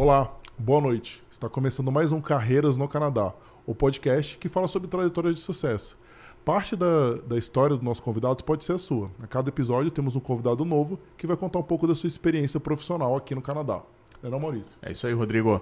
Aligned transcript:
Olá, 0.00 0.32
boa 0.56 0.80
noite. 0.80 1.20
Está 1.28 1.48
começando 1.48 1.90
mais 1.90 2.12
um 2.12 2.20
Carreiras 2.20 2.76
no 2.76 2.86
Canadá, 2.86 3.34
o 3.66 3.74
podcast 3.74 4.38
que 4.38 4.48
fala 4.48 4.68
sobre 4.68 4.86
trajetória 4.86 5.34
de 5.34 5.40
sucesso. 5.40 5.98
Parte 6.44 6.76
da, 6.76 7.14
da 7.14 7.36
história 7.36 7.74
dos 7.74 7.84
nossos 7.84 8.00
convidados 8.00 8.40
pode 8.42 8.62
ser 8.62 8.74
a 8.74 8.78
sua. 8.78 9.10
A 9.20 9.26
cada 9.26 9.48
episódio 9.48 9.90
temos 9.90 10.14
um 10.14 10.20
convidado 10.20 10.64
novo 10.64 11.00
que 11.16 11.26
vai 11.26 11.36
contar 11.36 11.58
um 11.58 11.64
pouco 11.64 11.84
da 11.84 11.96
sua 11.96 12.06
experiência 12.06 12.60
profissional 12.60 13.16
aqui 13.16 13.34
no 13.34 13.42
Canadá. 13.42 13.82
Não 14.22 14.28
é 14.28 14.30
não, 14.30 14.38
Maurício? 14.38 14.78
É 14.80 14.92
isso 14.92 15.04
aí, 15.04 15.12
Rodrigo. 15.12 15.60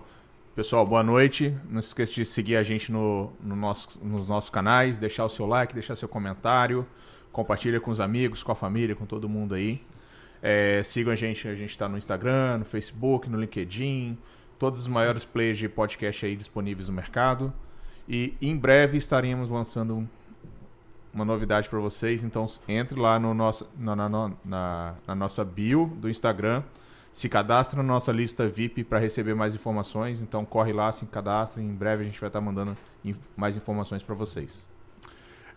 Pessoal, 0.55 0.87
boa 0.87 1.03
noite. 1.03 1.57
Não 1.71 1.81
se 1.81 1.89
esqueça 1.89 2.13
de 2.13 2.25
seguir 2.27 2.57
a 2.57 2.63
gente 2.63 2.93
no, 2.93 3.33
no 3.41 3.57
nosso, 3.57 3.99
nos 4.05 4.29
nossos 4.29 4.51
canais, 4.51 4.99
deixar 4.99 5.25
o 5.25 5.31
seu 5.31 5.47
like, 5.47 5.73
deixar 5.73 5.97
seu 5.97 6.11
comentário, 6.11 6.87
compartilha 7.33 7.81
com 7.81 7.91
os 7.91 8.01
amigos, 8.01 8.43
com 8.43 8.53
a 8.53 8.55
família, 8.55 8.95
com 8.95 9.07
todo 9.07 9.31
mundo 9.31 9.55
aí. 9.55 9.81
É, 10.43 10.83
sigam 10.85 11.13
a 11.13 11.17
gente, 11.17 11.47
a 11.49 11.55
gente 11.55 11.71
está 11.71 11.89
no 11.89 11.97
Instagram, 11.97 12.59
no 12.59 12.65
Facebook, 12.65 13.29
no 13.29 13.39
LinkedIn, 13.39 14.19
todos 14.59 14.81
os 14.81 14.87
maiores 14.87 15.25
players 15.25 15.59
de 15.59 15.69
podcast 15.69 16.27
aí 16.27 16.37
disponíveis 16.37 16.89
no 16.89 16.95
mercado. 16.95 17.53
E 18.09 18.35
em 18.41 18.57
breve 18.57 18.97
estaremos 18.97 19.51
lançando 19.51 20.09
uma 21.13 21.25
novidade 21.25 21.69
para 21.69 21.79
vocês, 21.79 22.23
então 22.23 22.47
entre 22.69 22.99
lá 23.01 23.19
no 23.19 23.33
nosso, 23.33 23.69
na, 23.77 23.97
na, 23.97 24.09
na, 24.45 24.95
na 25.07 25.15
nossa 25.15 25.43
bio 25.45 25.87
do 25.97 26.11
Instagram, 26.11 26.63
se 27.11 27.29
cadastra 27.29 27.83
na 27.83 27.89
nossa 27.89 28.13
lista 28.13 28.47
VIP 28.47 28.85
para 28.85 28.99
receber 28.99 29.35
mais 29.35 29.55
informações, 29.55 30.21
então 30.21 30.45
corre 30.45 30.75
lá, 30.75 30.93
se 30.93 31.07
cadastra, 31.07 31.63
em 31.63 31.75
breve 31.75 32.03
a 32.03 32.07
gente 32.07 32.21
vai 32.21 32.29
estar 32.29 32.39
tá 32.39 32.45
mandando 32.45 32.77
mais 33.35 33.57
informações 33.57 34.03
para 34.03 34.15
vocês. 34.15 34.69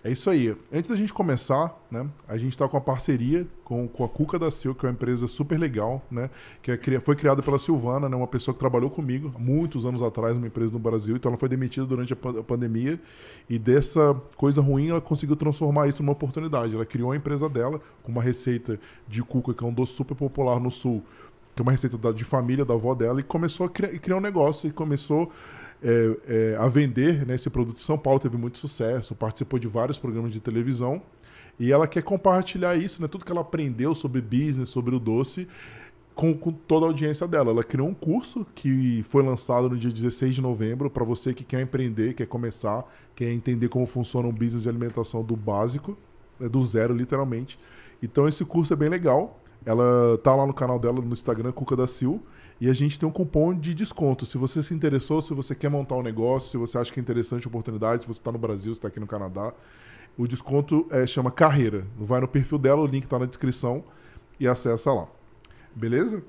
É 0.01 0.09
isso 0.09 0.29
aí. 0.29 0.55
Antes 0.71 0.89
da 0.89 0.95
gente 0.95 1.11
começar, 1.11 1.77
né, 1.91 2.07
a 2.25 2.37
gente 2.37 2.53
está 2.53 2.65
com 2.69 2.77
a 2.77 2.81
parceria 2.81 3.45
com, 3.65 3.85
com 3.85 4.05
a 4.05 4.07
Cuca 4.07 4.39
da 4.39 4.49
Sil, 4.49 4.71
que 4.73 4.85
é 4.85 4.89
uma 4.89 4.93
empresa 4.93 5.27
super 5.27 5.59
legal, 5.59 6.01
né, 6.09 6.29
que 6.61 6.71
é, 6.71 6.99
foi 7.01 7.17
criada 7.17 7.43
pela 7.43 7.59
Silvana, 7.59 8.07
né, 8.07 8.15
uma 8.15 8.27
pessoa 8.27 8.53
que 8.53 8.59
trabalhou 8.59 8.89
comigo 8.89 9.33
muitos 9.37 9.85
anos 9.85 10.01
atrás 10.01 10.35
numa 10.35 10.47
empresa 10.47 10.71
no 10.71 10.79
Brasil, 10.79 11.17
então 11.17 11.29
ela 11.29 11.37
foi 11.37 11.49
demitida 11.49 11.85
durante 11.85 12.13
a, 12.13 12.15
a 12.15 12.43
pandemia 12.43 12.97
e 13.49 13.59
dessa 13.59 14.15
coisa 14.37 14.61
ruim 14.61 14.89
ela 14.89 15.01
conseguiu 15.01 15.35
transformar 15.35 15.89
isso 15.89 16.01
numa 16.01 16.13
oportunidade. 16.13 16.73
Ela 16.73 16.85
criou 16.85 17.11
a 17.11 17.17
empresa 17.17 17.49
dela 17.49 17.81
com 18.01 18.11
uma 18.11 18.23
receita 18.23 18.79
de 19.05 19.21
cuca, 19.21 19.53
que 19.53 19.63
é 19.65 19.67
um 19.67 19.73
doce 19.73 19.93
super 19.93 20.15
popular 20.15 20.61
no 20.61 20.71
sul, 20.71 21.03
que 21.53 21.61
é 21.61 21.63
uma 21.63 21.73
receita 21.73 21.97
da, 21.97 22.13
de 22.13 22.23
família 22.23 22.63
da 22.63 22.73
avó 22.73 22.95
dela, 22.95 23.19
e 23.19 23.23
começou 23.23 23.65
a 23.65 23.69
criar, 23.69 23.89
criar 23.99 24.15
um 24.15 24.21
negócio 24.21 24.69
e 24.69 24.71
começou 24.71 25.29
é, 25.81 26.17
é, 26.27 26.55
a 26.57 26.67
vender 26.67 27.25
né, 27.25 27.35
esse 27.35 27.49
produto 27.49 27.77
em 27.77 27.83
São 27.83 27.97
Paulo, 27.97 28.19
teve 28.19 28.37
muito 28.37 28.57
sucesso, 28.57 29.15
participou 29.15 29.59
de 29.59 29.67
vários 29.67 29.97
programas 29.97 30.33
de 30.33 30.39
televisão. 30.39 31.01
E 31.59 31.71
ela 31.71 31.87
quer 31.87 32.03
compartilhar 32.03 32.75
isso, 32.75 33.01
né, 33.01 33.07
tudo 33.07 33.25
que 33.25 33.31
ela 33.31 33.41
aprendeu 33.41 33.93
sobre 33.93 34.21
business, 34.21 34.69
sobre 34.69 34.95
o 34.95 34.99
doce, 34.99 35.47
com, 36.15 36.33
com, 36.33 36.51
toda 36.51 36.85
a 36.85 36.89
audiência 36.89 37.27
dela. 37.27 37.51
Ela 37.51 37.63
criou 37.63 37.87
um 37.87 37.93
curso 37.93 38.45
que 38.55 39.03
foi 39.09 39.23
lançado 39.23 39.69
no 39.69 39.77
dia 39.77 39.91
16 39.91 40.35
de 40.35 40.41
novembro 40.41 40.89
para 40.89 41.03
você 41.03 41.33
que 41.33 41.43
quer 41.43 41.61
empreender, 41.61 42.13
quer 42.13 42.27
começar, 42.27 42.85
quer 43.15 43.31
entender 43.31 43.67
como 43.67 43.85
funciona 43.85 44.27
um 44.27 44.33
business 44.33 44.63
de 44.63 44.69
alimentação 44.69 45.23
do 45.23 45.35
básico, 45.35 45.97
né, 46.39 46.47
do 46.47 46.63
zero, 46.63 46.93
literalmente. 46.93 47.59
Então 48.01 48.27
esse 48.27 48.45
curso 48.45 48.73
é 48.73 48.75
bem 48.75 48.89
legal. 48.89 49.41
Ela 49.65 50.17
tá 50.19 50.33
lá 50.33 50.45
no 50.45 50.53
canal 50.53 50.79
dela 50.79 51.01
no 51.01 51.11
Instagram, 51.11 51.51
Cuca 51.51 51.75
da 51.75 51.87
Sil. 51.87 52.23
E 52.61 52.69
a 52.69 52.73
gente 52.73 52.99
tem 52.99 53.07
um 53.07 53.11
cupom 53.11 53.53
de 53.53 53.73
desconto. 53.73 54.25
Se 54.25 54.37
você 54.37 54.61
se 54.61 54.73
interessou, 54.73 55.21
se 55.21 55.33
você 55.33 55.55
quer 55.55 55.69
montar 55.69 55.95
um 55.95 56.01
negócio, 56.01 56.49
se 56.49 56.57
você 56.57 56.77
acha 56.77 56.91
que 56.91 56.99
é 56.99 57.01
interessante 57.01 57.47
a 57.47 57.49
oportunidade, 57.49 58.01
se 58.01 58.07
você 58.07 58.19
está 58.19 58.31
no 58.31 58.37
Brasil, 58.37 58.73
se 58.73 58.79
está 58.79 58.89
aqui 58.89 58.99
no 58.99 59.07
Canadá, 59.07 59.53
o 60.17 60.27
desconto 60.27 60.85
é, 60.91 61.07
chama 61.07 61.31
Carreira. 61.31 61.87
Vai 61.97 62.19
no 62.19 62.27
perfil 62.27 62.57
dela, 62.57 62.81
o 62.81 62.85
link 62.85 63.05
está 63.05 63.17
na 63.17 63.25
descrição 63.25 63.83
e 64.37 64.47
acessa 64.47 64.91
lá. 64.91 65.07
Beleza? 65.73 66.21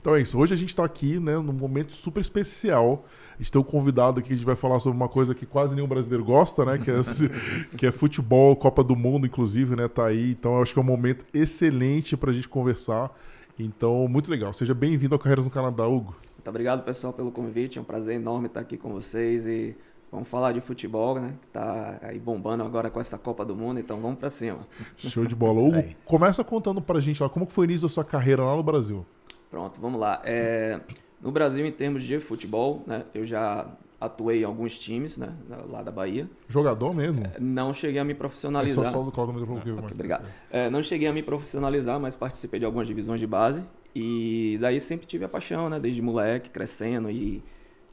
Então 0.00 0.14
é 0.14 0.22
isso. 0.22 0.38
Hoje 0.38 0.54
a 0.54 0.56
gente 0.56 0.68
está 0.68 0.84
aqui 0.84 1.18
né, 1.18 1.36
num 1.36 1.52
momento 1.52 1.92
super 1.92 2.20
especial. 2.20 3.04
A 3.34 3.42
gente 3.42 3.52
tem 3.52 3.60
um 3.60 3.64
convidado 3.64 4.20
aqui, 4.20 4.32
a 4.32 4.36
gente 4.36 4.46
vai 4.46 4.56
falar 4.56 4.80
sobre 4.80 4.96
uma 4.96 5.08
coisa 5.08 5.34
que 5.34 5.44
quase 5.44 5.74
nenhum 5.74 5.88
brasileiro 5.88 6.24
gosta, 6.24 6.64
né? 6.64 6.78
Que 6.78 6.90
é, 6.90 6.94
que 7.76 7.86
é 7.86 7.92
futebol, 7.92 8.56
Copa 8.56 8.82
do 8.82 8.96
Mundo, 8.96 9.26
inclusive, 9.26 9.76
né? 9.76 9.88
Tá 9.88 10.06
aí. 10.06 10.30
Então 10.30 10.54
eu 10.54 10.62
acho 10.62 10.72
que 10.72 10.78
é 10.78 10.82
um 10.82 10.86
momento 10.86 11.26
excelente 11.34 12.16
para 12.16 12.30
a 12.30 12.32
gente 12.32 12.48
conversar. 12.48 13.10
Então, 13.58 14.06
muito 14.06 14.30
legal. 14.30 14.52
Seja 14.52 14.74
bem-vindo 14.74 15.14
ao 15.14 15.18
Carreiras 15.18 15.44
no 15.44 15.50
Canadá, 15.50 15.86
Hugo. 15.86 16.14
Muito 16.34 16.48
obrigado, 16.48 16.84
pessoal, 16.84 17.12
pelo 17.12 17.32
convite. 17.32 17.78
É 17.78 17.80
um 17.80 17.84
prazer 17.84 18.16
enorme 18.16 18.48
estar 18.48 18.60
aqui 18.60 18.76
com 18.76 18.90
vocês 18.92 19.46
e 19.46 19.74
vamos 20.12 20.28
falar 20.28 20.52
de 20.52 20.60
futebol, 20.60 21.18
né? 21.18 21.34
Que 21.40 21.48
tá 21.48 21.98
aí 22.02 22.18
bombando 22.18 22.62
agora 22.62 22.90
com 22.90 23.00
essa 23.00 23.16
Copa 23.16 23.44
do 23.44 23.56
Mundo, 23.56 23.80
então 23.80 23.98
vamos 24.00 24.18
para 24.18 24.28
cima. 24.28 24.58
Show 24.96 25.24
de 25.24 25.34
bola. 25.34 25.60
Hugo, 25.60 25.82
começa 26.04 26.44
contando 26.44 26.82
pra 26.82 27.00
gente 27.00 27.22
lá 27.22 27.28
como 27.28 27.46
foi 27.46 27.66
o 27.66 27.70
início 27.70 27.88
da 27.88 27.92
sua 27.92 28.04
carreira 28.04 28.44
lá 28.44 28.54
no 28.54 28.62
Brasil. 28.62 29.06
Pronto, 29.50 29.80
vamos 29.80 29.98
lá. 29.98 30.20
É, 30.22 30.78
no 31.20 31.32
Brasil, 31.32 31.64
em 31.64 31.72
termos 31.72 32.04
de 32.04 32.20
futebol, 32.20 32.84
né? 32.86 33.04
Eu 33.14 33.26
já 33.26 33.66
atuei 34.00 34.42
em 34.42 34.44
alguns 34.44 34.78
times, 34.78 35.16
né, 35.16 35.32
lá 35.68 35.82
da 35.82 35.90
Bahia. 35.90 36.28
Jogador 36.48 36.94
mesmo? 36.94 37.24
É, 37.24 37.40
não 37.40 37.72
cheguei 37.72 38.00
a 38.00 38.04
me 38.04 38.14
profissionalizar. 38.14 38.86
É 38.86 38.90
só, 38.90 38.98
só 38.98 39.10
do 39.10 39.20
ah, 39.20 39.58
okay, 39.58 39.72
obrigado. 39.72 40.26
É, 40.50 40.68
não 40.68 40.82
cheguei 40.82 41.08
a 41.08 41.12
me 41.12 41.22
profissionalizar, 41.22 41.98
mas 41.98 42.14
participei 42.14 42.60
de 42.60 42.66
algumas 42.66 42.86
divisões 42.86 43.20
de 43.20 43.26
base 43.26 43.62
e 43.94 44.58
daí 44.60 44.80
sempre 44.80 45.06
tive 45.06 45.24
a 45.24 45.28
paixão, 45.28 45.70
né, 45.70 45.80
desde 45.80 46.02
moleque, 46.02 46.50
crescendo 46.50 47.10
e, 47.10 47.42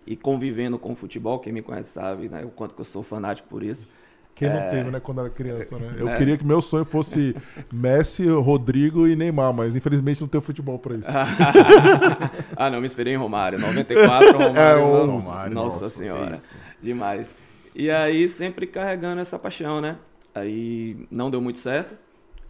e 0.05 0.15
convivendo 0.15 0.77
com 0.77 0.91
o 0.91 0.95
futebol. 0.95 1.39
Quem 1.39 1.53
me 1.53 1.61
conhece 1.61 1.91
sabe, 1.91 2.27
né, 2.27 2.43
o 2.43 2.49
quanto 2.49 2.75
que 2.75 2.81
eu 2.81 2.85
sou 2.85 3.03
fanático 3.03 3.47
por 3.47 3.63
isso. 3.63 3.87
Quem 4.35 4.49
não 4.49 4.57
é... 4.57 4.69
teve, 4.69 4.89
né, 4.89 4.99
quando 4.99 5.21
era 5.21 5.29
criança, 5.29 5.77
né? 5.77 5.95
Eu 5.97 6.09
é... 6.09 6.17
queria 6.17 6.37
que 6.37 6.43
meu 6.43 6.61
sonho 6.61 6.85
fosse 6.85 7.35
Messi, 7.71 8.27
Rodrigo 8.27 9.07
e 9.07 9.15
Neymar, 9.15 9.53
mas 9.53 9.75
infelizmente 9.75 10.21
não 10.21 10.27
tem 10.27 10.41
futebol 10.41 10.79
para 10.79 10.95
isso. 10.95 11.07
ah, 12.57 12.69
não, 12.69 12.79
me 12.79 12.87
esperei 12.87 13.13
em 13.13 13.17
Romário. 13.17 13.59
94, 13.59 14.31
Romário. 14.33 14.57
É, 14.57 14.75
o... 14.75 15.05
Romário 15.05 15.53
nossa, 15.53 15.81
nossa 15.85 15.89
senhora. 15.89 16.39
Demais. 16.81 17.33
E 17.75 17.91
aí, 17.91 18.27
sempre 18.27 18.65
carregando 18.65 19.21
essa 19.21 19.37
paixão, 19.37 19.79
né? 19.79 19.97
Aí 20.33 21.07
não 21.11 21.29
deu 21.29 21.41
muito 21.41 21.59
certo. 21.59 21.95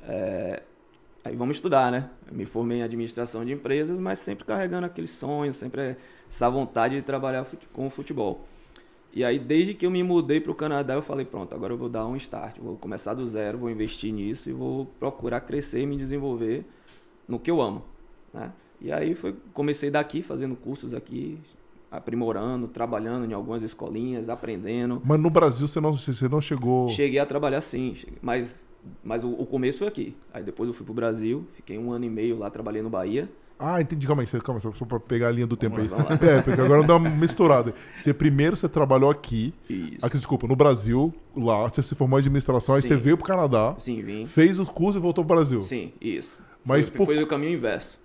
É... 0.08 0.62
Aí 1.26 1.36
vamos 1.36 1.58
estudar, 1.58 1.92
né? 1.92 2.10
Eu 2.30 2.36
me 2.36 2.46
formei 2.46 2.80
em 2.80 2.84
administração 2.84 3.46
de 3.46 3.54
empresas, 3.54 3.98
mas 3.98 4.20
sempre 4.20 4.46
carregando 4.46 4.86
aquele 4.86 5.08
sonho, 5.08 5.54
sempre 5.54 5.98
essa 6.30 6.50
vontade 6.50 6.96
de 6.96 7.02
trabalhar 7.02 7.46
com 7.72 7.88
o 7.88 7.90
futebol. 7.90 8.46
E 9.16 9.24
aí, 9.24 9.38
desde 9.38 9.75
que 9.75 9.85
eu 9.85 9.91
me 9.91 10.01
mudei 10.01 10.40
para 10.40 10.51
o 10.51 10.56
Canadá, 10.56 10.96
eu 10.96 11.01
falei, 11.03 11.24
pronto, 11.24 11.53
agora 11.53 11.72
eu 11.72 11.78
vou 11.78 11.88
dar 11.88 12.07
um 12.07 12.16
start, 12.16 12.57
vou 12.57 12.75
começar 12.78 13.13
do 13.13 13.24
zero, 13.25 13.59
vou 13.59 13.69
investir 13.69 14.12
nisso 14.12 14.50
e 14.50 14.53
vou 14.53 14.88
procurar 15.00 15.41
crescer 15.41 15.81
e 15.81 15.85
me 15.85 15.96
desenvolver 15.96 16.66
no 17.28 17.40
que 17.40 17.51
eu 17.51 17.62
amo, 17.62 17.84
né? 18.34 18.51
E 18.81 18.91
aí 18.91 19.13
foi, 19.13 19.35
comecei 19.53 19.91
daqui, 19.91 20.24
fazendo 20.24 20.56
cursos 20.56 20.96
aqui, 20.96 21.38
aprimorando, 21.91 22.68
trabalhando 22.68 23.29
em 23.29 23.34
algumas 23.34 23.62
escolinhas, 23.62 24.29
aprendendo. 24.29 25.00
Mas 25.06 25.19
no 25.19 25.30
Brasil 25.30 25.68
você 25.68 25.80
não, 25.80 25.95
você 25.95 26.28
não 26.28 26.41
chegou... 26.41 26.90
Cheguei 26.90 27.19
a 27.19 27.25
trabalhar 27.25 27.62
sim, 27.62 27.95
mas, 28.19 28.66
mas 29.03 29.24
o, 29.24 29.30
o 29.30 29.45
começo 29.45 29.80
foi 29.80 29.88
aqui. 29.88 30.16
Aí 30.34 30.44
depois 30.44 30.68
eu 30.68 30.74
fui 30.74 30.84
para 30.84 30.91
o 30.91 30.95
Brasil, 30.95 31.45
fiquei 31.53 31.78
um 31.78 31.91
ano 31.91 32.03
e 32.03 32.09
meio 32.09 32.40
lá, 32.40 32.50
trabalhei 32.50 32.81
no 32.81 32.90
Bahia. 32.90 33.30
Ah, 33.63 33.81
entendi. 33.81 34.06
Calma 34.06 34.24
aí, 34.24 34.28
calma 34.28 34.59
aí, 34.63 34.78
só 34.78 34.85
pra 34.85 35.00
pegar 35.00 35.29
a 35.29 35.31
linha 35.31 35.47
do 35.47 35.56
tempo 35.56 35.78
vamos 35.78 36.12
aí. 36.12 36.29
É, 36.29 36.41
porque 36.41 36.59
agora 36.59 36.81
não 36.81 36.88
dá 36.88 36.97
uma 36.97 37.09
misturada. 37.09 37.74
Você 37.96 38.13
primeiro 38.13 38.57
você 38.57 38.68
trabalhou 38.68 39.09
aqui. 39.09 39.53
Isso. 39.69 40.06
Aqui, 40.06 40.18
desculpa, 40.18 40.47
no 40.47 40.56
Brasil, 40.56 41.13
lá, 41.35 41.63
você 41.63 41.81
se 41.81 41.96
formou 41.96 42.19
em 42.19 42.22
administração, 42.22 42.75
Sim. 42.75 42.81
aí 42.81 42.88
você 42.88 42.97
veio 42.97 43.18
pro 43.18 43.25
Canadá. 43.25 43.75
Sim, 43.78 44.01
vim. 44.01 44.25
Fez 44.25 44.59
os 44.59 44.68
cursos 44.68 44.97
e 44.97 45.00
voltou 45.00 45.24
pro 45.24 45.35
Brasil. 45.35 45.62
Sim, 45.62 45.94
isso. 46.01 46.44
Mas 46.66 46.90
foi, 46.90 46.97
por... 46.97 47.06
foi 47.06 47.24
o 47.24 47.28
caminho 47.28 47.53
inverso. 47.53 48.03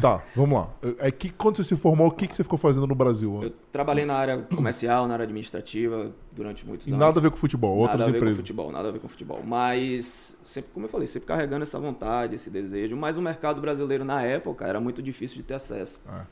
Tá, 0.00 0.22
vamos 0.34 0.58
lá. 0.58 0.70
É 0.98 1.10
que 1.10 1.30
quando 1.30 1.56
você 1.56 1.64
se 1.64 1.76
formou, 1.76 2.08
o 2.08 2.10
que, 2.10 2.26
que 2.26 2.34
você 2.34 2.42
ficou 2.42 2.58
fazendo 2.58 2.86
no 2.86 2.94
Brasil? 2.94 3.42
Eu 3.42 3.52
trabalhei 3.72 4.04
na 4.04 4.14
área 4.14 4.38
comercial, 4.42 5.06
na 5.06 5.14
área 5.14 5.24
administrativa 5.24 6.12
durante 6.32 6.66
muitos 6.66 6.86
anos. 6.86 6.98
Nada 6.98 7.18
a 7.18 7.22
ver 7.22 7.30
com 7.30 7.36
futebol, 7.36 7.76
outras 7.76 8.00
empresas. 8.08 8.12
Nada 8.12 8.26
a 8.26 8.28
ver 8.28 8.32
com 8.32 8.36
futebol, 8.36 8.72
nada 8.72 8.88
a 8.88 8.92
ver 8.92 8.98
com 9.00 9.08
futebol. 9.08 9.42
Mas 9.44 10.40
sempre, 10.44 10.70
como 10.72 10.86
eu 10.86 10.90
falei, 10.90 11.06
sempre 11.06 11.26
carregando 11.26 11.62
essa 11.62 11.78
vontade, 11.78 12.34
esse 12.34 12.50
desejo. 12.50 12.96
Mas 12.96 13.16
o 13.16 13.22
mercado 13.22 13.60
brasileiro 13.60 14.04
na 14.04 14.22
época 14.22 14.66
era 14.66 14.80
muito 14.80 15.02
difícil 15.02 15.38
de 15.38 15.42
ter 15.42 15.54
acesso. 15.54 16.00
É. 16.08 16.22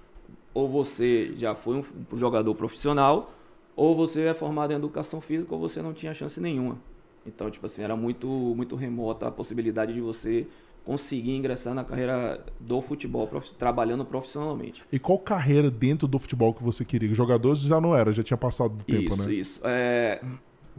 Ou 0.54 0.68
você 0.68 1.32
já 1.36 1.54
foi 1.54 1.76
um 1.76 2.16
jogador 2.16 2.54
profissional, 2.54 3.32
ou 3.74 3.94
você 3.94 4.22
é 4.22 4.34
formado 4.34 4.72
em 4.72 4.76
educação 4.76 5.20
física, 5.20 5.54
ou 5.54 5.60
você 5.60 5.82
não 5.82 5.92
tinha 5.92 6.14
chance 6.14 6.40
nenhuma. 6.40 6.78
Então, 7.26 7.50
tipo 7.50 7.66
assim, 7.66 7.82
era 7.82 7.96
muito, 7.96 8.28
muito 8.28 8.76
remota 8.76 9.26
a 9.26 9.30
possibilidade 9.30 9.92
de 9.92 10.00
você 10.00 10.46
conseguir 10.86 11.34
ingressar 11.34 11.74
na 11.74 11.82
carreira 11.82 12.40
do 12.60 12.80
futebol, 12.80 13.26
prof... 13.26 13.52
trabalhando 13.54 14.04
profissionalmente. 14.04 14.84
E 14.92 15.00
qual 15.00 15.18
carreira 15.18 15.68
dentro 15.68 16.06
do 16.06 16.16
futebol 16.16 16.54
que 16.54 16.62
você 16.62 16.84
queria? 16.84 17.12
Jogadores 17.12 17.60
já 17.60 17.80
não 17.80 17.94
era, 17.94 18.12
já 18.12 18.22
tinha 18.22 18.36
passado 18.36 18.76
do 18.76 18.84
tempo, 18.84 19.14
isso, 19.14 19.16
né? 19.16 19.24
Isso, 19.24 19.32
isso. 19.32 19.60
É... 19.64 20.20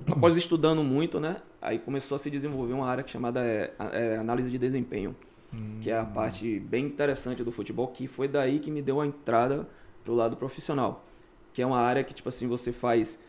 Após 0.07 0.38
estudando 0.38 0.81
muito, 0.81 1.19
né? 1.19 1.38
Aí 1.62 1.77
começou 1.77 2.15
a 2.15 2.19
se 2.19 2.31
desenvolver 2.31 2.71
uma 2.71 2.88
área 2.88 3.06
chamada 3.06 3.44
é, 3.44 3.74
é, 3.92 4.15
análise 4.15 4.50
de 4.50 4.57
desempenho, 4.57 5.13
hum. 5.54 5.80
que 5.81 5.92
é 5.92 5.98
a 5.98 6.06
parte 6.06 6.57
bem 6.59 6.86
interessante 6.86 7.44
do 7.44 7.51
futebol, 7.51 7.88
que 7.88 8.07
foi 8.07 8.30
daí 8.30 8.59
que 8.59 8.71
me 8.71 8.81
deu 8.81 9.01
a 9.01 9.06
entrada 9.06 9.68
pro 10.06 10.13
lado 10.13 10.38
profissional. 10.38 11.04
Que 11.51 11.62
é 11.62 11.65
uma 11.65 11.80
área 11.80 12.04
que, 12.04 12.13
tipo 12.13 12.30
assim, 12.30 12.48
você 12.48 12.71
faz 12.71 13.19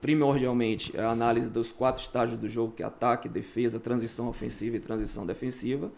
primordialmente 0.00 0.96
a 0.98 1.10
análise 1.10 1.48
dos 1.48 1.72
quatro 1.72 2.02
estágios 2.02 2.38
do 2.38 2.48
jogo, 2.48 2.72
que 2.72 2.82
é 2.82 2.86
ataque, 2.86 3.28
defesa, 3.28 3.80
transição 3.80 4.28
ofensiva 4.28 4.76
e 4.76 4.80
transição 4.80 5.26
defensiva. 5.26 5.90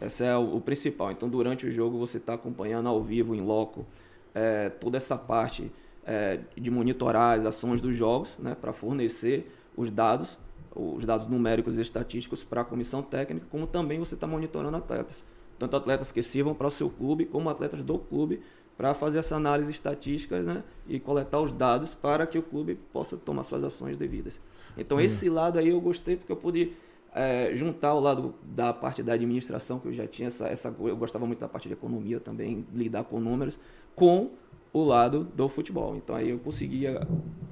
Esse 0.00 0.24
é 0.24 0.36
o, 0.36 0.56
o 0.56 0.60
principal. 0.60 1.12
Então, 1.12 1.28
durante 1.28 1.66
o 1.66 1.70
jogo, 1.70 1.98
você 1.98 2.18
está 2.18 2.34
acompanhando 2.34 2.88
ao 2.88 3.02
vivo, 3.02 3.34
em 3.34 3.40
loco, 3.40 3.86
é, 4.34 4.68
toda 4.68 4.96
essa 4.96 5.16
parte 5.16 5.70
é, 6.04 6.40
de 6.56 6.70
monitorar 6.70 7.36
as 7.36 7.44
ações 7.44 7.80
dos 7.80 7.94
jogos, 7.96 8.36
né, 8.38 8.56
para 8.58 8.72
fornecer 8.72 9.50
os 9.76 9.90
dados, 9.90 10.38
os 10.74 11.04
dados 11.04 11.26
numéricos 11.26 11.78
e 11.78 11.80
estatísticos 11.80 12.42
para 12.42 12.62
a 12.62 12.64
comissão 12.64 13.02
técnica, 13.02 13.46
como 13.50 13.66
também 13.66 13.98
você 13.98 14.14
está 14.14 14.26
monitorando 14.26 14.76
atletas, 14.76 15.24
tanto 15.58 15.76
atletas 15.76 16.10
que 16.10 16.22
sirvam 16.22 16.54
para 16.54 16.66
o 16.66 16.70
seu 16.70 16.90
clube, 16.90 17.26
como 17.26 17.48
atletas 17.48 17.82
do 17.82 17.98
clube, 17.98 18.40
para 18.76 18.94
fazer 18.94 19.18
essa 19.18 19.36
análise 19.36 19.70
estatística 19.70 20.40
né, 20.42 20.62
e 20.88 20.98
coletar 20.98 21.40
os 21.40 21.52
dados 21.52 21.94
para 21.94 22.26
que 22.26 22.38
o 22.38 22.42
clube 22.42 22.78
possa 22.92 23.16
tomar 23.16 23.44
suas 23.44 23.62
ações 23.62 23.96
devidas. 23.96 24.40
Então, 24.76 24.98
uhum. 24.98 25.04
esse 25.04 25.28
lado 25.28 25.58
aí 25.58 25.68
eu 25.68 25.80
gostei 25.80 26.16
porque 26.16 26.32
eu 26.32 26.36
pude 26.36 26.72
é, 27.14 27.54
juntar 27.54 27.94
o 27.94 28.00
lado 28.00 28.34
da 28.42 28.72
parte 28.72 29.02
da 29.02 29.12
administração, 29.12 29.78
que 29.78 29.86
eu 29.86 29.92
já 29.92 30.06
tinha 30.06 30.28
essa, 30.28 30.48
essa. 30.48 30.74
Eu 30.80 30.96
gostava 30.96 31.26
muito 31.26 31.40
da 31.40 31.48
parte 31.48 31.68
de 31.68 31.74
economia 31.74 32.18
também, 32.18 32.66
lidar 32.72 33.04
com 33.04 33.20
números, 33.20 33.58
com 33.94 34.30
o 34.72 34.82
lado 34.82 35.24
do 35.24 35.48
futebol. 35.48 35.94
Então 35.96 36.16
aí 36.16 36.30
eu 36.30 36.38
conseguia 36.38 37.06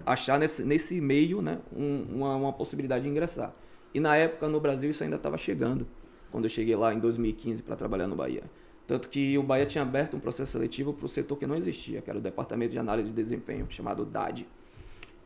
achar 0.07 0.39
nesse, 0.39 0.65
nesse 0.65 1.01
meio 1.01 1.43
né, 1.43 1.59
um, 1.75 2.07
uma, 2.17 2.37
uma 2.37 2.53
possibilidade 2.53 3.05
de 3.05 3.11
ingressar. 3.11 3.55
E 3.93 4.01
na 4.01 4.17
época 4.17 4.49
no 4.49 4.61
Brasil 4.61 4.91
isso 4.91 5.05
ainda 5.05 5.17
estava 5.17 5.37
chegando, 5.37 5.87
quando 6.31 6.45
eu 6.45 6.51
cheguei 6.51 6.75
lá 6.75 6.95
em 6.95 6.99
2015 6.99 7.63
para 7.63 7.77
trabalhar 7.77 8.07
no 8.07 8.17
Bahia. 8.17 8.45
Tanto 8.91 9.09
que 9.09 9.39
o 9.39 9.43
Bahia 9.45 9.65
tinha 9.67 9.83
aberto 9.83 10.17
um 10.17 10.19
processo 10.19 10.51
seletivo 10.51 10.93
para 10.93 11.07
o 11.07 11.09
setor 11.09 11.37
que 11.37 11.47
não 11.47 11.55
existia, 11.55 12.03
que 12.03 12.11
era 12.11 12.19
o 12.19 12.21
Departamento 12.21 12.73
de 12.73 12.79
Análise 12.81 13.09
de 13.09 13.15
Desempenho, 13.15 13.65
chamado 13.71 14.05
DAD. 14.05 14.49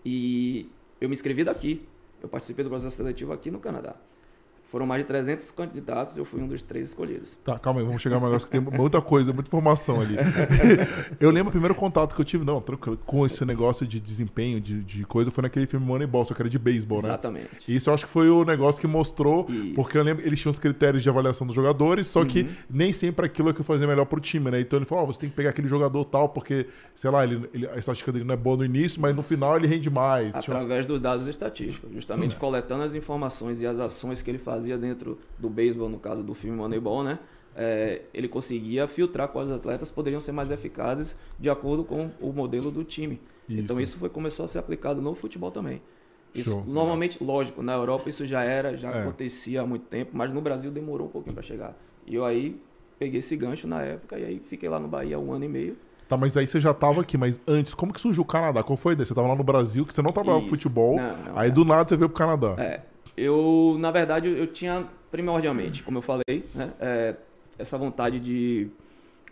E 0.05 0.69
eu 1.01 1.09
me 1.09 1.15
inscrevi 1.15 1.45
daqui. 1.45 1.83
Eu 2.23 2.29
participei 2.29 2.63
do 2.63 2.69
processo 2.69 2.95
seletivo 2.95 3.33
aqui 3.33 3.51
no 3.51 3.59
Canadá. 3.59 3.97
Foram 4.75 4.87
mais 4.87 5.03
de 5.03 5.07
300 5.07 5.53
candidatos, 5.53 6.17
eu 6.17 6.25
fui 6.25 6.43
um 6.43 6.49
dos 6.49 6.61
três 6.61 6.89
escolhidos. 6.89 7.37
Tá, 7.45 7.57
calma 7.57 7.79
aí, 7.79 7.87
vamos 7.87 8.03
chegar 8.03 8.19
um 8.19 8.25
negócio 8.25 8.45
que 8.45 8.51
tem 8.51 8.61
muita 8.61 9.01
coisa, 9.01 9.33
muita 9.33 9.47
informação 9.47 10.01
ali. 10.01 10.17
eu 11.21 11.31
lembro 11.31 11.51
o 11.51 11.53
primeiro 11.53 11.77
contato 11.77 12.13
que 12.13 12.21
eu 12.21 12.25
tive, 12.25 12.45
não, 12.45 12.61
com 13.07 13.25
esse 13.25 13.45
negócio 13.45 13.87
de 13.87 14.01
desempenho, 14.01 14.61
de, 14.61 14.83
de 14.83 15.05
coisa, 15.05 15.31
foi 15.31 15.43
naquele 15.43 15.69
filme 15.69 15.87
Moneyball, 15.87 16.25
só 16.25 16.35
que 16.35 16.43
era 16.43 16.49
de 16.49 16.59
beisebol, 16.59 17.01
né? 17.01 17.11
Exatamente. 17.11 17.49
E 17.69 17.77
isso 17.77 17.89
eu 17.89 17.95
acho 17.95 18.05
que 18.05 18.11
foi 18.11 18.29
o 18.29 18.45
negócio 18.45 18.81
que 18.81 18.89
mostrou, 18.89 19.47
Isso. 19.49 19.75
porque 19.77 19.97
eu 19.97 20.03
lembro, 20.03 20.27
eles 20.27 20.41
tinham 20.41 20.51
os 20.51 20.59
critérios 20.59 21.05
de 21.05 21.09
avaliação 21.09 21.47
dos 21.47 21.55
jogadores, 21.55 22.09
só 22.09 22.25
que 22.25 22.41
uhum. 22.41 22.49
nem 22.69 22.93
sempre 22.93 23.27
aquilo 23.27 23.51
é 23.51 23.53
que 23.53 23.63
fazia 23.63 23.87
melhor 23.87 24.07
pro 24.07 24.21
time, 24.21 24.51
né? 24.51 24.59
Então 24.61 24.77
ele 24.77 24.87
falou, 24.87 25.05
oh, 25.05 25.07
você 25.07 25.21
tem 25.21 25.31
que 25.31 25.37
pegar 25.37 25.51
aquele 25.51 25.69
jogador 25.69 26.05
tal, 26.05 26.31
porque, 26.31 26.67
sei 26.97 27.13
lá, 27.13 27.23
ele, 27.23 27.49
ele, 27.55 27.69
a 27.69 27.79
estatística 27.79 28.11
dele 28.11 28.25
não 28.25 28.35
é 28.35 28.37
boa 28.37 28.57
no 28.57 28.65
início, 28.65 29.01
mas 29.01 29.15
no 29.15 29.23
final 29.23 29.57
ele 29.57 29.69
rende 29.69 29.89
mais. 29.89 30.35
Através 30.35 30.85
dos 30.85 31.01
dados 31.01 31.29
estatísticos, 31.29 31.93
justamente 31.93 32.35
coletando 32.35 32.83
as 32.83 32.93
informações 32.93 33.61
e 33.61 33.67
as 33.69 33.79
ações 33.79 34.21
que 34.21 34.29
ele 34.29 34.39
fazia 34.39 34.64
dentro 34.79 35.19
do 35.39 35.49
beisebol, 35.49 35.89
no 35.89 35.99
caso 35.99 36.23
do 36.23 36.35
filme 36.35 36.57
Moneyball, 36.57 37.05
né? 37.05 37.19
É, 37.57 38.03
ele 38.13 38.27
conseguia 38.27 38.89
filtrar 38.89 39.29
quais 39.29 39.51
atletas 39.51 39.91
poderiam 39.91 40.21
ser 40.21 40.33
mais 40.33 40.51
eficazes 40.51 41.17
de 41.39 41.49
acordo 41.49 41.85
com 41.85 42.11
o 42.21 42.33
modelo 42.33 42.71
do 42.71 42.83
time. 42.83 43.21
Isso. 43.49 43.61
Então 43.61 43.81
isso 43.81 43.97
foi, 43.97 44.09
começou 44.09 44.45
a 44.45 44.49
ser 44.49 44.59
aplicado 44.59 45.01
no 45.01 45.15
futebol 45.15 45.51
também. 45.51 45.81
Isso, 46.35 46.51
Show. 46.51 46.65
normalmente, 46.67 47.23
lógico, 47.23 47.63
na 47.63 47.75
Europa 47.75 48.09
isso 48.11 48.27
já 48.27 48.43
era, 48.43 48.77
já 48.77 48.91
é. 48.91 49.03
acontecia 49.03 49.61
há 49.61 49.67
muito 49.67 49.87
tempo, 49.87 50.11
mas 50.15 50.33
no 50.33 50.41
Brasil 50.41 50.71
demorou 50.71 51.07
um 51.07 51.11
pouquinho 51.11 51.35
para 51.35 51.45
chegar. 51.45 51.77
E 52.07 52.15
eu 52.15 52.25
aí 52.25 52.61
peguei 52.99 53.21
esse 53.21 53.37
gancho 53.37 53.69
na 53.69 53.83
época 53.83 54.19
e 54.19 54.25
aí 54.25 54.41
fiquei 54.41 54.69
lá 54.69 54.81
no 54.81 54.89
Bahia 54.89 55.19
um 55.19 55.33
ano 55.33 55.45
e 55.45 55.49
meio. 55.49 55.77
Tá, 56.09 56.17
mas 56.17 56.37
aí 56.37 56.47
você 56.47 56.61
já 56.61 56.75
tava 56.75 57.01
aqui, 57.01 57.17
mas 57.17 57.41
antes, 57.47 57.73
como 57.73 57.93
que 57.93 58.01
surgiu 58.01 58.23
o 58.23 58.27
Canadá? 58.27 58.63
Qual 58.63 58.77
foi 58.77 58.93
a 58.93 58.95
ideia? 58.95 59.07
Você 59.07 59.15
tava 59.15 59.29
lá 59.29 59.37
no 59.37 59.45
Brasil, 59.45 59.87
que 59.87 59.95
você 59.95 60.03
não 60.03 60.11
trabalhava 60.11 60.43
no 60.43 60.49
futebol, 60.49 60.97
não, 60.97 61.17
não, 61.17 61.39
aí 61.39 61.49
é. 61.49 61.53
do 61.53 61.65
nada 61.65 61.89
você 61.89 61.97
veio 61.97 62.09
pro 62.09 62.19
Canadá. 62.19 62.55
É, 62.59 62.83
eu, 63.17 63.77
na 63.79 63.91
verdade, 63.91 64.29
eu 64.29 64.47
tinha 64.47 64.87
primordialmente, 65.11 65.83
como 65.83 65.99
eu 65.99 66.03
falei, 66.03 66.45
né, 66.55 66.73
é, 66.81 67.15
essa 67.59 67.79
vontade 67.79 68.19
de 68.19 68.69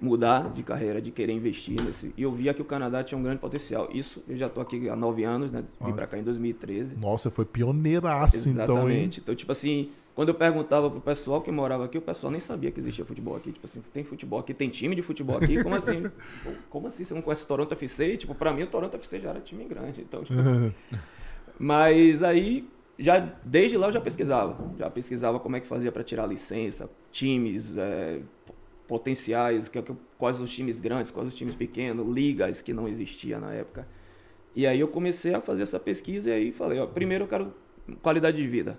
mudar 0.01 0.51
de 0.53 0.63
carreira, 0.63 1.01
de 1.01 1.13
querer 1.13 1.33
investir 1.33 1.81
nesse. 1.81 2.13
E 2.17 2.23
eu 2.23 2.33
via 2.33 2.53
que 2.53 2.61
o 2.61 2.65
Canadá 2.65 3.05
tinha 3.05 3.17
um 3.17 3.23
grande 3.23 3.39
potencial. 3.39 3.89
Isso, 3.93 4.23
eu 4.29 4.37
já 4.37 4.47
estou 4.47 4.61
aqui 4.61 4.89
há 4.89 4.97
nove 4.97 5.23
anos, 5.23 5.53
né? 5.53 5.65
Vim 5.81 5.91
ah. 5.91 5.95
para 5.95 6.07
cá 6.09 6.19
em 6.19 6.25
2013. 6.25 6.97
Nossa, 6.97 7.31
foi 7.31 7.45
pioneiraço 7.45 8.49
então, 8.49 8.65
Exatamente. 8.65 9.21
Então, 9.21 9.35
tipo 9.35 9.53
assim, 9.53 9.91
quando 10.15 10.31
eu 10.31 10.35
perguntava 10.35 10.91
pro 10.91 11.01
pessoal 11.01 11.41
que 11.41 11.53
morava 11.53 11.85
aqui, 11.85 11.97
o 11.97 12.03
pessoal 12.03 12.33
nem 12.33 12.41
sabia 12.41 12.73
que 12.73 12.81
existia 12.81 13.05
futebol 13.05 13.37
aqui. 13.37 13.53
Tipo 13.53 13.65
assim, 13.65 13.81
tem 13.93 14.03
futebol 14.03 14.41
aqui, 14.41 14.53
tem 14.53 14.69
time 14.69 14.97
de 14.97 15.03
futebol 15.03 15.37
aqui? 15.37 15.63
Como 15.63 15.75
assim? 15.75 16.03
Como 16.69 16.89
assim 16.89 17.05
você 17.05 17.15
não 17.15 17.23
conhece 17.23 17.45
o 17.45 17.47
Toronto 17.47 17.73
FC? 17.73 18.15
E, 18.15 18.17
tipo, 18.17 18.35
para 18.35 18.53
mim 18.53 18.65
o 18.65 18.67
Toronto 18.67 18.97
FC 18.97 19.21
já 19.21 19.31
era 19.31 19.41
time 19.41 19.65
grande. 19.65 20.01
Então, 20.01 20.25
tipo... 20.25 20.39
Mas 21.59 22.25
aí 22.25 22.69
já 22.99 23.19
desde 23.45 23.77
lá 23.77 23.89
eu 23.89 23.93
já 23.93 24.01
pesquisava, 24.01 24.73
já 24.79 24.91
pesquisava 24.91 25.41
como 25.41 25.57
é 25.57 25.61
que 25.61 25.67
fazia 25.67 25.91
para 25.91 26.03
tirar 26.03 26.27
licença, 26.27 26.91
times 27.11 27.77
é, 27.77 28.21
potenciais, 28.87 29.69
que, 29.69 29.81
que, 29.81 29.95
quais 30.19 30.41
os 30.41 30.53
times 30.53 30.81
grandes, 30.81 31.11
quais 31.11 31.29
os 31.29 31.35
times 31.35 31.55
pequenos, 31.55 32.07
ligas 32.07 32.63
que 32.63 32.73
não 32.73 32.87
existia 32.87 33.39
na 33.39 33.53
época. 33.53 33.87
E 34.55 34.67
aí 34.67 34.79
eu 34.79 34.89
comecei 34.89 35.35
a 35.35 35.41
fazer 35.41 35.63
essa 35.63 35.81
pesquisa 35.81 36.31
e 36.31 36.33
aí 36.33 36.53
falei, 36.53 36.79
ó, 36.79 36.87
primeiro 36.87 37.25
eu 37.25 37.29
quero 37.29 37.55
qualidade 38.03 38.37
de 38.37 38.47
vida. 38.47 38.79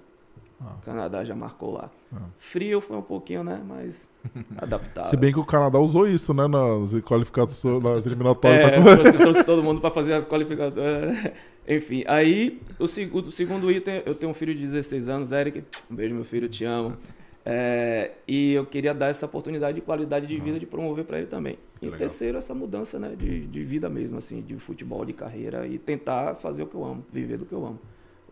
Ah. 0.65 0.75
O 0.77 0.85
Canadá 0.85 1.23
já 1.23 1.35
marcou 1.35 1.73
lá. 1.73 1.89
Ah. 2.15 2.21
Frio 2.37 2.79
foi 2.79 2.97
um 2.97 3.01
pouquinho, 3.01 3.43
né? 3.43 3.61
Mas 3.67 4.07
adaptado. 4.57 5.09
Se 5.09 5.17
bem 5.17 5.33
que 5.33 5.39
o 5.39 5.45
Canadá 5.45 5.79
usou 5.79 6.07
isso, 6.07 6.33
né? 6.33 6.47
Nas 6.47 6.93
qualificações, 7.01 7.83
nas 7.83 8.05
eliminatórias. 8.05 8.71
É, 8.71 8.81
tá... 8.81 8.95
trouxe, 8.95 9.17
trouxe 9.17 9.43
todo 9.43 9.61
mundo 9.61 9.81
para 9.81 9.91
fazer 9.91 10.13
as 10.13 10.25
qualificatórias. 10.25 11.31
Enfim, 11.67 12.03
aí 12.07 12.61
o, 12.79 12.85
o, 12.85 13.31
segundo 13.31 13.71
item, 13.71 14.03
eu 14.05 14.15
tenho 14.15 14.31
um 14.31 14.35
filho 14.35 14.53
de 14.53 14.61
16 14.61 15.07
anos, 15.07 15.31
Eric. 15.31 15.63
Um 15.89 15.95
beijo, 15.95 16.15
meu 16.15 16.25
filho, 16.25 16.47
te 16.47 16.63
amo. 16.63 16.97
É, 17.45 18.11
e 18.25 18.53
eu 18.53 18.65
queria 18.65 18.93
dar 18.93 19.07
essa 19.07 19.25
oportunidade 19.25 19.75
de 19.75 19.81
qualidade 19.81 20.25
de 20.25 20.39
vida, 20.39 20.57
de 20.57 20.65
promover 20.65 21.03
para 21.03 21.17
ele 21.17 21.27
também. 21.27 21.57
E 21.81 21.85
legal. 21.85 21.99
terceiro, 21.99 22.37
essa 22.37 22.53
mudança 22.53 22.97
né, 22.97 23.13
de, 23.17 23.45
de 23.47 23.63
vida 23.63 23.89
mesmo, 23.89 24.17
assim, 24.17 24.41
de 24.41 24.55
futebol, 24.55 25.03
de 25.03 25.11
carreira 25.11 25.67
e 25.67 25.77
tentar 25.77 26.35
fazer 26.35 26.63
o 26.63 26.67
que 26.67 26.75
eu 26.75 26.85
amo, 26.85 27.05
viver 27.11 27.37
do 27.37 27.45
que 27.45 27.53
eu 27.53 27.65
amo. 27.65 27.79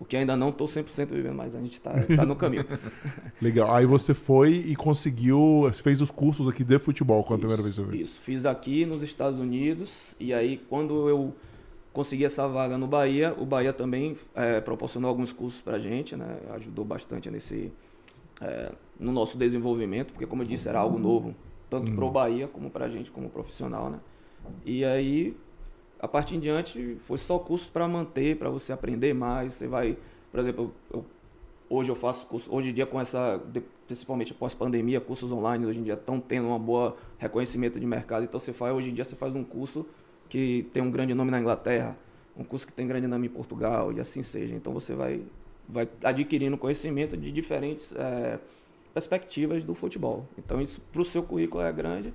O 0.01 0.03
que 0.03 0.18
ainda 0.18 0.36
não 0.36 0.50
estou 0.50 0.65
100% 0.65 1.13
vivendo, 1.13 1.36
mas 1.36 1.53
a 1.56 1.59
gente 1.59 1.74
está 1.74 1.92
tá 1.92 2.25
no 2.25 2.36
caminho. 2.36 2.65
Legal. 3.39 3.71
Aí 3.71 3.86
você 3.86 4.15
foi 4.15 4.53
e 4.53 4.75
conseguiu, 4.75 5.69
fez 5.83 6.01
os 6.01 6.09
cursos 6.09 6.48
aqui 6.48 6.63
de 6.63 6.80
futebol 6.80 7.24
quando 7.24 7.36
a 7.36 7.39
primeira 7.42 7.62
vez 7.62 7.75
você 7.75 7.83
veio? 7.83 8.01
Isso, 8.01 8.19
fiz 8.19 8.48
aqui 8.48 8.83
nos 8.83 9.03
Estados 9.03 9.39
Unidos. 9.39 10.15
E 10.19 10.33
aí, 10.33 10.57
quando 10.68 11.07
eu 11.07 11.36
consegui 11.94 12.25
essa 12.25 12.48
vaga 12.48 12.80
no 12.80 12.88
Bahia, 12.88 13.36
o 13.38 13.45
Bahia 13.45 13.71
também 13.71 14.18
é, 14.33 14.59
proporcionou 14.59 15.07
alguns 15.07 15.31
cursos 15.31 15.62
para 15.62 15.75
a 15.75 15.80
gente, 15.80 16.15
né? 16.15 16.39
ajudou 16.56 16.83
bastante 16.83 17.30
nesse, 17.30 17.71
é, 18.42 18.71
no 19.00 19.12
nosso 19.12 19.38
desenvolvimento, 19.38 20.13
porque, 20.13 20.25
como 20.25 20.42
eu 20.42 20.48
disse, 20.48 20.68
era 20.68 20.80
algo 20.80 20.98
novo, 20.98 21.36
tanto 21.69 21.92
hum. 21.92 21.95
para 21.95 22.06
o 22.06 22.09
Bahia 22.09 22.48
como 22.48 22.71
para 22.71 22.86
a 22.86 22.89
gente, 22.89 23.12
como 23.12 23.30
profissional. 23.30 23.92
Né? 23.92 24.00
E 24.65 24.83
aí 24.83 25.38
a 26.01 26.07
partir 26.07 26.36
em 26.36 26.39
diante 26.39 26.95
foi 27.00 27.18
só 27.19 27.38
cursos 27.38 27.70
para 27.70 27.88
manter, 27.88 28.36
para 28.36 28.50
você 28.50 28.74
aprender 28.74 29.13
mais. 29.13 29.53
Você 29.53 29.67
vai, 29.67 29.96
por 30.31 30.39
exemplo, 30.39 30.74
eu, 30.91 31.05
hoje 31.70 31.91
eu 31.91 31.96
faço 31.96 32.25
curso, 32.25 32.53
hoje 32.53 32.70
em 32.70 32.74
dia 32.74 32.88
com 32.88 33.00
essa, 33.00 33.39
principalmente 33.86 34.31
após 34.31 34.55
pandemia, 34.55 35.00
cursos 35.00 35.31
online 35.31 35.65
hoje 35.65 35.79
em 35.79 35.84
dia 35.84 35.93
estão 35.93 36.20
tendo 36.20 36.48
um 36.48 36.58
bom 36.58 36.96
reconhecimento 37.20 37.79
de 37.79 37.86
mercado. 37.86 38.24
Então 38.24 38.39
você 38.39 38.51
faz, 38.51 38.74
hoje 38.74 38.89
em 38.89 38.93
dia 38.96 39.05
você 39.05 39.15
faz 39.15 39.36
um 39.36 39.43
curso 39.43 39.86
que 40.27 40.67
tem 40.74 40.81
um 40.81 40.89
grande 40.89 41.13
nome 41.13 41.29
na 41.29 41.39
Inglaterra, 41.39 41.96
um 42.36 42.43
curso 42.43 42.65
que 42.65 42.74
tem 42.74 42.88
grande 42.88 43.05
nome 43.05 43.27
em 43.27 43.29
Portugal 43.29 43.93
e 43.93 44.00
assim 44.00 44.24
seja. 44.24 44.55
Então 44.55 44.74
você 44.74 44.96
vai, 44.96 45.22
vai 45.70 45.88
adquirindo 46.03 46.58
conhecimento 46.58 47.15
de 47.15 47.31
diferentes 47.31 47.93
é, 47.96 48.39
perspectivas 48.91 49.63
do 49.63 49.75
futebol. 49.75 50.25
Então 50.36 50.60
isso 50.60 50.81
para 50.91 51.01
o 51.01 51.05
seu 51.05 51.22
currículo 51.22 51.63
é 51.63 51.72
grande 51.72 52.12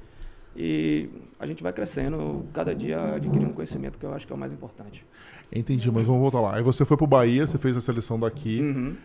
e 0.56 1.08
a 1.38 1.46
gente 1.46 1.62
vai 1.62 1.72
crescendo 1.72 2.46
cada 2.52 2.75
dia 2.75 3.14
adquirindo 3.14 3.52
conhecimento, 3.52 3.98
que 3.98 4.06
eu 4.06 4.14
acho 4.14 4.26
que 4.26 4.32
é 4.32 4.36
o 4.36 4.38
mais 4.38 4.52
importante. 4.52 5.04
Entendi, 5.52 5.90
mas 5.90 6.04
vamos 6.04 6.20
voltar 6.20 6.40
lá. 6.40 6.56
Aí 6.56 6.62
você 6.62 6.84
foi 6.84 6.96
pro 6.96 7.06
Bahia, 7.06 7.46
você 7.46 7.58
fez 7.58 7.76
a 7.76 7.80
seleção 7.80 8.18
daqui, 8.18 8.60
uhum. 8.60 8.96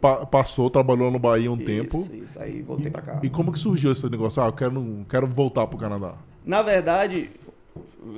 pa 0.00 0.24
passou, 0.24 0.70
trabalhou 0.70 1.10
no 1.10 1.18
Bahia 1.18 1.50
um 1.50 1.56
isso, 1.56 1.64
tempo. 1.64 2.08
Isso, 2.12 2.40
aí 2.40 2.62
voltei 2.62 2.90
para 2.90 3.02
cá. 3.02 3.20
E 3.22 3.28
como 3.28 3.52
que 3.52 3.58
surgiu 3.58 3.92
esse 3.92 4.08
negócio? 4.08 4.42
Ah, 4.42 4.46
eu 4.46 4.52
quero, 4.52 5.06
quero 5.08 5.26
voltar 5.26 5.66
pro 5.66 5.76
Canadá. 5.76 6.14
Na 6.44 6.62
verdade, 6.62 7.30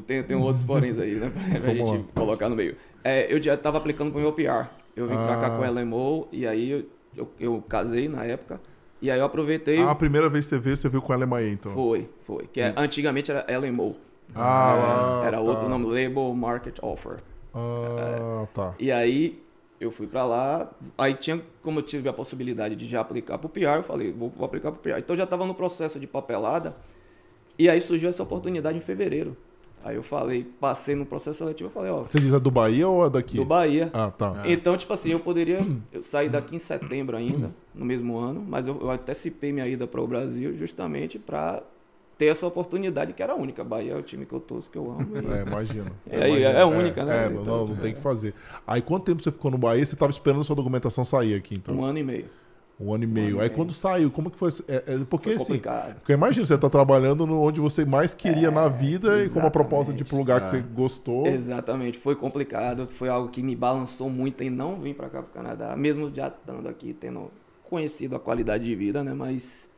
tem, 0.06 0.22
tem 0.22 0.36
outros 0.36 0.64
poréns 0.64 0.98
aí, 0.98 1.14
né? 1.14 1.30
Pra 1.60 1.74
gente 1.74 1.90
lá. 1.90 2.04
colocar 2.14 2.48
no 2.48 2.56
meio. 2.56 2.76
É, 3.02 3.32
eu 3.32 3.42
já 3.42 3.54
estava 3.54 3.78
aplicando 3.78 4.12
pro 4.12 4.20
meu 4.20 4.32
PR. 4.32 4.68
Eu 4.94 5.06
vim 5.06 5.14
ah. 5.14 5.26
pra 5.26 5.36
cá 5.40 5.56
com 5.56 5.62
a 5.62 5.70
LMO 5.70 6.28
e 6.32 6.46
aí 6.46 6.70
eu, 6.70 6.86
eu, 7.16 7.30
eu 7.38 7.64
casei 7.68 8.08
na 8.08 8.24
época. 8.24 8.60
E 9.06 9.10
aí 9.10 9.20
eu 9.20 9.24
aproveitei. 9.24 9.78
Ah, 9.78 9.92
a 9.92 9.94
primeira 9.94 10.28
vez 10.28 10.46
que 10.46 10.50
você 10.50 10.58
viu, 10.58 10.76
você 10.76 10.88
viu 10.88 11.00
com 11.00 11.12
a 11.12 11.16
LMA, 11.16 11.42
então? 11.44 11.70
Foi, 11.70 12.08
foi. 12.24 12.48
Que 12.52 12.60
é, 12.60 12.74
antigamente 12.76 13.30
era 13.30 13.46
LMO. 13.56 13.94
Ah, 14.34 15.20
é, 15.22 15.28
Era 15.28 15.36
tá. 15.36 15.42
outro 15.44 15.68
nome, 15.68 15.86
Label 15.86 16.34
Market 16.34 16.76
Offer. 16.82 17.18
Ah, 17.54 18.42
é, 18.42 18.46
tá. 18.52 18.74
E 18.80 18.90
aí 18.90 19.40
eu 19.78 19.92
fui 19.92 20.08
para 20.08 20.24
lá, 20.24 20.68
aí 20.98 21.14
tinha, 21.14 21.40
como 21.62 21.78
eu 21.78 21.84
tive 21.84 22.08
a 22.08 22.12
possibilidade 22.12 22.74
de 22.74 22.84
já 22.84 23.00
aplicar 23.00 23.38
pro 23.38 23.48
PR, 23.48 23.76
eu 23.76 23.82
falei, 23.84 24.10
vou, 24.10 24.28
vou 24.28 24.44
aplicar 24.44 24.72
pro 24.72 24.80
PR. 24.80 24.98
Então 24.98 25.14
eu 25.14 25.18
já 25.18 25.24
estava 25.24 25.46
no 25.46 25.54
processo 25.54 26.00
de 26.00 26.06
papelada, 26.08 26.74
e 27.56 27.70
aí 27.70 27.80
surgiu 27.80 28.08
essa 28.08 28.24
oportunidade 28.24 28.76
em 28.76 28.80
fevereiro. 28.80 29.36
Aí 29.86 29.94
eu 29.94 30.02
falei, 30.02 30.44
passei 30.58 30.96
no 30.96 31.06
processo 31.06 31.38
seletivo, 31.38 31.68
eu 31.68 31.72
falei, 31.72 31.92
ó. 31.92 32.02
Você 32.02 32.18
diz 32.18 32.34
a 32.34 32.40
do 32.40 32.50
Bahia 32.50 32.88
ou 32.88 33.04
a 33.04 33.08
daqui? 33.08 33.36
Do 33.36 33.44
Bahia. 33.44 33.88
Ah, 33.92 34.10
tá. 34.10 34.42
Então, 34.44 34.76
tipo 34.76 34.92
assim, 34.92 35.10
eu 35.10 35.20
poderia 35.20 35.64
eu 35.92 36.02
sair 36.02 36.28
daqui 36.28 36.56
em 36.56 36.58
setembro 36.58 37.16
ainda, 37.16 37.52
no 37.72 37.84
mesmo 37.84 38.18
ano, 38.18 38.44
mas 38.44 38.66
eu, 38.66 38.76
eu 38.80 38.90
antecipei 38.90 39.52
minha 39.52 39.64
ida 39.64 39.86
para 39.86 40.00
o 40.00 40.06
Brasil 40.08 40.58
justamente 40.58 41.20
para 41.20 41.62
ter 42.18 42.26
essa 42.26 42.44
oportunidade 42.48 43.12
que 43.12 43.22
era 43.22 43.36
única. 43.36 43.62
Bahia 43.62 43.92
é 43.92 43.96
o 43.96 44.02
time 44.02 44.26
que 44.26 44.32
eu 44.32 44.40
torço, 44.40 44.68
que 44.68 44.76
eu 44.76 44.90
amo. 44.90 45.18
E... 45.18 45.38
É, 45.38 45.42
imagino. 45.42 45.92
É, 46.10 46.30
é, 46.30 46.42
é 46.42 46.64
única, 46.64 47.04
né? 47.04 47.26
É, 47.26 47.28
não, 47.28 47.42
então, 47.42 47.66
não, 47.68 47.76
tem 47.76 47.94
que 47.94 48.00
fazer. 48.00 48.34
Aí 48.66 48.82
quanto 48.82 49.04
tempo 49.04 49.22
você 49.22 49.30
ficou 49.30 49.52
no 49.52 49.58
Bahia? 49.58 49.86
Você 49.86 49.94
estava 49.94 50.10
esperando 50.10 50.40
a 50.40 50.44
sua 50.44 50.56
documentação 50.56 51.04
sair 51.04 51.34
aqui, 51.34 51.54
então? 51.54 51.76
Um 51.76 51.84
ano 51.84 51.98
e 51.98 52.02
meio. 52.02 52.26
Um 52.78 52.92
ano 52.92 53.04
e 53.04 53.06
meio. 53.06 53.26
Um 53.26 53.30
ano 53.30 53.40
Aí 53.40 53.48
meio. 53.48 53.56
quando 53.56 53.72
saiu, 53.72 54.10
como 54.10 54.30
que 54.30 54.38
foi? 54.38 54.50
É, 54.68 54.76
é 54.86 55.04
porque 55.08 55.38
foi 55.38 55.56
assim. 55.56 55.62
Porque 55.94 56.12
imagina, 56.12 56.46
você 56.46 56.58
tá 56.58 56.68
trabalhando 56.68 57.26
no, 57.26 57.40
onde 57.40 57.60
você 57.60 57.84
mais 57.84 58.14
queria 58.14 58.48
é, 58.48 58.50
na 58.50 58.68
vida 58.68 59.22
e 59.22 59.30
com 59.30 59.38
uma 59.38 59.50
proposta 59.50 59.92
de 59.92 60.02
ir 60.02 60.06
pro 60.06 60.16
lugar 60.16 60.42
que 60.42 60.48
você 60.48 60.58
é. 60.58 60.60
gostou. 60.60 61.26
Exatamente, 61.26 61.96
foi 61.96 62.14
complicado. 62.14 62.86
Foi 62.86 63.08
algo 63.08 63.28
que 63.28 63.42
me 63.42 63.56
balançou 63.56 64.10
muito 64.10 64.42
em 64.42 64.50
não 64.50 64.78
vir 64.80 64.94
para 64.94 65.08
cá 65.08 65.22
pro 65.22 65.32
Canadá, 65.32 65.74
mesmo 65.74 66.12
já 66.14 66.28
estando 66.28 66.68
aqui, 66.68 66.92
tendo 66.92 67.30
conhecido 67.64 68.14
a 68.14 68.20
qualidade 68.20 68.64
de 68.64 68.74
vida, 68.74 69.02
né? 69.02 69.14
Mas 69.14 69.70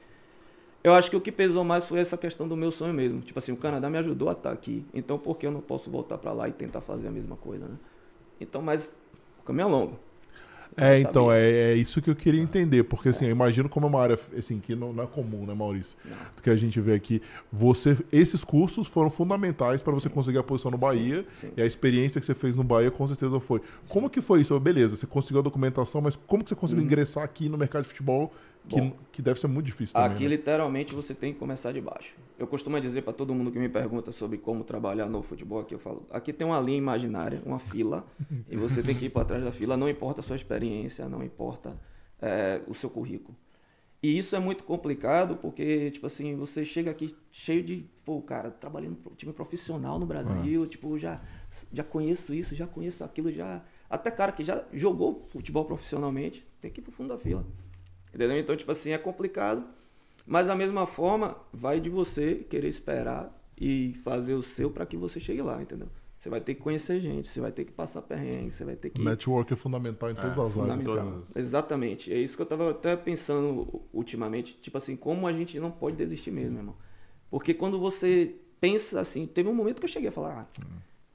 eu 0.83 0.93
acho 0.93 1.11
que 1.11 1.17
o 1.17 1.21
que 1.21 1.31
pesou 1.31 1.63
mais 1.63 1.87
foi 1.87 2.01
essa 2.01 2.17
questão 2.17 2.49
do 2.49 2.57
meu 2.57 2.71
sonho 2.71 2.95
mesmo. 2.95 3.21
Tipo 3.21 3.39
assim, 3.39 3.53
o 3.53 3.57
Canadá 3.57 3.89
me 3.89 3.99
ajudou 3.99 4.29
a 4.29 4.33
estar 4.33 4.53
aqui. 4.53 4.85
Então 4.93 5.19
por 5.19 5.37
que 5.37 5.47
eu 5.47 5.53
não 5.53 5.61
posso 5.61 5.91
voltar 5.91 6.19
para 6.19 6.33
lá 6.33 6.49
e 6.49 6.53
tentar 6.53 6.81
fazer 6.81 7.09
a 7.09 7.11
mesma 7.11 7.37
coisa, 7.37 7.67
né? 7.67 7.77
Então, 8.41 8.63
mas 8.63 8.99
o 9.41 9.45
caminho 9.45 9.69
é 9.69 9.71
longo. 9.71 10.08
É, 10.77 11.01
então, 11.01 11.31
é, 11.33 11.73
é, 11.73 11.75
isso 11.75 12.01
que 12.01 12.11
eu 12.11 12.15
queria 12.15 12.41
entender, 12.41 12.85
porque 12.85 13.09
assim, 13.09 13.25
eu 13.25 13.31
imagino 13.31 13.69
como 13.69 13.87
é 13.87 13.89
uma 13.89 14.01
área 14.01 14.19
assim, 14.37 14.61
que 14.61 14.75
não, 14.75 14.93
não 14.93 15.05
é 15.05 15.07
comum, 15.07 15.45
né, 15.45 15.55
Maurício? 15.55 15.97
Não. 16.05 16.17
Que 16.43 16.51
a 16.51 16.57
gente 16.57 16.81
vê 16.81 16.95
aqui. 16.95 17.21
Você, 17.53 17.97
esses 18.13 18.45
cursos 18.45 18.87
foram 18.87 19.11
fundamentais 19.11 19.83
para 19.83 19.93
você 19.93 20.09
conseguir 20.09 20.39
a 20.39 20.43
posição 20.43 20.71
no 20.71 20.79
Bahia. 20.79 21.25
Sim, 21.35 21.49
sim. 21.49 21.53
E 21.57 21.63
a 21.63 21.67
experiência 21.67 22.21
que 22.21 22.27
você 22.27 22.35
fez 22.35 22.57
no 22.57 22.65
Bahia 22.65 22.91
com 22.91 23.07
certeza 23.07 23.41
foi. 23.41 23.61
Como 23.89 24.09
que 24.09 24.21
foi 24.21 24.41
isso? 24.41 24.59
Beleza, 24.61 24.97
você 24.97 25.07
conseguiu 25.07 25.41
a 25.41 25.43
documentação, 25.43 26.01
mas 26.01 26.17
como 26.27 26.45
que 26.45 26.51
você 26.51 26.57
conseguiu 26.57 26.83
uhum. 26.83 26.87
ingressar 26.87 27.25
aqui 27.25 27.49
no 27.49 27.59
mercado 27.59 27.83
de 27.83 27.89
futebol 27.89 28.33
que, 28.69 28.93
que 29.13 29.23
deve 29.23 29.41
ser 29.41 29.47
muito 29.47 29.67
difícil 29.67 29.95
também. 29.95 30.13
Aqui, 30.13 30.23
né? 30.25 30.29
literalmente, 30.29 30.95
você 30.95 31.15
tem 31.15 31.33
que 31.33 31.39
começar 31.39 31.73
de 31.73 31.81
baixo. 31.81 32.15
Eu 32.39 32.47
costumo 32.47 32.81
dizer 32.81 33.03
para 33.03 33.13
todo 33.13 33.35
mundo 33.35 33.51
que 33.51 33.59
me 33.59 33.69
pergunta 33.69 34.13
sobre 34.13 34.39
como 34.39 34.63
trabalhar 34.65 35.07
no 35.07 35.23
futebol, 35.23 35.61
aqui 35.61 35.75
eu 35.75 35.79
falo, 35.79 36.07
aqui 36.11 36.33
tem 36.33 36.47
uma 36.47 36.61
linha 36.61 36.79
imaginária, 36.79 37.43
uma 37.45 37.59
fila, 37.59 38.07
e 38.49 38.57
você 38.57 38.83
tem 38.83 38.95
que 38.95 39.07
ir 39.07 39.11
para 39.11 39.25
trás 39.25 39.43
da 39.43 39.51
fila, 39.51 39.77
não 39.77 39.89
importa 39.89 40.21
a 40.21 40.23
sua 40.23 40.37
experiência, 40.37 41.09
não 41.09 41.23
importa 41.23 41.77
é, 42.21 42.61
o 42.67 42.75
seu 42.75 42.91
currículo. 42.91 43.37
E 44.01 44.17
isso 44.17 44.37
é 44.37 44.39
muito 44.39 44.63
complicado 44.63 45.37
porque, 45.37 45.91
tipo 45.91 46.07
assim, 46.07 46.37
você 46.37 46.65
chega 46.65 46.91
aqui 46.91 47.17
cheio 47.33 47.65
de, 47.65 47.85
pô, 48.05 48.23
cara, 48.23 48.49
trabalhando 48.49 48.97
no 49.05 49.17
time 49.17 49.33
profissional 49.33 49.99
no 49.99 50.07
Brasil, 50.07 50.63
ah. 50.63 50.67
tipo, 50.69 50.97
já, 50.97 51.21
já 51.73 51.83
conheço 51.83 52.33
isso, 52.33 52.55
já 52.55 52.67
conheço 52.67 53.03
aquilo, 53.03 53.33
já. 53.33 53.61
Até 53.91 54.11
cara 54.13 54.31
que 54.31 54.45
já 54.45 54.65
jogou 54.73 55.27
futebol 55.31 55.65
profissionalmente, 55.65 56.47
tem 56.61 56.71
que 56.71 56.81
ir 56.81 56.85
pro 56.85 56.93
fundo 56.93 57.09
da 57.09 57.19
fila. 57.19 57.45
Entendeu? 58.15 58.39
Então, 58.39 58.57
tipo 58.57 58.71
assim, 58.71 58.93
é 58.93 58.99
complicado. 58.99 59.65
Mas 60.27 60.47
da 60.47 60.55
mesma 60.55 60.87
forma, 60.87 61.37
vai 61.53 61.81
de 61.81 61.89
você 61.89 62.47
querer 62.51 62.69
esperar 62.69 63.35
e 63.61 63.95
fazer 64.05 64.35
o 64.35 64.43
seu 64.43 64.71
para 64.71 64.87
que 64.87 64.97
você 64.97 65.19
chegue 65.19 65.43
lá, 65.43 65.61
entendeu? 65.61 65.89
Você 66.19 66.29
vai 66.29 66.41
ter 66.41 66.55
que 66.55 66.61
conhecer 66.61 67.01
gente, 67.01 67.29
você 67.29 67.41
vai 67.41 67.53
ter 67.53 67.65
que 67.65 67.71
passar 67.71 68.03
perrengue, 68.03 68.51
você 68.51 68.65
vai 68.65 68.75
ter 68.75 68.91
que. 68.91 69.01
Network 69.01 69.53
é 69.53 69.57
fundamental 69.57 70.11
em 70.11 70.15
todas 70.17 70.39
é, 70.39 70.61
as 70.61 70.69
áreas. 70.69 70.85
Todas. 70.85 71.37
Exatamente. 71.37 72.13
É 72.13 72.19
isso 72.19 72.37
que 72.37 72.43
eu 72.43 72.47
tava 72.47 72.73
até 72.73 72.97
pensando 72.97 73.83
ultimamente. 73.93 74.59
Tipo 74.61 74.79
assim, 74.79 74.97
como 74.97 75.29
a 75.29 75.33
gente 75.33 75.61
não 75.61 75.71
pode 75.71 75.97
desistir 75.97 76.33
mesmo, 76.33 76.59
irmão. 76.59 76.77
Porque 77.31 77.55
quando 77.55 77.79
você 77.79 78.35
pensa 78.61 79.01
assim, 79.01 79.27
teve 79.27 79.49
um 79.49 79.55
momento 79.55 79.79
que 79.79 79.85
eu 79.85 79.89
cheguei 79.89 80.09
a 80.09 80.13
falar, 80.13 80.41
ah, 80.41 80.63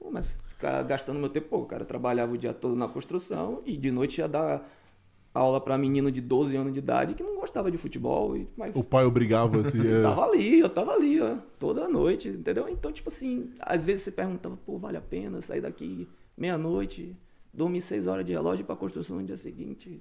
hum. 0.02 0.10
mas 0.10 0.26
ficar 0.46 0.82
gastando 0.84 1.18
meu 1.18 1.28
tempo, 1.28 1.48
pô, 1.48 1.58
o 1.58 1.66
cara 1.66 1.84
trabalhava 1.84 2.32
o 2.32 2.38
dia 2.38 2.54
todo 2.54 2.74
na 2.74 2.88
construção 2.88 3.62
e 3.66 3.76
de 3.76 3.90
noite 3.90 4.20
ia 4.20 4.28
dar 4.28 4.66
aula 5.34 5.60
para 5.60 5.76
menino 5.76 6.12
de 6.12 6.20
12 6.20 6.54
anos 6.56 6.72
de 6.72 6.78
idade 6.78 7.14
que 7.14 7.22
não 7.22 7.40
gostava 7.40 7.70
de 7.70 7.76
futebol. 7.76 8.38
Mas 8.56 8.76
o 8.76 8.84
pai 8.84 9.04
obrigava 9.04 9.60
assim. 9.60 9.74
É... 9.84 10.02
tava 10.02 10.24
ali, 10.24 10.60
eu 10.60 10.70
tava 10.70 10.92
ali, 10.92 11.20
ó, 11.20 11.36
toda 11.58 11.88
noite, 11.88 12.28
entendeu? 12.28 12.68
Então, 12.68 12.92
tipo 12.92 13.08
assim, 13.08 13.50
às 13.58 13.84
vezes 13.84 14.02
você 14.02 14.12
perguntava, 14.12 14.56
pô, 14.64 14.78
vale 14.78 14.96
a 14.96 15.00
pena 15.00 15.42
sair 15.42 15.60
daqui 15.60 16.08
meia-noite, 16.36 17.14
dormir 17.52 17.82
seis 17.82 18.06
horas 18.06 18.24
de 18.24 18.32
relógio 18.32 18.64
para 18.64 18.76
construção 18.76 19.16
no 19.16 19.24
dia 19.24 19.36
seguinte. 19.36 20.00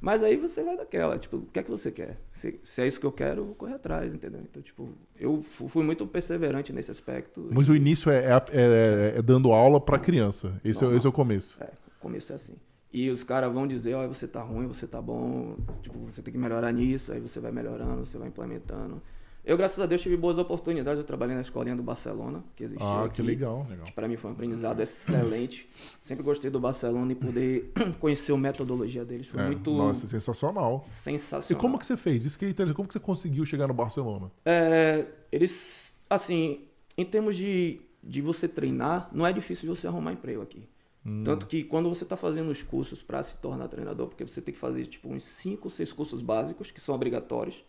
Mas 0.00 0.22
aí 0.22 0.36
você 0.36 0.62
vai 0.62 0.76
daquela, 0.76 1.18
tipo, 1.18 1.36
o 1.38 1.46
que 1.46 1.58
é 1.58 1.62
que 1.62 1.70
você 1.70 1.90
quer? 1.90 2.18
Se, 2.32 2.60
se 2.64 2.82
é 2.82 2.86
isso 2.86 3.00
que 3.00 3.06
eu 3.06 3.12
quero, 3.12 3.40
eu 3.40 3.44
vou 3.46 3.54
correr 3.54 3.74
atrás, 3.74 4.14
entendeu? 4.14 4.40
Então, 4.40 4.60
tipo, 4.60 4.88
eu 5.18 5.42
fui 5.42 5.84
muito 5.84 6.06
perseverante 6.06 6.72
nesse 6.72 6.90
aspecto. 6.90 7.48
Mas 7.52 7.68
e... 7.68 7.70
o 7.70 7.76
início 7.76 8.10
é, 8.10 8.26
é, 8.26 8.42
é, 8.52 9.18
é 9.18 9.22
dando 9.22 9.52
aula 9.52 9.80
para 9.80 9.98
criança. 9.98 10.60
Esse, 10.64 10.84
é, 10.84 10.88
esse 10.96 11.06
é 11.06 11.08
o 11.08 11.12
começo. 11.12 11.56
É, 11.62 11.66
o 11.66 12.00
começo 12.00 12.32
é 12.32 12.36
assim. 12.36 12.54
E 12.92 13.08
os 13.08 13.24
caras 13.24 13.52
vão 13.52 13.66
dizer, 13.66 13.94
ó, 13.94 14.04
oh, 14.04 14.08
você 14.08 14.28
tá 14.28 14.42
ruim, 14.42 14.66
você 14.66 14.86
tá 14.86 15.00
bom, 15.00 15.56
tipo, 15.80 15.98
você 16.00 16.20
tem 16.20 16.32
que 16.32 16.38
melhorar 16.38 16.70
nisso, 16.72 17.10
aí 17.12 17.20
você 17.20 17.40
vai 17.40 17.50
melhorando, 17.50 18.04
você 18.04 18.18
vai 18.18 18.28
implementando. 18.28 19.00
Eu, 19.44 19.56
graças 19.56 19.80
a 19.80 19.86
Deus, 19.86 20.00
tive 20.00 20.16
boas 20.16 20.38
oportunidades. 20.38 21.00
Eu 21.00 21.04
trabalhei 21.04 21.34
na 21.34 21.40
escolinha 21.40 21.74
do 21.74 21.82
Barcelona, 21.82 22.44
que 22.54 22.62
existe 22.62 22.82
Ah, 22.82 23.04
aqui, 23.04 23.16
que 23.16 23.22
legal. 23.22 23.66
Que 23.84 23.90
para 23.90 24.06
mim 24.06 24.16
foi 24.16 24.30
um 24.30 24.34
aprendizado 24.34 24.80
excelente. 24.80 25.68
Sempre 26.00 26.22
gostei 26.22 26.48
do 26.48 26.60
Barcelona 26.60 27.10
e 27.10 27.14
poder 27.16 27.72
conhecer 27.98 28.32
a 28.32 28.36
metodologia 28.36 29.04
deles. 29.04 29.26
Foi 29.26 29.40
é, 29.40 29.46
muito. 29.46 29.72
Nossa, 29.72 30.06
sensacional. 30.06 30.84
Sensacional. 30.86 31.58
E 31.58 31.60
como 31.60 31.76
que 31.76 31.86
você 31.86 31.96
fez? 31.96 32.24
Isso 32.24 32.38
que 32.38 32.44
é. 32.44 32.72
Como 32.72 32.86
que 32.86 32.94
você 32.94 33.00
conseguiu 33.00 33.44
chegar 33.44 33.66
no 33.66 33.74
Barcelona? 33.74 34.30
É, 34.44 35.06
eles, 35.32 35.92
assim, 36.08 36.68
em 36.96 37.04
termos 37.04 37.36
de, 37.36 37.80
de 38.00 38.22
você 38.22 38.46
treinar, 38.46 39.08
não 39.12 39.26
é 39.26 39.32
difícil 39.32 39.68
de 39.68 39.76
você 39.76 39.88
arrumar 39.88 40.12
emprego 40.12 40.40
aqui. 40.40 40.68
Hum. 41.04 41.24
Tanto 41.24 41.46
que 41.46 41.64
quando 41.64 41.88
você 41.88 42.04
está 42.04 42.16
fazendo 42.16 42.50
os 42.50 42.62
cursos 42.62 43.02
para 43.02 43.22
se 43.22 43.38
tornar 43.38 43.68
treinador, 43.68 44.08
porque 44.08 44.26
você 44.26 44.40
tem 44.40 44.54
que 44.54 44.60
fazer 44.60 44.86
tipo 44.86 45.08
uns 45.08 45.24
5, 45.24 45.68
6 45.68 45.92
cursos 45.92 46.22
básicos 46.22 46.70
que 46.70 46.80
são 46.80 46.94
obrigatórios 46.94 47.64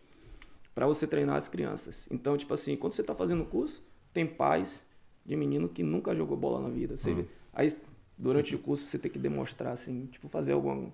para 0.74 0.86
você 0.86 1.08
treinar 1.08 1.36
as 1.36 1.48
crianças. 1.48 2.08
Então, 2.10 2.38
tipo 2.38 2.54
assim, 2.54 2.76
quando 2.76 2.94
você 2.94 3.02
está 3.02 3.16
fazendo 3.16 3.44
o 3.44 3.46
curso, 3.46 3.84
tem 4.12 4.26
pais 4.26 4.86
de 5.26 5.36
menino 5.36 5.70
que 5.70 5.84
nunca 5.84 6.16
jogou 6.16 6.36
bola 6.36 6.62
na 6.62 6.70
vida. 6.70 6.98
Você, 6.98 7.12
hum. 7.12 7.26
Aí, 7.54 7.76
durante 8.18 8.56
o 8.56 8.60
curso, 8.60 8.86
você 8.86 8.98
tem 8.98 9.12
que 9.12 9.20
demonstrar, 9.20 9.74
assim, 9.74 10.08
tipo, 10.08 10.28
fazer 10.28 10.54
algum. 10.54 10.90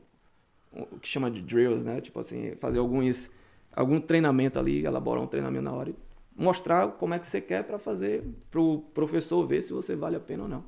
O 0.71 0.99
que 0.99 1.07
chama 1.07 1.31
de 1.31 1.41
drills, 1.41 1.83
né? 1.83 1.99
Tipo 1.99 2.19
assim, 2.19 2.55
fazer 2.55 2.79
alguns. 2.79 3.31
Algum 3.71 3.99
treinamento 4.01 4.59
ali, 4.59 4.83
elaborar 4.83 5.23
um 5.23 5.27
treinamento 5.27 5.63
na 5.63 5.71
hora 5.71 5.89
e 5.91 5.95
mostrar 6.35 6.87
como 6.93 7.13
é 7.13 7.19
que 7.19 7.27
você 7.27 7.39
quer 7.39 7.63
para 7.63 7.77
fazer, 7.77 8.23
para 8.49 8.59
o 8.59 8.79
professor 8.79 9.45
ver 9.45 9.61
se 9.61 9.71
você 9.71 9.95
vale 9.95 10.15
a 10.15 10.19
pena 10.19 10.43
ou 10.43 10.49
não. 10.49 10.63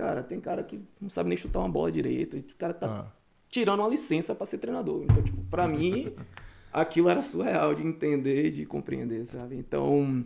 Cara, 0.00 0.22
tem 0.22 0.40
cara 0.40 0.62
que 0.62 0.80
não 0.98 1.10
sabe 1.10 1.28
nem 1.28 1.36
chutar 1.36 1.58
uma 1.58 1.68
bola 1.68 1.92
direito. 1.92 2.38
O 2.38 2.56
cara 2.56 2.72
tá 2.72 2.86
ah. 2.86 3.12
tirando 3.50 3.80
uma 3.80 3.88
licença 3.88 4.34
para 4.34 4.46
ser 4.46 4.56
treinador. 4.56 5.04
Então, 5.04 5.22
tipo, 5.22 5.42
pra 5.50 5.68
mim, 5.68 6.14
aquilo 6.72 7.10
era 7.10 7.20
surreal 7.20 7.74
de 7.74 7.86
entender, 7.86 8.50
de 8.50 8.64
compreender, 8.64 9.26
sabe? 9.26 9.56
Então, 9.56 10.24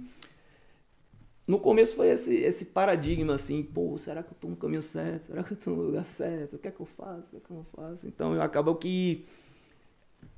no 1.45 1.59
começo 1.59 1.97
foi 1.97 2.07
esse, 2.07 2.37
esse 2.37 2.67
paradigma 2.67 3.35
assim, 3.35 3.65
pô, 3.65 3.99
será 3.99 4.23
que 4.23 4.31
eu 4.31 4.37
tô 4.41 4.47
no 4.47 4.55
caminho 4.55 4.81
certo? 4.81 5.23
Será 5.23 5.43
que 5.43 5.55
eu 5.55 5.57
tô 5.57 5.71
no 5.71 5.83
lugar 5.83 6.07
certo? 6.07 6.55
O 6.55 6.59
que 6.61 6.69
é 6.69 6.71
que 6.71 6.81
eu 6.81 6.87
faço? 6.87 7.27
O 7.27 7.31
que 7.31 7.37
é 7.39 7.41
que 7.41 7.51
eu 7.51 7.57
não 7.57 7.65
faço? 7.65 8.07
Então, 8.07 8.41
acabou 8.41 8.77
que 8.77 9.27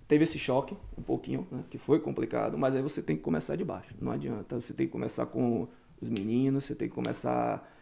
teve 0.09 0.25
esse 0.25 0.38
choque 0.38 0.75
um 0.97 1.02
pouquinho, 1.02 1.47
né? 1.52 1.62
que 1.69 1.76
foi 1.76 2.00
complicado, 2.00 2.57
mas 2.57 2.75
aí 2.75 2.81
você 2.81 3.02
tem 3.02 3.19
que 3.19 3.23
começar 3.23 3.55
de 3.55 3.66
baixo. 3.66 3.95
Não 4.00 4.12
adianta, 4.12 4.59
você 4.59 4.73
tem 4.73 4.87
que 4.87 4.93
começar 4.93 5.26
com 5.26 5.69
os 6.00 6.09
meninos, 6.09 6.64
você 6.64 6.75
tem 6.75 6.88
que 6.88 6.95
começar 6.95 7.75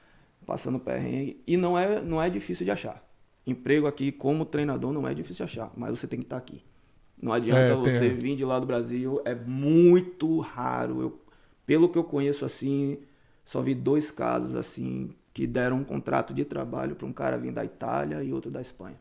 passando 0.45 0.79
perrengue. 0.79 1.43
E 1.47 1.57
não 1.57 1.79
é, 1.79 2.01
não 2.01 2.23
é 2.23 2.31
difícil 2.31 2.65
de 2.65 2.71
achar. 2.71 3.03
Emprego 3.47 3.87
aqui 3.87 4.11
como 4.11 4.45
treinador 4.45 4.93
não 4.93 5.07
é 5.07 5.13
difícil 5.13 5.45
de 5.47 5.53
achar, 5.53 5.73
mas 5.77 5.99
você 5.99 6.07
tem 6.07 6.21
que 6.21 6.27
estar 6.27 6.37
aqui. 6.37 6.63
Não 7.21 7.33
adianta 7.33 7.61
é, 7.61 7.75
você 7.75 8.11
tem... 8.11 8.17
vir 8.17 8.37
de 8.37 8.45
lá 8.45 8.59
do 8.59 8.67
Brasil, 8.67 9.21
é 9.25 9.35
muito 9.35 10.41
raro. 10.41 11.01
Eu, 11.01 11.21
pelo 11.67 11.89
que 11.89 11.99
eu 11.99 12.05
conheço 12.05 12.45
assim, 12.45 12.99
só 13.45 13.61
vi 13.61 13.75
dois 13.75 14.11
casos 14.11 14.55
assim 14.55 15.11
que 15.33 15.47
deram 15.47 15.79
um 15.79 15.85
contrato 15.85 16.33
de 16.33 16.45
trabalho 16.45 16.95
para 16.95 17.07
um 17.07 17.13
cara 17.13 17.37
vir 17.37 17.53
da 17.53 17.65
Itália 17.65 18.23
e 18.23 18.33
outro 18.33 18.51
da 18.51 18.61
Espanha. 18.61 18.97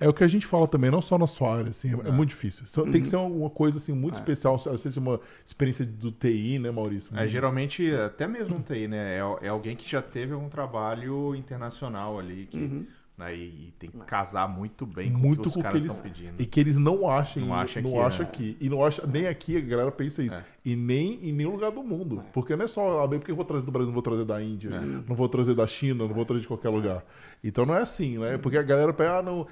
É 0.00 0.08
o 0.08 0.14
que 0.14 0.24
a 0.24 0.28
gente 0.28 0.46
fala 0.46 0.66
também, 0.66 0.90
não 0.90 1.02
só 1.02 1.18
na 1.18 1.26
sua 1.26 1.58
área, 1.58 1.70
assim, 1.70 1.90
é, 1.90 2.08
é 2.08 2.10
muito 2.10 2.30
difícil. 2.30 2.64
Tem 2.84 2.92
que 2.92 2.98
uhum. 2.98 3.04
ser 3.04 3.16
uma 3.16 3.50
coisa 3.50 3.78
assim, 3.78 3.92
muito 3.92 4.14
é. 4.14 4.18
especial, 4.18 4.54
às 4.54 4.64
vezes 4.64 4.96
uma 4.96 5.20
experiência 5.44 5.84
do 5.84 6.10
TI, 6.10 6.58
né, 6.58 6.70
Maurício? 6.70 7.16
É, 7.16 7.28
geralmente, 7.28 7.94
até 7.94 8.26
mesmo 8.26 8.56
um 8.56 8.62
TI, 8.62 8.88
né? 8.88 9.18
É, 9.18 9.46
é, 9.46 9.48
alguém 9.48 9.76
que 9.76 9.88
já 9.88 10.00
teve 10.00 10.32
um 10.32 10.48
trabalho 10.48 11.34
internacional 11.34 12.18
ali, 12.18 12.46
que 12.46 12.56
uhum. 12.56 12.86
Né? 13.20 13.36
E, 13.36 13.74
tem 13.78 13.90
que 13.90 13.98
casar 13.98 14.48
muito 14.48 14.86
bem 14.86 15.12
com 15.12 15.18
muito 15.18 15.40
o 15.40 15.42
que 15.42 15.48
os 15.48 15.62
caras 15.62 15.84
estão 15.84 16.00
pedindo. 16.00 16.40
E 16.40 16.46
que 16.46 16.58
eles 16.58 16.78
não 16.78 17.06
achem, 17.06 17.44
não 17.44 17.54
acha 17.54 17.78
não 17.82 17.90
aqui, 17.90 17.98
acha 17.98 18.22
é. 18.22 18.26
aqui. 18.26 18.56
E 18.58 18.68
não 18.70 18.82
acha, 18.82 19.06
nem 19.06 19.26
aqui 19.26 19.58
a 19.58 19.60
galera 19.60 19.92
pensa 19.92 20.22
isso. 20.22 20.34
É. 20.34 20.42
E 20.64 20.74
nem 20.74 21.28
em 21.28 21.30
nenhum 21.30 21.50
lugar 21.50 21.70
do 21.70 21.82
mundo. 21.82 22.20
É. 22.26 22.30
Porque 22.32 22.56
não 22.56 22.64
é 22.64 22.68
só, 22.68 23.00
ah, 23.00 23.06
bem, 23.06 23.18
porque 23.18 23.30
eu 23.30 23.36
vou 23.36 23.44
trazer 23.44 23.66
do 23.66 23.70
Brasil, 23.70 23.88
não 23.88 23.92
vou 23.94 24.02
trazer 24.02 24.24
da 24.24 24.42
Índia, 24.42 24.70
é. 24.70 24.80
não 24.80 25.14
vou 25.14 25.28
trazer 25.28 25.54
da 25.54 25.66
China, 25.66 26.06
não 26.06 26.14
vou 26.14 26.24
trazer 26.24 26.40
de 26.40 26.48
qualquer 26.48 26.70
lugar. 26.70 27.04
Então 27.42 27.66
não 27.66 27.74
é 27.74 27.82
assim, 27.82 28.18
né? 28.18 28.38
Porque 28.38 28.56
a 28.56 28.62
galera 28.62 28.92
pega, 28.92 29.18
ah, 29.18 29.22
não. 29.22 29.46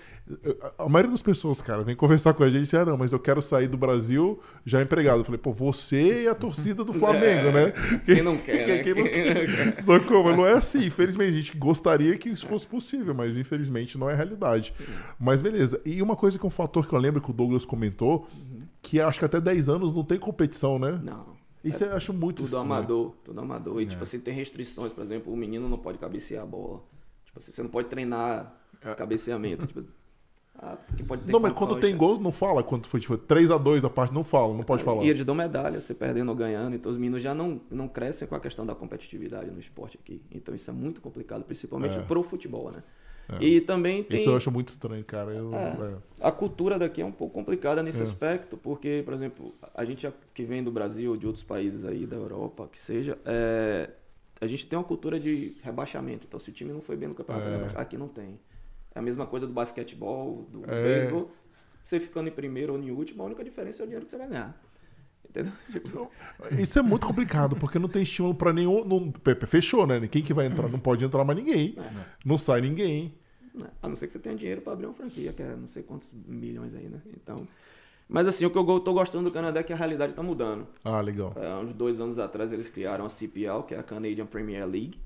A 0.79 0.89
maioria 0.89 1.11
das 1.11 1.23
pessoas, 1.23 1.63
cara, 1.63 1.83
vem 1.83 1.97
conversar 1.97 2.35
com 2.35 2.43
a 2.43 2.49
gente 2.49 2.59
e 2.59 2.63
diz, 2.63 2.75
ah, 2.75 2.85
não, 2.85 2.97
mas 2.97 3.13
eu 3.13 3.19
quero 3.19 3.41
sair 3.43 3.67
do 3.67 3.79
Brasil 3.79 4.41
já 4.65 4.83
empregado. 4.83 5.21
Eu 5.21 5.25
falei, 5.25 5.39
pô, 5.39 5.53
você 5.53 6.25
e 6.25 6.29
a 6.29 6.35
torcida 6.35 6.85
do 6.85 6.93
Flamengo, 6.95 7.51
né? 7.51 7.73
Quem 8.05 8.23
não 8.23 8.37
quer. 8.37 8.65
Quem, 8.65 8.77
né? 8.77 8.83
quem 8.83 8.95
não 8.95 9.05
quer. 9.05 9.83
Só 9.83 9.99
como, 10.05 10.31
não 10.37 10.47
é 10.47 10.53
assim. 10.53 10.87
Infelizmente, 10.87 11.33
a 11.33 11.37
gente 11.37 11.57
gostaria 11.57 12.17
que 12.17 12.29
isso 12.29 12.47
fosse 12.47 12.67
possível, 12.67 13.15
mas 13.15 13.37
infelizmente 13.37 13.97
não 13.97 14.09
é 14.09 14.15
realidade 14.15 14.29
realidade. 14.29 14.75
Mas 15.19 15.43
beleza. 15.43 15.81
E 15.85 16.01
uma 16.03 16.17
coisa 16.17 16.39
que 16.39 16.45
é 16.45 16.49
um 16.49 16.51
fator 16.51 16.87
que 16.87 16.95
eu 16.95 16.99
lembro 16.99 17.21
que 17.21 17.31
o 17.31 17.35
Douglas 17.35 17.65
comentou, 17.65 18.27
uhum. 18.33 18.63
que 18.83 19.01
acho 19.01 19.19
que 19.19 19.25
até 19.25 19.41
10 19.41 19.69
anos 19.69 19.95
não 19.95 20.05
tem 20.05 20.19
competição, 20.19 20.79
né? 20.79 21.01
Não. 21.03 21.39
Isso 21.65 21.83
é, 21.85 21.89
eu 21.89 21.97
acho 21.97 22.13
muito 22.13 22.37
Tudo 22.37 22.47
estranho. 22.47 22.65
amador, 22.65 23.15
tudo 23.25 23.41
amador. 23.41 23.81
E, 23.81 23.85
é. 23.85 23.89
tipo 23.89 24.03
assim, 24.03 24.21
tem 24.21 24.33
restrições. 24.33 24.93
Por 24.93 25.03
exemplo, 25.03 25.33
o 25.33 25.37
menino 25.37 25.69
não 25.69 25.79
pode 25.79 25.99
cabecear 25.99 26.45
a 26.45 26.47
bola. 26.47 26.81
Tipo 27.29 27.39
assim, 27.39 27.53
você 27.53 27.63
não 27.63 27.71
pode 27.71 27.89
treinar 27.89 28.53
é. 28.83 28.95
cabeceamento. 28.95 29.67
tipo, 29.67 29.89
ah, 30.61 30.77
não, 31.27 31.39
mas 31.39 31.53
quando 31.53 31.79
tem 31.79 31.97
gol, 31.97 32.19
não 32.19 32.33
fala 32.33 32.65
quando 32.65 32.87
foi 32.87 32.99
tipo 32.99 33.17
3x2 33.17 33.85
a 33.85 33.91
parte, 33.91 34.13
não 34.13 34.25
fala, 34.25 34.55
não 34.55 34.65
pode 34.65 34.83
falar. 34.83 35.05
E 35.05 35.09
eles 35.09 35.25
dão 35.25 35.35
medalha, 35.35 35.81
você 35.81 35.95
perdendo 35.95 36.31
ou 36.31 36.35
ganhando. 36.35 36.75
Então 36.75 36.91
os 36.91 36.99
meninos 36.99 37.23
já 37.23 37.35
não, 37.35 37.61
não 37.71 37.87
crescem 37.87 38.27
com 38.27 38.35
a 38.35 38.41
questão 38.41 38.67
da 38.67 38.75
competitividade 38.75 39.51
no 39.51 39.61
esporte 39.61 39.99
aqui. 40.03 40.21
Então 40.33 40.55
isso 40.55 40.69
é 40.69 40.73
muito 40.73 41.01
complicado, 41.01 41.45
principalmente 41.45 41.97
é. 41.97 42.03
pro 42.03 42.23
futebol, 42.23 42.73
né? 42.73 42.83
É. 43.29 43.45
E 43.45 43.61
também 43.61 44.03
tem. 44.03 44.21
Isso 44.21 44.31
eu 44.31 44.37
acho 44.37 44.51
muito 44.51 44.69
estranho, 44.71 45.05
cara. 45.05 45.31
Eu, 45.33 45.55
é. 45.55 45.93
É. 45.93 46.27
A 46.27 46.33
cultura 46.33 46.79
daqui 46.79 47.03
é 47.03 47.05
um 47.05 47.13
pouco 47.13 47.35
complicada 47.35 47.83
nesse 47.83 48.01
é. 48.01 48.03
aspecto, 48.03 48.57
porque, 48.57 49.03
por 49.05 49.13
exemplo, 49.13 49.55
a 49.75 49.85
gente 49.85 50.11
que 50.33 50.45
vem 50.45 50.65
do 50.65 50.73
Brasil 50.73 51.11
ou 51.11 51.17
de 51.17 51.27
outros 51.27 51.45
países 51.45 51.85
aí, 51.85 52.07
da 52.07 52.17
Europa, 52.17 52.69
que 52.73 52.79
seja, 52.79 53.19
é, 53.27 53.91
a 54.41 54.47
gente 54.47 54.67
tem 54.67 54.79
uma 54.79 54.85
cultura 54.85 55.19
de 55.19 55.57
rebaixamento. 55.63 56.27
Então, 56.27 56.39
se 56.39 56.51
o 56.51 56.53
time 56.53 56.73
não 56.73 56.81
foi 56.81 56.97
bem 56.97 57.09
no 57.09 57.15
campeonato, 57.15 57.77
aqui 57.79 57.97
não 57.97 58.09
tem. 58.09 58.39
É 58.95 58.99
a 58.99 59.03
mesma 59.03 59.27
coisa 59.27 59.47
do 59.47 59.53
basquetebol, 59.53 60.47
do 60.51 60.65
é. 60.65 60.83
beisebol. 60.83 61.31
Você 61.85 61.99
ficando 61.99 62.29
em 62.29 62.33
primeiro 62.33 62.75
ou 62.75 62.79
em 62.79 62.91
último, 62.91 63.23
a 63.23 63.27
única 63.27 63.43
diferença 63.43 63.83
é 63.83 63.85
o 63.85 63.87
dinheiro 63.87 64.05
que 64.05 64.11
você 64.11 64.19
vai 64.19 64.29
ganhar. 64.29 64.61
Entendeu? 65.29 65.53
Tipo, 65.71 66.11
isso 66.59 66.79
é 66.79 66.83
muito 66.83 67.07
complicado, 67.07 67.57
porque 67.57 67.79
não 67.79 67.89
tem 67.89 68.03
estímulo 68.03 68.35
para 68.35 68.53
nenhum. 68.53 68.85
Não, 68.85 69.13
fechou, 69.47 69.87
né? 69.87 70.07
Quem 70.09 70.23
que 70.23 70.33
vai 70.33 70.47
entrar? 70.47 70.69
Não 70.69 70.79
pode 70.79 71.05
entrar 71.05 71.25
mais 71.25 71.39
ninguém. 71.39 71.77
É. 71.79 72.05
Não 72.25 72.39
sai 72.39 72.61
ninguém. 72.61 73.15
A 73.83 73.89
não 73.89 73.97
ser 73.97 74.07
que 74.07 74.13
você 74.13 74.19
tenha 74.19 74.37
dinheiro 74.37 74.61
para 74.61 74.73
abrir 74.73 74.87
uma 74.87 74.95
franquia, 74.95 75.33
que 75.33 75.43
é 75.43 75.57
não 75.57 75.67
sei 75.67 75.83
quantos 75.83 76.11
milhões 76.13 76.75
aí, 76.75 76.89
né? 76.89 77.01
Então. 77.15 77.47
Mas 78.09 78.27
assim, 78.27 78.45
o 78.47 78.51
que 78.51 78.59
eu 78.59 78.81
tô 78.81 78.93
gostando 78.95 79.25
do 79.25 79.31
Canadá 79.31 79.61
é 79.61 79.63
que 79.63 79.73
a 79.73 79.77
realidade 79.77 80.15
tá 80.15 80.23
mudando. 80.23 80.67
Ah, 80.83 81.01
legal. 81.01 81.33
É, 81.37 81.55
uns 81.57 81.75
dois 81.75 82.01
anos 82.01 82.19
atrás 82.19 82.53
eles 82.53 82.69
criaram 82.69 83.05
a 83.05 83.09
CPL, 83.09 83.65
que 83.67 83.75
é 83.75 83.79
a 83.79 83.83
Canadian 83.83 84.27
Premier 84.27 84.67
League 84.67 84.99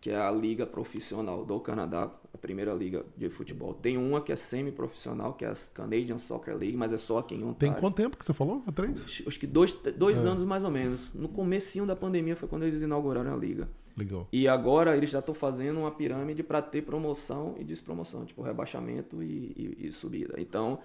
que 0.00 0.10
é 0.10 0.16
a 0.16 0.30
liga 0.30 0.64
profissional 0.64 1.44
do 1.44 1.58
Canadá, 1.58 2.10
a 2.32 2.38
primeira 2.38 2.72
liga 2.72 3.04
de 3.16 3.28
futebol. 3.28 3.74
Tem 3.74 3.96
uma 3.96 4.20
que 4.20 4.30
é 4.30 4.36
semi-profissional, 4.36 5.34
que 5.34 5.44
é 5.44 5.48
a 5.48 5.54
Canadian 5.74 6.18
Soccer 6.18 6.56
League, 6.56 6.76
mas 6.76 6.92
é 6.92 6.96
só 6.96 7.18
aqui 7.18 7.34
em 7.34 7.42
Ontário. 7.42 7.58
Tem 7.58 7.72
quanto 7.74 7.96
tempo 7.96 8.16
que 8.16 8.24
você 8.24 8.32
falou? 8.32 8.62
É 8.66 8.70
três? 8.70 9.22
Acho 9.26 9.40
que 9.40 9.46
dois, 9.46 9.74
dois 9.96 10.24
é. 10.24 10.28
anos 10.28 10.44
mais 10.44 10.62
ou 10.62 10.70
menos. 10.70 11.12
No 11.12 11.28
comecinho 11.28 11.84
da 11.84 11.96
pandemia 11.96 12.36
foi 12.36 12.48
quando 12.48 12.62
eles 12.62 12.80
inauguraram 12.80 13.34
a 13.34 13.36
liga. 13.36 13.68
Legal. 13.96 14.28
E 14.32 14.46
agora 14.46 14.96
eles 14.96 15.10
já 15.10 15.18
estão 15.18 15.34
fazendo 15.34 15.80
uma 15.80 15.90
pirâmide 15.90 16.44
para 16.44 16.62
ter 16.62 16.82
promoção 16.82 17.56
e 17.58 17.64
despromoção, 17.64 18.24
tipo 18.24 18.40
rebaixamento 18.42 19.20
e, 19.20 19.52
e, 19.56 19.86
e 19.88 19.92
subida. 19.92 20.34
Então, 20.38 20.78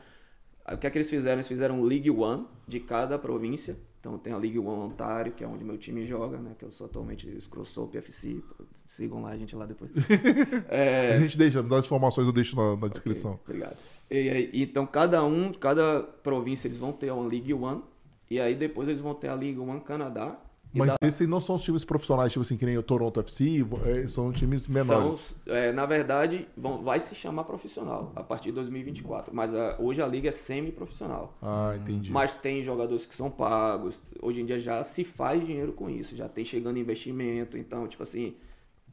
o 0.71 0.77
que 0.77 0.87
é 0.87 0.89
que 0.89 0.97
eles 0.97 1.09
fizeram? 1.09 1.35
Eles 1.35 1.47
fizeram 1.47 1.81
League 1.81 2.09
One 2.09 2.45
de 2.67 2.79
cada 2.79 3.17
província 3.19 3.77
então 4.03 4.17
tem 4.17 4.33
a 4.33 4.37
League 4.37 4.59
One 4.59 4.91
Ontário, 4.91 5.31
que 5.31 5.45
é 5.45 5.47
onde 5.47 5.63
meu 5.63 5.77
time 5.77 6.05
joga, 6.05 6.37
né? 6.37 6.51
Que 6.59 6.65
eu 6.65 6.71
sou 6.71 6.87
atualmente 6.87 7.25
Scrossop 7.39 7.97
PFC. 7.97 8.43
Sigam 8.85 9.21
lá 9.21 9.29
a 9.29 9.37
gente 9.37 9.55
lá 9.55 9.65
depois. 9.65 9.91
é... 10.67 11.15
A 11.15 11.19
gente 11.21 11.37
deixa, 11.37 11.63
das 11.63 11.85
informações 11.85 12.27
eu 12.27 12.33
deixo 12.33 12.53
na, 12.53 12.75
na 12.75 12.89
descrição. 12.89 13.35
Okay, 13.35 13.55
obrigado. 13.55 13.77
E, 14.11 14.49
e, 14.51 14.63
então 14.63 14.85
cada 14.85 15.23
um, 15.23 15.53
cada 15.53 16.01
província 16.01 16.67
eles 16.67 16.77
vão 16.77 16.91
ter 16.91 17.13
uma 17.13 17.25
League 17.25 17.53
One. 17.53 17.81
E 18.29 18.41
aí 18.41 18.55
depois 18.55 18.89
eles 18.89 18.99
vão 18.99 19.15
ter 19.15 19.29
a 19.29 19.35
League 19.35 19.57
One 19.57 19.79
Canadá, 19.79 20.37
mas 20.73 20.89
da... 20.89 20.95
esses 21.01 21.27
não 21.27 21.39
são 21.39 21.55
os 21.55 21.63
times 21.63 21.83
profissionais, 21.83 22.31
tipo 22.31 22.43
assim, 22.43 22.57
que 22.57 22.65
nem 22.65 22.77
o 22.77 22.83
Toronto 22.83 23.19
FC, 23.19 23.65
é, 23.85 24.07
são 24.07 24.31
times 24.31 24.67
menores. 24.67 25.35
São, 25.45 25.55
é, 25.55 25.71
na 25.71 25.85
verdade, 25.85 26.47
vão, 26.57 26.83
vai 26.83 26.99
se 26.99 27.13
chamar 27.15 27.43
profissional 27.43 28.11
a 28.15 28.23
partir 28.23 28.49
de 28.49 28.55
2024. 28.55 29.33
Mas 29.33 29.53
a, 29.53 29.75
hoje 29.79 30.01
a 30.01 30.07
liga 30.07 30.29
é 30.29 30.31
semi-profissional. 30.31 31.37
Ah, 31.41 31.75
entendi. 31.77 32.11
Mas 32.11 32.33
tem 32.33 32.63
jogadores 32.63 33.05
que 33.05 33.15
são 33.15 33.29
pagos. 33.29 34.01
Hoje 34.21 34.41
em 34.41 34.45
dia 34.45 34.59
já 34.59 34.83
se 34.83 35.03
faz 35.03 35.45
dinheiro 35.45 35.73
com 35.73 35.89
isso, 35.89 36.15
já 36.15 36.27
tem 36.27 36.43
chegando 36.43 36.79
investimento. 36.79 37.57
Então, 37.57 37.87
tipo 37.87 38.03
assim, 38.03 38.35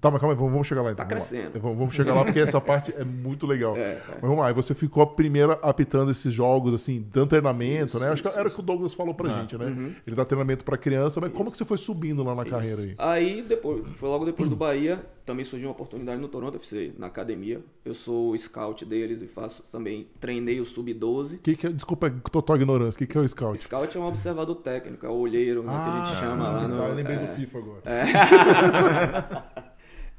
Tá, 0.00 0.11
mas 0.11 0.19
calma 0.19 0.35
aí, 0.35 0.38
vamos, 0.38 0.66
chegar 0.66 0.80
lá 0.80 0.92
então. 0.92 1.04
Tá 1.04 1.09
crescendo. 1.09 1.61
Vamos, 1.61 1.76
vamos, 1.76 1.95
chegar 1.95 2.14
lá 2.14 2.25
porque 2.25 2.38
essa 2.38 2.59
parte 2.61 2.95
é 2.97 3.04
muito 3.04 3.47
legal. 3.47 3.76
É, 3.76 3.80
é. 3.80 4.02
Mas 4.09 4.23
vamos 4.23 4.38
lá, 4.38 4.50
você 4.52 4.75
ficou 4.75 5.03
a 5.03 5.07
primeira 5.07 5.59
apitando 5.62 6.11
esses 6.11 6.33
jogos, 6.33 6.72
assim, 6.72 7.07
dando 7.12 7.29
treinamento, 7.29 7.88
isso, 7.88 8.01
né? 8.01 8.09
Acho 8.09 8.22
que 8.22 8.29
era 8.29 8.48
o 8.48 8.51
que 8.51 8.61
o 8.61 8.62
Douglas 8.62 8.94
falou 8.94 9.14
pra 9.14 9.31
ah. 9.31 9.40
gente, 9.40 9.59
né? 9.59 9.66
Uhum. 9.66 9.94
Ele 10.07 10.16
dá 10.16 10.25
treinamento 10.25 10.64
pra 10.64 10.79
criança, 10.79 11.20
mas 11.20 11.29
isso. 11.29 11.37
como 11.37 11.51
que 11.51 11.59
você 11.59 11.66
foi 11.66 11.77
subindo 11.77 12.25
lá 12.25 12.35
na 12.35 12.42
isso. 12.42 12.51
carreira 12.51 12.81
aí? 12.81 12.94
Aí, 12.96 13.42
depois, 13.42 13.85
foi 13.94 14.09
logo 14.09 14.25
depois 14.25 14.48
do 14.48 14.57
Bahia, 14.61 15.05
também 15.27 15.44
surgiu 15.44 15.68
uma 15.68 15.75
oportunidade 15.75 16.18
no 16.18 16.29
Toronto 16.29 16.57
FC, 16.57 16.94
na 16.98 17.09
academia. 17.09 17.61
Eu 17.85 17.92
sou 17.92 18.31
o 18.31 18.38
scout 18.38 18.87
deles 18.87 19.20
e 19.20 19.27
faço 19.27 19.62
também, 19.70 20.07
treinei 20.18 20.61
o 20.61 20.64
Sub-12. 20.64 21.40
Que 21.42 21.55
que 21.55 21.66
é, 21.66 21.70
desculpa, 21.70 22.11
total 22.33 22.57
ignorância, 22.57 22.96
o 22.96 22.98
que, 22.98 23.07
que 23.07 23.18
é 23.18 23.20
o 23.20 23.29
scout? 23.29 23.61
Scout 23.61 23.94
é 23.94 24.01
um 24.01 24.07
observador 24.07 24.57
técnico, 24.57 25.05
é 25.05 25.11
o 25.11 25.14
olheiro, 25.14 25.62
né, 25.62 25.72
ah, 25.75 25.85
que 25.85 25.90
a 25.90 26.05
gente 26.05 26.16
ah, 26.16 26.20
chama 26.20 26.37
sim, 26.37 26.40
lá 26.40 26.68
no... 26.68 26.83
Eu 26.85 26.94
lembrei 26.94 27.16
é, 27.16 27.18
do 27.18 27.35
FIFA 27.35 27.59
agora. 27.59 27.83
É. 27.85 29.61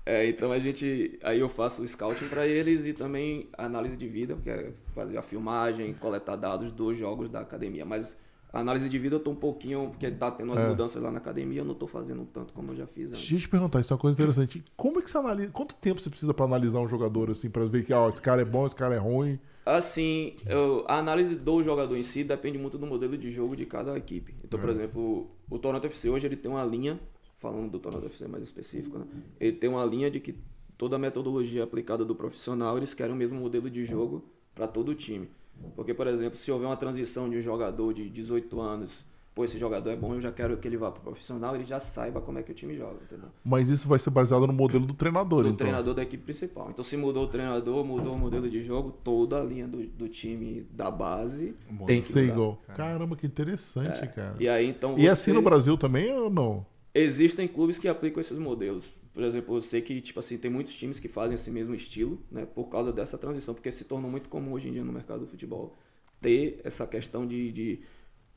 É, 0.05 0.27
então 0.27 0.51
a 0.51 0.59
gente. 0.59 1.19
Aí 1.23 1.39
eu 1.39 1.49
faço 1.49 1.83
o 1.83 1.87
scouting 1.87 2.27
para 2.27 2.47
eles 2.47 2.85
e 2.85 2.93
também 2.93 3.49
análise 3.57 3.95
de 3.95 4.07
vida, 4.07 4.35
que 4.41 4.49
é 4.49 4.71
fazer 4.95 5.17
a 5.17 5.21
filmagem, 5.21 5.93
coletar 5.93 6.35
dados 6.35 6.71
dos 6.71 6.97
jogos 6.97 7.29
da 7.29 7.41
academia. 7.41 7.85
Mas 7.85 8.17
a 8.51 8.59
análise 8.59 8.89
de 8.89 8.99
vida 8.99 9.15
eu 9.15 9.19
tô 9.19 9.31
um 9.31 9.35
pouquinho, 9.35 9.89
porque 9.89 10.09
tá 10.11 10.31
tendo 10.31 10.51
umas 10.51 10.63
é. 10.63 10.67
mudanças 10.67 11.01
lá 11.01 11.11
na 11.11 11.19
academia, 11.19 11.61
eu 11.61 11.65
não 11.65 11.75
tô 11.75 11.87
fazendo 11.87 12.25
tanto 12.25 12.51
como 12.51 12.71
eu 12.71 12.75
já 12.75 12.87
fiz 12.87 13.07
antes. 13.07 13.19
Deixa 13.19 13.35
eu 13.35 13.39
te 13.39 13.49
perguntar, 13.49 13.79
isso 13.79 13.93
é 13.93 13.95
uma 13.95 14.01
coisa 14.01 14.19
interessante. 14.19 14.63
Como 14.75 14.99
é 14.99 15.01
que 15.01 15.09
você 15.09 15.17
analisa. 15.17 15.51
Quanto 15.51 15.75
tempo 15.75 16.01
você 16.01 16.09
precisa 16.09 16.33
para 16.33 16.45
analisar 16.45 16.79
um 16.79 16.87
jogador 16.87 17.29
assim, 17.29 17.49
para 17.49 17.63
ver 17.65 17.85
que 17.85 17.93
ó, 17.93 18.09
esse 18.09 18.21
cara 18.21 18.41
é 18.41 18.45
bom, 18.45 18.65
esse 18.65 18.75
cara 18.75 18.95
é 18.95 18.97
ruim? 18.97 19.39
Assim, 19.63 20.35
eu, 20.47 20.83
a 20.87 20.97
análise 20.97 21.35
do 21.35 21.63
jogador 21.63 21.95
em 21.95 22.03
si 22.03 22.23
depende 22.23 22.57
muito 22.57 22.77
do 22.77 22.87
modelo 22.87 23.15
de 23.15 23.31
jogo 23.31 23.55
de 23.55 23.65
cada 23.65 23.95
equipe. 23.95 24.35
Então, 24.43 24.59
é. 24.59 24.61
por 24.61 24.69
exemplo, 24.71 25.31
o 25.49 25.59
Toronto 25.59 25.85
FC 25.85 26.09
hoje 26.09 26.25
ele 26.25 26.35
tem 26.35 26.49
uma 26.49 26.65
linha 26.65 26.99
falando 27.41 27.71
do 27.71 27.79
Tornado 27.79 28.05
FC 28.05 28.27
mais 28.27 28.43
específico, 28.43 28.99
né? 28.99 29.05
ele 29.39 29.57
tem 29.57 29.69
uma 29.69 29.83
linha 29.83 30.09
de 30.09 30.19
que 30.19 30.35
toda 30.77 30.95
a 30.95 30.99
metodologia 30.99 31.63
aplicada 31.63 32.05
do 32.05 32.15
profissional, 32.15 32.77
eles 32.77 32.93
querem 32.93 33.13
o 33.13 33.17
mesmo 33.17 33.39
modelo 33.39 33.69
de 33.69 33.83
jogo 33.85 34.23
para 34.53 34.67
todo 34.67 34.89
o 34.89 34.95
time. 34.95 35.29
Porque, 35.75 35.93
por 35.93 36.07
exemplo, 36.07 36.37
se 36.37 36.51
houver 36.51 36.65
uma 36.67 36.77
transição 36.77 37.29
de 37.29 37.37
um 37.37 37.41
jogador 37.41 37.93
de 37.93 38.09
18 38.09 38.59
anos, 38.59 39.05
pô, 39.33 39.45
esse 39.45 39.59
jogador 39.59 39.91
é 39.91 39.95
bom, 39.95 40.15
eu 40.15 40.21
já 40.21 40.31
quero 40.31 40.57
que 40.57 40.67
ele 40.67 40.77
vá 40.77 40.91
para 40.91 40.99
o 40.99 41.03
profissional, 41.03 41.55
ele 41.55 41.65
já 41.65 41.79
saiba 41.79 42.19
como 42.19 42.39
é 42.39 42.43
que 42.43 42.51
o 42.51 42.55
time 42.55 42.75
joga, 42.75 42.97
entendeu? 43.03 43.29
Mas 43.43 43.69
isso 43.69 43.87
vai 43.87 43.99
ser 43.99 44.09
baseado 44.09 44.47
no 44.47 44.53
modelo 44.53 44.85
do 44.85 44.93
treinador, 44.93 45.43
do 45.43 45.49
então? 45.49 45.57
treinador 45.57 45.93
da 45.93 46.01
equipe 46.01 46.23
principal. 46.23 46.69
Então, 46.71 46.83
se 46.83 46.97
mudou 46.97 47.25
o 47.25 47.27
treinador, 47.27 47.85
mudou 47.85 48.15
o 48.15 48.17
modelo 48.17 48.49
de 48.49 48.63
jogo, 48.63 48.91
toda 49.03 49.39
a 49.39 49.43
linha 49.43 49.67
do, 49.67 49.85
do 49.85 50.09
time 50.09 50.65
da 50.71 50.89
base 50.89 51.55
tem 51.85 52.01
que 52.01 52.07
ser 52.07 52.23
igual. 52.23 52.59
Caramba, 52.75 53.15
que 53.15 53.27
interessante, 53.27 54.03
é. 54.03 54.07
cara. 54.07 54.35
E 54.39 54.49
aí, 54.49 54.67
então 54.67 54.95
você... 54.95 55.01
E 55.01 55.07
assim 55.07 55.31
no 55.31 55.41
Brasil 55.41 55.77
também 55.77 56.11
ou 56.11 56.29
não? 56.29 56.65
Existem 56.93 57.47
clubes 57.47 57.79
que 57.79 57.87
aplicam 57.87 58.19
esses 58.19 58.37
modelos. 58.37 58.89
Por 59.13 59.23
exemplo, 59.23 59.55
eu 59.55 59.61
sei 59.61 59.81
que 59.81 59.99
tipo 60.01 60.19
assim, 60.19 60.37
tem 60.37 60.49
muitos 60.49 60.73
times 60.73 60.99
que 60.99 61.07
fazem 61.07 61.35
esse 61.35 61.51
mesmo 61.51 61.73
estilo, 61.75 62.19
né, 62.31 62.45
por 62.45 62.65
causa 62.65 62.91
dessa 62.93 63.17
transição, 63.17 63.53
porque 63.53 63.71
se 63.71 63.83
tornou 63.83 64.09
muito 64.09 64.29
comum 64.29 64.53
hoje 64.53 64.69
em 64.69 64.73
dia 64.73 64.83
no 64.83 64.91
mercado 64.91 65.21
do 65.21 65.27
futebol 65.27 65.75
ter 66.21 66.61
essa 66.63 66.85
questão 66.85 67.25
de, 67.25 67.51
de 67.51 67.79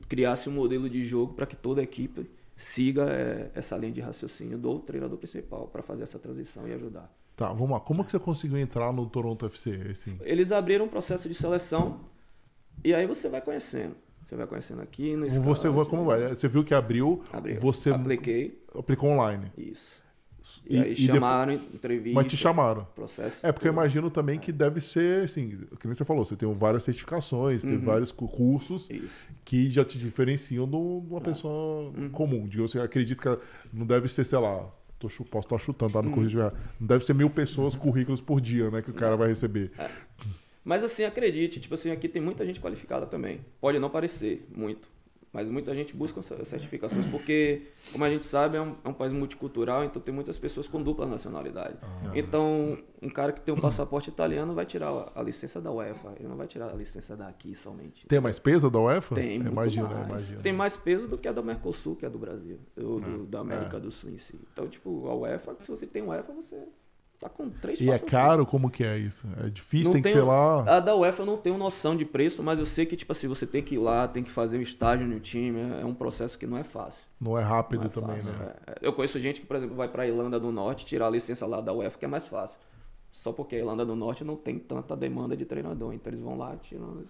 criar-se 0.09 0.49
um 0.49 0.51
modelo 0.51 0.89
de 0.89 1.03
jogo 1.03 1.33
para 1.33 1.45
que 1.45 1.55
toda 1.55 1.81
a 1.81 1.83
equipe 1.83 2.29
siga 2.55 3.05
é, 3.09 3.51
essa 3.53 3.77
linha 3.77 3.91
de 3.91 4.01
raciocínio 4.01 4.57
do 4.57 4.79
treinador 4.79 5.17
principal 5.17 5.67
para 5.67 5.83
fazer 5.83 6.03
essa 6.03 6.17
transição 6.17 6.67
e 6.67 6.73
ajudar. 6.73 7.13
Tá, 7.35 7.49
vamos 7.49 7.71
lá. 7.71 7.79
Como 7.79 8.03
que 8.03 8.11
você 8.11 8.19
conseguiu 8.19 8.57
entrar 8.57 8.93
no 8.93 9.05
Toronto 9.05 9.45
FC? 9.45 9.87
Assim? 9.91 10.17
Eles 10.21 10.51
abriram 10.51 10.85
um 10.85 10.87
processo 10.87 11.27
de 11.27 11.35
seleção 11.35 11.99
e 12.83 12.93
aí 12.93 13.05
você 13.05 13.27
vai 13.27 13.41
conhecendo. 13.41 13.95
Você 14.25 14.35
vai 14.35 14.47
conhecendo 14.47 14.81
aqui 14.81 15.15
no 15.15 15.29
Scout, 15.29 15.47
Você 15.47 15.69
vai 15.69 15.85
como 15.85 16.03
vai? 16.03 16.29
Você 16.29 16.47
viu 16.47 16.63
que 16.63 16.73
abriu, 16.73 17.23
abriu. 17.31 17.59
você 17.59 17.91
apliquei, 17.91 18.59
aplicou 18.73 19.11
online. 19.11 19.51
Isso. 19.55 20.03
E, 20.65 20.75
e 20.75 20.79
aí 20.79 20.93
e 20.93 21.05
chamaram, 21.05 21.53
depois... 21.53 21.73
entrevista. 21.75 22.15
Mas 22.15 22.27
te 22.27 22.37
chamaram. 22.37 22.87
Processo. 22.95 23.45
É 23.45 23.51
porque 23.51 23.67
eu 23.67 23.71
imagino 23.71 24.09
também 24.09 24.39
que 24.39 24.51
deve 24.51 24.81
ser, 24.81 25.25
assim, 25.25 25.49
que 25.79 25.87
nem 25.87 25.95
você 25.95 26.03
falou, 26.05 26.25
você 26.25 26.35
tem 26.35 26.51
várias 26.53 26.83
certificações, 26.83 27.63
uhum. 27.63 27.69
tem 27.69 27.77
vários 27.77 28.11
cursos 28.11 28.89
Isso. 28.89 29.25
que 29.43 29.69
já 29.69 29.85
te 29.85 29.97
diferenciam 29.97 30.67
de 30.67 30.75
uma 30.75 31.21
pessoa 31.21 31.91
uhum. 31.95 32.09
comum. 32.09 32.47
Digamos, 32.47 32.71
você 32.71 32.79
acredita 32.79 33.37
que 33.37 33.43
não 33.71 33.85
deve 33.85 34.07
ser, 34.07 34.23
sei 34.23 34.39
lá, 34.39 34.67
tô, 34.99 35.07
posso 35.25 35.45
estar 35.45 35.57
chutando, 35.59 35.93
tá? 35.93 36.01
No 36.01 36.15
uhum. 36.15 36.51
Não 36.79 36.87
deve 36.87 37.05
ser 37.05 37.13
mil 37.13 37.29
pessoas, 37.29 37.75
currículos 37.75 38.21
por 38.21 38.41
dia, 38.41 38.71
né? 38.71 38.81
Que 38.81 38.91
o 38.91 38.93
cara 38.93 39.15
vai 39.15 39.27
receber. 39.27 39.71
É. 39.77 39.89
Mas 40.65 40.83
assim, 40.83 41.03
acredite, 41.03 41.59
tipo 41.59 41.75
assim, 41.75 41.91
aqui 41.91 42.09
tem 42.09 42.21
muita 42.21 42.43
gente 42.43 42.59
qualificada 42.59 43.05
também. 43.05 43.45
Pode 43.61 43.77
não 43.77 43.87
parecer 43.87 44.47
muito, 44.51 44.89
mas 45.35 45.47
muita 45.47 45.75
gente 45.75 45.93
busca 45.95 46.21
certificações 46.21 47.05
porque, 47.05 47.63
como 47.91 48.03
a 48.03 48.09
gente 48.09 48.23
sabe, 48.25 48.57
é 48.57 48.61
um, 48.61 48.73
é 48.85 48.87
um 48.87 48.93
país 48.93 49.11
multicultural, 49.11 49.83
então 49.83 50.01
tem 50.01 50.15
muitas 50.15 50.39
pessoas 50.39 50.65
com 50.65 50.81
dupla 50.81 51.05
nacionalidade. 51.05 51.77
Ah. 51.83 52.11
Então, 52.15 52.79
um 52.99 53.09
cara 53.09 53.31
que 53.31 53.41
tem 53.41 53.53
um 53.53 53.59
passaporte 53.59 54.09
italiano 54.09 54.55
vai 54.55 54.65
tirar 54.65 54.89
a, 54.89 55.11
a, 55.19 55.21
licença 55.21 55.61
da 55.61 55.69
UEFA, 55.71 56.13
ele 56.17 56.27
não 56.27 56.37
vai 56.37 56.47
tirar 56.47 56.69
a 56.69 56.73
licença 56.73 57.15
daqui 57.15 57.53
somente. 57.53 58.07
Tem 58.07 58.19
mais 58.19 58.39
peso 58.39 58.67
da 58.71 58.79
UEFA? 58.79 59.13
Tem, 59.13 59.35
imagina, 59.35 59.89
mais. 59.89 60.07
imagina. 60.07 60.41
Tem 60.41 60.53
mais 60.53 60.77
peso 60.77 61.07
do 61.07 61.17
que 61.17 61.27
a 61.27 61.31
do 61.31 61.43
Mercosul, 61.43 61.97
que 61.97 62.05
é 62.05 62.07
a 62.07 62.11
do 62.11 62.17
Brasil, 62.17 62.57
ou 62.75 62.99
do, 62.99 63.23
é. 63.23 63.25
da 63.27 63.41
América 63.41 63.77
é. 63.77 63.79
do 63.81 63.91
Sul 63.91 64.09
em 64.09 64.17
si. 64.17 64.39
Então, 64.51 64.67
tipo, 64.67 65.07
a 65.09 65.13
UEFA, 65.13 65.57
se 65.59 65.69
você 65.69 65.85
tem 65.85 66.01
UEFA, 66.01 66.33
você 66.33 66.65
tá 67.25 67.29
com 67.29 67.49
três 67.49 67.81
E 67.81 67.89
é 67.89 67.97
caro? 67.97 68.45
Como 68.45 68.69
que 68.69 68.83
é 68.83 68.97
isso? 68.97 69.27
É 69.43 69.49
difícil, 69.49 69.85
não 69.85 69.93
tem 69.93 70.01
tenho, 70.01 70.15
que 70.15 70.21
ser 70.21 70.25
lá? 70.25 70.77
A 70.77 70.79
da 70.79 70.95
UEFA 70.95 71.23
eu 71.23 71.25
não 71.25 71.37
tenho 71.37 71.57
noção 71.57 71.95
de 71.95 72.05
preço, 72.05 72.43
mas 72.43 72.59
eu 72.59 72.65
sei 72.65 72.85
que, 72.85 72.95
tipo 72.95 73.11
assim, 73.11 73.27
você 73.27 73.45
tem 73.45 73.61
que 73.61 73.75
ir 73.75 73.79
lá, 73.79 74.07
tem 74.07 74.23
que 74.23 74.29
fazer 74.29 74.57
um 74.57 74.61
estágio 74.61 75.07
no 75.07 75.19
time, 75.19 75.59
é 75.81 75.85
um 75.85 75.93
processo 75.93 76.37
que 76.37 76.45
não 76.45 76.57
é 76.57 76.63
fácil. 76.63 77.03
Não 77.19 77.37
é 77.37 77.43
rápido 77.43 77.81
não 77.81 77.87
é 77.87 77.89
também, 77.89 78.21
fácil, 78.21 78.33
né? 78.33 78.53
É. 78.67 78.75
Eu 78.81 78.93
conheço 78.93 79.19
gente 79.19 79.41
que, 79.41 79.47
por 79.47 79.55
exemplo, 79.55 79.75
vai 79.75 79.87
pra 79.87 80.07
Irlanda 80.07 80.39
do 80.39 80.51
Norte, 80.51 80.85
tirar 80.85 81.07
a 81.07 81.09
licença 81.09 81.45
lá 81.45 81.61
da 81.61 81.73
UEFA, 81.73 81.97
que 81.97 82.05
é 82.05 82.07
mais 82.07 82.27
fácil. 82.27 82.57
Só 83.15 83.31
porque 83.31 83.55
a 83.55 83.59
Irlanda 83.59 83.85
do 83.85 83.95
Norte 83.95 84.25
não 84.25 84.35
tem 84.35 84.59
tanta 84.59 84.93
demanda 84.93 85.37
de 85.37 85.45
treinador, 85.45 85.93
então 85.93 86.11
eles 86.11 86.21
vão 86.21 86.37
lá 86.37 86.53
tirando. 86.57 87.01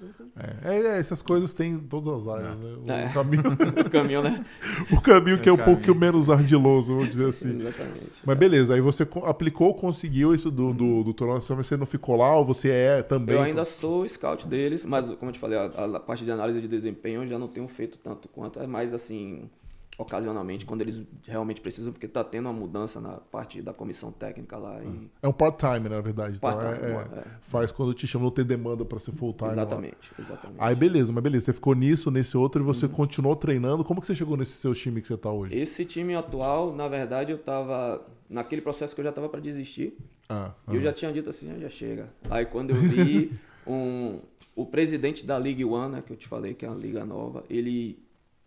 É, 0.64 0.78
é, 0.78 1.00
essas 1.00 1.20
coisas 1.20 1.52
tem 1.52 1.74
em 1.74 1.80
todas 1.80 2.22
as 2.22 2.28
áreas, 2.28 2.60
né? 2.60 2.78
O 2.78 2.92
é. 2.92 3.12
caminho, 3.12 3.44
o 3.86 3.90
caminho, 3.90 4.22
né? 4.22 4.46
o 4.92 5.02
caminho 5.02 5.42
que 5.42 5.50
é, 5.50 5.52
um 5.52 5.58
pouquinho 5.58 5.96
menos 5.96 6.30
ardiloso, 6.30 6.94
vamos 6.94 7.10
dizer 7.10 7.30
assim. 7.30 7.60
Exatamente. 7.60 8.22
Mas 8.24 8.38
beleza, 8.38 8.76
aí 8.76 8.82
você 8.82 9.06
aplicou, 9.24 9.74
conseguiu 9.74 10.34
isso 10.34 10.52
do, 10.52 10.72
do, 10.72 11.04
do 11.04 11.14
Toronto, 11.14 11.44
você 11.44 11.76
não 11.76 11.88
ficou 11.88 12.18
lá 12.18 12.36
ou 12.36 12.46
você 12.46 12.70
é 12.70 13.02
também? 13.02 13.36
Eu 13.36 13.42
ainda 13.42 13.66
sou 13.66 14.08
scout 14.08 14.48
deles, 14.48 14.86
mas 14.86 15.10
como 15.16 15.32
eu 15.32 15.34
te 15.34 15.40
falei, 15.40 15.58
a, 15.58 15.66
a 15.66 16.00
parte 16.00 16.24
de 16.24 16.30
análise 16.30 16.62
de 16.62 16.68
desempenho 16.68 17.24
eu 17.24 17.28
já 17.28 17.40
não 17.40 17.48
tenho 17.48 17.68
feito 17.68 17.98
tanto 17.98 18.30
quanto, 18.30 18.60
é 18.60 18.68
mais 18.68 18.94
assim 18.94 19.50
ocasionalmente, 19.98 20.66
quando 20.66 20.82
eles 20.82 21.02
realmente 21.26 21.62
precisam, 21.62 21.92
porque 21.94 22.06
está 22.06 22.24
tendo 22.24 22.48
uma 22.48 22.54
mudança 22.54 23.00
na 23.00 23.14
parte 23.14 23.62
da 23.62 23.74
comissão 23.74 24.12
técnica 24.12 24.58
lá. 24.58 24.84
E... 24.84 25.10
É 25.22 25.28
um 25.28 25.32
part-time, 25.32 25.88
na 25.88 26.02
verdade. 26.02 26.38
Então 26.38 26.62
é, 26.62 26.74
é, 26.74 27.20
é, 27.20 27.24
Faz 27.44 27.72
quando 27.72 27.94
te 27.94 28.06
chamam, 28.06 28.26
não 28.26 28.32
tem 28.32 28.46
demanda 28.46 28.84
para 28.84 29.00
ser 29.00 29.14
full-time. 29.14 29.52
Exatamente, 29.52 30.12
lá. 30.18 30.26
exatamente. 30.26 30.58
Aí 30.60 30.76
beleza, 30.76 31.14
mas 31.14 31.24
beleza, 31.24 31.46
você 31.46 31.54
ficou 31.54 31.74
nisso, 31.74 32.12
nesse 32.12 32.36
outro, 32.36 32.62
e 32.62 32.66
você 32.66 32.86
uhum. 32.86 32.92
continuou 32.92 33.36
treinando. 33.36 33.84
Como 33.86 34.02
que 34.02 34.08
você 34.08 34.16
chegou 34.16 34.36
nesse 34.36 34.54
seu 34.54 34.74
time 34.74 35.02
que 35.02 35.08
você 35.08 35.14
está 35.14 35.32
hoje? 35.32 35.56
Esse 35.56 35.86
time 35.86 36.14
atual, 36.14 36.74
na 36.74 36.88
verdade, 36.88 37.32
eu 37.32 37.38
estava 37.38 38.06
naquele 38.30 38.62
processo 38.62 38.94
que 38.94 39.00
eu 39.00 39.06
já 39.06 39.12
estava 39.12 39.30
para 39.30 39.40
desistir. 39.40 39.98
Ah, 40.28 40.54
e 40.70 40.76
eu 40.76 40.82
já 40.82 40.92
tinha 40.92 41.14
dito 41.14 41.30
assim, 41.30 41.52
ah, 41.52 41.60
já 41.60 41.70
chega. 41.70 42.10
Aí 42.30 42.46
quando 42.46 42.72
eu 42.72 42.82
vi 42.82 43.32
um, 43.66 44.20
o 44.56 44.66
presidente 44.66 45.26
da 45.26 45.38
League 45.38 45.64
One, 45.64 45.94
né, 45.94 46.04
que 46.06 46.12
eu 46.12 46.18
te 46.18 46.28
falei 46.28 46.54
que 46.54 46.66
é 46.66 46.70
uma 46.70 46.78
liga 46.78 47.06
nova, 47.06 47.46
ele, 47.50 48.00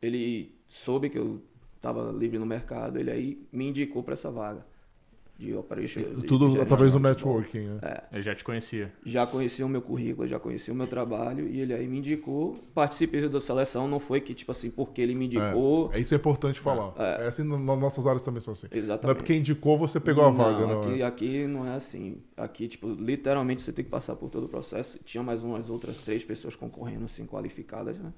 ele 0.02 0.57
soube 0.68 1.09
que 1.11 1.18
eu 1.18 1.40
estava 1.76 2.12
livre 2.12 2.38
no 2.38 2.46
mercado, 2.46 2.98
ele 2.98 3.11
aí 3.11 3.46
me 3.52 3.68
indicou 3.68 4.02
para 4.02 4.14
essa 4.14 4.31
vaga 4.31 4.64
de 5.38 5.54
operation. 5.54 6.02
Tudo 6.26 6.50
de 6.50 6.61
através 6.61 6.92
do 6.92 6.98
networking, 6.98 7.61
né? 7.61 7.78
É. 7.83 8.02
Ele 8.12 8.22
já 8.22 8.35
te 8.35 8.42
conhecia. 8.42 8.92
Já 9.04 9.24
conhecia 9.24 9.64
o 9.64 9.68
meu 9.68 9.81
currículo, 9.81 10.26
já 10.26 10.40
conhecia 10.40 10.74
o 10.74 10.76
meu 10.76 10.88
trabalho 10.88 11.46
e 11.46 11.61
ele 11.61 11.72
aí 11.72 11.87
me 11.87 11.98
indicou. 11.98 12.57
Participei 12.74 13.28
da 13.28 13.40
seleção, 13.40 13.87
não 13.87 14.00
foi 14.00 14.20
que, 14.20 14.35
tipo 14.35 14.50
assim, 14.50 14.68
porque 14.68 15.00
ele 15.00 15.14
me 15.14 15.26
indicou. 15.26 15.92
É, 15.92 16.00
isso 16.00 16.12
é 16.12 16.16
importante 16.16 16.59
falar. 16.59 16.92
É, 16.98 17.24
é 17.24 17.28
assim, 17.28 17.44
nas 17.44 17.78
nossas 17.78 18.04
áreas 18.04 18.20
também 18.20 18.40
são 18.40 18.52
assim. 18.52 18.66
Exatamente. 18.72 19.04
Não 19.04 19.11
é 19.12 19.14
porque 19.14 19.33
indicou, 19.33 19.78
você 19.78 20.00
pegou 20.00 20.24
a 20.24 20.31
vaga, 20.31 20.66
não. 20.66 20.81
Aqui, 20.81 21.02
é? 21.02 21.07
aqui 21.07 21.46
não 21.46 21.64
é 21.64 21.76
assim. 21.76 22.16
Aqui, 22.37 22.66
tipo, 22.66 22.88
literalmente 22.88 23.62
você 23.62 23.72
tem 23.72 23.85
que 23.85 23.90
passar 23.90 24.16
por 24.16 24.28
todo 24.28 24.44
o 24.44 24.48
processo. 24.48 24.98
Tinha 25.04 25.22
mais 25.22 25.44
umas 25.44 25.70
outras 25.70 25.96
três 25.98 26.24
pessoas 26.24 26.57
concorrendo, 26.57 27.04
assim, 27.04 27.24
qualificadas, 27.24 27.96
né? 27.96 28.12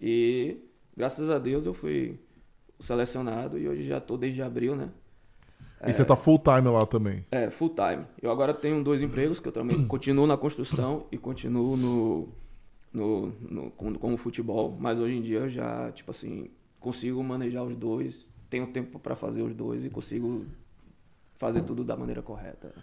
E 0.00 0.56
graças 0.96 1.30
a 1.30 1.38
Deus 1.38 1.66
eu 1.66 1.74
fui 1.74 2.18
selecionado 2.78 3.58
e 3.58 3.68
hoje 3.68 3.86
já 3.86 3.98
estou 3.98 4.16
desde 4.16 4.42
abril, 4.42 4.74
né? 4.74 4.90
E 5.82 5.90
é, 5.90 5.92
você 5.92 6.02
está 6.02 6.16
full 6.16 6.38
time 6.38 6.68
lá 6.68 6.84
também? 6.86 7.24
É, 7.30 7.50
full 7.50 7.70
time. 7.70 8.04
Eu 8.20 8.30
agora 8.30 8.52
tenho 8.52 8.82
dois 8.84 9.00
empregos, 9.02 9.40
que 9.40 9.48
eu 9.48 9.52
também 9.52 9.84
continuo 9.88 10.26
na 10.26 10.36
construção 10.36 11.06
e 11.10 11.16
continuo 11.16 11.76
no, 11.76 12.28
no, 12.92 13.32
no 13.40 13.70
como, 13.70 13.98
como 13.98 14.16
futebol, 14.16 14.76
mas 14.78 14.98
hoje 14.98 15.16
em 15.16 15.22
dia 15.22 15.38
eu 15.40 15.48
já, 15.48 15.90
tipo 15.92 16.10
assim, 16.10 16.50
consigo 16.78 17.22
manejar 17.22 17.62
os 17.62 17.76
dois, 17.76 18.26
tenho 18.48 18.66
tempo 18.66 18.98
para 18.98 19.16
fazer 19.16 19.42
os 19.42 19.54
dois 19.54 19.84
e 19.84 19.90
consigo 19.90 20.44
fazer 21.38 21.62
tudo 21.62 21.82
da 21.82 21.96
maneira 21.96 22.20
correta. 22.20 22.74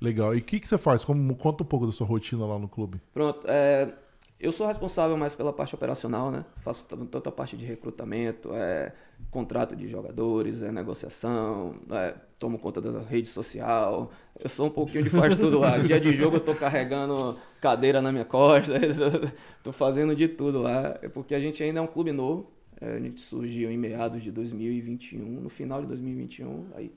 Legal. 0.00 0.34
E 0.34 0.38
o 0.38 0.42
que, 0.42 0.58
que 0.58 0.66
você 0.68 0.76
faz? 0.76 1.04
Como, 1.04 1.34
conta 1.36 1.62
um 1.62 1.66
pouco 1.66 1.86
da 1.86 1.92
sua 1.92 2.06
rotina 2.06 2.44
lá 2.44 2.58
no 2.58 2.68
clube. 2.68 3.00
Pronto. 3.14 3.40
É, 3.46 3.94
eu 4.42 4.50
sou 4.50 4.66
responsável 4.66 5.16
mais 5.16 5.36
pela 5.36 5.52
parte 5.52 5.72
operacional, 5.74 6.30
né? 6.32 6.44
Faço 6.62 6.84
toda 6.84 7.28
a 7.28 7.32
parte 7.32 7.56
de 7.56 7.64
recrutamento, 7.64 8.52
é, 8.52 8.92
contrato 9.30 9.76
de 9.76 9.88
jogadores, 9.88 10.64
é, 10.64 10.72
negociação, 10.72 11.76
é, 11.92 12.14
tomo 12.40 12.58
conta 12.58 12.80
da 12.80 13.00
rede 13.02 13.28
social. 13.28 14.10
Eu 14.38 14.48
sou 14.48 14.66
um 14.66 14.70
pouquinho 14.70 15.04
de 15.04 15.10
faz 15.10 15.36
tudo 15.36 15.60
lá. 15.60 15.78
Dia 15.78 16.00
de 16.00 16.12
jogo 16.12 16.36
eu 16.36 16.40
tô 16.40 16.56
carregando 16.56 17.38
cadeira 17.60 18.02
na 18.02 18.10
minha 18.10 18.24
costa, 18.24 18.74
tô 19.62 19.72
fazendo 19.72 20.14
de 20.16 20.26
tudo 20.26 20.60
lá. 20.60 20.98
É 21.00 21.08
porque 21.08 21.36
a 21.36 21.40
gente 21.40 21.62
ainda 21.62 21.78
é 21.78 21.82
um 21.82 21.86
clube 21.86 22.10
novo. 22.10 22.50
É, 22.80 22.96
a 22.96 22.98
gente 22.98 23.20
surgiu 23.20 23.70
em 23.70 23.78
meados 23.78 24.24
de 24.24 24.32
2021, 24.32 25.24
no 25.40 25.48
final 25.48 25.80
de 25.80 25.86
2021. 25.86 26.66
Aí 26.74 26.92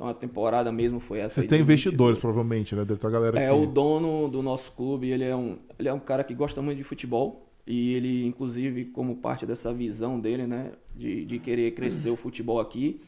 então 0.00 0.08
a 0.08 0.14
temporada 0.14 0.72
mesmo 0.72 0.98
foi 0.98 1.18
essa. 1.18 1.34
Vocês 1.34 1.46
têm 1.46 1.60
investidores, 1.60 2.18
provavelmente, 2.18 2.74
né? 2.74 2.86
Deve 2.86 2.98
ter 2.98 3.06
a 3.06 3.10
galera 3.10 3.38
É, 3.38 3.52
o 3.52 3.66
dono 3.66 4.28
do 4.28 4.42
nosso 4.42 4.72
clube, 4.72 5.10
ele 5.10 5.24
é, 5.24 5.36
um, 5.36 5.58
ele 5.78 5.90
é 5.90 5.92
um 5.92 5.98
cara 5.98 6.24
que 6.24 6.32
gosta 6.32 6.62
muito 6.62 6.78
de 6.78 6.84
futebol. 6.84 7.46
E 7.66 7.92
ele, 7.92 8.26
inclusive, 8.26 8.86
como 8.86 9.16
parte 9.16 9.44
dessa 9.44 9.74
visão 9.74 10.18
dele, 10.18 10.46
né? 10.46 10.72
De, 10.96 11.26
de 11.26 11.38
querer 11.38 11.72
crescer 11.72 12.08
o 12.08 12.16
futebol 12.16 12.58
aqui, 12.58 13.02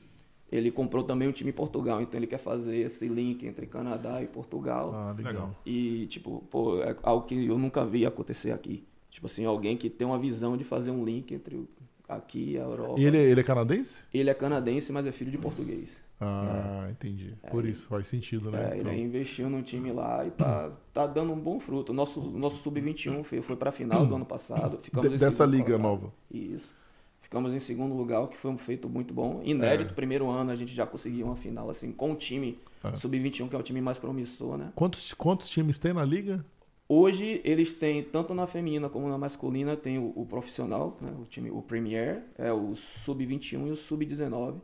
ele 0.51 0.71
comprou 0.71 1.03
também 1.03 1.27
um 1.27 1.33
time 1.33 1.49
em 1.49 1.55
Portugal. 1.55 2.03
Então 2.03 2.21
ele 2.21 2.27
quer 2.27 2.37
fazer 2.37 2.77
esse 2.77 3.09
link 3.09 3.47
entre 3.47 3.65
Canadá 3.65 4.23
e 4.23 4.27
Portugal. 4.27 4.93
Ah, 4.95 5.15
legal. 5.17 5.57
E, 5.65 6.07
tipo, 6.09 6.45
pô, 6.51 6.83
é 6.83 6.95
algo 7.03 7.27
que 7.27 7.47
eu 7.47 7.57
nunca 7.57 7.87
vi 7.87 8.05
acontecer 8.05 8.51
aqui. 8.51 8.85
Tipo 9.11 9.25
assim, 9.25 9.47
alguém 9.47 9.79
que 9.79 9.89
tem 9.89 10.07
uma 10.07 10.19
visão 10.19 10.59
de 10.59 10.65
fazer 10.65 10.91
um 10.91 11.03
link 11.07 11.33
entre 11.33 11.67
aqui 12.07 12.51
e 12.51 12.59
a 12.59 12.63
Europa. 12.65 13.01
E 13.01 13.05
ele, 13.07 13.17
ele 13.17 13.41
é 13.41 13.45
canadense? 13.45 13.99
Ele 14.13 14.29
é 14.29 14.35
canadense, 14.35 14.93
mas 14.93 15.07
é 15.07 15.13
filho 15.13 15.31
de 15.31 15.39
português. 15.39 16.02
Ah, 16.25 16.85
é. 16.87 16.93
entendi. 16.93 17.35
Por 17.51 17.67
isso, 17.67 17.89
faz 17.89 18.07
sentido, 18.07 18.51
né? 18.51 18.71
É, 18.73 18.79
então... 18.79 18.93
Ele 18.93 19.03
investiu 19.03 19.51
no 19.51 19.61
time 19.63 19.91
lá 19.93 20.25
e 20.25 20.31
tá, 20.31 20.71
tá 20.93 21.07
dando 21.07 21.33
um 21.33 21.39
bom 21.39 21.59
fruto. 21.59 21.93
Nosso, 21.93 22.21
nosso 22.21 22.63
Sub-21 22.63 23.25
foi, 23.25 23.43
foi 23.43 23.57
pra 23.57 23.73
final 23.73 24.07
do 24.07 24.15
ano 24.15 24.25
passado. 24.25 24.79
Ficamos 24.83 25.11
De, 25.11 25.19
dessa 25.19 25.45
liga 25.45 25.77
nova. 25.77 26.13
Isso. 26.31 26.75
Ficamos 27.21 27.53
em 27.53 27.59
segundo 27.59 27.95
lugar, 27.95 28.21
o 28.21 28.29
que 28.29 28.37
foi 28.37 28.51
um 28.51 28.59
feito 28.59 28.89
muito 28.89 29.13
bom. 29.13 29.41
Inédito, 29.43 29.91
é. 29.91 29.95
primeiro 29.95 30.29
ano 30.29 30.51
a 30.51 30.57
gente 30.57 30.75
já 30.75 30.87
conseguiu 30.87 31.27
uma 31.27 31.37
final, 31.37 31.69
assim, 31.69 31.91
com 31.91 32.13
o 32.13 32.15
time 32.15 32.59
é. 32.85 32.95
Sub-21, 32.95 33.49
que 33.49 33.57
é 33.57 33.59
o 33.59 33.63
time 33.63 33.81
mais 33.81 33.99
promissor, 33.99 34.57
né? 34.57 34.71
Quantos, 34.75 35.13
quantos 35.15 35.49
times 35.49 35.79
tem 35.79 35.93
na 35.93 36.05
liga? 36.05 36.45
Hoje 36.89 37.41
eles 37.43 37.73
têm, 37.73 38.03
tanto 38.03 38.35
na 38.35 38.47
feminina 38.47 38.89
como 38.91 39.09
na 39.09 39.17
masculina, 39.17 39.77
tem 39.77 39.99
o, 39.99 40.13
o 40.15 40.27
profissional, 40.27 40.99
né? 41.01 41.11
o 41.19 41.25
time, 41.25 41.51
o 41.51 41.63
Premier, 41.63 42.23
é 42.37 42.53
o 42.53 42.75
Sub-21 42.75 43.69
e 43.69 43.71
o 43.71 43.77
Sub-19. 43.77 44.57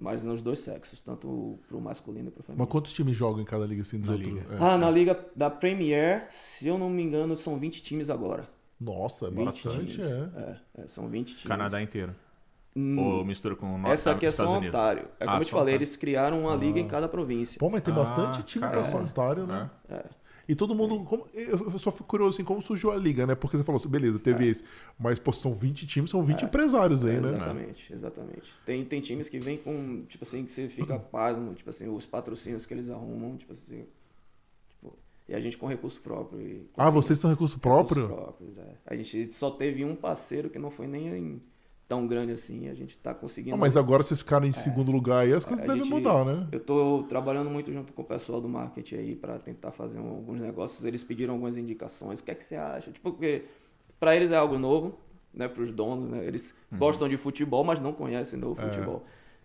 Mas 0.00 0.22
nos 0.22 0.40
dois 0.42 0.60
sexos, 0.60 1.00
tanto 1.00 1.58
pro 1.66 1.80
masculino 1.80 2.28
e 2.28 2.30
pro 2.30 2.42
feminino. 2.42 2.64
Mas 2.64 2.70
quantos 2.70 2.92
times 2.92 3.16
jogam 3.16 3.42
em 3.42 3.44
cada 3.44 3.66
liga 3.66 3.82
assim? 3.82 3.98
Na 3.98 4.14
liga. 4.14 4.46
É. 4.50 4.56
Ah, 4.60 4.78
na 4.78 4.88
liga 4.90 5.18
da 5.34 5.50
Premier, 5.50 6.28
se 6.30 6.68
eu 6.68 6.78
não 6.78 6.88
me 6.88 7.02
engano, 7.02 7.34
são 7.34 7.58
20 7.58 7.82
times 7.82 8.08
agora. 8.08 8.48
Nossa, 8.80 9.26
é 9.26 9.30
bastante, 9.30 10.00
é. 10.00 10.04
é. 10.04 10.82
é. 10.82 10.88
São 10.88 11.08
20 11.08 11.26
times. 11.28 11.42
Canadá 11.42 11.82
inteiro. 11.82 12.14
Hum, 12.76 12.96
Ou 12.96 13.24
mistura 13.24 13.56
com 13.56 13.74
o 13.74 13.78
Norte 13.78 13.94
Essa 13.94 14.12
aqui 14.12 14.26
é 14.26 14.30
só 14.30 14.48
Ontário. 14.48 15.08
É 15.18 15.24
como 15.24 15.36
ah, 15.36 15.40
eu 15.40 15.44
te 15.44 15.50
falei, 15.50 15.74
eles 15.74 15.96
criaram 15.96 16.42
uma 16.42 16.52
ah. 16.52 16.56
liga 16.56 16.78
em 16.78 16.86
cada 16.86 17.08
província. 17.08 17.58
Pô, 17.58 17.68
mas 17.68 17.82
tem 17.82 17.92
bastante 17.92 18.38
ah, 18.38 18.42
time 18.42 18.68
para 18.68 18.84
São 18.84 19.02
Ontário, 19.02 19.46
né? 19.46 19.68
É. 19.88 20.04
E 20.48 20.54
todo 20.54 20.74
mundo. 20.74 21.04
Como, 21.04 21.26
eu 21.34 21.78
só 21.78 21.92
fico 21.92 22.04
curioso 22.04 22.36
assim, 22.36 22.44
como 22.44 22.62
surgiu 22.62 22.90
a 22.90 22.96
liga, 22.96 23.26
né? 23.26 23.34
Porque 23.34 23.58
você 23.58 23.62
falou 23.62 23.78
assim, 23.78 23.88
beleza, 23.88 24.18
teve 24.18 24.46
é. 24.46 24.50
esse. 24.50 24.64
Mas, 24.98 25.18
pô, 25.18 25.30
são 25.30 25.52
20 25.52 25.86
times, 25.86 26.10
são 26.10 26.24
20 26.24 26.40
é. 26.40 26.44
empresários 26.46 27.04
aí, 27.04 27.16
é, 27.16 27.20
né? 27.20 27.28
Exatamente, 27.28 27.92
exatamente. 27.92 28.54
Tem, 28.64 28.82
tem 28.82 29.00
times 29.02 29.28
que 29.28 29.38
vêm 29.38 29.58
com, 29.58 30.04
tipo 30.08 30.24
assim, 30.24 30.46
que 30.46 30.50
você 30.50 30.66
fica 30.68 30.98
pasmo, 30.98 31.52
tipo 31.52 31.68
assim, 31.68 31.86
os 31.86 32.06
patrocínios 32.06 32.64
que 32.64 32.72
eles 32.72 32.88
arrumam, 32.88 33.36
tipo 33.36 33.52
assim. 33.52 33.84
Tipo, 34.70 34.96
e 35.28 35.34
a 35.34 35.40
gente 35.40 35.58
com 35.58 35.66
recurso 35.66 36.00
próprio. 36.00 36.40
E, 36.40 36.66
ah, 36.78 36.88
vocês 36.88 37.18
têm 37.18 37.28
recurso 37.28 37.58
próprio? 37.58 38.08
Recursos 38.08 38.24
próprios, 38.24 38.58
é. 38.58 38.74
A 38.86 38.96
gente 38.96 39.34
só 39.34 39.50
teve 39.50 39.84
um 39.84 39.94
parceiro 39.94 40.48
que 40.48 40.58
não 40.58 40.70
foi 40.70 40.86
nem 40.86 41.08
em 41.08 41.42
tão 41.88 42.06
grande 42.06 42.32
assim, 42.32 42.68
a 42.68 42.74
gente 42.74 42.90
está 42.90 43.14
conseguindo. 43.14 43.54
Ah, 43.54 43.58
mas 43.58 43.76
agora 43.76 44.02
vocês 44.02 44.20
ficaram 44.20 44.46
em 44.46 44.50
é, 44.50 44.52
segundo 44.52 44.92
lugar 44.92 45.20
aí, 45.20 45.32
as 45.32 45.44
coisas 45.44 45.66
devem 45.66 45.82
gente, 45.82 45.92
mudar, 45.92 46.24
né? 46.24 46.46
Eu 46.52 46.58
estou 46.58 47.04
trabalhando 47.04 47.48
muito 47.48 47.72
junto 47.72 47.94
com 47.94 48.02
o 48.02 48.04
pessoal 48.04 48.40
do 48.40 48.48
marketing 48.48 48.96
aí 48.96 49.16
para 49.16 49.38
tentar 49.38 49.70
fazer 49.70 49.98
um, 49.98 50.10
alguns 50.10 50.38
negócios. 50.38 50.84
Eles 50.84 51.02
pediram 51.02 51.32
algumas 51.32 51.56
indicações. 51.56 52.20
O 52.20 52.24
que 52.24 52.30
é 52.30 52.34
que 52.34 52.44
você 52.44 52.56
acha? 52.56 52.92
Tipo, 52.92 53.10
porque 53.10 53.46
para 53.98 54.14
eles 54.14 54.30
é 54.30 54.36
algo 54.36 54.58
novo, 54.58 54.98
né? 55.32 55.48
Para 55.48 55.62
os 55.62 55.72
donos, 55.72 56.10
né? 56.10 56.26
Eles 56.26 56.54
uhum. 56.70 56.78
gostam 56.78 57.08
de 57.08 57.16
futebol, 57.16 57.64
mas 57.64 57.80
não 57.80 57.94
conhecem 57.94 58.38
o 58.44 58.52
é. 58.52 59.00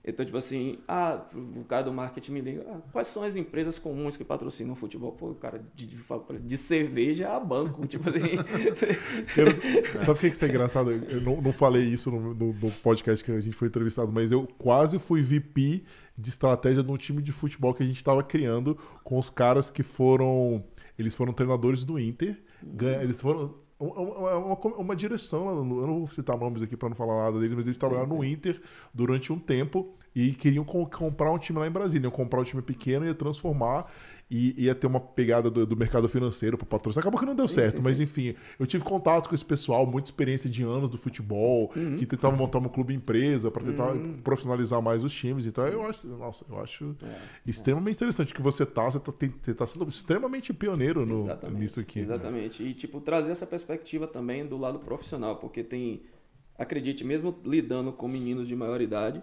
Então, 0.05 0.25
tipo 0.25 0.37
assim, 0.37 0.79
ah, 0.85 1.25
o 1.33 1.63
cara 1.63 1.83
do 1.83 1.93
marketing 1.93 2.33
me 2.33 2.41
liga, 2.41 2.65
ah, 2.69 2.81
quais 2.91 3.07
são 3.07 3.23
as 3.23 3.37
empresas 3.37 3.79
comuns 3.79 4.17
que 4.17 4.23
patrocinam 4.25 4.75
futebol? 4.75 5.13
Pô, 5.13 5.29
o 5.29 5.35
cara 5.35 5.63
de, 5.73 5.87
de, 5.87 5.97
de 6.41 6.57
cerveja 6.57 7.33
a 7.33 7.39
banco, 7.39 7.85
tipo 7.87 8.09
assim. 8.09 8.35
sabe 10.03 10.11
o 10.11 10.15
que, 10.15 10.29
que 10.29 10.43
é 10.43 10.47
engraçado? 10.49 10.91
Eu 10.91 11.21
não, 11.21 11.41
não 11.41 11.53
falei 11.53 11.85
isso 11.85 12.11
no, 12.11 12.33
no, 12.33 12.53
no, 12.53 12.71
podcast 12.71 13.23
que 13.23 13.31
a 13.31 13.39
gente 13.39 13.55
foi 13.55 13.69
entrevistado, 13.69 14.11
mas 14.11 14.29
eu 14.29 14.45
quase 14.57 14.99
fui 14.99 15.21
VP 15.21 15.83
de 16.17 16.29
estratégia 16.29 16.83
de 16.83 16.91
um 16.91 16.97
time 16.97 17.21
de 17.21 17.31
futebol 17.31 17.73
que 17.73 17.81
a 17.81 17.85
gente 17.85 17.95
estava 17.95 18.21
criando 18.21 18.77
com 19.05 19.17
os 19.17 19.29
caras 19.29 19.69
que 19.69 19.83
foram. 19.83 20.65
Eles 20.99 21.15
foram 21.15 21.31
treinadores 21.31 21.85
do 21.85 21.97
Inter. 21.97 22.37
Ganha, 22.61 23.01
eles 23.01 23.21
foram 23.21 23.55
uma, 23.91 24.35
uma, 24.35 24.75
uma, 24.77 24.95
direção, 24.95 25.49
eu 25.49 25.65
não 25.65 25.99
vou 25.99 26.07
citar 26.07 26.37
nomes 26.37 26.61
aqui 26.61 26.77
para 26.77 26.89
não 26.89 26.95
falar 26.95 27.23
nada 27.23 27.39
deles, 27.39 27.55
mas 27.55 27.65
eles 27.65 27.77
trabalharam 27.77 28.09
sim, 28.09 28.13
sim. 28.13 28.19
no 28.19 28.25
Inter 28.25 28.61
durante 28.93 29.33
um 29.33 29.39
tempo. 29.39 29.93
e 30.15 30.33
queriam 30.33 30.63
co 30.63 30.85
comprar 30.87 31.31
um 31.31 31.37
time 31.37 31.59
lá 31.59 31.67
em 31.67 31.71
Brasília. 31.71 32.05
Iam 32.05 32.11
comprar 32.11 32.41
um 32.41 32.43
time 32.43 32.61
pequeno 32.61 33.05
e 33.05 33.09
ia 33.09 33.15
transformar 33.15 33.91
e 34.35 34.63
ia 34.63 34.73
ter 34.73 34.87
uma 34.87 34.99
pegada 34.99 35.51
do, 35.51 35.63
do 35.63 35.77
mercado 35.77 36.09
financeiro 36.09 36.57
para 36.57 36.65
patrocínio. 36.65 37.01
Acabou 37.01 37.19
que 37.19 37.25
não 37.25 37.35
deu 37.35 37.47
sim, 37.47 37.53
certo, 37.53 37.77
sim, 37.77 37.83
mas 37.83 37.97
sim. 37.97 38.03
enfim, 38.03 38.35
eu 38.59 38.65
tive 38.65 38.83
contato 38.83 39.29
com 39.29 39.35
esse 39.35 39.45
pessoal, 39.45 39.85
muita 39.85 40.07
experiência 40.07 40.49
de 40.49 40.63
anos 40.63 40.89
do 40.89 40.97
futebol, 40.97 41.71
uhum. 41.75 41.97
que 41.97 42.07
tentava 42.07 42.35
montar 42.35 42.57
um 42.57 42.67
clube 42.67 42.95
empresa 42.95 43.51
para 43.51 43.63
tentar 43.63 43.91
uhum. 43.91 44.17
profissionalizar 44.23 44.81
mais 44.81 45.03
os 45.03 45.13
times. 45.13 45.45
Então 45.45 45.67
eu 45.67 45.85
acho, 45.85 46.07
nossa, 46.07 46.43
eu 46.49 46.59
acho 46.59 46.95
é, 47.03 47.15
extremamente 47.45 47.93
é. 47.93 47.97
interessante 47.97 48.33
que 48.33 48.41
você 48.41 48.65
tá, 48.65 48.89
você 48.89 48.99
tá, 48.99 49.11
você 49.39 49.53
tá 49.53 49.67
sendo 49.67 49.87
extremamente 49.87 50.51
pioneiro 50.51 51.05
no, 51.05 51.27
nisso 51.51 51.79
aqui. 51.79 51.99
Né? 51.99 52.05
Exatamente. 52.05 52.63
Né? 52.63 52.69
E 52.69 52.73
tipo 52.73 52.99
trazer 53.01 53.29
essa 53.29 53.45
perspectiva 53.45 54.07
também 54.07 54.47
do 54.47 54.57
lado 54.57 54.79
profissional, 54.79 55.35
porque 55.35 55.63
tem, 55.63 56.01
acredite, 56.57 57.03
mesmo 57.03 57.39
lidando 57.45 57.93
com 57.93 58.07
meninos 58.07 58.47
de 58.47 58.55
maior 58.55 58.81
idade, 58.81 59.21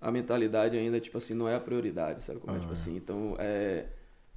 a 0.00 0.12
mentalidade 0.12 0.76
ainda 0.76 1.00
tipo 1.00 1.18
assim 1.18 1.34
não 1.34 1.48
é 1.48 1.56
a 1.56 1.60
prioridade, 1.60 2.22
sabe 2.22 2.38
como 2.38 2.52
é, 2.52 2.54
ah, 2.54 2.58
é 2.58 2.60
tipo 2.60 2.72
assim. 2.72 2.94
Então 2.94 3.34
é 3.40 3.86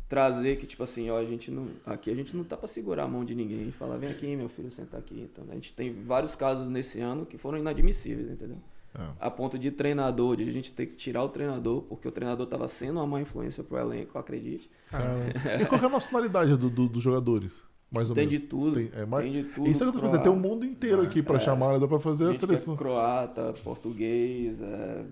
trazer 0.07 0.57
que, 0.57 0.67
tipo 0.67 0.83
assim, 0.83 1.09
ó, 1.09 1.17
a 1.17 1.25
gente 1.25 1.49
não. 1.49 1.67
Aqui 1.85 2.11
a 2.11 2.15
gente 2.15 2.35
não 2.35 2.43
tá 2.43 2.55
para 2.55 2.67
segurar 2.67 3.03
a 3.03 3.07
mão 3.07 3.25
de 3.25 3.33
ninguém 3.33 3.67
e 3.67 3.71
falar, 3.71 3.97
vem 3.97 4.09
aqui, 4.09 4.35
meu 4.35 4.49
filho, 4.49 4.69
senta 4.71 4.97
aqui. 4.97 5.29
Então, 5.31 5.45
a 5.49 5.53
gente 5.55 5.73
tem 5.73 5.93
vários 6.03 6.35
casos 6.35 6.67
nesse 6.67 6.99
ano 7.01 7.25
que 7.25 7.37
foram 7.37 7.57
inadmissíveis, 7.57 8.29
entendeu? 8.29 8.57
É. 8.97 9.07
A 9.19 9.29
ponto 9.29 9.59
de 9.59 9.71
treinador, 9.71 10.37
de 10.37 10.47
a 10.47 10.51
gente 10.51 10.71
ter 10.71 10.85
que 10.85 10.95
tirar 10.95 11.23
o 11.23 11.29
treinador, 11.29 11.81
porque 11.83 12.07
o 12.07 12.11
treinador 12.11 12.45
estava 12.45 12.67
sendo 12.67 12.99
uma 12.99 13.07
má 13.07 13.19
influência 13.19 13.63
pro 13.63 13.77
elenco, 13.77 14.17
acredite. 14.17 14.69
e 15.61 15.65
qual 15.65 15.81
é 15.81 15.85
a 15.85 15.89
nacionalidade 15.89 16.55
do, 16.55 16.69
do, 16.69 16.87
dos 16.87 17.03
jogadores? 17.03 17.61
Mais 17.91 18.09
ou 18.09 18.15
tem 18.15 18.25
menos. 18.25 18.41
de 18.41 18.47
tudo. 18.47 18.75
Tem, 18.75 18.89
é, 18.93 19.05
mas, 19.05 19.23
tem 19.23 19.31
de 19.31 19.43
tudo. 19.43 19.69
Isso 19.69 19.83
é 19.83 19.85
que 19.85 19.89
eu 19.89 19.93
tô 19.93 19.99
fazendo. 19.99 20.23
Tem 20.23 20.31
um 20.31 20.39
mundo 20.39 20.65
inteiro 20.65 21.01
aqui 21.01 21.21
para 21.21 21.37
é, 21.37 21.39
chamar, 21.39 21.73
né? 21.73 21.79
dá 21.79 21.87
para 21.87 21.99
fazer 21.99 22.29
a 22.29 22.33
seleção. 22.33 22.73
É 22.73 22.77
croata, 22.77 23.53
português, 23.63 24.61
é, 24.61 25.05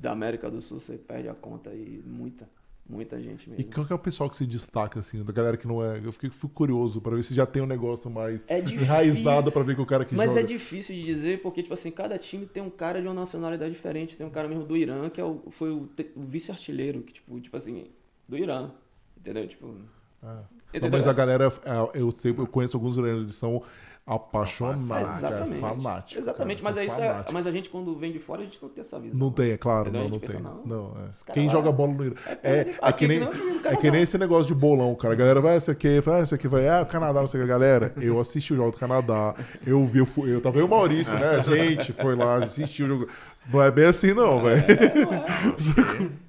da 0.00 0.12
América 0.12 0.50
do 0.50 0.60
Sul, 0.60 0.80
você 0.80 0.96
perde 0.96 1.28
a 1.28 1.34
conta 1.34 1.70
aí, 1.70 2.02
muita. 2.06 2.48
Muita 2.88 3.18
gente 3.20 3.48
mesmo. 3.48 3.62
E 3.62 3.64
qual 3.64 3.86
é 3.88 3.94
o 3.94 3.98
pessoal 3.98 4.28
que 4.28 4.36
se 4.36 4.46
destaca, 4.46 5.00
assim, 5.00 5.22
da 5.22 5.32
galera 5.32 5.56
que 5.56 5.66
não 5.66 5.82
é. 5.82 6.00
Eu 6.04 6.12
fiquei, 6.12 6.28
fui 6.28 6.50
curioso 6.52 7.00
para 7.00 7.16
ver 7.16 7.22
se 7.22 7.34
já 7.34 7.46
tem 7.46 7.62
um 7.62 7.66
negócio 7.66 8.10
mais 8.10 8.44
é 8.46 8.58
enraizado 8.58 9.50
para 9.50 9.62
ver 9.62 9.74
que 9.74 9.80
o 9.80 9.86
cara 9.86 10.04
que 10.04 10.14
Mas 10.14 10.28
joga. 10.28 10.40
é 10.40 10.42
difícil 10.42 10.94
de 10.94 11.02
dizer, 11.02 11.40
porque, 11.40 11.62
tipo 11.62 11.72
assim, 11.72 11.90
cada 11.90 12.18
time 12.18 12.44
tem 12.44 12.62
um 12.62 12.68
cara 12.68 13.00
de 13.00 13.08
uma 13.08 13.14
nacionalidade 13.14 13.72
diferente. 13.72 14.16
Tem 14.16 14.26
um 14.26 14.30
cara 14.30 14.48
mesmo 14.48 14.64
do 14.64 14.76
Irã, 14.76 15.08
que 15.08 15.18
é 15.18 15.24
o, 15.24 15.44
foi 15.50 15.70
o, 15.70 15.88
o 16.14 16.22
vice-artilheiro, 16.22 17.00
que, 17.00 17.14
tipo, 17.14 17.40
tipo 17.40 17.56
assim, 17.56 17.86
do 18.28 18.36
Irã. 18.36 18.70
Entendeu? 19.16 19.48
Tipo. 19.48 19.74
É. 20.22 20.80
Não, 20.80 20.90
mas 20.90 21.06
a 21.06 21.12
galera, 21.12 21.52
é, 21.64 21.98
eu, 21.98 22.14
eu 22.22 22.46
conheço 22.46 22.76
alguns 22.76 22.96
iranianos, 22.96 23.24
eles 23.24 23.36
são 23.36 23.62
apaixonado, 24.06 25.02
Exatamente. 25.02 25.60
Cara, 25.60 25.74
fanático. 25.74 26.20
Exatamente, 26.20 26.62
cara, 26.62 26.74
mas, 26.74 26.82
é 26.82 26.86
isso 26.86 27.00
é, 27.00 27.24
mas 27.32 27.46
a 27.46 27.50
gente 27.50 27.70
quando 27.70 27.96
vem 27.96 28.12
de 28.12 28.18
fora 28.18 28.42
a 28.42 28.44
gente 28.44 28.62
não 28.62 28.68
tem 28.68 28.82
essa 28.82 29.00
visão. 29.00 29.18
Não 29.18 29.30
tem, 29.30 29.52
é 29.52 29.56
claro, 29.56 29.90
não, 29.90 30.08
não 30.08 30.18
tem. 30.18 30.40
Não, 30.40 30.62
não 30.64 30.92
é. 30.98 31.32
Quem 31.32 31.46
lá, 31.46 31.52
joga 31.52 31.72
bola 31.72 31.94
no 31.94 32.04
Irã. 32.04 32.14
É, 32.42 32.60
é, 32.60 32.74
é, 32.82 32.92
que 32.92 33.08
nem, 33.08 33.22
é 33.22 33.76
que 33.76 33.90
nem 33.90 34.02
esse 34.02 34.18
negócio 34.18 34.46
de 34.46 34.54
bolão, 34.54 34.94
cara. 34.94 35.14
A 35.14 35.16
galera 35.16 35.40
vai, 35.40 35.56
isso 35.56 35.70
aqui, 35.70 36.00
vai, 36.00 36.22
isso 36.22 36.34
aqui 36.34 36.46
vai, 36.46 36.68
ah, 36.68 36.82
o 36.82 36.86
Canadá, 36.86 37.20
não 37.20 37.26
sei 37.26 37.40
o 37.40 37.44
que. 37.44 37.48
Galera, 37.48 37.94
eu 37.96 38.20
assisti 38.20 38.52
o 38.52 38.56
jogo 38.56 38.72
do 38.72 38.78
Canadá, 38.78 39.34
eu 39.66 39.86
vi, 39.86 40.00
eu, 40.00 40.06
fui, 40.06 40.34
eu 40.34 40.40
tava 40.40 40.58
eu 40.58 40.66
o 40.66 40.68
Maurício, 40.68 41.18
né? 41.18 41.36
A 41.36 41.40
gente 41.40 41.94
foi 41.94 42.14
lá, 42.14 42.44
assistiu 42.44 42.86
o 42.86 42.88
jogo. 42.90 43.08
Não 43.52 43.62
é 43.62 43.70
bem 43.70 43.86
assim, 43.86 44.14
não, 44.14 44.42
velho. 44.42 44.64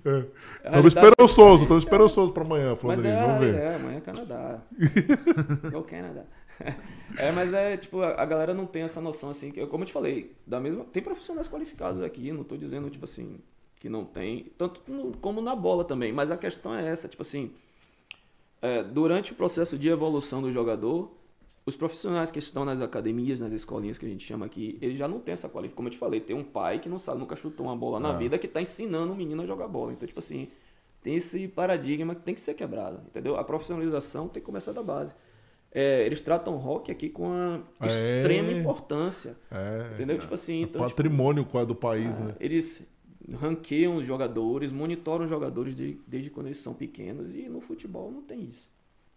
É, 0.06 0.10
é. 0.10 0.26
Estamos 0.66 0.94
esperançosos, 0.96 1.62
estamos 1.62 1.84
esperançosos 1.84 2.34
para 2.34 2.44
amanhã. 2.44 2.72
É, 2.72 2.76
vamos 2.76 3.02
ver. 3.02 3.56
É, 3.56 3.76
amanhã 3.76 3.98
é 3.98 4.02
Canadá. 4.02 4.60
Go 5.72 5.84
Canadá. 5.84 6.24
É, 7.18 7.32
mas 7.32 7.54
é, 7.54 7.78
tipo, 7.78 8.02
a 8.02 8.26
galera 8.26 8.54
não 8.54 8.66
tem 8.66 8.82
essa 8.82 9.00
noção, 9.00 9.30
assim, 9.30 9.50
que, 9.50 9.66
como 9.68 9.84
eu 9.84 9.88
te 9.88 9.94
falei, 9.94 10.36
da 10.46 10.60
mesma. 10.60 10.84
Tem 10.86 11.02
profissionais 11.02 11.48
qualificados 11.48 12.02
aqui, 12.02 12.30
não 12.32 12.44
tô 12.44 12.58
dizendo, 12.58 12.90
tipo 12.90 13.06
assim, 13.06 13.40
que 13.80 13.88
não 13.88 14.04
tem, 14.04 14.52
tanto 14.58 14.82
no, 14.88 15.16
como 15.18 15.40
na 15.40 15.56
bola 15.56 15.86
também, 15.86 16.12
mas 16.12 16.30
a 16.30 16.36
questão 16.36 16.76
é 16.76 16.86
essa, 16.86 17.08
tipo 17.08 17.22
assim, 17.22 17.52
é, 18.62 18.84
durante 18.84 19.32
o 19.32 19.36
processo 19.36 19.78
de 19.78 19.88
evolução 19.88 20.42
do 20.42 20.52
jogador, 20.52 21.16
os 21.66 21.76
profissionais 21.76 22.32
que 22.32 22.40
estão 22.40 22.66
nas 22.66 22.82
academias, 22.82 23.40
nas 23.40 23.52
escolinhas 23.52 23.98
que 23.98 24.06
a 24.06 24.10
gente 24.10 24.26
chama 24.26 24.46
aqui, 24.46 24.78
eles 24.82 24.98
já 24.98 25.08
não 25.08 25.20
têm 25.20 25.34
essa 25.34 25.50
qualificação. 25.50 25.78
Como 25.78 25.88
eu 25.88 25.92
te 25.92 25.98
falei, 25.98 26.20
tem 26.20 26.36
um 26.36 26.44
pai 26.44 26.80
que 26.80 26.88
não 26.88 27.00
sabe, 27.00 27.20
nunca 27.20 27.36
chutou 27.36 27.66
uma 27.66 27.76
bola 27.76 28.00
na 28.00 28.10
ah. 28.10 28.18
vida, 28.18 28.38
que 28.38 28.46
está 28.46 28.62
ensinando 28.62 29.14
o 29.14 29.16
menino 29.16 29.42
a 29.42 29.46
jogar 29.46 29.68
bola. 29.68 29.94
Então, 29.94 30.08
tipo 30.08 30.20
assim, 30.20 30.48
tem 31.02 31.16
esse 31.16 31.48
paradigma 31.48 32.14
que 32.14 32.22
tem 32.22 32.34
que 32.36 32.40
ser 32.40 32.54
quebrado, 32.54 33.02
entendeu? 33.08 33.36
A 33.36 33.44
profissionalização 33.44 34.28
tem 34.28 34.42
que 34.42 34.46
começar 34.46 34.74
da 34.74 34.84
base. 34.84 35.14
É, 35.78 36.06
eles 36.06 36.22
tratam 36.22 36.54
o 36.54 36.58
rock 36.58 36.90
aqui 36.90 37.10
com 37.10 37.34
a 37.34 37.86
é, 37.86 37.88
extrema 37.88 38.50
importância. 38.50 39.36
É, 39.52 39.94
entendeu? 39.94 40.18
Tipo 40.18 40.34
assim. 40.34 40.62
Então, 40.62 40.86
tipo, 40.86 40.96
patrimônio 40.96 41.44
tipo, 41.44 41.66
do 41.66 41.76
país, 41.76 42.18
né? 42.18 42.34
Eles 42.40 42.82
ranqueiam 43.34 43.98
os 43.98 44.06
jogadores, 44.06 44.72
monitoram 44.72 45.26
os 45.26 45.30
jogadores 45.30 45.76
de, 45.76 46.00
desde 46.08 46.30
quando 46.30 46.46
eles 46.46 46.60
são 46.60 46.74
pequenos 46.74 47.36
e 47.36 47.50
no 47.50 47.60
futebol 47.60 48.10
não 48.10 48.22
tem 48.22 48.46
isso. 48.46 48.70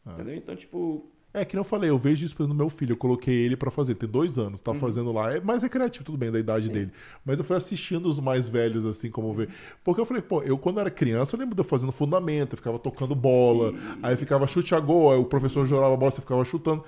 É. 0.04 0.10
Entendeu? 0.10 0.34
Então, 0.34 0.56
tipo, 0.56 1.08
é, 1.32 1.44
que 1.44 1.54
não 1.54 1.62
falei, 1.62 1.90
eu 1.90 1.98
vejo 1.98 2.24
isso 2.24 2.46
no 2.46 2.54
meu 2.54 2.70
filho. 2.70 2.92
Eu 2.92 2.96
coloquei 2.96 3.34
ele 3.34 3.56
para 3.56 3.70
fazer, 3.70 3.94
tem 3.94 4.08
dois 4.08 4.38
anos, 4.38 4.60
tá 4.60 4.72
uhum. 4.72 4.78
fazendo 4.78 5.12
lá. 5.12 5.34
É 5.34 5.40
mais 5.40 5.62
recreativo, 5.62 6.04
tudo 6.04 6.16
bem, 6.16 6.32
da 6.32 6.38
idade 6.38 6.66
Sim. 6.66 6.72
dele. 6.72 6.92
Mas 7.24 7.36
eu 7.38 7.44
fui 7.44 7.56
assistindo 7.56 8.06
os 8.08 8.18
mais 8.18 8.48
velhos, 8.48 8.86
assim, 8.86 9.10
como 9.10 9.34
ver. 9.34 9.50
Porque 9.84 10.00
eu 10.00 10.06
falei, 10.06 10.22
pô, 10.22 10.42
eu 10.42 10.56
quando 10.56 10.80
era 10.80 10.90
criança, 10.90 11.36
eu 11.36 11.40
lembro 11.40 11.54
de 11.54 11.60
eu 11.60 11.64
fazendo 11.64 11.92
fundamento, 11.92 12.54
eu 12.54 12.56
ficava 12.56 12.78
tocando 12.78 13.14
bola, 13.14 13.72
isso. 13.72 13.98
aí 14.02 14.16
ficava 14.16 14.46
chute 14.46 14.74
a 14.74 14.80
gol, 14.80 15.12
aí 15.12 15.18
o 15.18 15.24
professor 15.24 15.66
jogava 15.66 15.92
a 15.92 15.96
bola, 15.96 16.10
você 16.10 16.20
ficava 16.22 16.42
chutando. 16.44 16.82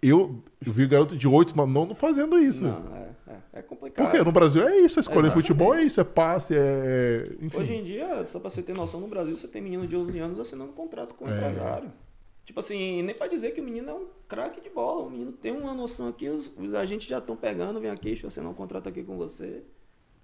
Eu, 0.00 0.42
eu 0.66 0.72
vi 0.72 0.86
garoto 0.86 1.16
de 1.16 1.28
8, 1.28 1.56
9, 1.56 1.72
não, 1.72 1.86
não 1.86 1.94
fazendo 1.94 2.36
isso. 2.38 2.64
Não, 2.64 2.82
é, 2.96 3.10
é, 3.28 3.58
é 3.60 3.62
complicado. 3.62 4.06
Porque 4.06 4.24
no 4.24 4.32
Brasil 4.32 4.66
é 4.66 4.80
isso, 4.80 4.98
a 4.98 5.02
escolha 5.02 5.28
de 5.28 5.34
futebol 5.34 5.74
é 5.74 5.84
isso, 5.84 6.00
é 6.00 6.04
passe, 6.04 6.54
é. 6.56 7.36
Enfim. 7.40 7.60
Hoje 7.60 7.74
em 7.74 7.84
dia, 7.84 8.24
só 8.24 8.40
pra 8.40 8.50
você 8.50 8.62
ter 8.62 8.72
noção, 8.72 8.98
no 8.98 9.06
Brasil 9.06 9.36
você 9.36 9.46
tem 9.46 9.62
menino 9.62 9.86
de 9.86 9.94
11 9.94 10.18
anos 10.18 10.40
assinando 10.40 10.70
um 10.70 10.74
contrato 10.74 11.14
com 11.14 11.26
um 11.26 11.28
é. 11.28 11.36
empresário. 11.36 11.92
Tipo 12.44 12.60
assim, 12.60 13.02
nem 13.02 13.14
pra 13.14 13.26
dizer 13.26 13.52
que 13.52 13.60
o 13.60 13.64
menino 13.64 13.90
é 13.90 13.94
um 13.94 14.06
craque 14.28 14.60
de 14.60 14.68
bola. 14.68 15.06
O 15.06 15.10
menino 15.10 15.32
tem 15.32 15.52
uma 15.52 15.72
noção 15.72 16.08
aqui, 16.08 16.28
os, 16.28 16.52
os 16.56 16.74
agentes 16.74 17.08
já 17.08 17.18
estão 17.18 17.36
pegando, 17.36 17.80
vem 17.80 17.90
aqui, 17.90 18.18
eu 18.22 18.28
assinar 18.28 18.50
um 18.50 18.54
contrato 18.54 18.88
aqui 18.88 19.02
com 19.02 19.16
você. 19.16 19.62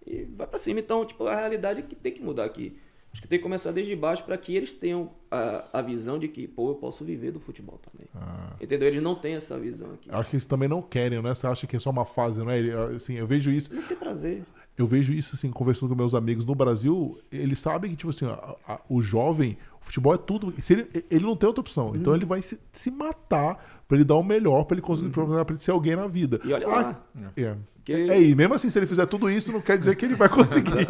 E 0.07 0.25
vai 0.25 0.47
para 0.47 0.59
cima. 0.59 0.81
Então, 0.81 1.05
tipo, 1.05 1.27
a 1.27 1.37
realidade 1.37 1.81
é 1.81 1.83
que 1.83 1.95
tem 1.95 2.13
que 2.13 2.23
mudar 2.23 2.45
aqui. 2.45 2.77
Acho 3.13 3.23
que 3.23 3.29
tem 3.29 3.39
que 3.39 3.43
começar 3.43 3.73
desde 3.73 3.95
baixo 3.97 4.23
para 4.25 4.37
que 4.37 4.55
eles 4.55 4.73
tenham 4.73 5.11
a, 5.31 5.79
a 5.79 5.83
visão 5.83 6.19
de 6.19 6.29
que, 6.29 6.47
pô, 6.47 6.71
eu 6.71 6.75
posso 6.75 7.05
viver 7.05 7.33
do 7.33 7.41
futebol 7.41 7.79
também. 7.79 8.07
Ah. 8.15 8.55
Entendeu? 8.61 8.89
Eles 8.89 9.03
não 9.03 9.15
têm 9.15 9.35
essa 9.35 9.59
visão 9.59 9.95
aqui. 9.95 10.11
Acho 10.11 10.31
que 10.31 10.37
eles 10.37 10.45
também 10.45 10.69
não 10.69 10.83
querem, 10.83 11.23
né? 11.23 11.35
Você 11.35 11.47
acha 11.47 11.67
que 11.67 11.77
é 11.77 11.81
só 11.81 11.91
uma 11.91 12.05
fase, 12.05 12.41
não 12.41 12.51
é? 12.51 12.61
Assim, 12.95 13.15
eu 13.15 13.27
vejo 13.27 13.51
isso. 13.51 13.73
Não 13.75 13.83
tem 13.83 13.97
prazer 13.97 14.45
eu 14.79 14.87
vejo 14.87 15.13
isso 15.13 15.35
assim, 15.35 15.51
conversando 15.51 15.89
com 15.89 15.97
meus 15.97 16.15
amigos 16.15 16.47
no 16.47 16.55
Brasil, 16.55 17.19
eles 17.33 17.59
sabem 17.59 17.91
que, 17.91 17.97
tipo 17.97 18.11
assim, 18.11 18.27
a, 18.27 18.55
a, 18.67 18.81
o 18.89 19.03
jovem, 19.03 19.59
o 19.83 19.85
futebol 19.85 20.15
é 20.15 20.19
tudo. 20.19 20.55
Ele, 20.71 20.89
ele, 21.11 21.25
não 21.25 21.35
tem 21.35 21.49
outra 21.49 21.61
opção. 21.61 21.89
Então 21.89 21.95
uhum. 21.95 22.01
Então 22.01 22.15
ele 22.15 22.25
vai 22.25 22.41
se, 22.41 22.61
se 22.73 22.89
matar 22.89 23.83
para 23.89 23.97
ele 23.97 24.05
dar 24.05 24.15
o 24.15 24.23
melhor, 24.23 24.65
para 24.65 24.77
ele 24.77 24.83
conseguir 24.83 25.09
uhum. 25.19 25.45
pra 25.45 25.55
ele 25.55 25.59
ser 25.59 25.73
alguém 25.73 25.97
na 25.97 26.07
vida. 26.07 26.41
E 26.45 26.53
olha 26.53 26.67
ah, 26.69 26.71
lá. 26.71 27.05
É. 27.37 27.57
Que... 27.85 27.93
É, 27.93 28.23
e 28.23 28.35
mesmo 28.35 28.55
assim, 28.55 28.71
se 28.71 28.79
ele 28.79 28.87
fizer 28.87 29.07
tudo 29.07 29.29
isso, 29.29 29.51
não 29.51 29.61
quer 29.61 29.79
dizer 29.79 29.97
que 29.97 30.05
ele 30.05 30.15
vai 30.15 30.29
conseguir. 30.29 30.87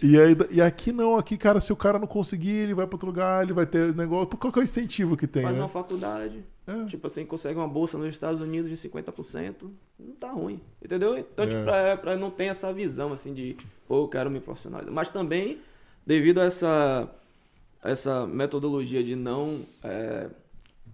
e, 0.00 0.20
aí, 0.20 0.36
e 0.50 0.60
aqui 0.60 0.92
não, 0.92 1.16
aqui, 1.16 1.36
cara, 1.36 1.60
se 1.60 1.72
o 1.72 1.76
cara 1.76 1.98
não 1.98 2.06
conseguir, 2.06 2.50
ele 2.50 2.74
vai 2.74 2.86
para 2.86 2.94
outro 2.94 3.08
lugar, 3.08 3.42
ele 3.42 3.52
vai 3.52 3.66
ter 3.66 3.94
negócio. 3.94 4.28
Qual 4.36 4.52
que 4.52 4.58
é 4.60 4.62
o 4.62 4.64
incentivo 4.64 5.16
que 5.16 5.26
tem? 5.26 5.42
Faz 5.42 5.56
né? 5.56 5.62
uma 5.62 5.68
faculdade. 5.68 6.44
É. 6.66 6.86
Tipo 6.86 7.06
assim, 7.06 7.26
consegue 7.26 7.58
uma 7.58 7.68
bolsa 7.68 7.98
nos 7.98 8.08
Estados 8.08 8.40
Unidos 8.40 8.70
de 8.70 8.88
50%. 8.88 9.70
Não 9.98 10.14
tá 10.14 10.30
ruim. 10.30 10.60
Entendeu? 10.82 11.18
Então, 11.18 11.46
tipo, 11.46 11.58
é. 11.58 11.60
tipo, 11.60 11.64
pra, 11.64 11.96
pra 11.96 12.16
não 12.16 12.30
ter 12.30 12.46
essa 12.46 12.72
visão 12.72 13.12
assim 13.12 13.34
de, 13.34 13.56
pô, 13.86 14.04
eu 14.04 14.08
quero 14.08 14.30
me 14.30 14.40
profissionalizar. 14.40 14.92
Mas 14.92 15.10
também, 15.10 15.60
devido 16.06 16.40
a 16.40 16.44
essa, 16.44 17.10
essa 17.82 18.26
metodologia 18.26 19.02
de 19.02 19.14
não. 19.14 19.64
É, 19.82 20.30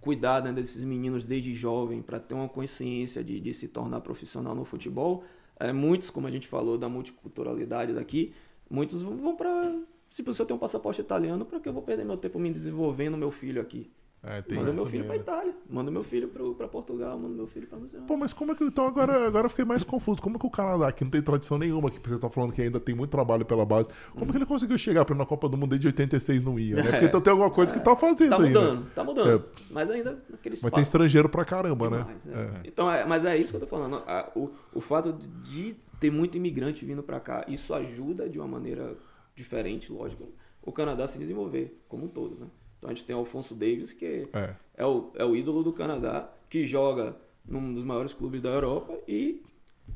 cuidar 0.00 0.42
né, 0.42 0.52
desses 0.52 0.82
meninos 0.82 1.26
desde 1.26 1.54
jovem 1.54 2.00
para 2.00 2.18
ter 2.18 2.34
uma 2.34 2.48
consciência 2.48 3.22
de, 3.22 3.38
de 3.38 3.52
se 3.52 3.68
tornar 3.68 4.00
profissional 4.00 4.54
no 4.54 4.64
futebol, 4.64 5.24
é, 5.58 5.72
muitos, 5.72 6.08
como 6.10 6.26
a 6.26 6.30
gente 6.30 6.48
falou, 6.48 6.78
da 6.78 6.88
multiculturalidade 6.88 7.92
daqui, 7.92 8.32
muitos 8.68 9.02
vão 9.02 9.36
para. 9.36 9.74
Se 10.08 10.24
eu 10.26 10.46
tenho 10.46 10.56
um 10.56 10.58
passaporte 10.58 11.00
italiano, 11.00 11.44
para 11.44 11.60
que 11.60 11.68
eu 11.68 11.72
vou 11.72 11.82
perder 11.82 12.04
meu 12.04 12.16
tempo 12.16 12.38
me 12.38 12.52
desenvolvendo 12.52 13.16
meu 13.16 13.30
filho 13.30 13.60
aqui? 13.60 13.90
É, 14.22 14.54
manda 14.54 14.72
meu 14.72 14.84
filho 14.84 15.06
para 15.06 15.16
Itália, 15.16 15.54
manda 15.66 15.90
meu 15.90 16.02
filho 16.02 16.28
para 16.28 16.68
Portugal, 16.68 17.18
manda 17.18 17.34
meu 17.34 17.46
filho 17.46 17.66
para 17.66 17.78
Museu. 17.78 18.02
Pô, 18.02 18.18
mas 18.18 18.34
como 18.34 18.52
é 18.52 18.54
que. 18.54 18.62
Então 18.62 18.84
agora, 18.86 19.26
agora 19.26 19.46
eu 19.46 19.50
fiquei 19.50 19.64
mais 19.64 19.82
confuso. 19.82 20.20
Como 20.20 20.36
é 20.36 20.38
que 20.38 20.46
o 20.46 20.50
Canadá, 20.50 20.92
que 20.92 21.02
não 21.02 21.10
tem 21.10 21.22
tradição 21.22 21.56
nenhuma, 21.56 21.90
que 21.90 22.06
você 22.06 22.18
tá 22.18 22.28
falando 22.28 22.52
que 22.52 22.60
ainda 22.60 22.78
tem 22.78 22.94
muito 22.94 23.10
trabalho 23.10 23.46
pela 23.46 23.64
base, 23.64 23.88
como 24.12 24.26
hum. 24.26 24.28
que 24.28 24.36
ele 24.36 24.44
conseguiu 24.44 24.76
chegar 24.76 25.06
para 25.06 25.16
na 25.16 25.24
Copa 25.24 25.48
do 25.48 25.56
Mundo 25.56 25.70
desde 25.70 25.86
86 25.86 26.42
não 26.42 26.58
ia, 26.58 26.76
né? 26.76 26.82
Porque 26.90 27.06
então 27.06 27.18
tem 27.18 27.30
alguma 27.30 27.50
coisa 27.50 27.72
que 27.72 27.80
tá 27.80 27.96
fazendo 27.96 28.28
Tá 28.28 28.38
mudando, 28.38 28.70
aí, 28.70 28.84
né? 28.84 28.90
tá 28.94 29.04
mudando. 29.04 29.40
É. 29.40 29.62
Mas 29.70 29.90
ainda 29.90 30.22
naquele 30.28 30.58
Mas 30.62 30.72
tem 30.72 30.82
estrangeiro 30.82 31.28
pra 31.30 31.42
caramba, 31.42 31.88
né? 31.88 31.98
Demais, 31.98 32.24
né? 32.24 32.60
É. 32.62 32.68
Então, 32.68 32.92
é, 32.92 33.06
mas 33.06 33.24
é 33.24 33.34
isso 33.38 33.50
que 33.50 33.56
eu 33.56 33.60
tô 33.60 33.66
falando. 33.66 34.02
O, 34.34 34.50
o 34.74 34.80
fato 34.82 35.14
de 35.14 35.74
ter 35.98 36.10
muito 36.10 36.36
imigrante 36.36 36.84
vindo 36.84 37.02
para 37.02 37.20
cá, 37.20 37.46
isso 37.48 37.72
ajuda 37.72 38.28
de 38.28 38.38
uma 38.38 38.48
maneira 38.48 38.98
diferente, 39.34 39.90
lógico, 39.90 40.28
o 40.62 40.72
Canadá 40.72 41.06
se 41.06 41.18
desenvolver 41.18 41.82
como 41.88 42.04
um 42.04 42.08
todo, 42.08 42.38
né? 42.38 42.46
Então 42.80 42.90
a 42.90 42.94
gente 42.94 43.04
tem 43.04 43.14
o 43.14 43.18
Alfonso 43.18 43.54
Davis, 43.54 43.92
que 43.92 44.26
é. 44.32 44.54
é, 44.74 44.86
o, 44.86 45.10
é 45.14 45.24
o 45.24 45.36
ídolo 45.36 45.62
do 45.62 45.70
Canadá, 45.70 46.32
que 46.48 46.66
joga 46.66 47.14
num 47.46 47.74
dos 47.74 47.84
maiores 47.84 48.14
clubes 48.14 48.40
da 48.40 48.48
Europa 48.48 48.98
e 49.06 49.42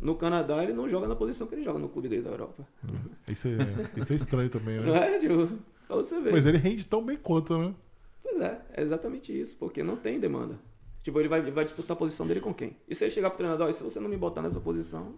no 0.03 0.15
Canadá 0.15 0.63
ele 0.63 0.75
não 0.75 0.89
joga 0.89 1.09
na 1.09 1.17
posição 1.17 1.47
que 1.47 1.55
ele 1.55 1.65
joga 1.65 1.79
no 1.79 1.89
clube 1.89 2.09
dele 2.09 2.23
da 2.23 2.31
Europa. 2.31 2.69
Uhum. 2.87 3.11
Isso 3.27 3.49
é, 3.49 3.91
isso 3.99 4.13
é 4.13 4.17
estranho 4.17 4.51
também, 4.51 4.79
né? 4.79 4.87
Não 4.87 4.97
é, 4.97 5.19
tipo, 5.19 5.49
pra 5.87 5.97
você 5.97 6.21
ver. 6.21 6.33
Mas 6.33 6.45
ele 6.45 6.59
rende 6.59 6.85
tão 6.85 7.03
bem 7.03 7.17
quanto, 7.17 7.57
né? 7.57 7.75
Pois 8.23 8.39
é, 8.41 8.61
é 8.75 8.83
exatamente 8.83 9.39
isso, 9.39 9.57
porque 9.57 9.83
não 9.83 9.97
tem 9.97 10.21
demanda. 10.21 10.59
Tipo, 11.03 11.21
ele 11.21 11.29
vai, 11.29 11.41
vai 11.41 11.65
disputar 11.65 11.97
a 11.97 11.99
posição 11.99 12.27
dele 12.27 12.41
com 12.41 12.53
quem? 12.53 12.77
E 12.87 12.95
se 12.95 13.05
ele 13.05 13.11
chegar 13.11 13.31
pro 13.31 13.39
treinador, 13.39 13.71
e 13.71 13.73
se 13.73 13.83
você 13.83 13.99
não 13.99 14.09
me 14.11 14.17
botar 14.17 14.43
nessa 14.43 14.61
posição, 14.61 15.15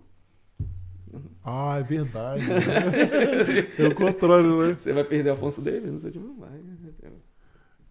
ah, 1.44 1.78
é 1.78 1.82
verdade. 1.82 2.44
Né? 2.46 2.56
é 3.78 3.88
o 3.88 3.94
contrário, 3.94 4.66
né? 4.66 4.74
Você 4.74 4.92
vai 4.92 5.04
perder 5.04 5.30
a 5.30 5.36
função 5.36 5.62
dele? 5.62 5.90
Não 5.90 5.98
sei, 5.98 6.10
tipo, 6.10 6.26
não 6.26 6.36
vai. 6.36 6.50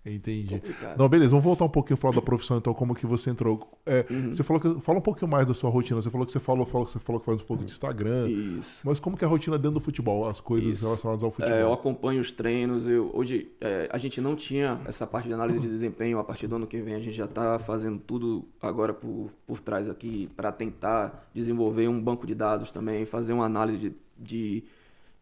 Entendi. 0.05 0.53
Complicado. 0.53 0.97
Não, 0.99 1.09
beleza, 1.09 1.31
vamos 1.31 1.43
voltar 1.43 1.65
um 1.65 1.69
pouquinho 1.69 1.97
falar 1.97 2.13
da 2.13 2.21
profissão, 2.21 2.57
então, 2.57 2.73
como 2.75 2.93
que 2.93 3.07
você 3.07 3.31
entrou. 3.31 3.67
É, 3.85 4.05
uhum. 4.07 4.33
Você 4.33 4.43
falou 4.43 4.61
que. 4.61 4.81
Fala 4.81 4.99
um 4.99 5.01
pouquinho 5.01 5.29
mais 5.29 5.47
da 5.47 5.53
sua 5.53 5.69
rotina. 5.69 5.99
Você 5.99 6.11
falou 6.11 6.25
que 6.27 6.31
você 6.31 6.39
falou, 6.39 6.65
falou, 6.65 6.87
você 6.87 6.99
falou 6.99 7.19
que 7.19 7.25
faz 7.25 7.41
um 7.41 7.45
pouco 7.45 7.65
de 7.65 7.71
Instagram. 7.71 8.29
Isso. 8.29 8.81
Mas 8.83 8.99
como 8.99 9.17
que 9.17 9.23
é 9.23 9.27
a 9.27 9.29
rotina 9.29 9.57
dentro 9.57 9.75
do 9.75 9.79
futebol, 9.79 10.29
as 10.29 10.39
coisas 10.39 10.75
Isso. 10.75 10.85
relacionadas 10.85 11.23
ao 11.23 11.31
futebol? 11.31 11.57
É, 11.57 11.63
eu 11.63 11.73
acompanho 11.73 12.21
os 12.21 12.31
treinos. 12.31 12.87
Eu, 12.87 13.09
hoje 13.15 13.51
é, 13.59 13.89
a 13.91 13.97
gente 13.97 14.21
não 14.21 14.35
tinha 14.35 14.79
essa 14.85 15.07
parte 15.07 15.27
de 15.27 15.33
análise 15.33 15.59
de 15.59 15.67
desempenho. 15.67 16.19
A 16.19 16.23
partir 16.23 16.45
do 16.45 16.55
ano 16.55 16.67
que 16.67 16.79
vem 16.81 16.93
a 16.93 16.99
gente 16.99 17.13
já 17.13 17.25
está 17.25 17.57
fazendo 17.57 17.97
tudo 17.97 18.45
agora 18.61 18.93
por, 18.93 19.31
por 19.47 19.59
trás 19.59 19.89
aqui 19.89 20.29
para 20.35 20.51
tentar 20.51 21.27
desenvolver 21.33 21.87
um 21.87 21.99
banco 21.99 22.27
de 22.27 22.35
dados 22.35 22.69
também, 22.71 23.05
fazer 23.05 23.33
uma 23.33 23.45
análise 23.45 23.79
de, 23.79 23.93
de 24.17 24.63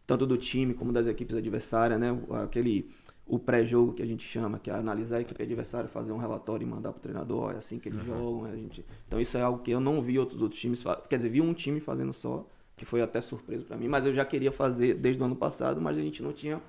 tanto 0.06 0.26
do 0.26 0.36
time 0.36 0.74
como 0.74 0.92
das 0.92 1.06
equipes 1.06 1.34
adversárias, 1.34 1.98
né? 1.98 2.16
Aquele 2.42 2.90
o 3.26 3.38
pré-jogo 3.38 3.94
que 3.94 4.02
a 4.02 4.06
gente 4.06 4.26
chama, 4.26 4.58
que 4.58 4.70
é 4.70 4.74
analisar 4.74 5.16
a 5.16 5.20
equipe 5.20 5.42
adversária, 5.42 5.88
fazer 5.88 6.12
um 6.12 6.18
relatório 6.18 6.64
e 6.64 6.68
mandar 6.68 6.92
para 6.92 6.98
o 6.98 7.02
treinador, 7.02 7.52
é 7.52 7.56
assim 7.56 7.78
que 7.78 7.88
eles 7.88 8.00
uhum. 8.00 8.06
jogam. 8.06 8.44
A 8.44 8.56
gente... 8.56 8.84
Então 9.06 9.20
isso 9.20 9.36
é 9.38 9.42
algo 9.42 9.62
que 9.62 9.70
eu 9.70 9.80
não 9.80 10.02
vi 10.02 10.18
outros 10.18 10.42
outros 10.42 10.60
times, 10.60 10.82
fa... 10.82 10.96
quer 11.08 11.16
dizer, 11.16 11.30
vi 11.30 11.40
um 11.40 11.54
time 11.54 11.80
fazendo 11.80 12.12
só, 12.12 12.46
que 12.76 12.84
foi 12.84 13.00
até 13.00 13.20
surpresa 13.20 13.64
para 13.64 13.76
mim, 13.76 13.88
mas 13.88 14.04
eu 14.04 14.12
já 14.12 14.24
queria 14.24 14.52
fazer 14.52 14.94
desde 14.94 15.22
o 15.22 15.24
ano 15.26 15.36
passado, 15.36 15.80
mas 15.80 15.96
a 15.96 16.02
gente 16.02 16.22
não 16.22 16.32
tinha 16.32 16.60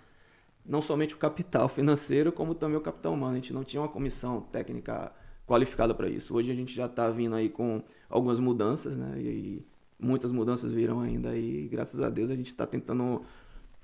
não 0.65 0.82
somente 0.82 1.13
o 1.13 1.18
capital 1.18 1.68
financeiro, 1.70 2.32
como 2.32 2.56
também 2.56 2.78
o 2.78 2.82
capital 2.82 3.13
humano. 3.13 3.34
A 3.34 3.36
gente 3.36 3.54
não 3.54 3.63
tinha 3.63 3.82
uma 3.82 3.89
comissão 3.89 4.41
técnica 4.41 5.12
qualificada 5.46 5.94
para 5.94 6.10
isso. 6.10 6.36
Hoje 6.36 6.52
a 6.52 6.56
gente 6.56 6.74
já 6.74 6.86
está 6.88 7.10
vindo 7.10 7.36
aí 7.36 7.50
com 7.50 7.84
algumas 8.10 8.39
mudanças, 8.39 8.98
né? 8.98 9.20
E 9.20 9.65
muitas 10.00 10.32
mudanças 10.32 10.72
viram 10.72 11.00
ainda 11.00 11.36
e 11.38 11.68
graças 11.68 12.02
a 12.02 12.10
Deus 12.10 12.30
a 12.30 12.36
gente 12.36 12.48
está 12.48 12.65
tentando 12.68 13.22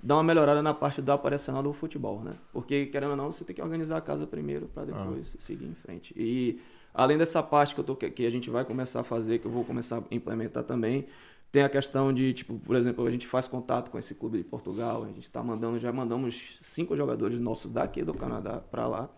dar 0.02 0.16
uma 0.16 0.24
melhorada 0.24 0.62
na 0.62 0.74
parte 0.74 1.00
do 1.00 1.12
operacional 1.12 1.62
do 1.62 1.72
futebol, 1.72 2.20
né? 2.22 2.34
Porque, 2.52 2.86
querendo 2.86 3.10
ou 3.10 3.16
não, 3.16 3.30
você 3.30 3.44
tem 3.44 3.54
que 3.54 3.62
organizar 3.62 3.98
a 3.98 4.00
casa 4.00 4.26
primeiro 4.26 4.66
para 4.66 4.86
depois 4.86 5.34
ah. 5.36 5.40
seguir 5.40 5.66
em 5.66 5.74
frente. 5.74 6.12
E 6.16 6.60
além 6.92 7.16
dessa 7.16 7.42
parte 7.42 7.74
que, 7.74 7.80
eu 7.80 7.84
tô, 7.84 7.94
que 7.94 8.26
a 8.26 8.30
gente 8.30 8.50
vai 8.50 8.64
começar 8.64 9.00
a 9.00 9.04
fazer, 9.04 9.38
que 9.38 9.46
eu 9.46 9.50
vou 9.50 9.64
começar 9.64 9.98
a 9.98 10.02
implementar 10.14 10.64
também, 10.64 11.06
tem 11.52 11.62
a 11.62 11.68
questão 11.68 12.12
de, 12.12 12.32
tipo, 12.32 12.58
por 12.58 12.74
exemplo, 12.74 13.06
a 13.06 13.10
gente 13.10 13.26
faz 13.26 13.46
contato 13.46 13.90
com 13.90 13.98
esse 13.98 14.14
clube 14.14 14.38
de 14.38 14.44
Portugal, 14.44 15.04
a 15.04 15.06
gente 15.06 15.22
está 15.22 15.42
mandando, 15.42 15.78
já 15.78 15.92
mandamos 15.92 16.58
cinco 16.60 16.96
jogadores 16.96 17.38
nossos 17.38 17.70
daqui 17.70 18.02
do 18.02 18.14
Canadá 18.14 18.58
para 18.58 18.88
lá, 18.88 19.10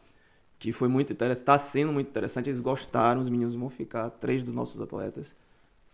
que 0.59 0.73
foi 0.73 0.89
muito 0.89 1.13
interessante, 1.13 1.43
está 1.43 1.59
sendo 1.59 1.93
muito 1.93 2.09
interessante, 2.09 2.51
eles 2.51 2.59
gostaram, 2.59 3.23
os 3.23 3.31
meninos 3.31 3.55
vão 3.55 3.71
ficar, 3.71 4.11
três 4.11 4.43
dos 4.43 4.55
nossos 4.55 4.81
atletas 4.81 5.35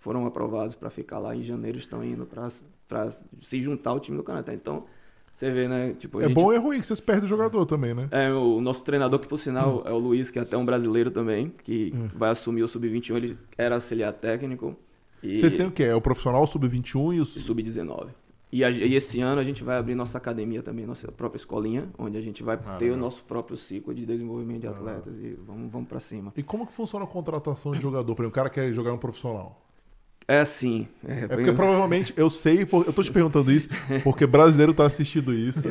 foram 0.01 0.27
aprovados 0.27 0.75
para 0.75 0.91
ficar 0.91 1.19
lá 1.19 1.37
em 1.37 1.43
janeiro, 1.43 1.79
estão 1.79 2.03
indo 2.03 2.27
para 2.27 3.11
se 3.11 3.63
juntar 3.63 3.91
ao 3.91 4.01
time 4.01 4.17
do 4.17 4.23
Canadá. 4.25 4.53
Então, 4.53 4.85
você 5.33 5.51
vê, 5.51 5.69
né? 5.69 5.95
Tipo, 5.99 6.21
é 6.21 6.25
gente... 6.25 6.35
bom 6.35 6.53
e 6.53 6.57
é 6.57 6.59
ruim 6.59 6.81
que 6.81 6.87
vocês 6.87 7.01
perdem 7.01 7.27
o 7.27 7.29
jogador 7.29 7.65
também, 7.67 7.95
né? 7.95 8.09
É, 8.11 8.33
o 8.33 8.61
nosso 8.61 8.83
treinador, 8.83 9.21
que 9.21 9.29
por 9.29 9.39
sinal 9.39 9.79
hum. 9.79 9.83
é 9.85 9.93
o 9.93 9.99
Luiz, 9.99 10.31
que 10.31 10.39
é 10.39 10.43
até 10.43 10.57
um 10.57 10.65
brasileiro 10.65 11.11
também, 11.11 11.53
que 11.63 11.93
hum. 11.95 12.09
vai 12.15 12.31
assumir 12.31 12.63
o 12.63 12.69
Sub-21, 12.69 13.17
ele 13.17 13.39
era 13.57 13.77
auxiliar 13.77 14.13
técnico. 14.13 14.75
E... 15.23 15.37
Vocês 15.37 15.55
têm 15.55 15.67
o 15.67 15.71
quê? 15.71 15.85
É 15.85 15.95
o 15.95 16.01
profissional 16.01 16.47
Sub-21 16.47 17.15
e 17.15 17.21
o... 17.21 17.25
Sub-19. 17.27 18.09
E, 18.53 18.65
e, 18.65 18.97
esse 18.97 19.21
ano 19.21 19.41
a 19.41 19.45
gente 19.45 19.63
vai 19.63 19.77
abrir 19.77 19.95
nossa 19.95 20.19
academia 20.19 20.63
também, 20.63 20.85
nossa 20.85 21.13
própria 21.13 21.39
escolinha, 21.39 21.89
onde 21.97 22.19
a 22.19 22.21
gente 22.21 22.43
vai 22.43 22.59
ah, 22.67 22.77
ter 22.77 22.91
o 22.91 22.97
nosso 22.97 23.23
próprio 23.23 23.57
ciclo 23.57 23.95
de 23.95 24.05
desenvolvimento 24.05 24.63
de 24.63 24.67
ah. 24.67 24.71
atletas 24.71 25.15
ah. 25.15 25.27
e 25.27 25.35
vamos, 25.47 25.71
vamos 25.71 25.89
para 25.89 26.01
cima. 26.01 26.33
E 26.37 26.43
como 26.43 26.67
que 26.67 26.73
funciona 26.73 27.05
a 27.05 27.09
contratação 27.09 27.73
de 27.73 27.81
jogador? 27.81 28.15
Por 28.15 28.23
exemplo, 28.23 28.31
o 28.31 28.35
cara 28.35 28.51
quer 28.51 28.73
jogar 28.73 28.91
no 28.91 28.99
profissional. 28.99 29.70
É 30.31 30.39
assim. 30.39 30.87
É, 31.05 31.25
é 31.25 31.27
porque 31.27 31.53
provavelmente, 31.53 32.15
eu 32.17 32.31
sei, 32.31 32.63
eu 32.63 32.93
tô 32.93 33.03
te 33.03 33.11
perguntando 33.11 33.51
isso, 33.51 33.69
porque 34.05 34.25
brasileiro 34.25 34.73
tá 34.73 34.87
assistindo 34.87 35.35
isso. 35.35 35.63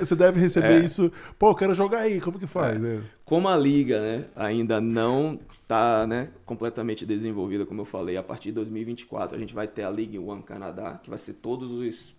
você 0.00 0.16
deve 0.16 0.40
receber 0.40 0.82
é. 0.82 0.84
isso. 0.84 1.12
Pô, 1.38 1.50
eu 1.50 1.54
quero 1.54 1.72
jogar 1.72 2.00
aí, 2.00 2.20
como 2.20 2.36
que 2.36 2.48
faz? 2.48 2.82
É. 2.82 3.00
Como 3.24 3.46
a 3.46 3.56
liga, 3.56 4.00
né, 4.00 4.24
ainda 4.34 4.80
não 4.80 5.38
tá, 5.68 6.04
né, 6.04 6.30
completamente 6.44 7.06
desenvolvida, 7.06 7.64
como 7.64 7.82
eu 7.82 7.84
falei, 7.84 8.16
a 8.16 8.24
partir 8.24 8.48
de 8.48 8.56
2024 8.56 9.36
a 9.36 9.38
gente 9.38 9.54
vai 9.54 9.68
ter 9.68 9.84
a 9.84 9.88
League 9.88 10.18
One 10.18 10.42
Canadá, 10.42 10.98
que 11.00 11.08
vai 11.08 11.18
ser 11.18 11.34
todos 11.34 11.70
os, 11.70 12.12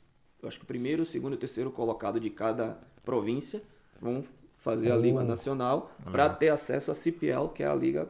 acho 0.43 0.60
que 0.60 0.63
o 0.63 0.67
primeiro, 0.67 1.03
o 1.03 1.06
segundo 1.06 1.34
e 1.34 1.36
o 1.36 1.39
terceiro 1.39 1.69
colocado 1.69 2.17
de 2.17 2.30
cada 2.30 2.80
província 3.03 3.62
vão 4.01 4.23
fazer 4.56 4.89
a 4.89 4.95
Liga 4.95 5.21
Nacional 5.21 5.91
para 6.13 6.30
ter 6.30 6.47
acesso 6.47 6.91
à 6.91 6.95
CPL, 6.95 7.49
que 7.53 7.62
é 7.62 7.67
a 7.67 7.75
liga 7.75 8.08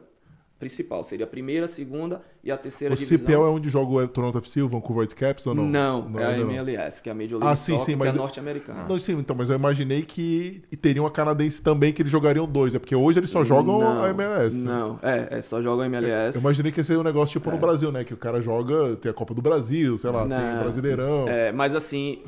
principal. 0.58 1.04
Seria 1.04 1.24
a 1.24 1.28
primeira, 1.28 1.66
a 1.66 1.68
segunda 1.68 2.20
e 2.42 2.50
a 2.50 2.56
terceira 2.56 2.94
o 2.94 2.96
divisão. 2.96 3.16
O 3.16 3.20
CPL 3.20 3.42
é 3.44 3.48
onde 3.48 3.70
joga 3.70 4.04
o 4.04 4.08
Toronto 4.08 4.38
FC, 4.38 4.60
o 4.60 4.68
Vancouver 4.68 5.02
Whitecaps 5.02 5.46
ou 5.46 5.54
não? 5.54 5.64
Não, 5.64 6.08
não 6.08 6.20
é 6.20 6.26
a 6.26 6.38
MLS, 6.38 7.00
que 7.02 7.08
é 7.08 7.12
a 7.12 7.14
Major 7.14 7.38
League 7.38 7.52
ah, 7.52 7.56
sim, 7.56 7.72
Soccer, 7.72 7.86
sim, 7.86 7.96
mas 7.96 8.10
que 8.10 8.16
é 8.16 8.18
norte-americana. 8.18 8.86
Não, 8.88 8.98
sim, 8.98 9.12
então, 9.12 9.36
mas 9.36 9.48
eu 9.48 9.54
imaginei 9.54 10.02
que 10.02 10.62
teriam 10.80 11.06
a 11.06 11.10
canadense 11.10 11.62
também, 11.62 11.92
que 11.92 12.02
eles 12.02 12.10
jogariam 12.10 12.46
dois. 12.46 12.74
É 12.74 12.78
porque 12.78 12.94
hoje 12.94 13.20
eles 13.20 13.30
só 13.30 13.44
jogam 13.44 13.78
não, 13.78 14.04
a 14.04 14.10
MLS. 14.10 14.56
Não, 14.56 14.98
é, 15.02 15.38
é 15.38 15.42
só 15.42 15.62
jogam 15.62 15.82
a 15.82 15.86
MLS. 15.86 16.36
Eu 16.36 16.42
imaginei 16.42 16.72
que 16.72 16.80
ia 16.80 16.84
ser 16.84 16.98
um 16.98 17.02
negócio 17.02 17.32
tipo 17.38 17.48
é. 17.48 17.52
no 17.52 17.58
Brasil, 17.58 17.92
né? 17.92 18.04
Que 18.04 18.14
o 18.14 18.16
cara 18.16 18.40
joga, 18.42 18.96
tem 18.96 19.10
a 19.10 19.14
Copa 19.14 19.34
do 19.34 19.42
Brasil, 19.42 19.96
sei 19.96 20.10
lá, 20.10 20.26
não, 20.26 20.36
tem 20.36 20.56
o 20.56 20.60
Brasileirão. 20.60 21.28
É, 21.28 21.52
mas 21.52 21.74
assim, 21.74 22.22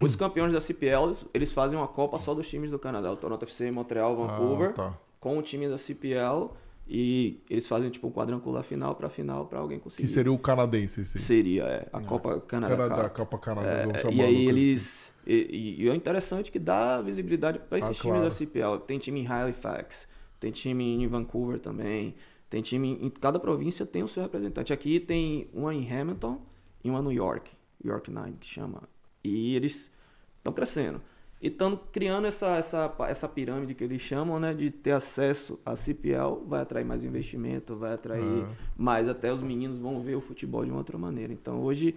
os 0.00 0.16
campeões 0.16 0.52
da 0.52 0.60
CPL, 0.60 1.12
eles 1.34 1.52
fazem 1.52 1.78
uma 1.78 1.88
Copa 1.88 2.18
só 2.18 2.32
dos 2.32 2.48
times 2.48 2.70
do 2.70 2.78
Canadá. 2.78 3.10
O 3.12 3.16
Toronto 3.16 3.42
FC, 3.42 3.70
Montreal, 3.70 4.16
Vancouver, 4.16 4.70
ah, 4.70 4.72
tá. 4.72 4.94
com 5.20 5.36
o 5.36 5.42
time 5.42 5.68
da 5.68 5.76
CPL 5.76 6.50
e 6.88 7.40
eles 7.50 7.66
fazem 7.66 7.90
tipo 7.90 8.06
um 8.06 8.12
quadrangular 8.12 8.62
final 8.62 8.94
para 8.94 9.08
final 9.08 9.46
para 9.46 9.58
alguém 9.58 9.78
conseguir. 9.78 10.04
Que 10.04 10.08
seria 10.08 10.32
o 10.32 10.38
canadense, 10.38 11.04
sim. 11.04 11.18
Seria, 11.18 11.64
é. 11.64 11.88
A 11.92 12.00
é. 12.00 12.04
Copa 12.04 12.40
Canadá. 12.40 12.76
Canadá 12.76 13.08
Copa 13.10 13.38
Canadá. 13.38 13.70
É, 13.70 14.14
e 14.14 14.22
aí 14.22 14.46
eles. 14.46 15.12
Assim. 15.22 15.32
E, 15.32 15.84
e, 15.84 15.88
é 15.88 15.94
interessante 15.94 16.52
que 16.52 16.60
dá 16.60 17.02
visibilidade 17.02 17.58
para 17.58 17.78
esses 17.78 17.90
ah, 17.90 17.94
times 17.94 18.12
claro. 18.12 18.24
da 18.24 18.30
CPL. 18.30 18.78
Tem 18.86 18.98
time 18.98 19.20
em 19.20 19.26
Halifax, 19.26 20.06
tem 20.38 20.52
time 20.52 21.02
em 21.02 21.06
Vancouver 21.08 21.58
também. 21.58 22.14
Tem 22.48 22.62
time 22.62 22.96
em 23.02 23.10
cada 23.10 23.40
província 23.40 23.84
tem 23.84 24.04
o 24.04 24.08
seu 24.08 24.22
representante. 24.22 24.72
Aqui 24.72 25.00
tem 25.00 25.50
uma 25.52 25.74
em 25.74 25.90
Hamilton 25.90 26.40
e 26.84 26.88
uma 26.88 27.02
no 27.02 27.10
York, 27.10 27.50
York 27.84 28.08
Nine 28.08 28.36
que 28.38 28.46
chama. 28.46 28.84
E 29.24 29.56
eles 29.56 29.90
estão 30.38 30.52
crescendo. 30.52 31.02
E 31.40 31.48
estão 31.48 31.78
criando 31.92 32.26
essa, 32.26 32.56
essa, 32.56 32.94
essa 33.08 33.28
pirâmide 33.28 33.74
que 33.74 33.84
eles 33.84 34.00
chamam, 34.00 34.40
né? 34.40 34.54
De 34.54 34.70
ter 34.70 34.92
acesso 34.92 35.58
a 35.64 35.76
CPL, 35.76 36.42
vai 36.46 36.62
atrair 36.62 36.84
mais 36.84 37.04
investimento, 37.04 37.76
vai 37.76 37.92
atrair 37.92 38.22
uhum. 38.22 38.48
mais. 38.76 39.08
Até 39.08 39.32
os 39.32 39.42
meninos 39.42 39.78
vão 39.78 40.00
ver 40.00 40.16
o 40.16 40.20
futebol 40.20 40.64
de 40.64 40.70
uma 40.70 40.78
outra 40.78 40.96
maneira. 40.96 41.32
Então 41.32 41.62
hoje 41.62 41.94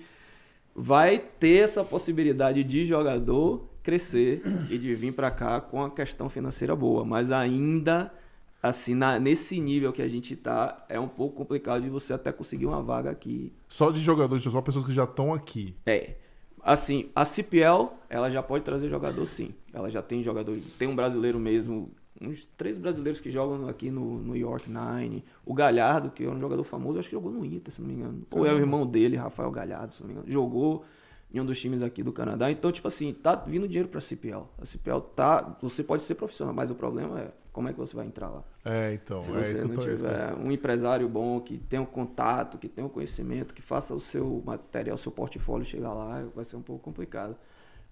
vai 0.75 1.19
ter 1.19 1.63
essa 1.63 1.83
possibilidade 1.83 2.63
de 2.63 2.85
jogador 2.85 3.65
crescer 3.81 4.41
e 4.69 4.77
de 4.77 4.93
vir 4.93 5.13
para 5.13 5.31
cá 5.31 5.59
com 5.59 5.83
a 5.83 5.89
questão 5.89 6.29
financeira 6.29 6.75
boa. 6.75 7.03
Mas 7.03 7.31
ainda, 7.31 8.13
assim, 8.61 8.93
na, 8.93 9.19
nesse 9.19 9.59
nível 9.59 9.91
que 9.91 10.01
a 10.01 10.07
gente 10.07 10.35
tá, 10.35 10.85
é 10.87 10.99
um 10.99 11.07
pouco 11.07 11.35
complicado 11.35 11.81
de 11.81 11.89
você 11.89 12.13
até 12.13 12.31
conseguir 12.31 12.65
uma 12.65 12.81
vaga 12.81 13.09
aqui. 13.09 13.51
Só 13.67 13.89
de 13.89 13.99
jogadores, 14.01 14.43
só 14.43 14.61
pessoas 14.61 14.85
que 14.85 14.93
já 14.93 15.05
estão 15.05 15.33
aqui. 15.33 15.75
É. 15.85 16.15
Assim, 16.63 17.09
a 17.15 17.25
CPL, 17.25 17.89
ela 18.09 18.29
já 18.29 18.41
pode 18.43 18.63
trazer 18.63 18.89
jogador 18.89 19.25
sim. 19.25 19.53
Ela 19.73 19.89
já 19.89 20.01
tem 20.01 20.23
jogador. 20.23 20.57
Tem 20.77 20.87
um 20.87 20.95
brasileiro 20.95 21.39
mesmo, 21.39 21.91
uns 22.21 22.45
três 22.57 22.77
brasileiros 22.77 23.21
que 23.21 23.31
jogam 23.31 23.67
aqui 23.67 23.89
no, 23.89 24.19
no 24.19 24.35
York 24.35 24.69
Nine. 24.69 25.23
O 25.45 25.53
Galhardo, 25.53 26.11
que 26.11 26.23
é 26.23 26.29
um 26.29 26.39
jogador 26.39 26.63
famoso, 26.63 26.99
acho 26.99 27.09
que 27.09 27.15
jogou 27.15 27.31
no 27.31 27.45
Inter, 27.45 27.73
se 27.73 27.81
não 27.81 27.87
me 27.87 27.95
engano. 27.95 28.25
Ou 28.31 28.45
é 28.45 28.53
o 28.53 28.57
irmão 28.57 28.85
dele, 28.85 29.15
Rafael 29.15 29.51
Galhardo, 29.51 29.93
se 29.93 30.01
não 30.01 30.07
me 30.07 30.13
engano. 30.13 30.31
Jogou 30.31 30.85
em 31.33 31.39
um 31.39 31.45
dos 31.45 31.59
times 31.59 31.81
aqui 31.81 32.01
do 32.03 32.11
Canadá. 32.11 32.51
Então, 32.51 32.71
tipo 32.71 32.87
assim, 32.87 33.13
tá 33.13 33.35
vindo 33.35 33.67
dinheiro 33.67 33.87
pra 33.87 34.01
CPL. 34.01 34.43
A 34.57 34.65
CPL 34.65 35.01
tá. 35.15 35.57
Você 35.61 35.83
pode 35.83 36.03
ser 36.03 36.15
profissional, 36.15 36.53
mas 36.53 36.71
o 36.71 36.75
problema 36.75 37.19
é 37.19 37.31
como 37.59 37.67
é 37.67 37.73
que 37.73 37.77
você 37.77 37.93
vai 37.93 38.05
entrar 38.05 38.29
lá? 38.29 38.41
É, 38.63 38.93
então. 38.93 39.17
Se 39.17 39.29
é 39.31 39.33
você 39.33 39.57
é, 39.57 39.63
não 39.65 39.75
tiver 39.75 40.33
um 40.35 40.49
empresário 40.49 41.09
bom, 41.09 41.41
que 41.41 41.57
tenha 41.57 41.81
um 41.81 41.85
contato, 41.85 42.57
que 42.57 42.69
tenha 42.69 42.87
um 42.87 42.89
conhecimento, 42.89 43.53
que 43.53 43.61
faça 43.61 43.93
o 43.93 43.99
seu 43.99 44.41
material, 44.45 44.95
o 44.95 44.97
seu 44.97 45.11
portfólio 45.11 45.65
chegar 45.65 45.93
lá, 45.93 46.23
vai 46.33 46.45
ser 46.45 46.55
um 46.55 46.61
pouco 46.61 46.81
complicado. 46.81 47.35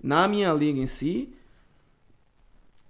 Na 0.01 0.26
minha 0.26 0.53
liga 0.53 0.80
em 0.80 0.88
si, 0.88 1.34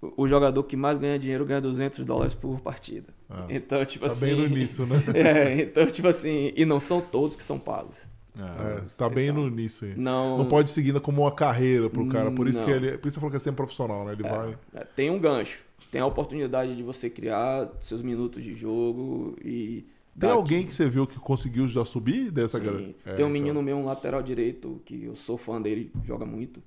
o 0.00 0.28
jogador 0.28 0.62
que 0.62 0.76
mais 0.76 0.98
ganha 0.98 1.18
dinheiro 1.18 1.44
ganha 1.44 1.60
200 1.60 2.04
dólares 2.04 2.32
por 2.32 2.60
partida. 2.60 3.12
Ah, 3.28 3.46
então, 3.50 3.84
tipo 3.84 4.06
tá 4.06 4.12
assim. 4.12 4.20
Tá 4.20 4.26
bem 4.26 4.36
no 4.36 4.56
início, 4.56 4.86
né? 4.86 5.02
é, 5.12 5.62
então, 5.62 5.84
tipo 5.88 6.06
assim. 6.06 6.52
E 6.54 6.64
não 6.64 6.78
são 6.78 7.00
todos 7.00 7.34
que 7.34 7.42
são 7.42 7.58
pagos. 7.58 7.96
É, 8.36 8.82
tá 8.96 9.08
bem 9.08 9.30
então, 9.30 9.42
no 9.42 9.48
início 9.48 9.88
aí. 9.88 9.96
Não, 9.96 10.38
não 10.38 10.46
pode 10.46 10.70
seguir 10.70 10.92
como 11.00 11.22
uma 11.22 11.32
carreira 11.34 11.90
pro 11.90 12.06
cara. 12.06 12.30
Por 12.30 12.46
isso 12.46 12.60
não. 12.60 12.66
que 12.66 12.70
ele. 12.70 12.98
Por 12.98 13.08
isso 13.08 13.14
você 13.14 13.20
falou 13.20 13.30
que 13.32 13.36
é 13.36 13.40
sempre 13.40 13.56
profissional, 13.56 14.04
né? 14.04 14.12
Ele 14.12 14.24
é, 14.24 14.30
vai. 14.30 14.58
É, 14.76 14.84
tem 14.84 15.10
um 15.10 15.18
gancho. 15.18 15.66
Tem 15.90 16.00
a 16.00 16.06
oportunidade 16.06 16.76
de 16.76 16.82
você 16.82 17.08
criar 17.08 17.70
seus 17.80 18.02
minutos 18.02 18.42
de 18.42 18.54
jogo 18.54 19.36
e. 19.42 19.86
Tem 20.18 20.30
alguém 20.30 20.66
que 20.66 20.74
você 20.74 20.88
viu 20.88 21.06
que 21.06 21.18
conseguiu 21.18 21.68
já 21.68 21.84
subir 21.84 22.32
dessa 22.32 22.58
Sim. 22.58 22.64
galera? 22.64 22.94
É, 23.06 23.14
tem 23.14 23.24
um 23.24 23.28
menino 23.28 23.50
então. 23.50 23.62
meu, 23.62 23.76
um 23.76 23.84
lateral 23.84 24.20
direito, 24.20 24.82
que 24.84 25.04
eu 25.04 25.14
sou 25.14 25.38
fã 25.38 25.62
dele, 25.62 25.92
joga 26.04 26.26
muito. 26.26 26.60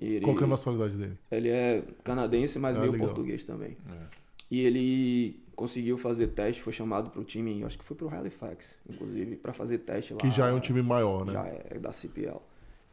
Ele, 0.00 0.24
Qual 0.24 0.38
é 0.38 0.44
a 0.44 0.46
nacionalidade 0.46 0.96
dele? 0.96 1.18
Ele 1.30 1.48
é 1.50 1.82
canadense, 2.02 2.58
mas 2.58 2.76
ah, 2.76 2.80
meio 2.80 2.92
legal. 2.92 3.08
português 3.08 3.44
também. 3.44 3.76
É. 3.90 4.24
E 4.50 4.60
ele 4.60 5.44
conseguiu 5.54 5.96
fazer 5.96 6.28
teste, 6.28 6.62
foi 6.62 6.72
chamado 6.72 7.10
para 7.10 7.20
o 7.20 7.24
time, 7.24 7.62
acho 7.64 7.78
que 7.78 7.84
foi 7.84 7.96
para 7.96 8.06
o 8.06 8.10
Halifax, 8.10 8.66
inclusive, 8.88 9.36
para 9.36 9.52
fazer 9.52 9.78
teste 9.78 10.14
lá. 10.14 10.18
Que 10.18 10.30
já 10.30 10.48
é 10.48 10.52
um 10.52 10.60
time 10.60 10.82
maior, 10.82 11.24
né? 11.24 11.32
Já 11.32 11.46
é, 11.46 11.66
é 11.70 11.78
da 11.78 11.92
CPL. 11.92 12.40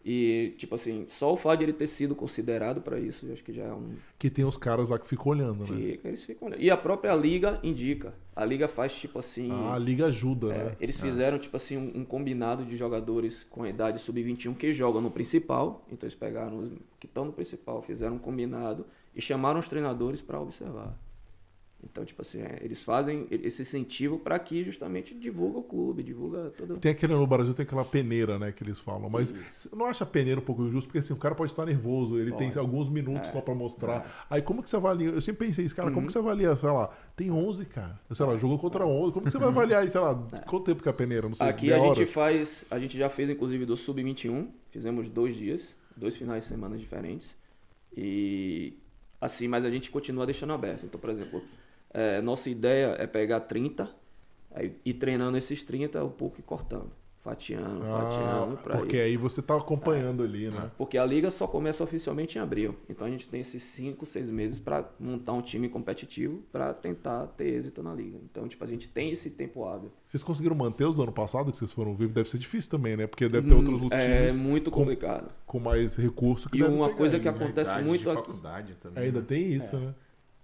E, 0.03 0.55
tipo 0.57 0.73
assim, 0.73 1.05
só 1.07 1.31
o 1.31 1.37
fato 1.37 1.59
de 1.59 1.65
ele 1.65 1.73
ter 1.73 1.85
sido 1.85 2.15
considerado 2.15 2.81
para 2.81 2.99
isso, 2.99 3.27
eu 3.27 3.33
acho 3.33 3.43
que 3.43 3.53
já 3.53 3.63
é 3.63 3.73
um. 3.73 3.95
Que 4.17 4.29
tem 4.29 4.43
os 4.43 4.57
caras 4.57 4.89
lá 4.89 4.97
que 4.97 5.05
ficam 5.05 5.31
olhando, 5.31 5.59
né? 5.59 5.65
Fica, 5.67 6.07
eles 6.07 6.23
ficam 6.23 6.47
olhando. 6.47 6.61
E 6.61 6.71
a 6.71 6.77
própria 6.77 7.13
liga 7.15 7.59
indica. 7.61 8.13
A 8.35 8.43
liga 8.43 8.67
faz, 8.67 8.93
tipo 8.95 9.19
assim. 9.19 9.49
Ah, 9.51 9.75
a 9.75 9.77
liga 9.77 10.07
ajuda, 10.07 10.53
é, 10.53 10.63
né? 10.63 10.75
Eles 10.79 10.97
é. 10.97 11.01
fizeram, 11.01 11.37
tipo 11.37 11.55
assim, 11.55 11.77
um, 11.77 12.01
um, 12.01 12.05
combinado 12.05 12.65
de 12.65 12.75
jogadores 12.75 13.45
com 13.49 13.65
idade 13.65 13.99
sub-21 13.99 14.55
que 14.55 14.73
jogam 14.73 15.01
no 15.01 15.11
principal. 15.11 15.85
Então 15.91 16.07
eles 16.07 16.15
pegaram 16.15 16.57
os 16.57 16.69
que 16.99 17.05
estão 17.05 17.25
no 17.25 17.33
principal, 17.33 17.81
fizeram 17.83 18.15
um 18.15 18.19
combinado 18.19 18.85
e 19.15 19.21
chamaram 19.21 19.59
os 19.59 19.69
treinadores 19.69 20.21
para 20.21 20.39
observar. 20.39 20.97
Então, 21.83 22.05
tipo 22.05 22.21
assim, 22.21 22.41
é, 22.41 22.59
eles 22.61 22.81
fazem 22.81 23.27
esse 23.31 23.61
incentivo 23.63 24.19
para 24.19 24.37
que 24.37 24.63
justamente 24.63 25.15
divulga 25.15 25.59
o 25.59 25.63
clube, 25.63 26.03
divulga 26.03 26.51
todo. 26.51 26.77
Tem 26.77 26.91
aquele 26.91 27.13
no 27.13 27.25
Brasil, 27.25 27.53
tem 27.53 27.63
aquela 27.63 27.83
peneira, 27.83 28.37
né, 28.37 28.51
que 28.51 28.63
eles 28.63 28.79
falam. 28.79 29.09
Mas 29.09 29.31
Isso. 29.31 29.69
não 29.75 29.85
acha 29.85 30.03
a 30.03 30.07
peneira 30.07 30.39
um 30.39 30.43
pouco 30.43 30.63
injusto, 30.63 30.87
porque 30.87 30.99
assim, 30.99 31.13
o 31.13 31.17
cara 31.17 31.33
pode 31.33 31.51
estar 31.51 31.65
nervoso, 31.65 32.19
ele 32.19 32.31
pode. 32.31 32.51
tem 32.51 32.59
alguns 32.59 32.87
minutos 32.87 33.29
é. 33.29 33.31
só 33.31 33.41
para 33.41 33.55
mostrar. 33.55 34.05
É. 34.05 34.35
Aí 34.35 34.41
como 34.41 34.61
que 34.61 34.69
você 34.69 34.75
avalia? 34.75 35.09
Eu 35.09 35.21
sempre 35.21 35.47
pensei 35.47 35.65
isso, 35.65 35.75
cara, 35.75 35.89
uhum. 35.89 35.95
como 35.95 36.07
que 36.07 36.13
você 36.13 36.19
avalia, 36.19 36.55
sei 36.55 36.69
lá, 36.69 36.95
tem 37.15 37.31
11, 37.31 37.65
cara. 37.65 37.99
Sei 38.11 38.25
lá, 38.25 38.37
jogou 38.37 38.59
contra 38.59 38.85
11. 38.85 39.13
Como 39.13 39.25
que 39.25 39.31
você 39.31 39.39
vai 39.39 39.49
avaliar 39.49 39.81
aí, 39.81 39.89
sei 39.89 40.01
lá, 40.01 40.23
é. 40.33 40.39
quanto 40.39 40.65
tempo 40.65 40.83
que 40.83 40.89
é 40.89 40.91
a 40.91 40.95
peneira? 40.95 41.27
Não 41.27 41.35
sei. 41.35 41.47
Aqui 41.47 41.73
a 41.73 41.79
gente 41.79 42.05
faz, 42.05 42.65
a 42.69 42.77
gente 42.77 42.97
já 42.97 43.09
fez 43.09 43.29
inclusive 43.29 43.65
do 43.65 43.75
sub-21, 43.75 44.47
fizemos 44.69 45.09
dois 45.09 45.35
dias, 45.35 45.75
dois 45.97 46.15
finais 46.15 46.43
de 46.43 46.49
semana 46.49 46.77
diferentes. 46.77 47.35
E 47.95 48.77
assim, 49.21 49.47
mas 49.47 49.63
a 49.63 49.69
gente 49.69 49.91
continua 49.91 50.25
deixando 50.25 50.53
aberto. 50.53 50.85
Então, 50.85 50.99
por 50.99 51.09
exemplo, 51.09 51.43
é, 51.93 52.21
nossa 52.21 52.49
ideia 52.49 52.95
é 52.97 53.05
pegar 53.05 53.41
30 53.41 53.89
aí, 54.53 54.75
e 54.85 54.93
treinando 54.93 55.37
esses 55.37 55.63
30 55.63 56.03
um 56.03 56.09
pouco 56.09 56.39
e 56.39 56.43
cortando. 56.43 56.91
Fatiando, 57.23 57.85
ah, 57.85 58.01
fatiando. 58.01 58.57
Pra 58.57 58.77
porque 58.77 58.97
ir. 58.97 59.01
aí 59.01 59.15
você 59.15 59.41
está 59.41 59.55
acompanhando 59.55 60.23
é, 60.23 60.25
ali, 60.25 60.49
né? 60.49 60.71
Porque 60.75 60.97
a 60.97 61.05
liga 61.05 61.29
só 61.29 61.45
começa 61.45 61.83
oficialmente 61.83 62.39
em 62.39 62.41
abril. 62.41 62.75
Então 62.89 63.05
a 63.05 63.11
gente 63.11 63.27
tem 63.27 63.41
esses 63.41 63.61
5, 63.61 64.07
6 64.07 64.31
meses 64.31 64.57
para 64.57 64.89
montar 64.99 65.33
um 65.33 65.41
time 65.41 65.69
competitivo 65.69 66.41
para 66.51 66.73
tentar 66.73 67.27
ter 67.37 67.53
êxito 67.53 67.83
na 67.83 67.93
liga. 67.93 68.17
Então, 68.23 68.47
tipo, 68.47 68.63
a 68.63 68.67
gente 68.67 68.87
tem 68.87 69.11
esse 69.11 69.29
tempo 69.29 69.63
hábil. 69.63 69.91
Vocês 70.03 70.23
conseguiram 70.23 70.55
manter 70.55 70.83
os 70.85 70.95
do 70.95 71.03
ano 71.03 71.11
passado 71.11 71.51
que 71.51 71.57
vocês 71.59 71.71
foram 71.71 71.93
vivos? 71.93 72.11
Deve 72.11 72.27
ser 72.27 72.39
difícil 72.39 72.71
também, 72.71 72.97
né? 72.97 73.05
Porque 73.05 73.29
deve 73.29 73.47
ter 73.47 73.53
outros 73.53 73.83
hum, 73.83 73.89
times. 73.89 74.01
É 74.01 74.33
muito 74.33 74.71
complicado. 74.71 75.31
Com, 75.45 75.59
com 75.59 75.63
mais 75.63 75.95
recursos 75.95 76.49
que 76.49 76.57
E 76.57 76.63
uma 76.63 76.89
coisa 76.91 77.19
que 77.19 77.27
acontece 77.27 77.79
muito 77.83 78.09
aqui. 78.09 78.33
Também, 78.81 79.03
ainda 79.03 79.19
né? 79.19 79.25
tem 79.27 79.53
isso, 79.53 79.75
é. 79.75 79.79
né? 79.79 79.93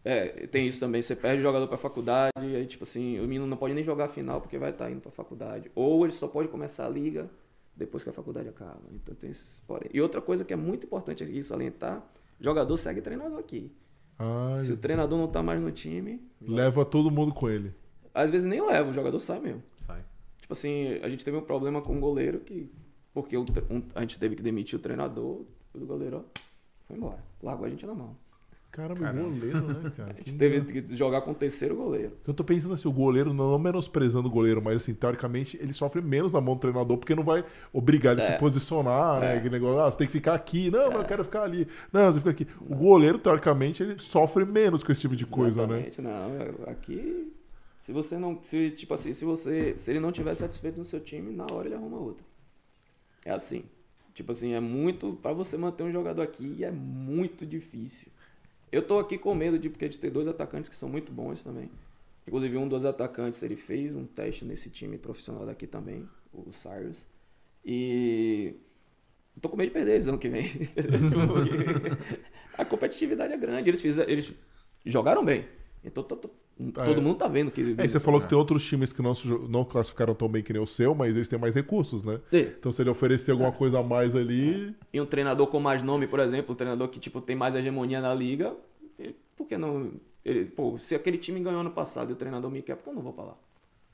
É, 0.03 0.47
tem 0.47 0.67
isso 0.67 0.79
também. 0.79 1.01
Você 1.01 1.15
perde 1.15 1.41
o 1.41 1.43
jogador 1.43 1.67
pra 1.67 1.77
faculdade, 1.77 2.31
aí, 2.37 2.65
tipo 2.65 2.83
assim, 2.83 3.19
o 3.19 3.23
menino 3.23 3.45
não 3.45 3.57
pode 3.57 3.73
nem 3.73 3.83
jogar 3.83 4.05
a 4.05 4.09
final 4.09 4.39
porque 4.39 4.57
vai 4.57 4.69
estar 4.69 4.85
tá 4.85 4.91
indo 4.91 5.01
pra 5.01 5.11
faculdade. 5.11 5.71
Ou 5.75 6.05
ele 6.05 6.13
só 6.13 6.27
pode 6.27 6.47
começar 6.47 6.85
a 6.85 6.89
liga 6.89 7.29
depois 7.75 8.03
que 8.03 8.09
a 8.09 8.13
faculdade 8.13 8.49
acaba. 8.49 8.81
Então 8.91 9.13
tem 9.15 9.29
esses 9.29 9.61
porém. 9.67 9.89
E 9.93 10.01
outra 10.01 10.21
coisa 10.21 10.43
que 10.43 10.53
é 10.53 10.55
muito 10.55 10.85
importante 10.85 11.23
aqui 11.23 11.43
salientar: 11.43 12.03
jogador 12.39 12.75
segue 12.77 13.01
treinador 13.01 13.39
aqui. 13.39 13.71
Ai, 14.17 14.57
Se 14.57 14.71
o 14.71 14.77
treinador 14.77 15.17
não 15.17 15.27
tá 15.27 15.43
mais 15.43 15.61
no 15.61 15.71
time. 15.71 16.21
Leva 16.41 16.83
todo 16.83 17.11
mundo 17.11 17.33
com 17.33 17.49
ele. 17.49 17.73
Às 18.13 18.31
vezes 18.31 18.47
nem 18.47 18.65
leva, 18.65 18.89
o 18.89 18.93
jogador 18.93 19.19
sai 19.19 19.39
mesmo. 19.39 19.61
Sai. 19.75 20.03
Tipo 20.39 20.53
assim, 20.53 20.93
a 21.03 21.09
gente 21.09 21.23
teve 21.23 21.37
um 21.37 21.41
problema 21.41 21.81
com 21.81 21.95
o 21.95 21.99
goleiro 21.99 22.39
que. 22.39 22.71
Porque 23.13 23.37
o, 23.37 23.41
um, 23.69 23.83
a 23.93 24.01
gente 24.01 24.17
teve 24.17 24.35
que 24.35 24.41
demitir 24.41 24.77
o 24.77 24.81
treinador, 24.81 25.45
o 25.73 25.85
goleiro 25.85 26.17
ó, 26.17 26.39
foi 26.85 26.97
embora. 26.97 27.23
Largou 27.41 27.65
a 27.65 27.69
gente 27.69 27.85
na 27.85 27.93
mão. 27.93 28.15
Caramba, 28.78 28.99
Caramba. 28.99 29.30
goleiro, 29.30 29.61
né, 29.61 29.91
cara? 29.97 30.11
a 30.13 30.17
gente 30.19 30.36
teve 30.36 30.61
que 30.61 30.95
jogar 30.95 31.21
com 31.21 31.32
o 31.32 31.34
terceiro 31.34 31.75
goleiro. 31.75 32.11
Eu 32.28 32.32
tô 32.32 32.43
pensando 32.43 32.75
assim, 32.75 32.88
o 32.88 32.91
goleiro, 32.91 33.34
não 33.34 33.57
menosprezando 33.57 34.28
o 34.28 34.32
goleiro, 34.32 34.61
mas 34.61 34.78
assim, 34.78 34.93
teoricamente, 34.93 35.57
ele 35.59 35.73
sofre 35.73 35.99
menos 35.99 36.32
na 36.32 36.39
mão 36.39 36.53
do 36.53 36.59
treinador, 36.59 36.95
porque 36.95 37.15
não 37.15 37.23
vai 37.23 37.43
obrigar 37.73 38.13
ele 38.13 38.21
a 38.21 38.25
é. 38.25 38.34
se 38.34 38.39
posicionar, 38.39 39.19
né? 39.19 39.34
É. 39.34 39.38
Aquele 39.38 39.49
negócio, 39.49 39.80
ah, 39.80 39.89
você 39.89 39.97
tem 39.97 40.05
que 40.05 40.13
ficar 40.13 40.36
aqui. 40.36 40.69
Não, 40.69 40.91
é. 40.91 40.95
eu 40.97 41.05
quero 41.05 41.23
ficar 41.23 41.41
ali. 41.41 41.67
Não, 41.91 42.13
você 42.13 42.19
fica 42.19 42.30
aqui. 42.30 42.47
O 42.61 42.75
goleiro, 42.75 43.17
teoricamente, 43.17 43.82
ele 43.82 43.97
sofre 43.97 44.45
menos 44.45 44.84
com 44.84 44.91
esse 44.91 45.01
tipo 45.01 45.15
de 45.15 45.25
coisa, 45.25 45.65
né? 45.65 45.89
não. 45.97 46.71
Aqui, 46.71 47.34
se 47.80 47.91
você 47.91 48.15
não. 48.15 48.38
Se, 48.43 48.69
tipo 48.69 48.93
assim, 48.93 49.11
se 49.15 49.25
você. 49.25 49.73
Se 49.80 49.89
ele 49.89 49.99
não 49.99 50.11
tiver 50.11 50.36
satisfeito 50.36 50.78
no 50.78 50.86
seu 50.86 50.99
time, 50.99 51.36
na 51.36 51.47
hora 51.51 51.67
ele 51.67 51.73
arruma 51.73 51.97
outra. 51.97 52.23
É 53.25 53.32
assim. 53.32 53.63
Tipo 54.13 54.34
assim, 54.34 54.53
é 54.53 54.59
muito. 54.59 55.13
para 55.13 55.34
você 55.34 55.57
manter 55.57 55.82
um 55.82 55.91
jogador 55.91 56.21
aqui, 56.21 56.63
é 56.63 56.69
muito 56.69 57.43
difícil. 57.43 58.11
Eu 58.72 58.82
tô 58.82 58.99
aqui 58.99 59.18
com 59.18 59.34
medo 59.34 59.57
de 59.57 59.70
porque 59.70 59.86
a 59.86 59.88
gente 59.88 59.99
tem 59.99 60.11
dois 60.11 60.28
atacantes 60.28 60.70
que 60.70 60.76
são 60.76 60.89
muito 60.89 61.11
bons 61.11 61.43
também. 61.43 61.70
Inclusive 62.28 62.57
um 62.57 62.68
dos 62.68 62.84
atacantes 62.84 63.41
ele 63.41 63.55
fez 63.55 63.95
um 63.95 64.05
teste 64.05 64.43
nesse 64.43 64.70
time 64.70 64.97
profissional 64.97 65.45
daqui 65.45 65.65
também, 65.65 66.07
o 66.34 66.51
Cyrus. 66.51 67.05
E 67.63 68.55
tô 69.41 69.47
com 69.47 69.55
medo 69.55 69.70
de 69.70 69.74
perder 69.74 69.93
eles 69.93 70.07
ano 70.07 70.18
que 70.18 70.28
vem. 70.28 70.43
tipo, 70.47 70.74
a 72.57 72.65
competitividade 72.65 73.34
é 73.34 73.38
grande. 73.38 73.70
Eles 73.70 73.82
fizeram, 73.82 74.11
eles 74.11 74.34
jogaram 74.86 75.24
bem. 75.24 75.47
Então 75.84 76.03
tô, 76.03 76.18
tô, 76.18 76.30
todo 76.74 76.99
é. 76.99 77.01
mundo 77.01 77.18
tá 77.18 77.28
vendo 77.28 77.51
que. 77.51 77.76
É, 77.78 77.88
você 77.88 77.99
falou 77.99 78.20
que 78.20 78.28
tem 78.28 78.38
outros 78.38 78.66
times 78.66 78.91
que 78.91 79.01
não, 79.01 79.14
não 79.47 79.64
classificaram 79.64 80.16
tão 80.16 80.28
bem 80.28 80.41
que 80.41 80.51
nem 80.51 80.62
o 80.62 80.66
seu, 80.66 80.95
mas 80.95 81.16
eles 81.16 81.28
têm 81.28 81.38
mais 81.38 81.53
recursos, 81.53 82.03
né? 82.03 82.20
Então 82.32 82.72
se 82.72 82.82
ele 82.82 82.89
oferecer 82.89 83.32
alguma 83.32 83.49
é. 83.49 83.53
coisa 83.53 83.80
a 83.80 83.84
mais 83.84 84.16
ali. 84.16 84.76
E 84.91 84.99
um 84.99 85.05
treinador 85.05 85.47
com 85.47 85.60
mais 85.60 85.84
nome, 85.84 86.08
por 86.08 86.20
exemplo, 86.20 86.53
um 86.53 86.55
treinador 86.55 86.88
que 86.88 86.99
tipo, 86.99 87.22
tem 87.22 87.36
mais 87.36 87.55
hegemonia 87.55 88.01
na 88.01 88.14
liga, 88.14 88.55
ele, 88.97 89.16
por 89.36 89.47
que 89.47 89.58
não. 89.58 89.91
Ele, 90.26 90.45
pô, 90.45 90.78
se 90.78 90.95
aquele 90.95 91.18
time 91.18 91.39
ganhou 91.39 91.62
ano 91.62 91.72
passado 91.72 92.10
e 92.10 92.14
o 92.14 92.16
treinador 92.16 92.49
me 92.49 92.62
quer, 92.62 92.76
por 92.76 92.84
que 92.84 92.89
eu 92.89 92.95
não 92.95 93.01
vou 93.01 93.14
pra 93.14 93.24
lá? 93.24 93.38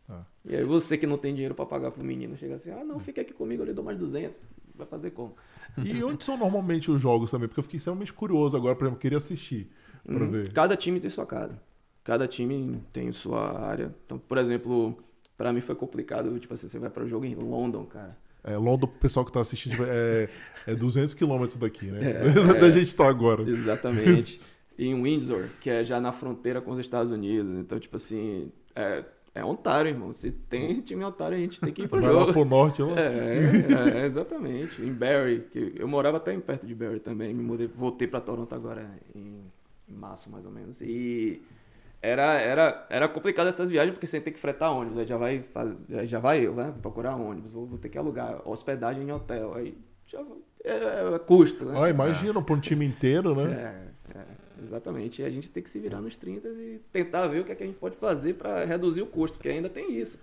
Ah. 0.09 0.21
E 0.45 0.55
aí 0.55 0.63
você 0.63 0.97
que 0.97 1.05
não 1.05 1.17
tem 1.17 1.33
dinheiro 1.33 1.53
para 1.53 1.65
pagar 1.65 1.91
pro 1.91 2.03
menino 2.03 2.35
chega 2.37 2.55
assim, 2.55 2.71
ah 2.71 2.83
não, 2.83 2.99
fica 2.99 3.21
aqui 3.21 3.33
comigo, 3.33 3.61
eu 3.61 3.67
lhe 3.67 3.73
dou 3.73 3.83
mais 3.83 3.97
200. 3.97 4.37
Vai 4.75 4.87
fazer 4.87 5.11
como? 5.11 5.35
E 5.77 6.03
onde 6.03 6.23
são 6.23 6.37
normalmente 6.37 6.89
os 6.89 7.01
jogos 7.01 7.31
também? 7.31 7.47
Porque 7.47 7.59
eu 7.59 7.63
fiquei 7.63 7.77
extremamente 7.77 8.13
curioso 8.13 8.55
agora, 8.55 8.75
por 8.75 8.85
exemplo, 8.85 8.99
queria 8.99 9.17
assistir. 9.17 9.69
Pra 10.05 10.15
hum, 10.15 10.29
ver. 10.29 10.51
Cada 10.51 10.75
time 10.75 10.99
tem 10.99 11.09
sua 11.09 11.25
casa. 11.25 11.59
Cada 12.03 12.27
time 12.27 12.81
tem 12.91 13.11
sua 13.11 13.59
área. 13.59 13.93
Então, 14.05 14.17
por 14.17 14.37
exemplo, 14.37 14.97
para 15.37 15.53
mim 15.53 15.61
foi 15.61 15.75
complicado, 15.75 16.37
tipo 16.39 16.53
assim, 16.53 16.67
você 16.67 16.77
vai 16.77 16.89
para 16.89 17.03
o 17.03 17.07
jogo 17.07 17.25
em 17.25 17.35
London, 17.35 17.85
cara. 17.85 18.17
É, 18.43 18.57
London, 18.57 18.87
o 18.87 18.89
pessoal 18.89 19.25
que 19.25 19.31
tá 19.31 19.39
assistindo, 19.39 19.71
tipo, 19.71 19.85
é, 19.87 20.29
é 20.67 20.75
200 20.75 21.13
quilômetros 21.13 21.57
daqui, 21.57 21.85
né? 21.85 21.99
É, 22.01 22.29
da 22.59 22.67
é, 22.67 22.71
gente 22.71 22.93
tá 22.93 23.07
agora. 23.07 23.43
Exatamente. 23.43 24.39
E 24.75 24.87
em 24.87 24.99
Windsor, 25.03 25.49
que 25.61 25.69
é 25.69 25.83
já 25.83 26.01
na 26.01 26.11
fronteira 26.11 26.59
com 26.59 26.71
os 26.71 26.79
Estados 26.79 27.11
Unidos. 27.11 27.59
Então, 27.59 27.79
tipo 27.79 27.95
assim, 27.95 28.51
é, 28.75 29.03
é 29.35 29.45
Ontário, 29.45 29.89
irmão. 29.89 30.13
Se 30.13 30.31
tem 30.31 30.81
time 30.81 31.03
Ontário, 31.03 31.37
a 31.37 31.39
gente 31.39 31.59
tem 31.59 31.71
que 31.71 31.83
ir 31.83 31.87
pro 31.87 32.01
Vai 32.01 32.11
jogo. 32.11 32.25
lá 32.25 32.33
pro 32.33 32.45
norte, 32.45 32.81
lá. 32.81 32.99
É, 32.99 34.01
é, 34.01 34.05
exatamente. 34.05 34.81
Em 34.81 34.91
Barrie, 34.91 35.41
que 35.51 35.73
eu 35.77 35.87
morava 35.87 36.17
até 36.17 36.35
perto 36.39 36.65
de 36.65 36.73
Barrie 36.73 36.99
também. 36.99 37.33
Me 37.33 37.43
mudei, 37.43 37.67
voltei 37.67 38.07
para 38.07 38.19
Toronto 38.19 38.53
agora 38.55 38.89
em, 39.15 39.43
em 39.87 39.93
março, 39.93 40.29
mais 40.29 40.43
ou 40.43 40.51
menos. 40.51 40.81
E 40.81 41.41
era, 42.03 42.33
era, 42.33 42.85
era 42.89 43.07
complicado 43.07 43.47
essas 43.47 43.69
viagens, 43.69 43.93
porque 43.93 44.05
você 44.05 44.19
tem 44.19 44.33
que 44.33 44.39
fretar 44.39 44.73
ônibus, 44.73 44.99
aí 44.99 45.05
já 45.05 45.15
vai, 45.15 45.41
faz, 45.53 45.73
já 46.03 46.19
vai 46.19 46.45
eu, 46.45 46.53
né? 46.53 46.73
Procurar 46.81 47.15
ônibus, 47.15 47.53
vou, 47.53 47.65
vou 47.65 47.79
ter 47.79 47.87
que 47.87 47.97
alugar 47.97 48.41
hospedagem 48.45 49.03
em 49.03 49.11
hotel, 49.11 49.53
aí 49.55 49.77
já 50.05 50.19
é, 50.65 51.15
é 51.15 51.19
custo, 51.19 51.63
né? 51.63 51.79
Ah, 51.81 51.89
imagina, 51.89 52.41
para 52.41 52.55
um 52.55 52.59
time 52.59 52.85
inteiro, 52.85 53.33
né? 53.33 53.93
É, 54.13 54.19
é, 54.19 54.25
exatamente. 54.61 55.21
E 55.21 55.25
a 55.25 55.29
gente 55.29 55.49
tem 55.49 55.63
que 55.63 55.69
se 55.69 55.79
virar 55.79 56.01
nos 56.01 56.17
30 56.17 56.49
e 56.49 56.81
tentar 56.91 57.25
ver 57.27 57.39
o 57.39 57.45
que, 57.45 57.53
é 57.53 57.55
que 57.55 57.63
a 57.63 57.65
gente 57.65 57.79
pode 57.79 57.95
fazer 57.95 58.33
para 58.33 58.65
reduzir 58.65 59.01
o 59.01 59.07
custo, 59.07 59.37
porque 59.37 59.49
ainda 59.49 59.69
tem 59.69 59.97
isso. 59.97 60.19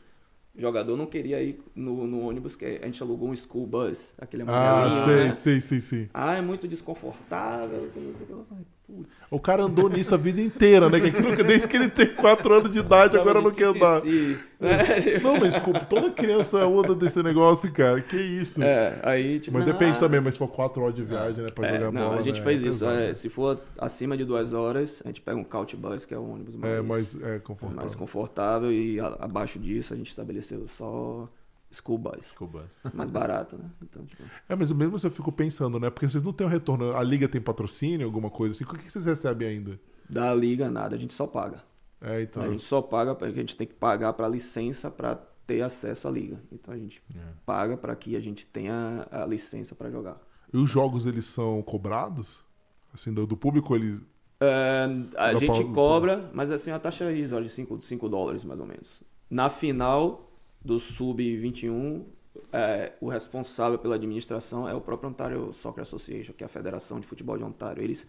O 0.55 0.61
jogador 0.61 0.99
não 0.99 1.07
queria 1.07 1.43
ir 1.43 1.63
no, 1.75 2.07
no, 2.07 2.21
ônibus 2.27 2.55
que 2.55 2.67
a 2.67 2.85
gente 2.85 3.03
alugou 3.03 3.31
um 3.31 3.37
school 3.37 3.67
bus, 3.67 4.13
aquele 4.19 4.45
Ah, 4.47 5.05
sei, 5.07 5.25
né? 5.25 5.31
sei, 5.31 5.61
sei, 5.61 5.81
sei. 5.81 6.11
Ah, 6.13 6.37
é 6.37 6.43
muito 6.43 6.69
desconfortável, 6.69 7.89
que 7.91 8.01
não 8.01 8.13
sei 8.13 8.25
o 8.25 8.27
que. 8.27 8.33
Eu 8.33 8.45
falei, 8.45 8.67
Putz. 8.91 9.27
O 9.31 9.39
cara 9.39 9.65
andou 9.65 9.89
nisso 9.89 10.15
a 10.15 10.19
vida 10.19 10.41
inteira, 10.41 10.89
né? 10.89 10.99
Que 11.01 11.43
desde 11.45 11.69
que 11.69 11.77
ele 11.77 11.89
tem 11.89 12.13
4 12.13 12.55
anos 12.55 12.71
de 12.71 12.81
idade, 12.81 13.17
agora 13.17 13.41
não 13.41 13.53
quer 13.53 13.65
andar. 13.65 14.03
É. 14.07 14.51
Não, 15.23 15.39
mas 15.39 15.55
toda 15.89 16.11
criança 16.11 16.63
anda 16.67 16.95
desse 16.95 17.23
negócio, 17.23 17.73
cara. 17.73 18.03
Que 18.03 18.17
isso. 18.17 18.63
É, 18.63 18.99
aí, 19.03 19.41
tipo, 19.41 19.57
mas 19.57 19.65
depende 19.65 19.99
também, 19.99 20.21
mas 20.21 20.35
se 20.35 20.39
for 20.39 20.49
4 20.49 20.83
horas 20.83 20.95
de 20.95 21.03
viagem, 21.03 21.45
né? 21.45 21.51
Pra 21.51 21.67
é, 21.67 21.73
jogar 21.79 21.93
não, 21.93 22.09
bola. 22.09 22.21
A 22.21 22.23
gente 22.23 22.41
né, 22.41 22.45
fez 22.45 22.63
é 22.63 22.67
isso. 22.67 22.85
É, 22.85 23.15
se 23.15 23.31
for 23.31 23.59
acima 23.79 24.19
de 24.19 24.25
2 24.27 24.53
horas, 24.53 25.01
a 25.03 25.09
gente 25.09 25.23
pega 25.23 25.39
um 25.39 25.45
couch 25.45 25.75
bus, 25.77 26.05
que 26.05 26.13
é 26.13 26.19
o 26.19 26.31
ônibus 26.31 26.57
mais, 26.57 26.75
é, 26.75 26.83
mais 26.83 27.23
é, 27.23 27.39
confortável. 27.39 27.81
mais 27.81 27.95
confortável. 27.95 28.71
E 28.71 29.01
a, 29.01 29.07
abaixo 29.21 29.59
disso, 29.59 29.95
a 29.95 29.97
gente 29.97 30.11
estabeleceu 30.11 30.67
só 30.69 31.27
School 31.73 31.99
Bus. 31.99 32.35
School 32.35 32.49
Bus. 32.49 32.81
Mais 32.93 33.11
barato, 33.11 33.57
né? 33.57 33.71
Então, 33.83 34.05
tipo... 34.05 34.23
É, 34.49 34.57
mas 34.57 34.71
mesmo 34.73 34.97
assim 34.97 35.07
eu 35.07 35.11
fico 35.13 35.31
pensando, 35.31 35.79
né? 35.79 35.89
Porque 35.89 36.09
vocês 36.09 36.23
não 36.23 36.33
têm 36.33 36.47
o 36.47 36.51
um 36.51 36.53
retorno. 36.53 36.97
A 36.97 37.03
liga 37.03 37.29
tem 37.29 37.41
patrocínio, 37.41 38.07
alguma 38.07 38.31
coisa 38.31 38.55
assim. 38.55 38.65
O 38.65 38.67
que 38.67 38.91
vocês 38.91 39.05
recebem 39.05 39.49
ainda? 39.49 39.81
Da 40.09 40.35
liga, 40.35 40.69
nada. 40.69 40.97
A 40.97 40.99
gente 40.99 41.15
só 41.15 41.27
paga. 41.27 41.63
É, 42.01 42.23
então. 42.23 42.43
A 42.43 42.49
gente 42.49 42.63
só 42.63 42.83
paga, 42.83 43.15
porque 43.15 43.33
a 43.33 43.41
gente 43.41 43.57
tem 43.57 43.67
que 43.67 43.75
pagar 43.75 44.13
para 44.15 44.29
licença 44.29 44.91
para 44.91 45.15
ter 45.47 45.63
acesso 45.63 46.09
à 46.09 46.11
liga. 46.11 46.41
Então 46.51 46.75
a 46.75 46.77
gente 46.77 47.03
é. 47.15 47.19
paga 47.47 47.77
para 47.77 47.95
que 47.95 48.17
a 48.17 48.21
gente 48.21 48.47
tenha 48.47 49.07
a 49.11 49.25
licença 49.27 49.75
para 49.75 49.91
jogar. 49.91 50.21
E 50.53 50.57
os 50.57 50.69
jogos, 50.69 51.07
eles 51.07 51.27
são 51.27 51.63
cobrados? 51.63 52.45
Assim, 52.93 53.13
do, 53.13 53.27
do 53.27 53.37
público, 53.37 53.75
eles... 53.77 54.01
É, 54.41 54.87
a 55.17 55.35
gente 55.35 55.65
cobra, 55.73 56.31
mas 56.33 56.51
assim, 56.51 56.71
a 56.71 56.79
taxa 56.79 57.05
é 57.05 57.13
de 57.13 57.49
5, 57.49 57.83
5 57.83 58.09
dólares, 58.09 58.43
mais 58.43 58.59
ou 58.59 58.67
menos. 58.67 59.01
Na 59.29 59.51
final 59.51 60.30
do 60.63 60.79
Sub-21, 60.79 62.05
é, 62.53 62.93
o 63.01 63.09
responsável 63.09 63.79
pela 63.79 63.95
administração 63.95 64.69
é 64.69 64.75
o 64.75 64.81
próprio 64.81 65.11
Ontario 65.11 65.53
Soccer 65.53 65.83
Association, 65.83 66.33
que 66.33 66.45
é 66.45 66.47
a 66.47 66.49
Federação 66.49 67.01
de 67.01 67.07
Futebol 67.07 67.37
de 67.37 67.45
Ontário. 67.45 67.83
Eles, 67.83 68.07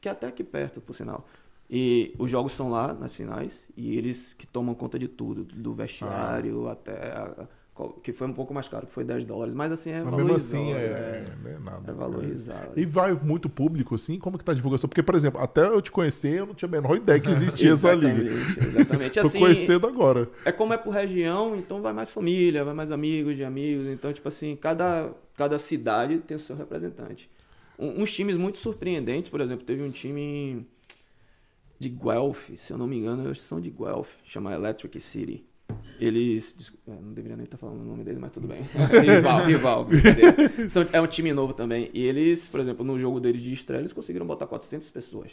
que 0.00 0.08
é 0.08 0.12
até 0.12 0.26
aqui 0.26 0.44
perto, 0.44 0.80
por 0.80 0.94
sinal. 0.94 1.26
E 1.68 2.14
os 2.18 2.30
jogos 2.30 2.52
são 2.52 2.68
lá 2.68 2.92
nas 2.92 3.14
finais 3.14 3.64
e 3.76 3.96
eles 3.96 4.34
que 4.34 4.46
tomam 4.46 4.74
conta 4.74 4.98
de 4.98 5.06
tudo, 5.06 5.44
do 5.44 5.72
vestiário 5.72 6.66
ah. 6.66 6.72
até 6.72 7.12
a, 7.12 7.48
que 8.02 8.12
foi 8.12 8.26
um 8.26 8.32
pouco 8.32 8.54
mais 8.54 8.68
caro, 8.68 8.86
que 8.86 8.92
foi 8.92 9.04
10 9.04 9.24
dólares, 9.24 9.54
mas 9.54 9.72
assim 9.72 9.90
é 9.90 10.02
mas 10.02 10.10
valorizado. 10.10 10.64
Mesmo 10.64 10.70
assim 10.70 10.72
é, 10.72 10.84
é, 10.84 11.52
é, 11.54 11.58
nada. 11.58 11.90
É 11.90 11.94
valorizado. 11.94 12.72
E 12.76 12.84
vai 12.84 13.12
muito 13.12 13.48
público 13.48 13.94
assim? 13.94 14.18
Como 14.18 14.38
que 14.38 14.44
tá 14.44 14.52
a 14.52 14.54
divulgação? 14.54 14.88
Porque, 14.88 15.02
por 15.02 15.14
exemplo, 15.14 15.40
até 15.40 15.66
eu 15.66 15.80
te 15.80 15.90
conhecer, 15.90 16.38
eu 16.38 16.46
não 16.46 16.54
tinha 16.54 16.68
a 16.68 16.72
menor 16.72 16.96
ideia 16.96 17.18
que 17.20 17.28
existia 17.30 17.72
essa 17.72 17.92
liga. 17.92 18.22
Exatamente. 18.22 19.18
Tô 19.20 19.26
assim, 19.26 19.38
conhecendo 19.38 19.86
agora. 19.86 20.28
É 20.44 20.52
como 20.52 20.72
é 20.72 20.78
por 20.78 20.90
região, 20.90 21.56
então 21.56 21.80
vai 21.80 21.92
mais 21.92 22.10
família, 22.10 22.64
vai 22.64 22.74
mais 22.74 22.92
amigos 22.92 23.36
de 23.36 23.44
amigos, 23.44 23.86
então 23.86 24.12
tipo 24.12 24.28
assim, 24.28 24.56
cada 24.56 25.10
cada 25.36 25.58
cidade 25.58 26.18
tem 26.18 26.36
o 26.36 26.40
seu 26.40 26.54
representante. 26.54 27.30
Um, 27.78 28.02
uns 28.02 28.12
times 28.12 28.36
muito 28.36 28.58
surpreendentes, 28.58 29.30
por 29.30 29.40
exemplo, 29.40 29.64
teve 29.64 29.82
um 29.82 29.90
time 29.90 30.66
de 31.78 31.88
Guelph, 31.88 32.50
se 32.56 32.70
eu 32.70 32.76
não 32.76 32.86
me 32.86 32.98
engano, 32.98 33.24
eles 33.24 33.40
são 33.40 33.58
de 33.58 33.70
Guelph, 33.70 34.10
chama 34.22 34.52
Electric 34.52 35.00
City. 35.00 35.46
Eles. 35.98 36.72
É, 36.86 36.90
não 36.90 37.12
deveria 37.12 37.36
nem 37.36 37.44
estar 37.44 37.56
falando 37.56 37.80
o 37.80 37.84
nome 37.84 38.04
dele, 38.04 38.18
mas 38.18 38.32
tudo 38.32 38.46
bem. 38.46 38.62
rival, 39.04 39.44
rival. 39.44 39.88
é 40.92 41.00
um 41.00 41.06
time 41.06 41.32
novo 41.32 41.52
também. 41.52 41.90
E 41.92 42.04
eles, 42.04 42.46
por 42.46 42.60
exemplo, 42.60 42.84
no 42.84 42.98
jogo 42.98 43.20
deles 43.20 43.42
de 43.42 43.52
estreia, 43.52 43.80
eles 43.80 43.92
conseguiram 43.92 44.26
botar 44.26 44.46
400 44.46 44.88
pessoas. 44.90 45.32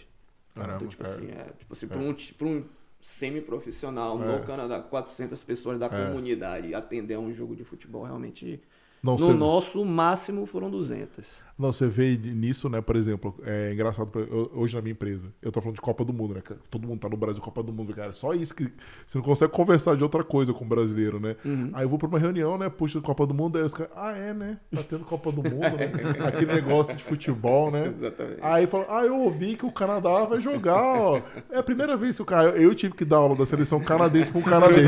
Caramba, 0.54 0.76
então, 0.78 0.88
tipo 0.88 1.04
assim, 1.04 1.30
é, 1.30 1.54
tipo 1.58 1.74
assim, 1.74 1.88
para 1.88 2.00
um, 2.00 2.14
pra 2.14 2.48
um 2.48 2.64
semi-profissional 3.00 4.22
é. 4.22 4.26
no 4.26 4.44
Canadá, 4.44 4.80
400 4.82 5.44
pessoas 5.44 5.80
da 5.80 5.86
é. 5.86 5.90
comunidade 5.90 6.74
atender 6.74 7.16
a 7.16 7.20
um 7.20 7.32
jogo 7.32 7.56
de 7.56 7.64
futebol 7.64 8.04
realmente 8.04 8.62
não, 9.02 9.14
no 9.14 9.26
você... 9.26 9.34
nosso 9.34 9.86
máximo 9.86 10.46
foram 10.46 10.70
200. 10.70 11.48
Não, 11.58 11.74
você 11.74 11.88
vê 11.88 12.16
nisso, 12.16 12.70
né? 12.70 12.82
Por 12.82 12.96
exemplo, 12.96 13.34
é 13.44 13.74
engraçado, 13.74 14.12
hoje 14.54 14.76
na 14.76 14.82
minha 14.82 14.92
empresa, 14.92 15.28
eu 15.42 15.52
tô 15.52 15.60
falando 15.60 15.76
de 15.76 15.82
Copa 15.82 16.06
do 16.06 16.14
Mundo, 16.14 16.36
né? 16.36 16.44
Todo 16.70 16.88
mundo 16.88 17.00
tá 17.00 17.10
no 17.10 17.18
Brasil, 17.18 17.42
Copa 17.42 17.64
do 17.64 17.74
Mundo, 17.74 17.94
cara. 17.96 18.14
Só 18.14 18.34
isso 18.34 18.54
que 18.54 18.72
você 19.08 19.18
não 19.18 19.26
consegue 19.26 19.52
conversar 19.52 19.96
de 19.96 20.04
outra 20.04 20.24
coisa 20.24 20.54
com 20.54 20.64
o 20.64 20.68
brasileiro, 20.68 21.20
né? 21.20 21.36
Uhum. 21.44 21.72
Aí 21.74 21.84
eu 21.84 21.90
vou 21.90 21.98
pra 21.98 22.08
uma 22.08 22.20
reunião, 22.20 22.60
né? 22.60 22.70
Puxa 22.70 23.02
Copa 23.02 23.26
do 23.26 23.34
Mundo, 23.34 23.58
aí 23.58 23.64
os 23.64 23.74
caras, 23.74 23.92
ah, 23.96 24.12
é, 24.12 24.34
né? 24.34 24.60
Tá 24.72 24.84
tendo 24.84 25.04
Copa 25.04 25.32
do 25.32 25.42
Mundo, 25.42 25.78
né? 25.78 25.92
Aquele 26.28 26.54
negócio 26.54 26.96
de 26.96 27.04
futebol, 27.04 27.72
né? 27.72 27.88
Exatamente. 27.88 28.40
Aí 28.42 28.68
fala, 28.68 28.86
ah, 28.90 29.06
eu 29.06 29.16
ouvi 29.16 29.56
que 29.56 29.66
o 29.66 29.72
Canadá 29.72 30.26
vai 30.26 30.40
jogar, 30.40 30.76
ó. 30.76 31.22
É 31.50 31.58
a 31.58 31.64
primeira 31.64 31.98
vez 31.98 32.16
que 32.16 32.22
o 32.22 32.26
cara. 32.26 32.50
Eu 32.50 32.76
tive 32.76 32.94
que 32.94 33.06
dar 33.06 33.18
aula 33.18 33.36
da 33.36 33.46
seleção 33.48 33.80
canadense 33.80 34.32
pra 34.32 34.40
um 34.40 34.44
canadense. 34.46 34.88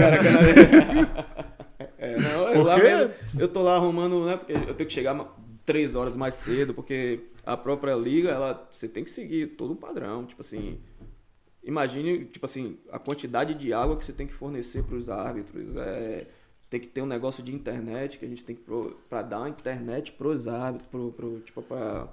É, 1.97 2.17
não, 2.19 2.49
eu, 2.49 2.63
lá 2.63 2.77
mesmo, 2.77 3.13
eu 3.38 3.47
tô 3.47 3.61
lá 3.63 3.75
arrumando, 3.75 4.25
né? 4.25 4.38
Porque 4.38 4.53
eu 4.53 4.73
tenho 4.73 4.88
que 4.88 4.93
chegar 4.93 5.15
três 5.65 5.95
horas 5.95 6.15
mais 6.15 6.34
cedo, 6.34 6.73
porque 6.73 7.21
a 7.45 7.55
própria 7.55 7.95
liga, 7.95 8.30
ela, 8.30 8.67
você 8.71 8.88
tem 8.88 9.03
que 9.03 9.09
seguir 9.09 9.55
todo 9.55 9.73
um 9.73 9.75
padrão. 9.75 10.25
Tipo 10.25 10.41
assim, 10.41 10.80
imagine, 11.63 12.25
tipo 12.25 12.45
assim, 12.45 12.77
a 12.91 12.99
quantidade 12.99 13.53
de 13.53 13.71
água 13.71 13.95
que 13.95 14.03
você 14.03 14.13
tem 14.13 14.27
que 14.27 14.34
fornecer 14.34 14.84
para 14.84 14.95
os 14.95 15.09
árbitros. 15.09 15.75
É, 15.77 16.27
tem 16.69 16.80
que 16.80 16.88
ter 16.88 17.01
um 17.01 17.07
negócio 17.07 17.41
de 17.43 17.53
internet 17.53 18.19
que 18.19 18.25
a 18.25 18.27
gente 18.27 18.43
tem 18.43 18.55
que 18.55 18.63
para 19.09 19.21
dar 19.23 19.39
uma 19.39 19.49
internet 19.49 20.11
para 20.11 20.27
os 20.27 20.47
árbitros, 20.47 20.88
pro, 20.89 21.11
pro, 21.11 21.39
tipo 21.39 21.63
para 21.63 22.07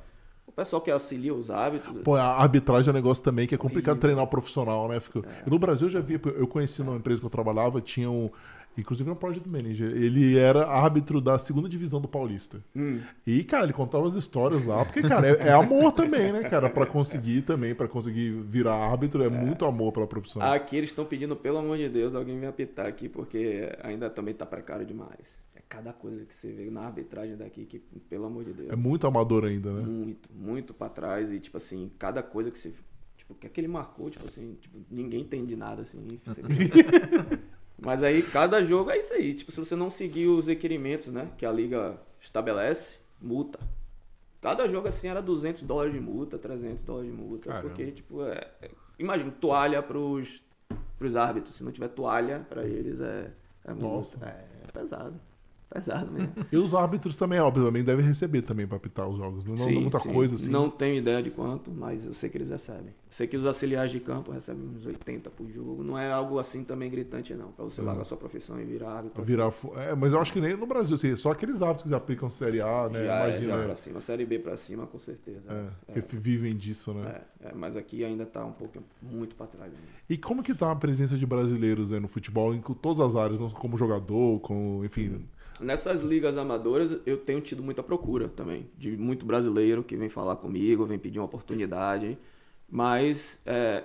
o 0.46 0.52
pessoal 0.52 0.80
que 0.80 0.90
auxilia 0.90 1.34
os 1.34 1.50
árbitros. 1.50 1.98
Pô, 2.02 2.14
a 2.14 2.40
arbitragem 2.40 2.88
é 2.88 2.92
um 2.92 2.94
negócio 2.94 3.22
também 3.22 3.46
que 3.46 3.54
é 3.54 3.58
complicado 3.58 3.98
treinar 3.98 4.24
o 4.24 4.28
profissional, 4.28 4.88
né? 4.88 4.98
Fico... 5.00 5.18
É. 5.18 5.48
No 5.48 5.58
Brasil 5.58 5.88
eu 5.88 5.90
já 5.90 6.00
vi, 6.00 6.18
eu 6.24 6.46
conheci 6.46 6.82
numa 6.82 6.96
empresa 6.96 7.20
que 7.20 7.26
eu 7.26 7.30
trabalhava, 7.30 7.80
tinha 7.80 8.10
um 8.10 8.30
Inclusive 8.76 9.08
no 9.08 9.16
Project 9.16 9.48
Manager. 9.48 9.90
Ele 9.90 10.36
era 10.36 10.66
árbitro 10.66 11.20
da 11.20 11.38
segunda 11.38 11.68
divisão 11.68 12.00
do 12.00 12.06
Paulista. 12.06 12.62
Hum. 12.74 13.00
E, 13.26 13.42
cara, 13.42 13.64
ele 13.64 13.72
contava 13.72 14.06
as 14.06 14.14
histórias 14.14 14.64
lá, 14.64 14.84
porque, 14.84 15.02
cara, 15.02 15.28
é, 15.28 15.48
é 15.48 15.52
amor 15.52 15.92
também, 15.92 16.32
né, 16.32 16.48
cara? 16.48 16.68
Pra 16.68 16.84
conseguir 16.84 17.42
também, 17.42 17.74
pra 17.74 17.88
conseguir 17.88 18.30
virar 18.30 18.74
árbitro, 18.74 19.22
é, 19.22 19.26
é. 19.26 19.30
muito 19.30 19.64
amor 19.64 19.92
pela 19.92 20.06
profissão. 20.06 20.42
Aqui 20.42 20.76
eles 20.76 20.90
estão 20.90 21.04
pedindo, 21.04 21.34
pelo 21.34 21.58
amor 21.58 21.78
de 21.78 21.88
Deus, 21.88 22.14
alguém 22.14 22.38
vem 22.38 22.48
apitar 22.48 22.86
aqui, 22.86 23.08
porque 23.08 23.74
ainda 23.82 24.10
também 24.10 24.34
tá 24.34 24.44
precário 24.44 24.84
demais. 24.84 25.38
É 25.54 25.62
cada 25.68 25.92
coisa 25.92 26.24
que 26.24 26.34
você 26.34 26.52
vê 26.52 26.70
na 26.70 26.82
arbitragem 26.82 27.36
daqui, 27.36 27.64
que, 27.64 27.78
pelo 28.08 28.26
amor 28.26 28.44
de 28.44 28.52
Deus. 28.52 28.70
É 28.70 28.76
muito 28.76 29.06
amador 29.06 29.44
ainda, 29.44 29.72
né? 29.72 29.82
Muito, 29.82 30.28
muito 30.32 30.74
pra 30.74 30.88
trás. 30.88 31.32
E, 31.32 31.40
tipo 31.40 31.56
assim, 31.56 31.90
cada 31.98 32.22
coisa 32.22 32.50
que 32.50 32.58
você. 32.58 32.72
Tipo, 33.16 33.32
o 33.32 33.36
que 33.36 33.46
é 33.46 33.50
que 33.50 33.60
ele 33.60 33.68
marcou, 33.68 34.10
tipo 34.10 34.26
assim, 34.26 34.56
tipo, 34.60 34.78
ninguém 34.90 35.22
entende 35.22 35.56
nada, 35.56 35.82
assim. 35.82 36.20
Você... 36.24 36.42
Mas 37.78 38.02
aí 38.02 38.22
cada 38.22 38.62
jogo 38.62 38.90
é 38.90 38.98
isso 38.98 39.12
aí. 39.12 39.34
Tipo, 39.34 39.52
se 39.52 39.58
você 39.58 39.76
não 39.76 39.90
seguir 39.90 40.26
os 40.26 40.46
requerimentos, 40.46 41.08
né, 41.08 41.30
que 41.36 41.44
a 41.44 41.52
liga 41.52 41.98
estabelece, 42.20 42.98
multa. 43.20 43.58
Cada 44.40 44.68
jogo 44.68 44.88
assim 44.88 45.08
era 45.08 45.20
200 45.20 45.62
dólares 45.62 45.92
de 45.92 46.00
multa, 46.00 46.38
300 46.38 46.82
dólares 46.82 47.10
de 47.10 47.16
multa, 47.16 47.48
Caramba. 47.48 47.68
porque 47.68 47.90
tipo, 47.90 48.24
é, 48.24 48.48
é, 48.62 48.70
imagina, 48.98 49.30
toalha 49.30 49.82
pros 49.82 50.44
pros 50.98 51.14
árbitros, 51.14 51.56
se 51.56 51.62
não 51.62 51.70
tiver 51.70 51.88
toalha 51.88 52.46
para 52.48 52.64
eles 52.64 53.00
é 53.00 53.30
é, 53.66 53.74
multa, 53.74 54.24
é, 54.24 54.68
é 54.68 54.72
pesado. 54.72 55.20
Pesado 55.68 56.10
mesmo. 56.12 56.32
E 56.52 56.56
os 56.56 56.74
árbitros 56.74 57.16
também, 57.16 57.40
obviamente, 57.40 57.86
devem 57.86 58.04
receber 58.04 58.42
também 58.42 58.66
para 58.66 58.76
apitar 58.76 59.08
os 59.08 59.16
jogos. 59.16 59.44
Não, 59.44 59.54
é 59.54 59.58
sim, 59.58 59.74
não 59.74 59.80
muita 59.82 59.98
sim. 59.98 60.12
coisa 60.12 60.34
assim. 60.36 60.48
Não 60.48 60.70
tenho 60.70 60.96
ideia 60.96 61.22
de 61.22 61.30
quanto, 61.30 61.72
mas 61.72 62.04
eu 62.04 62.14
sei 62.14 62.30
que 62.30 62.38
eles 62.38 62.50
recebem. 62.50 62.86
Eu 62.86 62.92
sei 63.10 63.26
que 63.26 63.36
os 63.36 63.44
auxiliares 63.44 63.90
de 63.90 63.98
campo 63.98 64.30
recebem 64.30 64.62
uns 64.64 64.86
80 64.86 65.28
por 65.30 65.50
jogo. 65.50 65.82
Não 65.82 65.98
é 65.98 66.10
algo 66.10 66.38
assim 66.38 66.62
também 66.62 66.88
gritante, 66.88 67.34
não. 67.34 67.50
Para 67.50 67.64
você 67.64 67.80
é. 67.80 67.84
largar 67.84 68.02
a 68.02 68.04
sua 68.04 68.16
profissão 68.16 68.60
e 68.60 68.64
virar 68.64 68.90
árbitro. 68.90 69.24
Virar, 69.24 69.52
é, 69.76 69.94
mas 69.94 70.12
eu 70.12 70.20
acho 70.20 70.32
que 70.32 70.40
nem 70.40 70.56
no 70.56 70.66
Brasil, 70.66 70.94
assim, 70.94 71.16
só 71.16 71.32
aqueles 71.32 71.60
árbitros 71.60 71.90
que 71.90 71.96
aplicam 71.96 72.30
Série 72.30 72.60
A, 72.60 72.88
né? 72.88 73.04
Já, 73.04 73.28
Imagina, 73.28 73.54
é, 73.54 73.58
já 73.58 73.64
pra 73.64 73.74
cima. 73.74 74.00
Série 74.00 74.24
B 74.24 74.38
para 74.38 74.56
cima, 74.56 74.86
com 74.86 74.98
certeza. 74.98 75.72
É, 75.88 76.00
que 76.00 76.16
vivem 76.16 76.56
disso, 76.56 76.94
né? 76.94 77.22
É, 77.42 77.52
mas 77.54 77.76
aqui 77.76 78.04
ainda 78.04 78.22
está 78.22 78.44
um 78.44 78.52
pouco, 78.52 78.78
muito 79.02 79.34
para 79.34 79.46
trás. 79.46 79.72
Ainda. 79.72 79.86
E 80.08 80.16
como 80.16 80.42
que 80.42 80.54
tá 80.54 80.70
a 80.70 80.76
presença 80.76 81.16
de 81.16 81.26
brasileiros 81.26 81.90
no 81.90 82.06
futebol, 82.06 82.54
em 82.54 82.60
todas 82.60 83.04
as 83.04 83.16
áreas, 83.16 83.40
como 83.54 83.76
jogador, 83.76 84.38
como, 84.40 84.84
enfim... 84.84 85.08
Hum 85.08 85.35
Nessas 85.58 86.00
ligas 86.00 86.36
amadoras, 86.36 86.98
eu 87.06 87.16
tenho 87.16 87.40
tido 87.40 87.62
muita 87.62 87.82
procura 87.82 88.28
também, 88.28 88.66
de 88.76 88.96
muito 88.96 89.24
brasileiro 89.24 89.82
que 89.82 89.96
vem 89.96 90.08
falar 90.08 90.36
comigo, 90.36 90.84
vem 90.84 90.98
pedir 90.98 91.18
uma 91.18 91.24
oportunidade, 91.24 92.18
mas 92.70 93.38
é, 93.46 93.84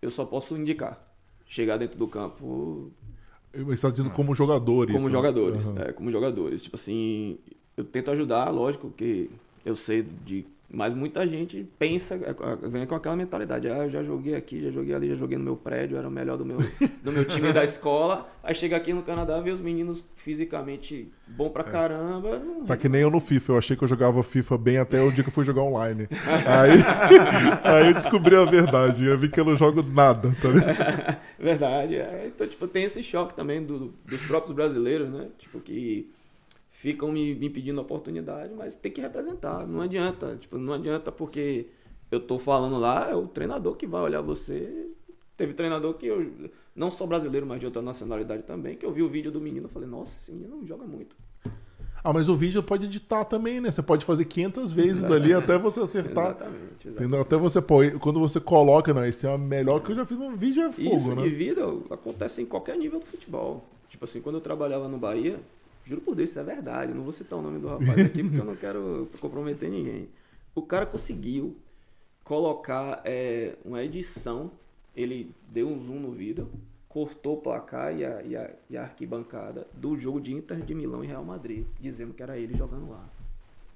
eu 0.00 0.10
só 0.10 0.24
posso 0.24 0.56
indicar. 0.56 1.02
Chegar 1.46 1.76
dentro 1.76 1.98
do 1.98 2.08
campo. 2.08 2.90
Você 3.52 3.74
está 3.74 3.90
dizendo 3.90 4.10
como 4.10 4.34
jogadores. 4.34 4.94
Como 4.94 5.06
né? 5.06 5.12
jogadores, 5.12 5.64
uhum. 5.66 5.78
é, 5.78 5.92
como 5.92 6.10
jogadores. 6.10 6.62
Tipo 6.62 6.76
assim, 6.76 7.38
eu 7.76 7.84
tento 7.84 8.10
ajudar, 8.10 8.50
lógico 8.50 8.90
que 8.90 9.30
eu 9.64 9.76
sei 9.76 10.02
de 10.02 10.46
mas 10.68 10.92
muita 10.92 11.26
gente 11.26 11.66
pensa, 11.78 12.16
é, 12.16 12.68
vem 12.68 12.86
com 12.86 12.94
aquela 12.96 13.14
mentalidade, 13.14 13.68
ah, 13.68 13.84
eu 13.84 13.90
já 13.90 14.02
joguei 14.02 14.34
aqui, 14.34 14.60
já 14.60 14.70
joguei 14.70 14.94
ali, 14.94 15.08
já 15.08 15.14
joguei 15.14 15.38
no 15.38 15.44
meu 15.44 15.56
prédio, 15.56 15.96
era 15.96 16.08
o 16.08 16.10
melhor 16.10 16.36
do 16.36 16.44
meu, 16.44 16.58
do 17.02 17.12
meu 17.12 17.24
time 17.24 17.52
da 17.52 17.62
escola. 17.62 18.28
Aí 18.42 18.54
chega 18.54 18.76
aqui 18.76 18.92
no 18.92 19.02
Canadá, 19.02 19.40
vê 19.40 19.50
os 19.50 19.60
meninos 19.60 20.04
fisicamente 20.16 21.08
bom 21.26 21.50
pra 21.50 21.62
é. 21.62 21.70
caramba. 21.70 22.38
Não... 22.40 22.64
Tá 22.64 22.76
que 22.76 22.88
nem 22.88 23.02
eu 23.02 23.10
no 23.10 23.20
FIFA, 23.20 23.52
eu 23.52 23.58
achei 23.58 23.76
que 23.76 23.84
eu 23.84 23.88
jogava 23.88 24.22
FIFA 24.24 24.58
bem 24.58 24.78
até 24.78 25.00
o 25.00 25.12
dia 25.12 25.22
que 25.22 25.30
eu 25.30 25.34
fui 25.34 25.44
jogar 25.44 25.62
online. 25.62 26.08
aí, 26.10 26.82
aí 27.62 27.86
eu 27.86 27.94
descobri 27.94 28.34
a 28.34 28.44
verdade, 28.44 29.04
eu 29.04 29.18
vi 29.18 29.28
que 29.28 29.38
eu 29.38 29.44
não 29.44 29.56
jogo 29.56 29.82
nada, 29.82 30.34
tá 30.42 31.20
Verdade, 31.38 31.96
é. 31.96 32.24
então 32.26 32.46
tipo, 32.46 32.66
tem 32.66 32.84
esse 32.84 33.02
choque 33.02 33.34
também 33.34 33.62
do, 33.62 33.94
dos 34.04 34.22
próprios 34.22 34.54
brasileiros, 34.54 35.08
né? 35.10 35.28
Tipo, 35.38 35.60
que 35.60 36.10
ficam 36.86 37.10
me, 37.10 37.34
me 37.34 37.50
pedindo 37.50 37.80
oportunidade, 37.80 38.54
mas 38.54 38.76
tem 38.76 38.92
que 38.92 39.00
representar. 39.00 39.66
Não 39.66 39.80
adianta. 39.80 40.36
Tipo, 40.38 40.56
não 40.56 40.72
adianta 40.72 41.10
porque 41.10 41.66
eu 42.12 42.20
tô 42.20 42.38
falando 42.38 42.78
lá, 42.78 43.10
é 43.10 43.14
o 43.16 43.26
treinador 43.26 43.74
que 43.74 43.88
vai 43.88 44.02
olhar 44.02 44.20
você. 44.20 44.86
Teve 45.36 45.52
treinador 45.52 45.94
que 45.94 46.06
eu, 46.06 46.30
não 46.76 46.88
só 46.88 47.04
brasileiro, 47.04 47.44
mas 47.44 47.58
de 47.58 47.66
outra 47.66 47.82
nacionalidade 47.82 48.44
também, 48.44 48.76
que 48.76 48.86
eu 48.86 48.92
vi 48.92 49.02
o 49.02 49.08
vídeo 49.08 49.32
do 49.32 49.40
menino 49.40 49.66
e 49.66 49.68
falei, 49.68 49.88
nossa, 49.88 50.16
esse 50.16 50.30
menino 50.30 50.64
joga 50.64 50.86
muito. 50.86 51.16
Ah, 52.04 52.12
mas 52.12 52.28
o 52.28 52.36
vídeo 52.36 52.62
pode 52.62 52.86
editar 52.86 53.24
também, 53.24 53.60
né? 53.60 53.72
Você 53.72 53.82
pode 53.82 54.04
fazer 54.04 54.24
500 54.24 54.72
vezes 54.72 55.04
ali 55.06 55.34
até 55.34 55.58
você 55.58 55.80
acertar. 55.80 56.36
Exatamente, 56.36 56.88
exatamente. 56.88 57.20
Até 57.20 57.36
você 57.36 57.60
pôr. 57.60 57.98
Quando 57.98 58.20
você 58.20 58.38
coloca, 58.38 58.94
não, 58.94 59.04
esse 59.04 59.26
é 59.26 59.30
o 59.30 59.36
melhor 59.36 59.80
que 59.80 59.90
eu 59.90 59.96
já 59.96 60.06
fiz 60.06 60.16
no 60.16 60.36
vídeo, 60.36 60.62
é 60.62 60.70
fogo, 60.70 60.94
Isso 60.94 61.16
né? 61.16 61.22
de 61.24 61.30
vida 61.30 61.64
acontece 61.90 62.40
em 62.40 62.46
qualquer 62.46 62.78
nível 62.78 63.00
do 63.00 63.06
futebol. 63.06 63.64
Tipo 63.88 64.04
assim, 64.04 64.20
quando 64.20 64.36
eu 64.36 64.40
trabalhava 64.40 64.86
no 64.86 64.98
Bahia, 64.98 65.40
Juro 65.86 66.00
por 66.00 66.16
Deus, 66.16 66.30
isso 66.30 66.40
é 66.40 66.42
verdade. 66.42 66.90
Eu 66.90 66.96
não 66.96 67.04
vou 67.04 67.12
citar 67.12 67.38
o 67.38 67.42
nome 67.42 67.60
do 67.60 67.68
rapaz 67.68 67.96
aqui 68.04 68.22
porque 68.24 68.40
eu 68.40 68.44
não 68.44 68.56
quero 68.56 69.08
comprometer 69.20 69.70
ninguém. 69.70 70.08
O 70.52 70.62
cara 70.62 70.84
conseguiu 70.84 71.56
colocar 72.24 73.02
é, 73.04 73.54
uma 73.64 73.84
edição, 73.84 74.50
ele 74.96 75.30
deu 75.48 75.68
um 75.68 75.78
zoom 75.78 76.00
no 76.00 76.10
vídeo, 76.10 76.50
cortou 76.88 77.34
o 77.34 77.40
placar 77.40 77.96
e 77.96 78.04
a, 78.04 78.22
e, 78.22 78.36
a, 78.36 78.50
e 78.68 78.76
a 78.76 78.82
arquibancada 78.82 79.64
do 79.74 79.96
jogo 79.96 80.20
de 80.20 80.34
Inter 80.34 80.60
de 80.60 80.74
Milão 80.74 81.04
e 81.04 81.06
Real 81.06 81.24
Madrid, 81.24 81.64
dizendo 81.78 82.12
que 82.12 82.22
era 82.22 82.36
ele 82.36 82.56
jogando 82.56 82.90
lá. 82.90 83.08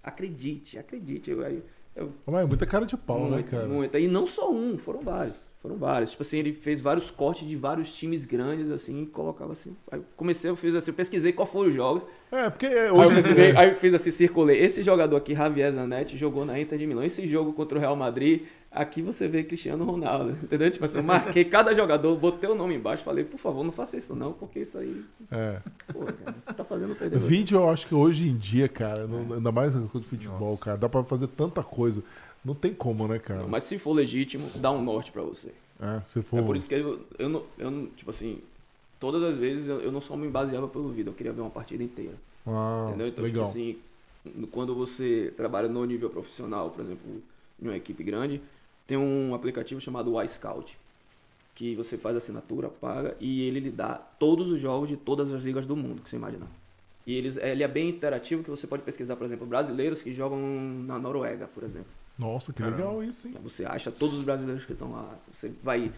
acredite, 0.02 0.78
acredite. 0.78 1.30
Eu, 1.30 1.42
eu, 1.42 1.62
eu, 1.94 2.12
Mas 2.26 2.42
é 2.42 2.46
muita 2.46 2.66
cara 2.66 2.84
de 2.84 2.96
pau, 2.96 3.20
muita, 3.20 3.36
né, 3.36 3.42
cara? 3.44 3.68
Muita. 3.68 4.00
E 4.00 4.08
não 4.08 4.26
só 4.26 4.50
um, 4.52 4.76
foram 4.76 5.00
vários. 5.00 5.36
Foram 5.62 5.76
vários. 5.76 6.10
Tipo 6.12 6.22
assim, 6.22 6.38
ele 6.38 6.54
fez 6.54 6.80
vários 6.80 7.10
cortes 7.10 7.46
de 7.46 7.54
vários 7.54 7.92
times 7.92 8.24
grandes, 8.24 8.70
assim, 8.70 9.02
e 9.02 9.06
colocava 9.06 9.52
assim. 9.52 9.76
Aí 9.90 10.00
comecei, 10.16 10.50
eu 10.50 10.56
fiz 10.56 10.74
assim, 10.74 10.90
eu 10.90 10.94
pesquisei 10.94 11.32
qual 11.32 11.46
foram 11.46 11.68
os 11.68 11.74
jogos. 11.74 12.02
É, 12.32 12.48
porque 12.48 12.66
hoje. 12.66 13.14
Aí 13.14 13.50
eu, 13.50 13.58
aí 13.58 13.68
eu 13.68 13.76
fiz 13.76 13.92
assim, 13.92 14.10
circulei. 14.10 14.58
Esse 14.58 14.82
jogador 14.82 15.16
aqui, 15.16 15.34
Javier 15.34 15.70
Zanetti, 15.70 16.16
jogou 16.16 16.46
na 16.46 16.58
Inter 16.58 16.78
de 16.78 16.86
Milão. 16.86 17.04
Esse 17.04 17.28
jogo 17.28 17.52
contra 17.52 17.76
o 17.76 17.80
Real 17.80 17.94
Madrid, 17.94 18.44
aqui 18.70 19.02
você 19.02 19.28
vê 19.28 19.44
Cristiano 19.44 19.84
Ronaldo. 19.84 20.30
Entendeu? 20.42 20.70
Tipo 20.70 20.86
assim, 20.86 20.96
eu 20.96 21.04
marquei 21.04 21.44
cada 21.44 21.74
jogador, 21.74 22.16
botei 22.16 22.48
o 22.48 22.54
nome 22.54 22.76
embaixo, 22.76 23.04
falei, 23.04 23.24
por 23.24 23.38
favor, 23.38 23.62
não 23.62 23.72
faça 23.72 23.98
isso 23.98 24.16
não, 24.16 24.32
porque 24.32 24.60
isso 24.60 24.78
aí. 24.78 25.04
É. 25.30 25.60
Pô, 25.92 26.06
cara, 26.06 26.36
você 26.42 26.54
tá 26.54 26.64
fazendo 26.64 26.96
perder. 26.96 27.18
Vídeo, 27.18 27.58
eu 27.58 27.68
acho 27.68 27.86
que 27.86 27.94
hoje 27.94 28.26
em 28.26 28.36
dia, 28.38 28.66
cara, 28.66 29.02
ainda 29.04 29.52
mais 29.52 29.74
no 29.74 29.88
futebol, 29.88 30.52
Nossa. 30.52 30.64
cara, 30.64 30.78
dá 30.78 30.88
pra 30.88 31.04
fazer 31.04 31.26
tanta 31.26 31.62
coisa. 31.62 32.02
Não 32.44 32.54
tem 32.54 32.72
como, 32.72 33.06
né, 33.06 33.18
cara? 33.18 33.42
Não, 33.42 33.48
mas 33.48 33.64
se 33.64 33.78
for 33.78 33.92
legítimo, 33.92 34.50
dá 34.56 34.70
um 34.70 34.82
norte 34.82 35.12
para 35.12 35.22
você. 35.22 35.52
É, 35.80 36.02
se 36.08 36.22
for... 36.22 36.38
é 36.38 36.42
por 36.42 36.56
isso 36.56 36.68
que 36.68 36.74
eu, 36.74 37.04
eu, 37.18 37.28
não, 37.28 37.44
eu 37.58 37.70
não, 37.70 37.86
tipo 37.88 38.10
assim, 38.10 38.40
todas 38.98 39.22
as 39.22 39.36
vezes 39.36 39.66
eu, 39.66 39.80
eu 39.80 39.92
não 39.92 40.00
só 40.00 40.16
me 40.16 40.28
baseava 40.28 40.68
pelo 40.68 40.90
vídeo, 40.90 41.10
eu 41.10 41.14
queria 41.14 41.32
ver 41.32 41.40
uma 41.40 41.50
partida 41.50 41.82
inteira. 41.82 42.14
Ah, 42.46 42.86
entendeu? 42.88 43.08
Então, 43.08 43.24
tipo 43.24 43.36
legal. 43.36 43.52
tipo 43.52 43.58
assim, 43.58 44.46
quando 44.50 44.74
você 44.74 45.32
trabalha 45.36 45.68
no 45.68 45.84
nível 45.84 46.10
profissional, 46.10 46.70
por 46.70 46.82
exemplo, 46.82 47.22
em 47.60 47.66
uma 47.66 47.76
equipe 47.76 48.02
grande, 48.02 48.40
tem 48.86 48.96
um 48.96 49.34
aplicativo 49.34 49.80
chamado 49.80 50.20
iScout, 50.22 50.78
que 51.54 51.74
você 51.74 51.98
faz 51.98 52.16
assinatura, 52.16 52.68
paga, 52.68 53.16
e 53.20 53.42
ele 53.42 53.60
lhe 53.60 53.70
dá 53.70 53.94
todos 53.94 54.50
os 54.50 54.60
jogos 54.60 54.88
de 54.88 54.96
todas 54.96 55.30
as 55.30 55.42
ligas 55.42 55.66
do 55.66 55.76
mundo, 55.76 56.02
que 56.02 56.08
você 56.08 56.16
imaginar. 56.16 56.48
E 57.06 57.14
eles, 57.14 57.36
ele 57.36 57.62
é 57.62 57.68
bem 57.68 57.88
interativo, 57.88 58.42
que 58.42 58.50
você 58.50 58.66
pode 58.66 58.82
pesquisar, 58.82 59.16
por 59.16 59.24
exemplo, 59.24 59.46
brasileiros 59.46 60.02
que 60.02 60.12
jogam 60.12 60.38
na 60.86 60.98
Noruega, 60.98 61.46
por 61.48 61.62
exemplo. 61.64 61.90
Nossa, 62.20 62.52
que 62.52 62.58
Caramba. 62.58 62.76
legal 62.76 63.02
isso, 63.02 63.26
hein? 63.26 63.34
Você 63.42 63.64
acha 63.64 63.90
todos 63.90 64.18
os 64.18 64.24
brasileiros 64.24 64.66
que 64.66 64.72
estão 64.72 64.92
lá. 64.92 65.08
Você 65.32 65.50
vai, 65.62 65.90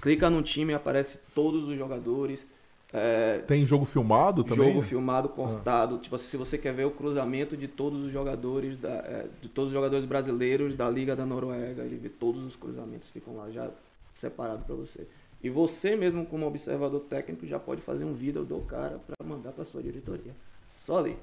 clica 0.00 0.30
no 0.30 0.40
time 0.40 0.72
e 0.72 0.76
aparece 0.76 1.18
todos 1.34 1.66
os 1.66 1.76
jogadores. 1.76 2.46
É, 2.92 3.38
Tem 3.38 3.66
jogo 3.66 3.84
filmado 3.84 4.44
também? 4.44 4.68
Jogo 4.68 4.82
filmado, 4.82 5.28
cortado. 5.28 5.96
Ah. 5.96 5.98
Tipo 5.98 6.14
assim, 6.14 6.28
se 6.28 6.36
você 6.36 6.56
quer 6.56 6.72
ver 6.72 6.84
o 6.84 6.90
cruzamento 6.92 7.56
de 7.56 7.66
todos 7.66 8.00
os 8.00 8.12
jogadores 8.12 8.78
da, 8.78 8.90
é, 8.90 9.26
de 9.42 9.48
todos 9.48 9.70
os 9.70 9.74
jogadores 9.74 10.04
brasileiros 10.04 10.76
da 10.76 10.88
Liga 10.88 11.16
da 11.16 11.26
Noruega, 11.26 11.82
ele 11.82 11.96
vê 11.96 12.08
todos 12.08 12.44
os 12.44 12.54
cruzamentos 12.54 13.08
ficam 13.08 13.36
lá 13.36 13.50
já 13.50 13.68
separado 14.14 14.64
para 14.64 14.76
você. 14.76 15.04
E 15.42 15.50
você 15.50 15.96
mesmo 15.96 16.24
como 16.24 16.46
observador 16.46 17.00
técnico 17.00 17.44
já 17.44 17.58
pode 17.58 17.82
fazer 17.82 18.04
um 18.04 18.14
vídeo 18.14 18.44
do 18.44 18.60
cara 18.60 19.00
para 19.04 19.26
mandar 19.26 19.50
para 19.50 19.64
sua 19.64 19.82
diretoria. 19.82 20.32
Só 20.68 20.98
ali. 20.98 21.16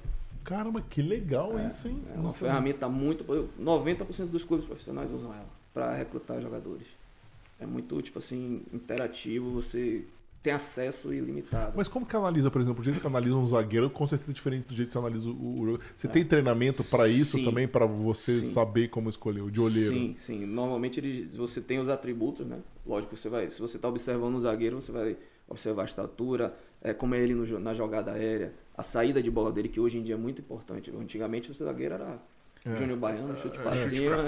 Caramba, 0.44 0.82
que 0.82 1.00
legal 1.00 1.58
é, 1.58 1.66
isso, 1.66 1.88
hein? 1.88 2.02
É 2.10 2.14
uma 2.14 2.24
Nossa, 2.24 2.38
ferramenta 2.38 2.88
muito. 2.88 3.24
90% 3.24 4.26
dos 4.26 4.44
clubes 4.44 4.66
profissionais 4.66 5.10
usam 5.10 5.32
ela 5.32 5.48
para 5.72 5.94
recrutar 5.94 6.40
jogadores. 6.40 6.86
É 7.58 7.66
muito, 7.66 8.00
tipo 8.02 8.18
assim, 8.18 8.62
interativo, 8.72 9.50
você 9.50 10.04
tem 10.44 10.52
acesso 10.52 11.12
ilimitado. 11.14 11.72
Mas 11.74 11.88
como 11.88 12.04
que 12.04 12.14
analisa, 12.14 12.50
por 12.50 12.60
exemplo, 12.60 12.82
o 12.82 12.84
jeito 12.84 12.96
que 12.96 13.00
você 13.00 13.06
analisa 13.06 13.34
um 13.34 13.46
zagueiro, 13.46 13.88
com 13.88 14.06
certeza 14.06 14.30
é 14.30 14.34
diferente 14.34 14.66
do 14.66 14.74
jeito 14.74 14.88
que 14.88 14.92
você 14.92 14.98
analisa 14.98 15.26
o 15.26 15.56
jogo. 15.56 15.80
Você 15.96 16.06
é. 16.06 16.10
tem 16.10 16.22
treinamento 16.22 16.84
para 16.84 17.08
isso 17.08 17.38
sim. 17.38 17.44
também, 17.44 17.66
para 17.66 17.86
você 17.86 18.40
sim. 18.40 18.52
saber 18.52 18.88
como 18.88 19.08
escolher, 19.08 19.40
o 19.40 19.50
de 19.50 19.58
olheiro? 19.58 19.94
Sim, 19.94 20.16
sim. 20.20 20.44
Normalmente 20.44 21.00
ele, 21.00 21.30
você 21.34 21.62
tem 21.62 21.78
os 21.78 21.88
atributos, 21.88 22.46
né? 22.46 22.58
Lógico, 22.86 23.16
você 23.16 23.30
vai, 23.30 23.48
se 23.48 23.58
você 23.58 23.76
está 23.76 23.88
observando 23.88 24.34
o 24.34 24.40
zagueiro, 24.40 24.78
você 24.78 24.92
vai 24.92 25.16
observar 25.48 25.82
a 25.82 25.86
estatura, 25.86 26.54
é, 26.84 26.92
como 26.92 27.14
é 27.14 27.18
ele 27.18 27.34
no, 27.34 27.58
na 27.58 27.72
jogada 27.72 28.12
aérea, 28.12 28.52
a 28.76 28.82
saída 28.82 29.22
de 29.22 29.30
bola 29.30 29.50
dele, 29.50 29.68
que 29.68 29.80
hoje 29.80 29.98
em 29.98 30.02
dia 30.02 30.14
é 30.14 30.18
muito 30.18 30.42
importante. 30.42 30.92
Antigamente 30.94 31.50
o 31.50 31.54
zagueiro 31.54 31.94
era 31.94 32.18
é. 32.66 32.76
Júnior 32.76 32.98
Baiano, 32.98 33.36
chute 33.38 33.58
pra 33.58 33.74
é, 33.74 33.76
cima. 33.76 34.16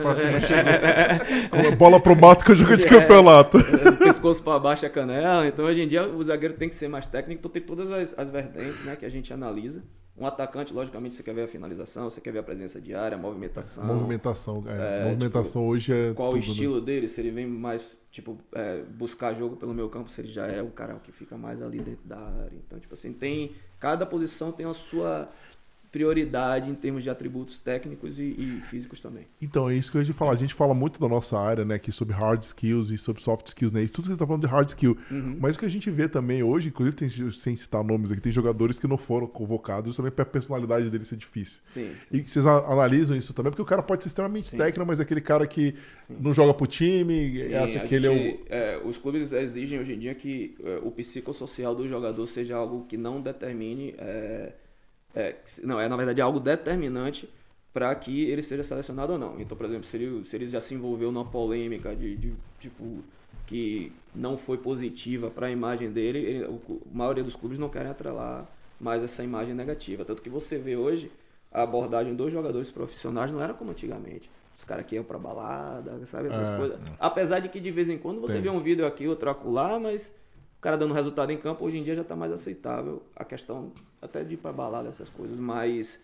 É. 1.52 1.70
bola 1.74 1.98
pro 1.98 2.14
mato 2.14 2.44
que 2.44 2.50
eu 2.50 2.54
jogo 2.54 2.76
de 2.76 2.86
é, 2.86 2.88
campeonato. 2.88 3.58
É, 3.58 3.92
pescoço 3.92 4.42
pra 4.42 4.58
baixo 4.58 4.84
é 4.84 4.88
canela. 4.88 5.46
Então 5.46 5.64
hoje 5.64 5.82
em 5.82 5.88
dia 5.88 6.06
o 6.06 6.22
zagueiro 6.22 6.54
tem 6.54 6.68
que 6.68 6.74
ser 6.74 6.88
mais 6.88 7.06
técnico. 7.06 7.40
Então 7.40 7.50
tem 7.50 7.62
todas 7.62 7.90
as, 7.90 8.18
as 8.18 8.30
vertentes 8.30 8.84
né, 8.84 8.96
que 8.96 9.06
a 9.06 9.08
gente 9.10 9.32
analisa. 9.32 9.82
Um 10.18 10.26
atacante, 10.26 10.72
logicamente, 10.72 11.14
você 11.14 11.22
quer 11.22 11.34
ver 11.34 11.42
a 11.42 11.48
finalização, 11.48 12.08
você 12.08 12.22
quer 12.22 12.32
ver 12.32 12.38
a 12.38 12.42
presença 12.42 12.80
diária, 12.80 13.16
a 13.16 13.20
movimentação. 13.20 13.84
Movimentação, 13.84 14.64
é. 14.66 15.02
é 15.02 15.04
movimentação 15.04 15.62
tipo, 15.62 15.72
hoje 15.72 15.92
é. 15.92 16.14
Qual 16.14 16.30
tudo, 16.30 16.42
o 16.42 16.46
né? 16.46 16.52
estilo 16.52 16.74
né? 16.76 16.86
dele? 16.86 17.08
Se 17.08 17.20
ele 17.20 17.30
vem 17.30 17.46
mais, 17.46 17.94
tipo, 18.10 18.38
é, 18.52 18.82
buscar 18.82 19.34
jogo 19.34 19.56
pelo 19.56 19.74
meu 19.74 19.90
campo, 19.90 20.10
se 20.10 20.20
ele 20.22 20.28
já 20.28 20.46
é 20.46 20.62
o 20.62 20.70
cara 20.70 20.94
que 21.02 21.12
fica 21.12 21.36
mais 21.36 21.60
ali 21.60 21.80
dentro 21.80 22.06
da 22.06 22.18
área. 22.18 22.56
Então, 22.66 22.78
tipo 22.78 22.94
assim, 22.94 23.12
tem. 23.12 23.54
Cada 23.78 24.06
posição 24.06 24.50
tem 24.50 24.64
a 24.64 24.72
sua 24.72 25.28
prioridade 25.96 26.70
em 26.70 26.74
termos 26.74 27.02
de 27.02 27.08
atributos 27.08 27.56
técnicos 27.58 28.18
e, 28.18 28.24
e, 28.24 28.60
físicos 28.68 29.00
também. 29.00 29.26
Então, 29.40 29.70
é 29.70 29.74
isso 29.74 29.90
que 29.90 29.96
eu 29.96 30.02
ia 30.02 30.12
falar. 30.12 30.32
A 30.32 30.36
gente 30.36 30.52
fala 30.52 30.74
muito 30.74 31.00
da 31.00 31.08
nossa 31.08 31.38
área, 31.38 31.64
né, 31.64 31.76
aqui 31.76 31.90
sobre 31.90 32.14
hard 32.14 32.42
skills 32.42 32.90
e 32.90 32.98
sobre 32.98 33.22
soft 33.22 33.46
skills, 33.46 33.72
né? 33.72 33.82
Isso 33.82 33.94
tudo 33.94 34.04
que 34.04 34.08
você 34.08 34.14
está 34.14 34.26
falando 34.26 34.42
de 34.42 34.46
hard 34.46 34.68
skill. 34.68 34.94
Uhum. 35.10 35.38
Mas 35.40 35.56
o 35.56 35.58
que 35.58 35.64
a 35.64 35.70
gente 35.70 35.90
vê 35.90 36.06
também 36.06 36.42
hoje, 36.42 36.68
inclusive 36.68 36.94
tem, 36.94 37.08
sem 37.08 37.56
citar 37.56 37.82
nomes 37.82 38.12
aqui, 38.12 38.20
tem 38.20 38.30
jogadores 38.30 38.78
que 38.78 38.86
não 38.86 38.98
foram 38.98 39.26
convocados 39.26 39.96
também 39.96 40.12
para 40.12 40.24
a 40.24 40.26
personalidade 40.26 40.90
dele 40.90 41.06
ser 41.06 41.16
difícil. 41.16 41.60
Sim, 41.62 41.92
sim. 42.10 42.18
E 42.18 42.28
vocês 42.28 42.44
analisam 42.44 43.16
isso 43.16 43.32
também, 43.32 43.50
porque 43.50 43.62
o 43.62 43.66
cara 43.66 43.82
pode 43.82 44.02
ser 44.02 44.08
extremamente 44.08 44.50
sim. 44.50 44.58
técnico, 44.58 44.86
mas 44.86 45.00
é 45.00 45.02
aquele 45.02 45.22
cara 45.22 45.46
que 45.46 45.74
sim. 46.06 46.16
não 46.20 46.34
joga 46.34 46.52
pro 46.52 46.66
time, 46.66 47.38
sim, 47.38 47.54
acha 47.54 47.80
que 47.80 47.94
ele 47.94 48.06
é 48.06 48.10
o... 48.10 48.38
É, 48.50 48.80
os 48.84 48.98
clubes 48.98 49.32
exigem 49.32 49.80
hoje 49.80 49.94
em 49.94 49.98
dia 49.98 50.14
que 50.14 50.56
é, 50.62 50.78
o 50.82 50.90
psicossocial 50.90 51.74
do 51.74 51.88
jogador 51.88 52.26
seja 52.26 52.54
algo 52.54 52.84
que 52.86 52.98
não 52.98 53.22
determine... 53.22 53.94
É, 53.96 54.52
é, 55.16 55.34
não, 55.64 55.80
é 55.80 55.88
na 55.88 55.96
verdade 55.96 56.20
algo 56.20 56.38
determinante 56.38 57.26
para 57.72 57.94
que 57.94 58.24
ele 58.30 58.42
seja 58.42 58.62
selecionado 58.62 59.14
ou 59.14 59.18
não. 59.18 59.40
Então, 59.40 59.56
por 59.56 59.64
exemplo, 59.64 59.84
se 59.84 59.96
ele, 59.96 60.24
se 60.26 60.36
ele 60.36 60.46
já 60.46 60.60
se 60.60 60.74
envolveu 60.74 61.10
numa 61.10 61.24
polêmica 61.24 61.96
de, 61.96 62.16
de 62.16 62.34
tipo 62.60 63.02
que 63.46 63.92
não 64.14 64.36
foi 64.36 64.58
positiva 64.58 65.30
para 65.30 65.46
a 65.46 65.50
imagem 65.50 65.90
dele, 65.90 66.18
ele, 66.18 66.44
a 66.44 66.50
maioria 66.96 67.24
dos 67.24 67.34
clubes 67.34 67.58
não 67.58 67.68
querem 67.68 67.90
atrelar 67.90 68.46
mais 68.78 69.02
essa 69.02 69.22
imagem 69.22 69.54
negativa. 69.54 70.04
Tanto 70.04 70.20
que 70.20 70.28
você 70.28 70.58
vê 70.58 70.76
hoje 70.76 71.10
a 71.50 71.62
abordagem 71.62 72.14
dos 72.14 72.30
jogadores 72.30 72.70
profissionais 72.70 73.32
não 73.32 73.40
era 73.40 73.54
como 73.54 73.70
antigamente. 73.70 74.30
Os 74.54 74.64
caras 74.64 74.84
que 74.84 74.94
iam 74.94 75.04
pra 75.04 75.18
balada, 75.18 76.04
sabe? 76.04 76.28
Essas 76.28 76.50
é, 76.50 76.56
coisas. 76.56 76.78
Apesar 76.98 77.40
de 77.40 77.48
que 77.48 77.60
de 77.60 77.70
vez 77.70 77.88
em 77.88 77.96
quando 77.96 78.20
você 78.20 78.34
Tem. 78.34 78.42
vê 78.42 78.50
um 78.50 78.60
vídeo 78.60 78.86
aqui, 78.86 79.06
outro 79.06 79.30
acolá, 79.30 79.78
mas 79.78 80.12
o 80.58 80.60
cara 80.60 80.76
dando 80.76 80.92
resultado 80.92 81.30
em 81.30 81.38
campo, 81.38 81.64
hoje 81.64 81.78
em 81.78 81.82
dia 81.82 81.94
já 81.94 82.02
está 82.02 82.16
mais 82.16 82.32
aceitável 82.32 83.02
a 83.14 83.24
questão 83.24 83.72
até 84.00 84.22
de 84.24 84.34
ir 84.34 84.36
para 84.36 84.52
balada, 84.52 84.88
essas 84.88 85.08
coisas. 85.08 85.38
Mas 85.38 86.00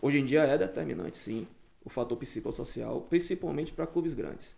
hoje 0.00 0.18
em 0.18 0.24
dia 0.24 0.42
é 0.42 0.56
determinante, 0.58 1.18
sim, 1.18 1.46
o 1.84 1.90
fator 1.90 2.16
psicossocial, 2.16 3.02
principalmente 3.02 3.72
para 3.72 3.86
clubes 3.86 4.14
grandes. 4.14 4.54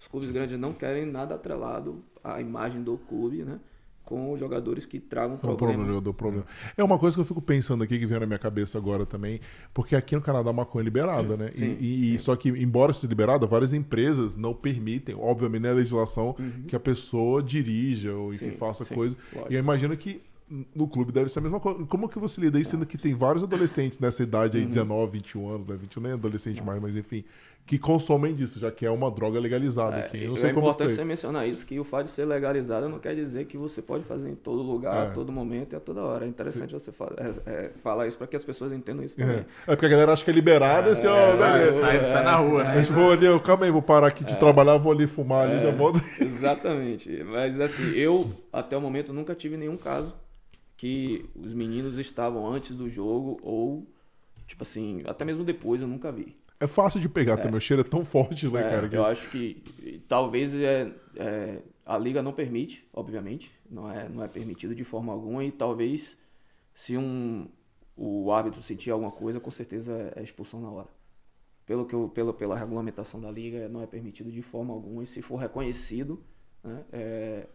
Os 0.00 0.08
clubes 0.08 0.30
grandes 0.30 0.58
não 0.58 0.72
querem 0.72 1.06
nada 1.06 1.34
atrelado 1.34 2.04
à 2.22 2.40
imagem 2.40 2.82
do 2.82 2.98
clube, 2.98 3.44
né? 3.44 3.58
com 4.04 4.36
jogadores 4.36 4.84
que 4.84 5.00
tragam 5.00 5.36
São 5.36 5.56
problema. 5.56 5.84
problema, 5.84 6.14
problema. 6.14 6.46
É 6.76 6.84
uma 6.84 6.98
coisa 6.98 7.16
que 7.16 7.20
eu 7.20 7.24
fico 7.24 7.40
pensando 7.40 7.82
aqui 7.82 7.98
que 7.98 8.06
vem 8.06 8.20
na 8.20 8.26
minha 8.26 8.38
cabeça 8.38 8.76
agora 8.76 9.06
também, 9.06 9.40
porque 9.72 9.96
aqui 9.96 10.14
no 10.14 10.20
Canadá 10.20 10.50
a 10.50 10.52
maconha 10.52 10.82
é 10.82 10.84
liberada, 10.84 11.36
né? 11.36 11.50
Sim, 11.54 11.76
e, 11.80 12.14
e 12.14 12.18
só 12.18 12.36
que 12.36 12.50
embora 12.50 12.92
seja 12.92 13.06
liberada, 13.06 13.46
várias 13.46 13.72
empresas 13.72 14.36
não 14.36 14.52
permitem, 14.52 15.14
obviamente 15.18 15.62
na 15.62 15.72
legislação, 15.72 16.36
uhum. 16.38 16.64
que 16.68 16.76
a 16.76 16.80
pessoa 16.80 17.42
dirija 17.42 18.14
ou 18.14 18.32
enfim 18.32 18.50
sim, 18.50 18.56
faça 18.56 18.84
sim, 18.84 18.94
coisa. 18.94 19.16
Lógico. 19.32 19.52
E 19.52 19.56
eu 19.56 19.58
imagino 19.58 19.96
que 19.96 20.20
no 20.48 20.86
clube 20.86 21.10
deve 21.10 21.28
ser 21.28 21.38
a 21.38 21.42
mesma 21.42 21.58
coisa. 21.58 21.84
Como 21.86 22.08
que 22.08 22.18
você 22.18 22.40
lida 22.40 22.58
aí, 22.58 22.64
sendo 22.64 22.84
que 22.84 22.98
tem 22.98 23.14
vários 23.14 23.42
adolescentes 23.42 23.98
nessa 23.98 24.22
idade 24.22 24.58
aí, 24.58 24.64
uhum. 24.64 24.68
19, 24.68 25.12
21 25.12 25.48
anos, 25.48 25.66
né? 25.66 25.76
21 25.76 26.02
nem 26.02 26.12
é 26.12 26.14
adolescente 26.14 26.62
mais, 26.62 26.80
mas 26.80 26.96
enfim, 26.96 27.24
que 27.66 27.78
consomem 27.78 28.34
disso, 28.34 28.58
já 28.58 28.70
que 28.70 28.84
é 28.84 28.90
uma 28.90 29.10
droga 29.10 29.40
legalizada 29.40 29.96
é, 29.96 30.00
aqui. 30.04 30.26
Não 30.26 30.36
sei 30.36 30.50
é 30.50 30.52
como 30.52 30.66
importante 30.66 30.92
você 30.92 31.04
mencionar 31.04 31.48
isso, 31.48 31.64
que 31.64 31.80
o 31.80 31.84
fato 31.84 32.04
de 32.04 32.10
ser 32.10 32.26
legalizado 32.26 32.90
não 32.90 32.98
quer 32.98 33.14
dizer 33.14 33.46
que 33.46 33.56
você 33.56 33.80
pode 33.80 34.04
fazer 34.04 34.28
em 34.28 34.34
todo 34.34 34.60
lugar, 34.60 35.06
é. 35.06 35.08
a 35.08 35.10
todo 35.12 35.32
momento 35.32 35.72
e 35.72 35.76
a 35.76 35.80
toda 35.80 36.02
hora. 36.02 36.26
É 36.26 36.28
interessante 36.28 36.70
Sim. 36.70 36.78
você 36.78 36.92
falar, 36.92 37.14
é, 37.18 37.50
é, 37.50 37.70
falar 37.82 38.06
isso 38.06 38.18
para 38.18 38.26
que 38.26 38.36
as 38.36 38.44
pessoas 38.44 38.70
entendam 38.70 39.02
isso 39.02 39.16
também. 39.16 39.36
É, 39.36 39.72
é 39.72 39.76
porque 39.76 39.86
a 39.86 39.88
galera 39.88 40.12
acha 40.12 40.22
que 40.22 40.30
é 40.30 40.34
liberado, 40.34 40.90
assim, 40.90 41.06
ó, 41.06 41.36
beleza. 41.36 41.80
Sai, 41.80 42.06
sai, 42.06 42.24
na 42.24 42.36
rua, 42.36 42.64
né? 42.64 42.80
Eu 42.80 42.84
vou 42.84 43.10
ali, 43.10 43.24
eu, 43.24 43.40
calma 43.40 43.64
aí, 43.64 43.70
vou 43.70 43.82
parar 43.82 44.08
aqui 44.08 44.24
de 44.24 44.38
trabalhar, 44.38 44.76
vou 44.76 44.92
ali 44.92 45.06
fumar 45.06 45.48
ali, 45.48 45.62
já 45.62 45.70
volto. 45.70 46.02
Exatamente. 46.20 47.24
Mas 47.24 47.60
assim, 47.60 47.92
eu 47.92 48.30
até 48.52 48.76
o 48.76 48.80
momento 48.80 49.10
nunca 49.10 49.34
tive 49.34 49.56
nenhum 49.56 49.78
caso 49.78 50.12
que 50.76 51.24
os 51.34 51.54
meninos 51.54 51.98
estavam 51.98 52.46
antes 52.46 52.76
do 52.76 52.90
jogo 52.90 53.38
ou, 53.42 53.86
tipo 54.46 54.62
assim, 54.62 55.02
até 55.06 55.24
mesmo 55.24 55.42
depois 55.44 55.80
eu 55.80 55.88
nunca 55.88 56.12
vi. 56.12 56.36
É 56.60 56.66
fácil 56.66 57.00
de 57.00 57.08
pegar 57.08 57.34
é. 57.34 57.36
também, 57.38 57.58
o 57.58 57.60
cheiro 57.60 57.82
é 57.82 57.84
tão 57.84 58.04
forte, 58.04 58.48
né, 58.48 58.60
é, 58.60 58.70
cara? 58.70 58.88
Que... 58.88 58.96
Eu 58.96 59.04
acho 59.04 59.30
que 59.30 60.02
talvez 60.08 60.54
é, 60.54 60.92
é, 61.16 61.62
a 61.84 61.98
liga 61.98 62.22
não 62.22 62.32
permite, 62.32 62.86
obviamente, 62.94 63.52
não 63.68 63.90
é, 63.90 64.08
não 64.08 64.22
é 64.22 64.28
permitido 64.28 64.74
de 64.74 64.84
forma 64.84 65.12
alguma, 65.12 65.44
e 65.44 65.50
talvez 65.50 66.16
se 66.72 66.96
um, 66.96 67.48
o 67.96 68.32
árbitro 68.32 68.62
sentir 68.62 68.90
alguma 68.90 69.10
coisa, 69.10 69.40
com 69.40 69.50
certeza 69.50 69.92
é, 69.92 70.20
é 70.20 70.22
expulsão 70.22 70.60
na 70.60 70.70
hora. 70.70 70.88
Pelo 71.66 71.86
que 71.86 71.94
eu, 71.94 72.08
pelo, 72.08 72.34
pela 72.34 72.56
regulamentação 72.56 73.20
da 73.20 73.30
liga, 73.30 73.68
não 73.68 73.82
é 73.82 73.86
permitido 73.86 74.30
de 74.30 74.42
forma 74.42 74.72
alguma, 74.72 75.02
e 75.02 75.06
se 75.06 75.22
for 75.22 75.36
reconhecido, 75.36 76.22
né, 76.62 76.84
é, 76.92 77.46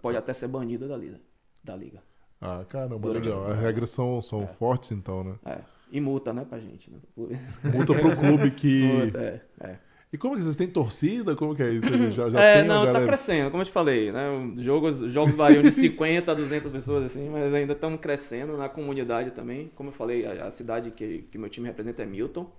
pode 0.00 0.16
até 0.16 0.32
ser 0.32 0.48
banido 0.48 0.86
da 0.88 0.96
liga. 0.96 1.20
Da 1.64 1.76
liga. 1.76 2.02
Ah, 2.40 2.64
caramba, 2.68 3.08
legal. 3.08 3.46
As 3.50 3.60
regras 3.60 3.90
são, 3.90 4.20
são 4.20 4.42
é. 4.42 4.46
fortes, 4.48 4.90
então, 4.90 5.22
né? 5.22 5.38
É. 5.44 5.60
E 5.92 6.00
multa, 6.00 6.32
né, 6.32 6.46
pra 6.48 6.58
gente. 6.58 6.90
Né? 6.90 6.98
Multa 7.70 7.94
pro 7.94 8.16
clube 8.16 8.50
que. 8.50 8.82
Multa, 8.82 9.20
é, 9.20 9.40
é. 9.60 9.76
E 10.10 10.16
como 10.16 10.34
que 10.36 10.42
vocês 10.42 10.56
têm 10.56 10.66
torcida? 10.66 11.36
Como 11.36 11.54
que 11.54 11.62
é 11.62 11.70
isso? 11.70 12.10
Já, 12.10 12.30
já 12.30 12.42
é, 12.42 12.64
não, 12.64 12.90
tá 12.90 13.04
crescendo, 13.04 13.50
como 13.50 13.62
eu 13.62 13.66
te 13.66 13.72
falei, 13.72 14.10
né? 14.10 14.52
Jogos, 14.58 14.98
jogos 15.10 15.34
variam 15.34 15.62
de 15.62 15.70
50 15.70 16.32
a 16.32 16.34
200 16.34 16.70
pessoas, 16.70 17.04
assim, 17.04 17.28
mas 17.30 17.52
ainda 17.52 17.72
estamos 17.74 18.00
crescendo 18.00 18.56
na 18.56 18.68
comunidade 18.68 19.30
também. 19.30 19.70
Como 19.74 19.90
eu 19.90 19.92
falei, 19.92 20.26
a, 20.26 20.46
a 20.46 20.50
cidade 20.50 20.90
que, 20.90 21.26
que 21.30 21.38
meu 21.38 21.48
time 21.48 21.66
representa 21.66 22.02
é 22.02 22.06
Milton. 22.06 22.50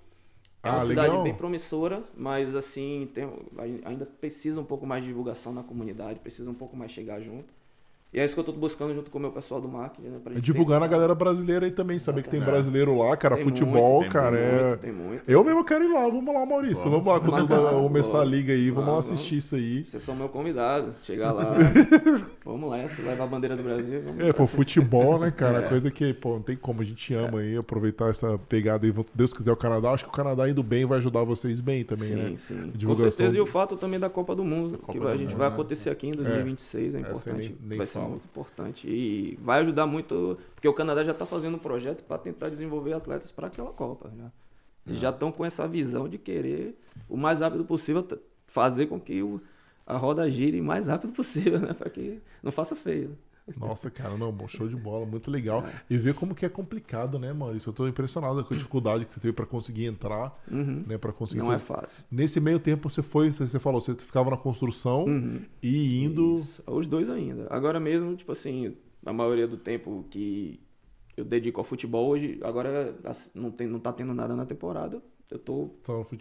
É 0.63 0.69
uma 0.69 0.77
ah, 0.77 0.79
cidade 0.81 1.09
legal. 1.09 1.23
bem 1.23 1.33
promissora, 1.33 2.03
mas 2.15 2.55
assim, 2.55 3.09
tem, 3.13 3.29
ainda 3.83 4.05
precisa 4.05 4.59
um 4.61 4.63
pouco 4.63 4.85
mais 4.85 5.03
de 5.03 5.09
divulgação 5.09 5.51
na 5.51 5.61
comunidade, 5.61 6.19
precisa 6.19 6.49
um 6.49 6.55
pouco 6.55 6.75
mais 6.77 6.91
chegar 6.91 7.19
junto. 7.19 7.53
E 8.13 8.19
é 8.19 8.25
isso 8.25 8.35
que 8.35 8.39
eu 8.39 8.43
tô 8.43 8.51
buscando 8.51 8.93
junto 8.93 9.09
com 9.09 9.17
o 9.17 9.21
meu 9.21 9.31
pessoal 9.31 9.59
do 9.59 9.67
marketing, 9.67 10.09
né? 10.09 10.19
Pra 10.23 10.33
é 10.35 10.39
divulgar 10.39 10.79
na 10.79 10.85
galera 10.85 11.15
brasileira 11.15 11.65
aí 11.65 11.71
também, 11.71 11.97
saber 11.97 12.21
que 12.21 12.29
tem 12.29 12.39
brasileiro 12.39 12.95
lá, 12.95 13.17
cara, 13.17 13.35
tem 13.35 13.43
futebol, 13.43 14.01
muito, 14.01 14.13
cara. 14.13 14.37
Tem 14.37 14.45
é... 14.45 14.67
muito, 14.67 14.79
tem 14.81 14.91
muito. 14.91 15.31
Eu 15.31 15.43
mesmo 15.43 15.65
quero 15.65 15.83
ir 15.83 15.91
lá, 15.91 16.01
vamos 16.01 16.31
lá, 16.31 16.45
Maurício. 16.45 16.83
Vamos, 16.83 17.03
vamos 17.03 17.07
lá, 17.07 17.47
quando 17.47 17.81
começar 17.81 18.21
a 18.21 18.23
liga 18.23 18.53
aí, 18.53 18.69
vamos 18.69 18.93
lá 18.93 18.99
assistir 18.99 19.37
isso 19.37 19.55
aí. 19.55 19.83
Vocês 19.85 20.03
são 20.03 20.15
meu 20.15 20.29
convidado, 20.29 20.93
chegar 21.01 21.31
lá. 21.31 21.55
vamos 22.45 22.69
lá, 22.69 22.87
se 22.87 23.01
levar 23.01 23.23
a 23.23 23.27
bandeira 23.27 23.57
do 23.57 23.63
Brasil. 23.63 24.03
é, 24.19 24.31
pô, 24.31 24.45
futebol, 24.45 25.17
né, 25.17 25.31
cara? 25.31 25.65
É. 25.65 25.69
Coisa 25.69 25.89
que, 25.89 26.13
pô, 26.13 26.33
não 26.35 26.41
tem 26.43 26.55
como, 26.55 26.81
a 26.81 26.85
gente 26.85 27.15
ama 27.15 27.41
é. 27.41 27.45
aí, 27.45 27.57
aproveitar 27.57 28.09
essa 28.11 28.37
pegada 28.47 28.85
aí. 28.85 28.93
Deus 29.15 29.33
quiser 29.33 29.51
o 29.51 29.57
Canadá, 29.57 29.89
acho 29.89 30.03
que 30.03 30.09
o 30.11 30.13
Canadá 30.13 30.47
indo 30.47 30.61
bem 30.61 30.85
vai 30.85 30.99
ajudar 30.99 31.23
vocês 31.23 31.59
bem 31.59 31.83
também, 31.83 32.07
sim, 32.07 32.15
né? 32.15 32.33
Sim, 32.37 32.71
sim. 32.77 32.85
Com 32.85 32.93
certeza, 32.93 33.35
e 33.35 33.41
o 33.41 33.47
fato 33.47 33.75
também 33.75 33.99
da 33.99 34.09
Copa 34.09 34.35
do 34.35 34.43
Mundo, 34.43 34.77
Copa 34.77 34.93
que 34.93 34.99
do 34.99 35.07
a 35.07 35.17
gente 35.17 35.29
mundo, 35.29 35.37
vai 35.39 35.47
né? 35.49 35.53
acontecer 35.55 35.89
aqui 35.89 36.09
em 36.09 36.11
2026, 36.11 36.93
é, 36.93 36.97
é 36.97 37.01
importante. 37.01 37.57
Vai 37.75 37.87
fala. 38.02 38.02
Ser 38.03 38.09
muito 38.09 38.25
importante. 38.25 38.87
E 38.87 39.37
vai 39.41 39.61
ajudar 39.61 39.85
muito, 39.85 40.37
porque 40.53 40.67
o 40.67 40.73
Canadá 40.73 41.03
já 41.03 41.11
está 41.11 41.25
fazendo 41.25 41.55
um 41.55 41.59
projeto 41.59 42.03
para 42.03 42.17
tentar 42.17 42.49
desenvolver 42.49 42.93
atletas 42.93 43.31
para 43.31 43.47
aquela 43.47 43.71
Copa. 43.71 44.11
Já. 44.17 44.31
Eles 44.85 44.99
já 44.99 45.09
estão 45.09 45.31
com 45.31 45.45
essa 45.45 45.67
visão 45.67 46.09
de 46.09 46.17
querer, 46.17 46.77
o 47.07 47.15
mais 47.15 47.39
rápido 47.39 47.63
possível, 47.63 48.05
fazer 48.47 48.87
com 48.87 48.99
que 48.99 49.23
o, 49.23 49.41
a 49.85 49.97
roda 49.97 50.29
gire 50.29 50.59
o 50.59 50.63
mais 50.63 50.87
rápido 50.87 51.13
possível, 51.13 51.59
né? 51.61 51.73
Para 51.73 51.89
que 51.89 52.21
não 52.41 52.51
faça 52.51 52.75
feio. 52.75 53.17
Nossa, 53.57 53.91
cara, 53.91 54.17
não, 54.17 54.31
bom, 54.31 54.47
show 54.47 54.67
de 54.67 54.75
bola, 54.75 55.05
muito 55.05 55.29
legal. 55.29 55.65
É. 55.65 55.73
E 55.89 55.97
ver 55.97 56.13
como 56.13 56.33
que 56.33 56.45
é 56.45 56.49
complicado, 56.49 57.19
né, 57.19 57.33
Maurício? 57.33 57.69
Eu 57.69 57.73
tô 57.73 57.87
impressionado 57.87 58.43
com 58.45 58.53
a 58.53 58.57
dificuldade 58.57 59.05
que 59.05 59.11
você 59.11 59.19
teve 59.19 59.33
para 59.33 59.45
conseguir 59.45 59.85
entrar, 59.85 60.41
uhum. 60.49 60.83
né, 60.87 60.97
para 60.97 61.11
conseguir 61.11 61.41
Não 61.41 61.47
fazer. 61.47 61.63
é 61.63 61.65
fácil. 61.65 62.03
Nesse 62.09 62.39
meio 62.39 62.59
tempo 62.59 62.89
você 62.89 63.03
foi, 63.03 63.31
você 63.31 63.59
falou, 63.59 63.81
você 63.81 63.93
ficava 63.95 64.29
na 64.29 64.37
construção 64.37 65.03
uhum. 65.05 65.41
e 65.61 66.03
indo 66.03 66.35
Isso. 66.35 66.63
Os 66.65 66.87
dois 66.87 67.09
ainda. 67.09 67.47
Agora 67.49 67.79
mesmo, 67.79 68.15
tipo 68.15 68.31
assim, 68.31 68.77
a 69.05 69.11
maioria 69.11 69.47
do 69.47 69.57
tempo 69.57 70.05
que 70.09 70.61
eu 71.17 71.25
dedico 71.25 71.59
ao 71.59 71.63
futebol 71.63 72.07
hoje, 72.07 72.39
agora 72.43 72.95
não 73.35 73.51
tem 73.51 73.67
não 73.67 73.79
tá 73.79 73.91
tendo 73.91 74.13
nada 74.13 74.35
na 74.35 74.45
temporada. 74.45 75.01
Eu 75.29 75.39
tô 75.39 75.71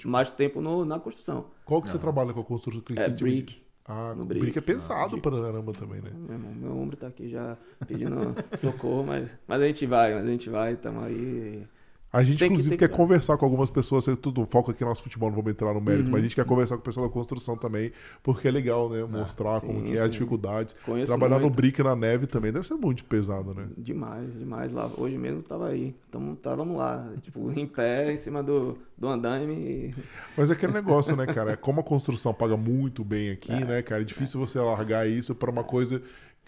mais 0.07 0.31
tempo 0.31 0.61
no, 0.61 0.85
na 0.85 0.99
construção. 0.99 1.51
Qual 1.65 1.83
que 1.83 1.89
não. 1.89 1.93
você 1.93 1.99
trabalha 1.99 2.33
com 2.33 2.41
a 2.41 2.45
construção? 2.45 2.83
É, 2.97 3.09
brick. 3.09 3.62
Ah, 3.85 4.15
no 4.15 4.25
brick. 4.25 4.43
brick 4.43 4.59
é 4.59 4.61
pesado 4.61 5.17
ah, 5.17 5.21
pra 5.21 5.33
caramba 5.33 5.73
também, 5.73 6.01
né? 6.01 6.11
Meu, 6.15 6.33
irmão, 6.33 6.55
meu 6.55 6.79
ombro 6.79 6.97
tá 6.97 7.09
aqui 7.09 7.29
já 7.29 7.57
pedindo 7.87 8.35
socorro, 8.57 9.05
mas, 9.05 9.37
mas 9.47 9.61
a 9.61 9.67
gente 9.67 9.85
vai, 9.87 10.15
mas 10.15 10.25
a 10.25 10.29
gente 10.29 10.49
vai, 10.49 10.75
estamos 10.75 11.03
aí. 11.03 11.67
A 12.13 12.23
gente, 12.23 12.41
tem 12.41 12.49
inclusive, 12.49 12.77
que, 12.77 12.81
quer 12.81 12.91
que... 12.91 12.97
conversar 12.97 13.39
com 13.39 13.45
algumas 13.47 13.71
pessoas, 13.71 14.05
tudo 14.21 14.45
foco 14.45 14.71
aqui 14.71 14.83
no 14.83 14.91
nosso 14.91 15.03
futebol, 15.03 15.31
não 15.31 15.37
vamos 15.37 15.51
entrar 15.51 15.73
no 15.73 15.81
mérito, 15.81 16.07
uhum. 16.07 16.13
mas 16.13 16.21
a 16.21 16.23
gente 16.23 16.35
quer 16.35 16.45
conversar 16.45 16.77
com 16.77 16.83
o 16.83 16.85
pessoal 16.85 17.07
da 17.07 17.13
construção 17.13 17.57
também, 17.57 17.91
porque 18.23 18.47
é 18.49 18.51
legal, 18.51 18.91
né? 18.91 19.03
Mostrar 19.05 19.57
ah, 19.57 19.61
sim, 19.61 19.67
como 19.67 19.83
que 19.83 19.97
é 19.97 20.01
as 20.01 20.11
dificuldades. 20.11 20.77
Conheço 20.85 21.11
Trabalhar 21.11 21.39
muito. 21.39 21.51
no 21.51 21.57
brick 21.57 21.83
na 21.83 21.97
neve 21.97 22.27
também 22.27 22.53
deve 22.53 22.67
ser 22.67 22.75
muito 22.75 23.03
pesado, 23.05 23.55
né? 23.55 23.67
Demais, 23.79 24.31
demais. 24.39 24.73
Lá, 24.73 24.91
hoje 24.99 25.17
mesmo 25.17 25.43
tava 25.43 25.69
aí. 25.69 25.95
Então, 26.09 26.35
távamos 26.35 26.77
lá, 26.77 27.11
tipo, 27.23 27.51
em 27.59 27.67
pé, 27.67 28.13
em 28.13 28.17
cima 28.17 28.43
do, 28.43 28.77
do 28.99 29.09
andaime. 29.09 29.55
E... 29.55 29.95
Mas 30.37 30.51
é 30.51 30.53
aquele 30.53 30.73
negócio, 30.73 31.17
né, 31.17 31.25
cara? 31.25 31.53
É 31.53 31.57
como 31.57 31.81
a 31.81 31.85
construção 31.85 32.35
paga 32.35 32.59
muito 32.59 33.03
bem 33.03 33.31
aqui, 33.31 33.53
é, 33.53 33.65
né, 33.65 33.83
cara? 33.83 34.03
É 34.03 34.05
difícil 34.05 34.39
é. 34.43 34.47
você 34.47 34.59
largar 34.59 35.09
isso 35.09 35.35
para 35.35 35.51
uma 35.51 35.65
coisa 35.65 36.03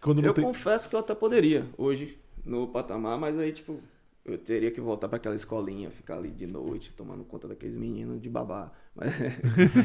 quando 0.05 0.21
não 0.21 0.29
eu 0.29 0.35
tem... 0.35 0.45
confesso 0.45 0.91
que 0.91 0.95
eu 0.95 1.01
até 1.01 1.15
poderia 1.15 1.65
hoje 1.79 2.19
no 2.45 2.69
patamar, 2.69 3.19
mas 3.19 3.39
aí, 3.39 3.51
tipo, 3.53 3.81
eu 4.25 4.39
teria 4.39 4.71
que 4.71 4.81
voltar 4.81 5.07
para 5.07 5.17
aquela 5.17 5.35
escolinha, 5.35 5.91
ficar 5.91 6.17
ali 6.17 6.31
de 6.31 6.47
noite, 6.47 6.93
tomando 6.97 7.23
conta 7.25 7.47
daqueles 7.47 7.77
meninos 7.77 8.21
de 8.21 8.31
babá. 8.31 8.73
Mas, 8.97 9.13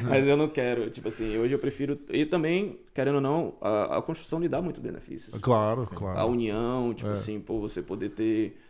mas 0.08 0.28
eu 0.28 0.38
não 0.38 0.48
quero. 0.48 0.88
Tipo 0.92 1.08
assim, 1.08 1.36
hoje 1.36 1.56
eu 1.56 1.58
prefiro. 1.58 2.00
E 2.10 2.28
também, 2.28 2.80
querendo 2.94 3.16
ou 3.16 3.22
não, 3.22 3.56
a, 3.60 3.98
a 3.98 4.02
construção 4.04 4.40
lhe 4.40 4.48
dá 4.48 4.62
muitos 4.62 4.84
benefícios. 4.84 5.36
Claro, 5.42 5.88
claro. 5.88 6.20
A 6.20 6.26
união, 6.26 6.94
tipo 6.94 7.10
é. 7.10 7.14
assim, 7.14 7.40
pô, 7.40 7.60
você 7.60 7.82
poder 7.82 8.10
ter 8.10 8.62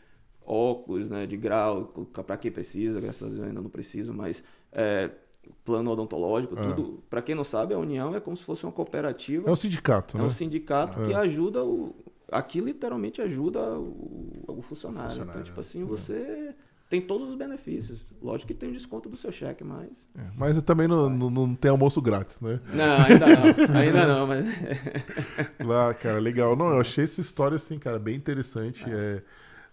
óculos, 0.41 1.09
né, 1.09 1.25
de 1.25 1.35
grau, 1.35 1.93
para 2.25 2.37
quem 2.37 2.49
precisa, 2.49 3.01
graças 3.01 3.21
a 3.21 3.25
Deus 3.25 3.39
eu 3.39 3.47
ainda 3.47 3.61
não 3.61 3.69
preciso, 3.69 4.13
mas 4.13 4.41
é, 4.71 5.11
plano 5.65 5.91
odontológico, 5.91 6.57
é. 6.57 6.61
tudo. 6.61 7.03
Para 7.09 7.21
quem 7.21 7.35
não 7.35 7.43
sabe, 7.43 7.73
a 7.73 7.77
União 7.77 8.15
é 8.15 8.21
como 8.21 8.37
se 8.37 8.43
fosse 8.43 8.63
uma 8.63 8.71
cooperativa. 8.71 9.49
É 9.49 9.51
um 9.51 9.57
sindicato, 9.57 10.15
é 10.15 10.19
né? 10.19 10.23
É 10.23 10.27
um 10.27 10.29
sindicato 10.29 11.01
que 11.01 11.13
ajuda 11.13 11.65
o, 11.65 11.93
aqui 12.31 12.59
literalmente 12.61 13.21
ajuda 13.21 13.59
o, 13.59 14.43
o 14.47 14.61
funcionário. 14.61 15.07
O 15.07 15.09
funcionário 15.09 15.31
então, 15.31 15.43
tipo 15.43 15.59
assim, 15.59 15.81
é. 15.81 15.85
você 15.85 16.55
tem 16.89 16.99
todos 16.99 17.29
os 17.29 17.35
benefícios. 17.35 18.05
Lógico 18.21 18.47
que 18.47 18.53
tem 18.53 18.69
o 18.69 18.73
desconto 18.73 19.07
do 19.07 19.15
seu 19.15 19.31
cheque, 19.31 19.63
mas. 19.63 20.09
É, 20.17 20.21
mas 20.35 20.61
também 20.63 20.87
não, 20.87 21.09
não, 21.09 21.29
não, 21.29 21.55
tem 21.55 21.69
almoço 21.69 22.01
grátis, 22.01 22.41
né? 22.41 22.59
Não, 22.73 22.97
ainda 22.97 23.25
não. 23.27 23.75
ainda 23.77 24.07
não, 24.07 24.27
mas. 24.27 24.45
Lá, 25.63 25.93
cara, 25.93 26.19
legal. 26.19 26.55
Não, 26.55 26.71
eu 26.71 26.79
achei 26.79 27.03
essa 27.03 27.21
história, 27.21 27.55
assim, 27.55 27.77
cara, 27.77 27.99
bem 27.99 28.15
interessante. 28.15 28.89
É. 28.89 28.93
é 28.93 29.23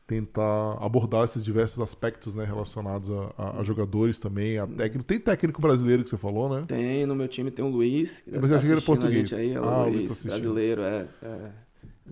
tentar 0.07 0.79
abordar 0.81 1.25
esses 1.25 1.43
diversos 1.43 1.81
aspectos 1.81 2.33
né, 2.33 2.45
relacionados 2.45 3.11
a, 3.11 3.33
a, 3.37 3.61
a, 3.61 3.63
jogadores 3.65 4.21
também, 4.21 4.57
a 4.57 4.65
técnico. 4.65 5.05
Tem 5.05 5.19
técnico 5.19 5.61
brasileiro 5.61 6.05
que 6.05 6.11
você 6.11 6.17
falou, 6.17 6.49
né? 6.49 6.65
Tem, 6.69 7.05
no 7.05 7.17
meu 7.17 7.27
time 7.27 7.51
tem 7.51 7.65
o 7.65 7.69
Luiz. 7.69 8.21
Que 8.21 8.39
mas 8.39 8.49
eu 8.49 8.57
achei 8.57 8.69
que 8.69 8.73
era 8.73 8.83
português. 8.83 9.33
Aí, 9.33 9.53
é 9.53 9.61
o 9.61 9.65
ah, 9.65 9.87
Luiz, 9.87 10.05
Luiz 10.05 10.23
tá 10.23 10.29
brasileiro, 10.29 10.83
é, 10.83 11.09
é 11.23 11.51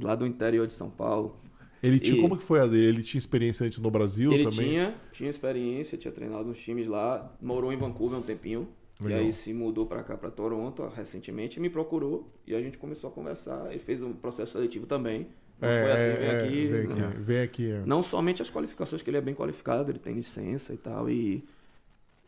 lá 0.00 0.14
do 0.14 0.26
interior 0.26 0.66
de 0.66 0.72
São 0.72 0.90
Paulo. 0.90 1.36
Ele 1.82 2.00
tinha, 2.00 2.16
e 2.16 2.20
como 2.20 2.36
que 2.36 2.42
foi 2.42 2.60
a 2.60 2.66
dele? 2.66 2.86
Ele 2.86 3.02
tinha 3.02 3.18
experiência 3.18 3.66
antes 3.66 3.78
no 3.78 3.90
Brasil 3.90 4.32
ele 4.32 4.44
também? 4.44 4.60
Ele 4.60 4.70
tinha, 4.70 4.94
tinha 5.12 5.30
experiência, 5.30 5.98
tinha 5.98 6.12
treinado 6.12 6.44
nos 6.44 6.58
times 6.58 6.88
lá, 6.88 7.30
morou 7.42 7.72
em 7.72 7.76
Vancouver 7.76 8.18
um 8.18 8.22
tempinho. 8.22 8.66
Legal. 9.00 9.20
E 9.20 9.24
aí 9.24 9.32
se 9.32 9.52
mudou 9.52 9.86
para 9.86 10.02
cá, 10.02 10.16
para 10.16 10.30
Toronto, 10.30 10.86
recentemente, 10.86 11.58
me 11.58 11.68
procurou 11.68 12.32
e 12.46 12.54
a 12.54 12.60
gente 12.60 12.78
começou 12.78 13.10
a 13.10 13.12
conversar. 13.12 13.66
Ele 13.70 13.80
fez 13.80 14.00
um 14.02 14.12
processo 14.12 14.52
seletivo 14.52 14.86
também. 14.86 15.26
Não 15.60 15.68
é, 15.68 15.82
foi 15.82 15.92
assim, 15.92 16.20
vem 16.20 16.28
é, 16.28 16.40
aqui. 16.40 16.66
Vem 16.66 16.80
aqui, 16.80 17.00
não. 17.00 17.10
Vem 17.24 17.40
aqui 17.40 17.70
é. 17.70 17.82
não 17.84 18.02
somente 18.02 18.40
as 18.40 18.50
qualificações, 18.50 19.02
que 19.02 19.10
ele 19.10 19.16
é 19.16 19.20
bem 19.20 19.34
qualificado, 19.34 19.90
ele 19.90 19.98
tem 19.98 20.14
licença 20.14 20.72
e 20.72 20.76
tal. 20.76 21.10
E 21.10 21.44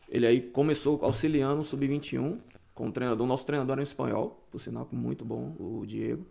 ele 0.09 0.27
aí 0.27 0.41
começou 0.41 0.99
auxiliando 1.01 1.61
o 1.61 1.63
Sub-21 1.63 2.37
com 2.73 2.89
o 2.89 2.91
treinador. 2.91 3.25
O 3.25 3.27
nosso 3.27 3.45
treinador 3.45 3.73
era 3.73 3.81
em 3.81 3.83
espanhol, 3.83 4.45
por 4.51 4.59
sinal, 4.59 4.87
muito 4.91 5.25
bom, 5.25 5.55
o 5.57 5.85
Diego. 5.85 6.25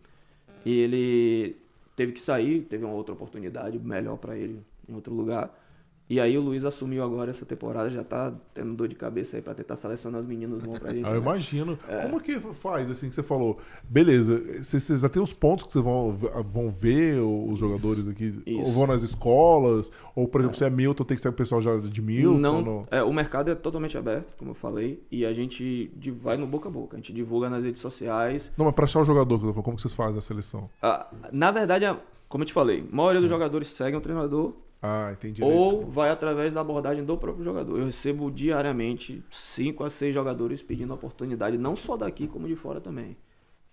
E 0.66 0.80
ele 0.80 1.56
teve 1.94 2.10
que 2.10 2.20
sair, 2.20 2.62
teve 2.62 2.84
uma 2.84 2.92
outra 2.92 3.14
oportunidade 3.14 3.78
melhor 3.78 4.16
para 4.16 4.36
ele 4.36 4.60
em 4.88 4.94
outro 4.96 5.14
lugar. 5.14 5.48
E 6.08 6.20
aí 6.20 6.38
o 6.38 6.40
Luiz 6.40 6.64
assumiu 6.64 7.02
agora 7.02 7.30
essa 7.30 7.44
temporada, 7.44 7.90
já 7.90 8.04
tá 8.04 8.32
tendo 8.54 8.74
dor 8.74 8.86
de 8.86 8.94
cabeça 8.94 9.36
aí 9.36 9.42
pra 9.42 9.54
tentar 9.54 9.74
selecionar 9.74 10.20
os 10.20 10.26
meninos 10.26 10.62
bons 10.62 10.78
pra 10.78 10.92
gente. 10.94 11.04
Ah, 11.04 11.10
eu 11.10 11.14
né? 11.14 11.20
imagino. 11.20 11.76
É. 11.88 12.02
Como 12.02 12.20
que 12.20 12.38
faz, 12.54 12.88
assim, 12.88 13.08
que 13.08 13.14
você 13.14 13.24
falou? 13.24 13.58
Beleza, 13.82 14.40
vocês 14.62 15.00
já 15.00 15.08
tem 15.08 15.20
os 15.20 15.32
pontos 15.32 15.66
que 15.66 15.72
vocês 15.72 15.84
vão, 15.84 16.16
vão 16.52 16.70
ver 16.70 17.20
os 17.20 17.58
jogadores 17.58 18.06
aqui? 18.06 18.40
Isso. 18.46 18.60
Ou 18.60 18.72
vão 18.72 18.86
nas 18.86 19.02
escolas? 19.02 19.90
Ou, 20.14 20.28
por 20.28 20.40
exemplo, 20.40 20.54
é. 20.54 20.58
se 20.58 20.64
é 20.64 20.70
Milton, 20.70 21.02
tem 21.02 21.16
que 21.16 21.22
ser 21.22 21.28
o 21.28 21.32
pessoal 21.32 21.60
já 21.60 21.76
de 21.76 22.00
Milton? 22.00 22.38
Não, 22.38 22.62
não? 22.62 22.88
É, 22.88 23.02
o 23.02 23.12
mercado 23.12 23.50
é 23.50 23.54
totalmente 23.56 23.98
aberto, 23.98 24.36
como 24.38 24.52
eu 24.52 24.54
falei, 24.54 25.02
e 25.10 25.26
a 25.26 25.32
gente 25.32 25.90
vai 26.22 26.36
no 26.36 26.46
boca 26.46 26.68
a 26.68 26.72
boca, 26.72 26.96
a 26.96 27.00
gente 27.00 27.12
divulga 27.12 27.50
nas 27.50 27.64
redes 27.64 27.80
sociais. 27.80 28.52
Não, 28.56 28.66
mas 28.66 28.74
pra 28.74 28.84
achar 28.84 29.00
o 29.00 29.04
jogador, 29.04 29.40
como 29.62 29.76
que 29.76 29.82
vocês 29.82 29.94
fazem 29.94 30.18
a 30.18 30.22
seleção? 30.22 30.70
Ah, 30.80 31.08
na 31.32 31.50
verdade, 31.50 31.84
como 32.28 32.42
eu 32.42 32.46
te 32.46 32.52
falei, 32.52 32.84
a 32.90 32.94
maioria 32.96 33.20
dos 33.20 33.28
hum. 33.28 33.34
jogadores 33.34 33.68
seguem 33.68 33.96
o 33.96 34.00
treinador 34.00 34.54
ah, 34.88 35.10
entendi. 35.12 35.42
Ou 35.42 35.84
vai 35.84 36.10
através 36.10 36.54
da 36.54 36.60
abordagem 36.60 37.04
do 37.04 37.18
próprio 37.18 37.44
jogador. 37.44 37.76
Eu 37.76 37.86
recebo 37.86 38.30
diariamente 38.30 39.24
5 39.28 39.82
a 39.82 39.90
6 39.90 40.14
jogadores 40.14 40.62
pedindo 40.62 40.94
oportunidade, 40.94 41.58
não 41.58 41.74
só 41.74 41.96
daqui, 41.96 42.28
como 42.28 42.46
de 42.46 42.54
fora 42.54 42.80
também. 42.80 43.16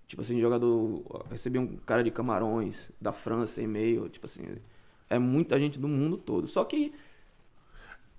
Tipo 0.07 0.23
assim, 0.23 0.41
jogador. 0.41 1.03
Recebi 1.29 1.59
um 1.59 1.77
cara 1.77 2.03
de 2.03 2.09
Camarões, 2.09 2.89
da 2.99 3.11
França, 3.11 3.61
e-mail. 3.61 4.09
Tipo 4.09 4.25
assim, 4.25 4.41
é 5.07 5.19
muita 5.19 5.59
gente 5.59 5.77
do 5.77 5.87
mundo 5.87 6.17
todo. 6.17 6.47
Só 6.47 6.65
que 6.65 6.91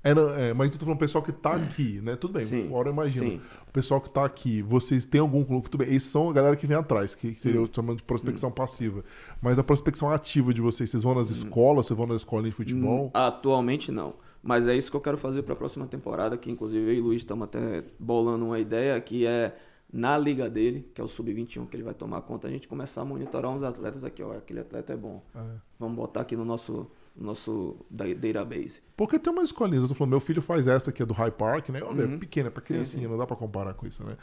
é, 0.05 0.51
é, 0.51 0.55
mas 0.55 0.71
eu 0.71 0.79
tô 0.79 0.85
falando 0.85 0.99
pessoal 0.99 1.25
que 1.25 1.33
tá 1.33 1.55
aqui, 1.55 2.01
né? 2.03 2.15
Tudo 2.15 2.35
bem, 2.35 2.45
sim, 2.45 2.69
fora 2.69 2.89
eu 2.89 2.93
imagino. 2.93 3.27
Sim. 3.27 3.41
O 3.67 3.73
pessoal 3.73 4.01
que 4.01 4.13
tá 4.13 4.25
aqui, 4.25 4.61
vocês 4.61 5.07
têm 5.07 5.21
algum 5.21 5.43
clube, 5.43 5.71
tudo 5.71 5.83
bem. 5.83 5.95
Esses 5.95 6.11
são 6.11 6.29
a 6.29 6.33
galera 6.33 6.55
que 6.55 6.67
vem 6.67 6.77
atrás, 6.77 7.15
que 7.15 7.35
seria 7.35 7.63
hum. 7.63 7.69
chamando 7.73 7.97
de 7.97 8.03
prospecção 8.03 8.51
hum. 8.51 8.53
passiva. 8.53 9.03
Mas 9.41 9.59
a 9.59 9.65
prospecção 9.65 10.11
ativa 10.11 10.53
de 10.53 10.61
vocês, 10.61 10.91
vocês 10.91 11.03
vão 11.03 11.15
nas 11.15 11.31
hum. 11.31 11.33
escolas, 11.33 11.87
vocês 11.87 11.97
vão 11.97 12.07
nas 12.07 12.19
escolinhas 12.19 12.51
de 12.51 12.57
futebol? 12.57 13.11
Atualmente 13.15 13.91
não. 13.91 14.15
Mas 14.43 14.69
é 14.69 14.77
isso 14.77 14.91
que 14.91 14.97
eu 14.97 15.01
quero 15.01 15.17
fazer 15.17 15.43
para 15.43 15.55
a 15.55 15.57
próxima 15.57 15.87
temporada, 15.87 16.37
que 16.37 16.51
inclusive 16.51 16.87
eu 16.87 16.95
e 16.95 17.01
o 17.01 17.05
Luiz 17.05 17.23
estamos 17.23 17.45
até 17.45 17.83
bolando 17.99 18.45
uma 18.45 18.59
ideia 18.59 19.01
que 19.01 19.27
é 19.27 19.57
na 19.91 20.19
liga 20.19 20.51
dele, 20.51 20.91
que 20.93 21.01
é 21.01 21.05
o 21.05 21.09
sub-21 21.09 21.67
que 21.67 21.77
ele 21.77 21.83
vai 21.83 21.95
tomar 21.95 22.21
conta, 22.23 22.49
a 22.49 22.51
gente 22.51 22.69
começar 22.69 23.01
a 23.01 23.05
monitorar 23.05 23.51
uns 23.51 23.63
atletas 23.63 24.05
aqui, 24.05 24.23
ó, 24.23 24.33
aquele 24.37 24.61
atleta 24.61 24.93
é 24.93 24.97
bom. 24.97 25.23
É. 25.35 25.41
Vamos 25.79 25.97
botar 25.97 26.21
aqui 26.21 26.37
no 26.37 26.45
nosso 26.45 26.91
nosso 27.17 27.77
database. 27.89 28.83
Porque 28.97 29.19
tem 29.19 29.33
umas 29.33 29.47
escolinhas, 29.47 29.83
eu 29.83 29.89
tô 29.89 29.95
falando, 29.95 30.11
meu 30.11 30.21
filho 30.21 30.43
faz 30.43 30.67
essa 30.67 30.91
que 30.91 31.03
é 31.03 31.07
do 31.07 31.15
High 31.15 31.31
Park, 31.31 31.69
né? 31.69 31.83
Uhum. 31.83 32.15
É 32.15 32.19
pequena, 32.19 32.49
é 32.49 32.51
pra 32.51 32.63
criancinha, 32.63 33.03
sim, 33.03 33.07
sim. 33.07 33.11
não 33.11 33.17
dá 33.17 33.27
pra 33.27 33.37
comparar 33.37 33.75
com 33.75 33.87
isso, 33.87 34.03
né? 34.05 34.17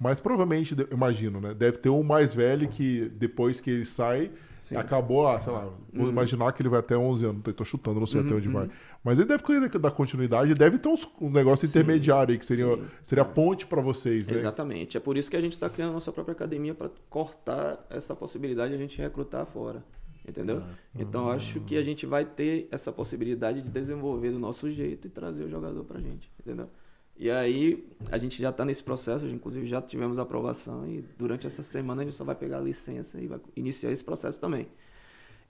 Mas 0.00 0.18
provavelmente, 0.20 0.74
imagino, 0.90 1.40
né? 1.40 1.54
Deve 1.54 1.78
ter 1.78 1.90
um 1.90 2.02
mais 2.02 2.34
velho 2.34 2.68
que 2.68 3.08
depois 3.16 3.60
que 3.60 3.70
ele 3.70 3.86
sai, 3.86 4.30
sim. 4.60 4.76
acabou, 4.76 5.26
ah, 5.28 5.40
sei 5.40 5.52
lá, 5.52 5.64
vou 5.92 6.04
uhum. 6.04 6.08
imaginar 6.08 6.52
que 6.52 6.62
ele 6.62 6.68
vai 6.68 6.80
até 6.80 6.96
11 6.96 7.26
anos, 7.26 7.42
tô 7.54 7.64
chutando, 7.64 8.00
não 8.00 8.06
sei 8.06 8.20
uhum, 8.20 8.26
até 8.26 8.36
onde 8.36 8.48
vai. 8.48 8.64
Uhum. 8.64 8.70
Mas 9.04 9.18
ele 9.18 9.28
deve 9.28 9.42
querer 9.42 9.68
dar 9.78 9.90
continuidade, 9.90 10.54
deve 10.54 10.78
ter 10.78 10.88
uns, 10.88 11.08
um 11.20 11.30
negócio 11.30 11.66
intermediário 11.66 12.32
aí, 12.32 12.38
que 12.38 12.46
seria, 12.46 12.78
seria 13.02 13.22
a 13.22 13.24
ponte 13.26 13.66
para 13.66 13.80
vocês, 13.80 14.26
né? 14.26 14.34
Exatamente. 14.34 14.96
É 14.96 15.00
por 15.00 15.16
isso 15.16 15.30
que 15.30 15.36
a 15.36 15.40
gente 15.40 15.52
está 15.52 15.68
criando 15.68 15.90
a 15.90 15.94
nossa 15.94 16.12
própria 16.12 16.32
academia 16.32 16.74
para 16.74 16.90
cortar 17.08 17.86
essa 17.90 18.14
possibilidade 18.14 18.70
de 18.70 18.76
a 18.76 18.78
gente 18.78 19.00
recrutar 19.00 19.46
fora. 19.46 19.82
Entendeu? 20.28 20.58
Ah, 20.58 20.74
então 20.94 21.30
acho 21.30 21.60
que 21.60 21.76
a 21.76 21.82
gente 21.82 22.04
vai 22.04 22.24
ter 22.24 22.68
essa 22.70 22.92
possibilidade 22.92 23.62
de 23.62 23.70
desenvolver 23.70 24.30
do 24.30 24.38
nosso 24.38 24.70
jeito 24.70 25.06
e 25.06 25.10
trazer 25.10 25.44
o 25.44 25.48
jogador 25.48 25.84
pra 25.84 26.00
gente, 26.00 26.30
entendeu? 26.38 26.68
E 27.16 27.30
aí 27.30 27.84
a 28.12 28.18
gente 28.18 28.40
já 28.40 28.50
está 28.50 28.64
nesse 28.64 28.82
processo, 28.82 29.26
inclusive 29.26 29.66
já 29.66 29.82
tivemos 29.82 30.18
aprovação 30.18 30.86
e 30.86 31.04
durante 31.16 31.46
essa 31.46 31.62
semana 31.62 32.02
a 32.02 32.04
gente 32.04 32.14
só 32.14 32.24
vai 32.24 32.34
pegar 32.34 32.58
a 32.58 32.60
licença 32.60 33.20
e 33.20 33.26
vai 33.26 33.40
iniciar 33.56 33.90
esse 33.90 34.04
processo 34.04 34.38
também. 34.38 34.68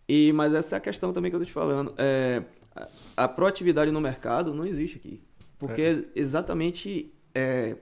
E 0.08 0.32
mas 0.32 0.54
essa 0.54 0.76
é 0.76 0.78
a 0.78 0.80
questão 0.80 1.12
também 1.12 1.30
que 1.30 1.36
eu 1.36 1.40
tô 1.40 1.46
te 1.46 1.52
falando. 1.52 1.92
É, 1.98 2.42
a, 2.74 2.88
a 3.24 3.28
proatividade 3.28 3.90
no 3.90 4.00
mercado 4.00 4.54
não 4.54 4.64
existe 4.64 4.96
aqui, 4.96 5.20
porque 5.58 5.82
é. 5.82 6.04
exatamente 6.14 7.12
é, 7.34 7.76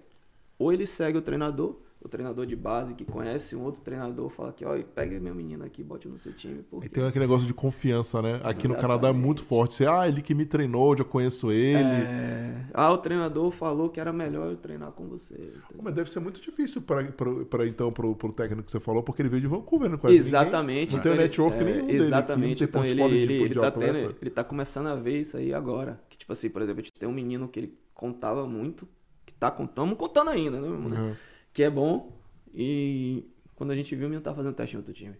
ou 0.58 0.72
ele 0.72 0.86
segue 0.86 1.18
o 1.18 1.22
treinador 1.22 1.78
o 2.06 2.08
treinador 2.08 2.46
de 2.46 2.56
base 2.56 2.94
que 2.94 3.04
conhece 3.04 3.54
um 3.56 3.62
outro 3.64 3.80
treinador 3.80 4.30
fala 4.30 4.52
que, 4.52 4.64
ó, 4.64 4.78
pega 4.94 5.18
meu 5.18 5.34
menino 5.34 5.64
aqui, 5.64 5.82
bote 5.82 6.08
no 6.08 6.16
seu 6.18 6.32
time. 6.32 6.62
Porque... 6.62 6.86
E 6.86 6.88
tem 6.88 7.04
aquele 7.04 7.24
negócio 7.24 7.46
de 7.46 7.52
confiança, 7.52 8.22
né? 8.22 8.36
Aqui 8.36 8.40
Exatamente. 8.40 8.68
no 8.68 8.76
Canadá 8.76 9.08
é 9.08 9.12
muito 9.12 9.42
forte. 9.42 9.74
Você, 9.74 9.86
ah, 9.86 10.08
ele 10.08 10.22
que 10.22 10.34
me 10.34 10.46
treinou, 10.46 10.96
já 10.96 11.04
conheço 11.04 11.50
ele. 11.50 11.76
É... 11.76 12.64
Ah, 12.72 12.92
o 12.92 12.98
treinador 12.98 13.50
falou 13.50 13.90
que 13.90 13.98
era 13.98 14.12
melhor 14.12 14.50
eu 14.50 14.56
treinar 14.56 14.92
com 14.92 15.06
você. 15.06 15.52
Mas 15.82 15.94
deve 15.94 16.10
ser 16.10 16.20
muito 16.20 16.40
difícil 16.40 16.80
para 16.80 17.66
então 17.66 17.92
pro, 17.92 18.14
pro 18.14 18.32
técnico 18.32 18.64
que 18.64 18.70
você 18.70 18.80
falou, 18.80 19.02
porque 19.02 19.20
ele 19.20 19.28
veio 19.28 19.42
de 19.42 19.48
Vancouver, 19.48 19.90
não 19.90 19.98
conhece 19.98 20.20
Exatamente. 20.20 20.94
Ninguém. 20.94 20.96
Não 20.96 21.02
tem 21.02 21.12
então, 21.12 21.22
network 21.24 21.58
é, 21.58 21.64
nenhum 21.64 21.90
Exatamente. 21.90 22.58
Dele, 22.60 22.70
então 22.70 22.84
ele, 22.84 23.02
ele, 23.02 23.34
ele, 23.42 23.54
tá 23.54 23.70
tendo, 23.70 24.16
ele 24.20 24.30
tá 24.30 24.44
começando 24.44 24.86
a 24.86 24.94
ver 24.94 25.20
isso 25.20 25.36
aí 25.36 25.52
agora. 25.52 26.00
Que 26.08 26.16
tipo 26.16 26.32
assim, 26.32 26.48
por 26.48 26.62
exemplo, 26.62 26.80
a 26.80 26.84
gente 26.84 26.92
tem 26.92 27.08
um 27.08 27.12
menino 27.12 27.48
que 27.48 27.58
ele 27.58 27.78
contava 27.92 28.46
muito, 28.46 28.86
que 29.24 29.34
tá 29.34 29.50
contando, 29.50 29.96
contando 29.96 30.30
ainda, 30.30 30.60
né, 30.60 30.68
uhum. 30.68 31.14
Que 31.56 31.62
é 31.62 31.70
bom, 31.70 32.12
e 32.52 33.26
quando 33.54 33.70
a 33.70 33.74
gente 33.74 33.96
viu, 33.96 34.08
o 34.08 34.10
menino 34.10 34.22
tava 34.22 34.36
fazendo 34.36 34.54
teste 34.54 34.76
em 34.76 34.78
outro 34.78 34.92
time. 34.92 35.16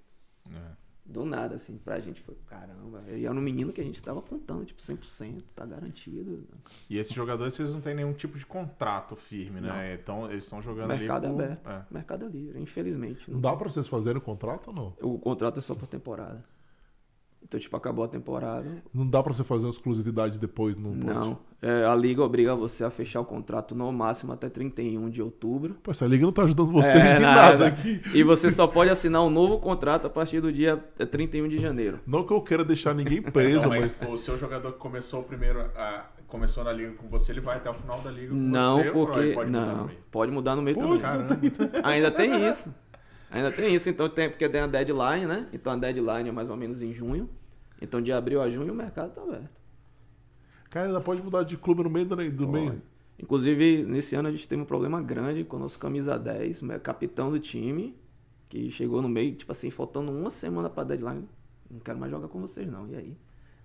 É. 0.50 0.72
Do 1.02 1.24
nada, 1.24 1.54
assim, 1.54 1.78
pra 1.78 1.98
gente 1.98 2.20
foi, 2.20 2.36
caramba. 2.46 3.02
E 3.08 3.24
era 3.24 3.34
um 3.34 3.40
menino 3.40 3.72
que 3.72 3.80
a 3.80 3.84
gente 3.84 4.02
tava 4.02 4.20
contando, 4.20 4.66
tipo, 4.66 4.78
100%, 4.82 5.42
tá 5.54 5.64
garantido. 5.64 6.46
E 6.90 6.98
esses 6.98 7.14
jogadores, 7.14 7.54
vocês 7.54 7.72
não 7.72 7.80
têm 7.80 7.94
nenhum 7.94 8.12
tipo 8.12 8.36
de 8.36 8.44
contrato 8.44 9.16
firme, 9.16 9.62
né? 9.62 9.68
Não. 9.68 9.94
Então, 9.94 10.30
eles 10.30 10.44
estão 10.44 10.60
jogando 10.60 10.88
Mercado 10.88 11.24
ali. 11.24 11.36
Mercado 11.36 11.40
é 11.40 11.44
aberto. 11.54 11.70
É. 11.70 11.94
Mercado 11.94 12.26
é 12.26 12.28
livre, 12.28 12.60
infelizmente. 12.60 13.30
Não, 13.30 13.36
não 13.36 13.40
dá 13.40 13.56
pra 13.56 13.70
vocês 13.70 13.88
fazerem 13.88 14.18
o 14.18 14.20
contrato 14.20 14.68
ou 14.68 14.74
não? 14.74 14.94
O 15.00 15.18
contrato 15.18 15.56
é 15.56 15.62
só 15.62 15.74
por 15.74 15.86
temporada. 15.86 16.44
Então, 17.46 17.60
tipo, 17.60 17.76
acabou 17.76 18.04
a 18.04 18.08
temporada. 18.08 18.82
Não 18.92 19.06
dá 19.06 19.22
para 19.22 19.32
você 19.32 19.44
fazer 19.44 19.66
uma 19.66 19.70
exclusividade 19.70 20.36
depois, 20.36 20.76
não 20.76 20.90
pode? 20.90 21.06
Não. 21.06 21.38
É, 21.62 21.84
a 21.84 21.94
liga 21.94 22.22
obriga 22.22 22.54
você 22.56 22.82
a 22.82 22.90
fechar 22.90 23.20
o 23.20 23.24
contrato 23.24 23.72
no 23.72 23.90
máximo 23.92 24.32
até 24.32 24.48
31 24.48 25.08
de 25.08 25.22
outubro. 25.22 25.76
Pô, 25.82 25.92
essa 25.92 26.06
liga 26.06 26.24
não 26.24 26.32
tá 26.32 26.42
ajudando 26.42 26.72
vocês 26.72 26.94
é, 26.96 27.16
em 27.16 27.20
nada. 27.20 27.52
nada 27.52 27.66
aqui. 27.68 28.00
E 28.12 28.24
você 28.24 28.50
só 28.50 28.66
pode 28.66 28.90
assinar 28.90 29.22
um 29.22 29.30
novo 29.30 29.60
contrato 29.60 30.06
a 30.06 30.10
partir 30.10 30.40
do 30.40 30.52
dia 30.52 30.76
31 30.76 31.48
de 31.48 31.60
janeiro. 31.60 32.00
Não 32.04 32.24
que 32.24 32.32
eu 32.32 32.42
queira 32.42 32.64
deixar 32.64 32.94
ninguém 32.94 33.22
preso, 33.22 33.62
não, 33.62 33.70
mas... 33.70 33.96
mas... 34.00 34.10
O 34.10 34.18
seu 34.18 34.36
jogador 34.36 34.72
que 34.72 34.78
começou 34.78 35.22
primeiro 35.22 35.60
a... 35.60 36.06
Começou 36.26 36.64
na 36.64 36.72
liga 36.72 36.90
com 36.94 37.08
você, 37.08 37.30
ele 37.30 37.40
vai 37.40 37.56
até 37.56 37.70
o 37.70 37.74
final 37.74 38.00
da 38.00 38.10
liga 38.10 38.30
com 38.30 38.34
não, 38.34 38.78
você? 38.78 38.90
Porque... 38.90 39.32
Pode 39.32 39.48
não, 39.48 39.88
pode 40.10 40.32
mudar 40.32 40.56
no 40.56 40.62
meio 40.62 40.76
Pô, 40.76 40.98
também. 40.98 41.40
Ainda 41.84 42.10
tem 42.10 42.48
isso. 42.48 42.74
Ainda 43.30 43.50
tem 43.50 43.74
isso. 43.74 43.88
Então 43.88 44.08
tem, 44.08 44.28
porque 44.28 44.48
tem 44.48 44.60
a 44.60 44.66
deadline, 44.66 45.26
né? 45.26 45.48
Então 45.52 45.72
a 45.72 45.76
deadline 45.76 46.28
é 46.28 46.32
mais 46.32 46.48
ou 46.48 46.56
menos 46.56 46.82
em 46.82 46.92
junho. 46.92 47.28
Então, 47.80 48.00
de 48.00 48.12
abril 48.12 48.40
a 48.40 48.48
junho, 48.48 48.72
o 48.72 48.76
mercado 48.76 49.08
está 49.08 49.22
aberto. 49.22 49.50
Cara, 50.70 50.86
ainda 50.86 51.00
pode 51.00 51.22
mudar 51.22 51.42
de 51.42 51.56
clube 51.56 51.82
no 51.82 51.90
meio 51.90 52.06
do, 52.06 52.30
do 52.30 52.48
meio. 52.48 52.80
Inclusive, 53.18 53.84
nesse 53.84 54.14
ano 54.14 54.28
a 54.28 54.30
gente 54.30 54.46
teve 54.46 54.60
um 54.60 54.64
problema 54.64 55.00
grande 55.00 55.44
com 55.44 55.56
o 55.56 55.58
nosso 55.58 55.78
camisa 55.78 56.18
10, 56.18 56.62
o 56.62 56.80
capitão 56.80 57.30
do 57.30 57.38
time, 57.38 57.96
que 58.48 58.70
chegou 58.70 59.00
no 59.00 59.08
meio, 59.08 59.34
tipo 59.34 59.50
assim, 59.52 59.70
faltando 59.70 60.10
uma 60.10 60.30
semana 60.30 60.68
para 60.68 60.84
deadline. 60.84 61.26
Não 61.70 61.80
quero 61.80 61.98
mais 61.98 62.10
jogar 62.10 62.28
com 62.28 62.40
vocês, 62.40 62.70
não. 62.70 62.88
E 62.88 62.96
aí? 62.96 63.16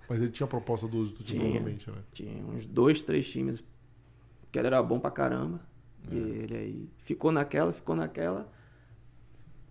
Mas 0.10 0.22
ele 0.22 0.32
tinha 0.32 0.46
a 0.46 0.50
proposta 0.50 0.88
do, 0.88 1.06
do 1.08 1.24
time, 1.24 1.40
provavelmente, 1.40 1.90
né? 1.90 1.98
Tinha 2.14 2.46
uns 2.46 2.66
dois, 2.66 3.02
três 3.02 3.30
times 3.30 3.64
que 4.52 4.60
ele 4.60 4.68
era 4.68 4.82
bom 4.82 5.00
pra 5.00 5.12
caramba. 5.12 5.62
É. 6.10 6.16
E 6.16 6.18
ele 6.18 6.58
aí 6.58 6.90
ficou 6.98 7.32
naquela, 7.32 7.72
ficou 7.72 7.96
naquela. 7.96 8.50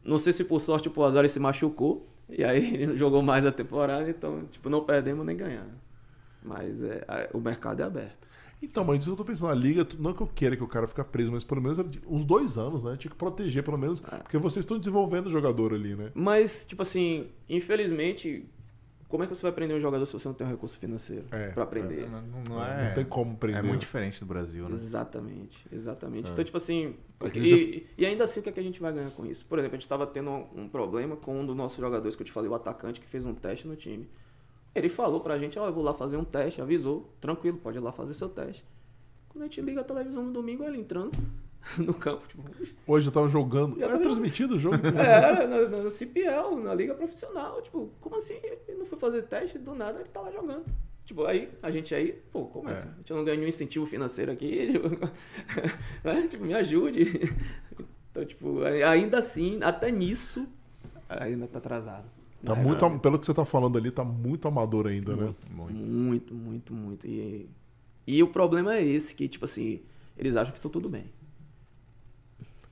Não 0.04 0.18
sei 0.18 0.32
se 0.32 0.44
por 0.44 0.60
sorte 0.60 0.88
ou 0.88 0.94
por 0.94 1.04
azar 1.04 1.20
ele 1.20 1.28
se 1.28 1.40
machucou. 1.40 2.06
E 2.28 2.44
aí 2.44 2.74
ele 2.74 2.96
jogou 2.96 3.22
mais 3.22 3.44
a 3.44 3.50
temporada, 3.50 4.08
então, 4.08 4.44
tipo, 4.50 4.70
não 4.70 4.84
perdemos 4.84 5.26
nem 5.26 5.36
ganhamos. 5.36 5.74
Mas 6.42 6.82
é, 6.82 7.28
o 7.34 7.38
mercado 7.38 7.80
é 7.80 7.84
aberto. 7.84 8.28
Então, 8.62 8.84
mas 8.84 9.00
isso 9.00 9.10
eu 9.10 9.16
tô 9.16 9.24
pensando, 9.24 9.50
a 9.50 9.54
liga, 9.54 9.86
não 9.98 10.12
que 10.12 10.20
eu 10.20 10.26
queira 10.26 10.54
que 10.54 10.62
o 10.62 10.68
cara 10.68 10.86
fique 10.86 11.02
preso, 11.04 11.32
mas 11.32 11.42
pelo 11.42 11.62
menos 11.62 11.78
uns 12.06 12.24
dois 12.24 12.58
anos, 12.58 12.84
né? 12.84 12.94
Tinha 12.98 13.10
que 13.10 13.16
proteger, 13.16 13.62
pelo 13.62 13.78
menos, 13.78 14.02
é. 14.04 14.18
porque 14.18 14.36
vocês 14.36 14.64
estão 14.64 14.78
desenvolvendo 14.78 15.28
o 15.28 15.30
jogador 15.30 15.72
ali, 15.72 15.96
né? 15.96 16.10
Mas, 16.14 16.66
tipo 16.66 16.82
assim, 16.82 17.28
infelizmente, 17.48 18.44
como 19.10 19.24
é 19.24 19.26
que 19.26 19.34
você 19.34 19.42
vai 19.42 19.50
aprender 19.50 19.74
um 19.74 19.80
jogador 19.80 20.06
se 20.06 20.12
você 20.12 20.28
não 20.28 20.34
tem 20.34 20.46
um 20.46 20.50
recurso 20.50 20.78
financeiro 20.78 21.24
é, 21.32 21.48
para 21.48 21.64
aprender? 21.64 22.08
Não, 22.08 22.22
não, 22.48 22.64
é, 22.64 22.86
não, 22.86 22.94
tem 22.94 23.04
como 23.04 23.32
aprender. 23.32 23.58
É 23.58 23.62
muito 23.62 23.80
diferente 23.80 24.20
do 24.20 24.26
Brasil, 24.26 24.68
né? 24.68 24.72
Exatamente, 24.72 25.66
exatamente. 25.72 26.28
É. 26.28 26.32
Então, 26.32 26.44
tipo 26.44 26.56
assim, 26.56 26.94
porque, 27.18 27.40
e, 27.40 27.86
e, 27.98 28.06
ainda 28.06 28.22
assim, 28.22 28.38
o 28.38 28.42
que, 28.42 28.48
é 28.48 28.52
que 28.52 28.60
a 28.60 28.62
gente 28.62 28.80
vai 28.80 28.92
ganhar 28.92 29.10
com 29.10 29.26
isso? 29.26 29.44
Por 29.46 29.58
exemplo, 29.58 29.74
a 29.74 29.78
gente 29.78 29.82
estava 29.82 30.06
tendo 30.06 30.30
um, 30.54 30.68
problema 30.68 31.16
com 31.16 31.40
um 31.40 31.44
dos 31.44 31.56
nossos 31.56 31.76
jogadores, 31.76 32.14
que 32.14 32.22
eu 32.22 32.26
te 32.26 32.30
falei, 32.30 32.48
o 32.48 32.54
atacante, 32.54 33.00
que 33.00 33.06
fez 33.06 33.26
um 33.26 33.34
teste 33.34 33.66
no 33.66 33.74
time. 33.74 34.08
Ele 34.72 34.88
falou 34.88 35.18
pra 35.18 35.36
gente, 35.36 35.58
ó, 35.58 35.64
oh, 35.64 35.66
eu 35.66 35.72
vou 35.72 35.82
lá 35.82 35.92
fazer 35.92 36.16
um 36.16 36.24
teste, 36.24 36.62
avisou, 36.62 37.12
tranquilo, 37.20 37.58
pode 37.58 37.78
ir 37.78 37.80
lá 37.80 37.90
fazer 37.90 38.14
seu 38.14 38.28
teste. 38.28 38.64
Quando 39.28 39.42
a 39.42 39.46
gente 39.46 39.60
liga 39.60 39.80
a 39.80 39.84
televisão 39.84 40.22
no 40.22 40.32
domingo, 40.32 40.62
ele 40.62 40.78
entrando 40.78 41.10
no 41.78 41.94
campo. 41.94 42.26
Tipo, 42.26 42.42
Hoje 42.86 43.08
eu 43.08 43.12
tava 43.12 43.28
jogando. 43.28 43.78
Já 43.78 43.86
é 43.86 43.88
tava... 43.88 44.00
transmitido 44.00 44.56
o 44.56 44.58
jogo? 44.58 44.76
é, 44.86 45.46
na, 45.46 45.82
na 45.82 45.90
CPL, 45.90 46.56
na 46.62 46.74
Liga 46.74 46.94
Profissional. 46.94 47.60
Tipo, 47.62 47.90
como 48.00 48.16
assim? 48.16 48.34
Ele 48.42 48.78
não 48.78 48.86
foi 48.86 48.98
fazer 48.98 49.22
teste, 49.22 49.58
do 49.58 49.74
nada 49.74 50.00
ele 50.00 50.08
tá 50.08 50.20
lá 50.20 50.30
jogando. 50.30 50.64
Tipo, 51.04 51.24
aí, 51.24 51.48
a 51.62 51.70
gente 51.70 51.94
aí, 51.94 52.12
pô, 52.30 52.44
como 52.44 52.68
é. 52.68 52.72
assim? 52.72 52.88
A 52.88 52.96
gente 52.98 53.12
não 53.12 53.24
ganha 53.24 53.36
nenhum 53.36 53.48
incentivo 53.48 53.86
financeiro 53.86 54.30
aqui. 54.32 54.72
Tipo, 54.72 56.08
né? 56.08 56.26
tipo, 56.28 56.44
me 56.44 56.54
ajude. 56.54 57.34
Então, 58.12 58.24
tipo, 58.24 58.64
ainda 58.64 59.18
assim, 59.18 59.60
até 59.62 59.88
nisso, 59.92 60.44
ainda 61.08 61.46
tá 61.46 61.58
atrasado. 61.58 62.06
Tá 62.44 62.56
é, 62.56 62.60
muito, 62.60 62.98
pelo 62.98 63.20
que 63.20 63.24
você 63.24 63.32
tá 63.32 63.44
falando 63.44 63.78
ali, 63.78 63.88
tá 63.88 64.02
muito 64.02 64.48
amador 64.48 64.88
ainda, 64.88 65.14
muito, 65.14 65.28
né? 65.28 65.34
Muito, 65.54 65.74
muito, 65.78 66.34
muito, 66.34 66.74
muito. 66.74 67.06
E, 67.06 67.48
e 68.04 68.20
o 68.20 68.26
problema 68.26 68.74
é 68.74 68.82
esse, 68.82 69.14
que, 69.14 69.28
tipo 69.28 69.44
assim, 69.44 69.80
eles 70.18 70.34
acham 70.34 70.52
que 70.52 70.60
tá 70.60 70.68
tudo 70.68 70.88
bem. 70.88 71.04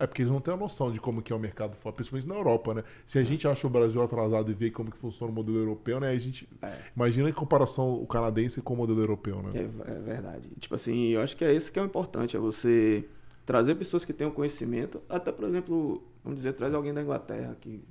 É 0.00 0.06
porque 0.06 0.22
eles 0.22 0.30
não 0.30 0.40
têm 0.40 0.54
a 0.54 0.56
noção 0.56 0.92
de 0.92 1.00
como 1.00 1.20
que 1.20 1.32
é 1.32 1.36
o 1.36 1.38
mercado 1.38 1.74
fora, 1.76 1.94
principalmente 1.94 2.28
na 2.28 2.36
Europa, 2.36 2.72
né? 2.72 2.84
Se 3.04 3.18
a 3.18 3.24
gente 3.24 3.48
acha 3.48 3.66
o 3.66 3.70
Brasil 3.70 4.00
atrasado 4.00 4.48
e 4.50 4.54
vê 4.54 4.70
como 4.70 4.90
que 4.92 4.96
funciona 4.96 5.32
o 5.32 5.34
modelo 5.34 5.58
europeu, 5.58 5.98
né? 5.98 6.10
A 6.10 6.18
gente 6.18 6.48
é. 6.62 6.78
imagina 6.94 7.28
em 7.28 7.32
comparação 7.32 7.94
o 7.94 8.06
canadense 8.06 8.62
com 8.62 8.74
o 8.74 8.76
modelo 8.76 9.00
europeu, 9.00 9.42
né? 9.42 9.50
É, 9.54 9.90
é, 9.90 9.98
verdade. 9.98 10.48
Tipo 10.60 10.76
assim, 10.76 11.08
eu 11.08 11.20
acho 11.20 11.36
que 11.36 11.44
é 11.44 11.52
isso 11.52 11.72
que 11.72 11.78
é 11.78 11.82
o 11.82 11.84
importante, 11.84 12.36
é 12.36 12.38
você 12.38 13.04
trazer 13.44 13.74
pessoas 13.74 14.04
que 14.04 14.12
tenham 14.12 14.30
conhecimento, 14.30 15.02
até 15.08 15.32
por 15.32 15.48
exemplo, 15.48 16.02
vamos 16.22 16.38
dizer, 16.38 16.52
traz 16.52 16.74
alguém 16.74 16.94
da 16.94 17.02
Inglaterra 17.02 17.56
que 17.60 17.82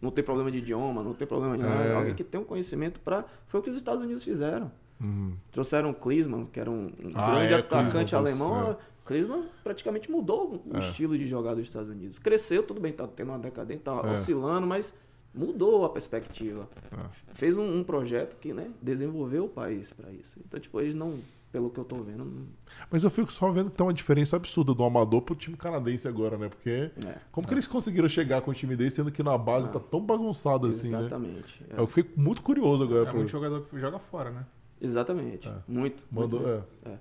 não 0.00 0.10
tem 0.10 0.24
problema 0.24 0.50
de 0.50 0.58
idioma, 0.58 1.02
não 1.02 1.12
tem 1.12 1.26
problema 1.26 1.58
de 1.58 1.62
nada, 1.62 1.84
é. 1.84 1.94
alguém 1.94 2.14
que 2.14 2.24
tem 2.24 2.40
um 2.40 2.44
conhecimento 2.44 3.00
para 3.00 3.24
foi 3.48 3.60
o 3.60 3.62
que 3.62 3.68
os 3.68 3.76
Estados 3.76 4.02
Unidos 4.02 4.24
fizeram. 4.24 4.72
Uhum. 5.00 5.34
Trouxeram 5.50 5.90
o 5.90 5.94
Klinsmann, 5.94 6.46
que 6.46 6.60
era 6.60 6.70
um, 6.70 6.92
um 7.02 7.12
ah, 7.14 7.30
grande 7.30 7.54
é, 7.54 7.56
atacante 7.56 8.14
alemão. 8.14 8.72
É. 8.72 8.76
Klinsmann 9.10 9.48
praticamente 9.64 10.08
mudou 10.08 10.62
o 10.64 10.76
é. 10.76 10.78
estilo 10.78 11.18
de 11.18 11.26
jogar 11.26 11.54
dos 11.54 11.64
Estados 11.64 11.90
Unidos. 11.90 12.16
Cresceu, 12.16 12.62
tudo 12.62 12.80
bem, 12.80 12.92
tá 12.92 13.08
tendo 13.08 13.30
uma 13.30 13.38
decadência, 13.40 13.82
tá 13.82 14.00
é. 14.04 14.12
oscilando, 14.12 14.68
mas 14.68 14.94
mudou 15.34 15.84
a 15.84 15.88
perspectiva. 15.88 16.68
É. 16.92 17.34
Fez 17.34 17.58
um, 17.58 17.78
um, 17.78 17.82
projeto 17.82 18.36
que, 18.36 18.52
né, 18.52 18.70
desenvolveu 18.80 19.46
o 19.46 19.48
país 19.48 19.92
para 19.92 20.12
isso. 20.12 20.38
Então, 20.46 20.60
tipo, 20.60 20.80
eles 20.80 20.94
não, 20.94 21.18
pelo 21.50 21.70
que 21.70 21.80
eu 21.80 21.84
tô 21.84 21.96
vendo. 21.96 22.24
Não... 22.24 22.46
Mas 22.88 23.02
eu 23.02 23.10
fico 23.10 23.32
só 23.32 23.50
vendo 23.50 23.68
que 23.68 23.76
tem 23.76 23.84
uma 23.84 23.92
diferença 23.92 24.36
absurda 24.36 24.72
do 24.72 24.84
amador 24.84 25.22
pro 25.22 25.34
time 25.34 25.56
canadense 25.56 26.06
agora, 26.06 26.38
né? 26.38 26.48
Porque 26.48 26.92
é. 27.04 27.18
como 27.32 27.48
que 27.48 27.54
eles 27.54 27.66
conseguiram 27.66 28.08
chegar 28.08 28.42
com 28.42 28.52
o 28.52 28.54
time 28.54 28.76
desse, 28.76 28.96
sendo 28.96 29.10
que 29.10 29.24
na 29.24 29.36
base 29.36 29.66
ah. 29.66 29.72
tá 29.72 29.80
tão 29.80 30.00
bagunçado 30.00 30.68
assim, 30.68 30.90
né? 30.90 31.00
Exatamente. 31.00 31.66
É. 31.68 31.80
Eu 31.80 31.88
fico 31.88 32.18
muito 32.20 32.42
curioso 32.42 32.84
agora. 32.84 33.10
É 33.10 33.12
muito 33.12 33.28
jogador 33.28 33.62
que 33.62 33.76
joga 33.76 33.98
fora, 33.98 34.30
né? 34.30 34.46
Exatamente. 34.80 35.48
É. 35.48 35.54
Muito. 35.66 36.04
Mandou, 36.12 36.40
muito, 36.40 36.64
é. 36.84 36.98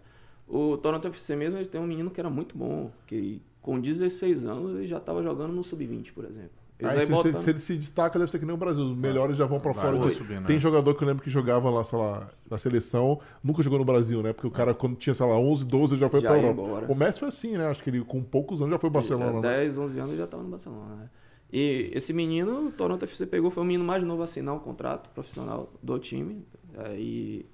O 0.49 0.77
Toronto 0.77 1.07
FC 1.07 1.35
mesmo, 1.35 1.57
ele 1.57 1.67
tem 1.67 1.79
um 1.79 1.85
menino 1.85 2.09
que 2.09 2.19
era 2.19 2.29
muito 2.29 2.57
bom, 2.57 2.91
que 3.05 3.41
com 3.61 3.79
16 3.79 4.45
anos 4.45 4.75
ele 4.75 4.87
já 4.87 4.97
estava 4.97 5.21
jogando 5.21 5.53
no 5.53 5.63
Sub-20, 5.63 6.11
por 6.11 6.25
exemplo. 6.25 6.59
Aí, 6.81 7.05
se, 7.05 7.07
se, 7.07 7.43
se, 7.43 7.49
ele 7.49 7.59
se 7.59 7.75
destaca, 7.75 8.17
deve 8.17 8.31
ser 8.31 8.39
que 8.39 8.45
nem 8.45 8.55
o 8.55 8.57
Brasil. 8.57 8.83
Os 8.83 8.95
melhores 8.95 9.35
já 9.35 9.45
vão 9.45 9.59
para 9.59 9.73
fora. 9.73 10.09
Subir, 10.11 10.39
né? 10.39 10.47
Tem 10.47 10.57
jogador 10.57 10.95
que 10.95 11.03
eu 11.03 11.07
lembro 11.07 11.21
que 11.21 11.29
jogava 11.29 11.69
lá, 11.69 11.83
sei 11.83 11.99
lá, 11.99 12.29
na 12.49 12.57
seleção, 12.57 13.19
nunca 13.43 13.61
jogou 13.61 13.79
no 13.79 13.83
Brasil, 13.83 14.23
né? 14.23 14.31
Porque 14.31 14.47
o 14.47 14.51
cara, 14.51 14.73
quando 14.73 14.95
tinha, 14.95 15.13
sei 15.13 15.25
lá, 15.25 15.37
11, 15.37 15.65
12, 15.65 15.97
já 15.97 16.09
foi 16.09 16.21
já 16.21 16.29
pra 16.29 16.37
Europa. 16.37 16.61
Embora. 16.61 16.85
O 16.89 16.95
Messi 16.95 17.19
foi 17.19 17.27
assim, 17.27 17.57
né? 17.57 17.67
Acho 17.67 17.83
que 17.83 17.89
ele, 17.89 18.01
com 18.05 18.23
poucos 18.23 18.61
anos, 18.61 18.71
já 18.71 18.79
foi 18.79 18.89
Barcelona. 18.89 19.41
10, 19.41 19.77
né? 19.77 19.83
11 19.83 19.99
anos 19.99 20.17
já 20.17 20.25
tava 20.25 20.41
no 20.41 20.49
Barcelona, 20.49 20.95
né? 20.95 21.09
E 21.51 21.91
esse 21.93 22.13
menino, 22.13 22.67
o 22.67 22.71
Toronto 22.71 23.03
FC 23.03 23.25
pegou, 23.25 23.51
foi 23.51 23.63
o 23.63 23.65
menino 23.65 23.83
mais 23.83 24.01
novo 24.03 24.21
a 24.21 24.25
assinar 24.25 24.55
um 24.55 24.59
contrato 24.59 25.09
profissional 25.09 25.73
do 25.83 25.99
time. 25.99 26.45
Aí 26.77 27.45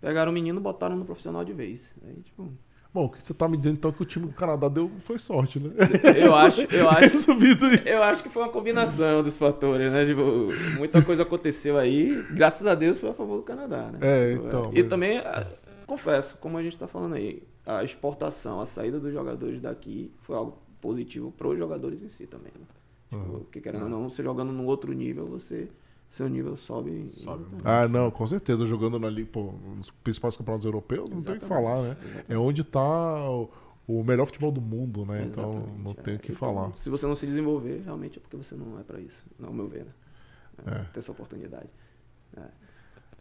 pegaram 0.00 0.30
o 0.30 0.34
menino 0.34 0.58
e 0.58 0.62
botaram 0.62 0.96
no 0.96 1.04
profissional 1.04 1.44
de 1.44 1.52
vez. 1.52 1.92
Aí, 2.04 2.14
tipo, 2.22 2.50
Bom, 2.92 3.04
o 3.04 3.08
que 3.08 3.24
você 3.24 3.32
tá 3.32 3.48
me 3.48 3.56
dizendo 3.56 3.76
então 3.76 3.92
que 3.92 4.02
o 4.02 4.04
time 4.04 4.26
do 4.26 4.32
Canadá 4.32 4.68
deu 4.68 4.90
foi 5.04 5.16
sorte, 5.16 5.60
né? 5.60 5.70
Eu 6.16 6.34
acho, 6.34 6.62
eu 6.74 6.88
acho. 6.90 7.30
eu 7.86 8.02
acho 8.02 8.22
que 8.22 8.28
foi 8.28 8.42
uma 8.42 8.48
combinação 8.48 9.22
dos 9.22 9.38
fatores, 9.38 9.92
né? 9.92 10.04
Tipo, 10.04 10.48
muita 10.76 11.00
coisa 11.00 11.22
aconteceu 11.22 11.78
aí, 11.78 12.20
graças 12.32 12.66
a 12.66 12.74
Deus 12.74 12.98
foi 12.98 13.10
a 13.10 13.14
favor 13.14 13.36
do 13.36 13.42
Canadá, 13.44 13.92
né? 13.92 13.98
É, 14.02 14.32
então. 14.32 14.72
E 14.74 14.80
mas... 14.80 14.90
também, 14.90 15.18
ah, 15.18 15.46
confesso, 15.86 16.36
como 16.38 16.58
a 16.58 16.62
gente 16.64 16.76
tá 16.76 16.88
falando 16.88 17.14
aí, 17.14 17.40
a 17.64 17.84
exportação, 17.84 18.60
a 18.60 18.66
saída 18.66 18.98
dos 18.98 19.12
jogadores 19.12 19.60
daqui 19.60 20.10
foi 20.22 20.34
algo 20.34 20.58
positivo 20.80 21.30
para 21.30 21.46
os 21.46 21.56
jogadores 21.56 22.02
em 22.02 22.08
si 22.08 22.26
também. 22.26 22.52
Né? 22.58 22.66
Tipo, 23.08 23.22
uhum. 23.22 23.38
Porque 23.40 23.60
querendo 23.60 23.84
ou 23.84 23.88
não, 23.88 24.08
você 24.08 24.20
jogando 24.20 24.52
num 24.52 24.66
outro 24.66 24.92
nível, 24.92 25.26
você 25.26 25.68
seu 26.10 26.28
nível 26.28 26.56
sobe. 26.56 27.08
sobe 27.08 27.46
ah, 27.64 27.88
não, 27.88 28.10
com 28.10 28.26
certeza. 28.26 28.66
Jogando 28.66 28.98
na 28.98 29.08
liga, 29.08 29.30
pô, 29.32 29.54
nos 29.76 29.90
principais 29.90 30.36
campeonatos 30.36 30.66
europeus, 30.66 31.08
não 31.08 31.22
tem 31.22 31.36
o 31.36 31.40
que 31.40 31.46
falar, 31.46 31.82
né? 31.82 31.96
Exatamente. 32.02 32.32
É 32.32 32.36
onde 32.36 32.60
está 32.62 33.30
o, 33.30 33.48
o, 33.86 34.02
melhor 34.02 34.26
futebol 34.26 34.50
do 34.50 34.60
mundo, 34.60 35.06
né? 35.06 35.24
Então, 35.24 35.50
Exatamente, 35.50 35.70
então 35.70 35.84
não 35.84 35.90
é. 35.92 35.94
tem 35.94 36.16
o 36.16 36.18
que 36.18 36.32
então, 36.32 36.38
falar. 36.38 36.72
Se 36.76 36.90
você 36.90 37.06
não 37.06 37.14
se 37.14 37.26
desenvolver, 37.26 37.82
realmente 37.84 38.18
é 38.18 38.20
porque 38.20 38.36
você 38.36 38.56
não 38.56 38.78
é 38.80 38.82
para 38.82 39.00
isso, 39.00 39.24
ao 39.40 39.52
meu 39.52 39.68
ver, 39.68 39.84
né? 39.84 39.92
É. 40.66 40.82
Ter 40.92 40.98
essa 40.98 41.12
oportunidade. 41.12 41.70
É. 42.36 42.42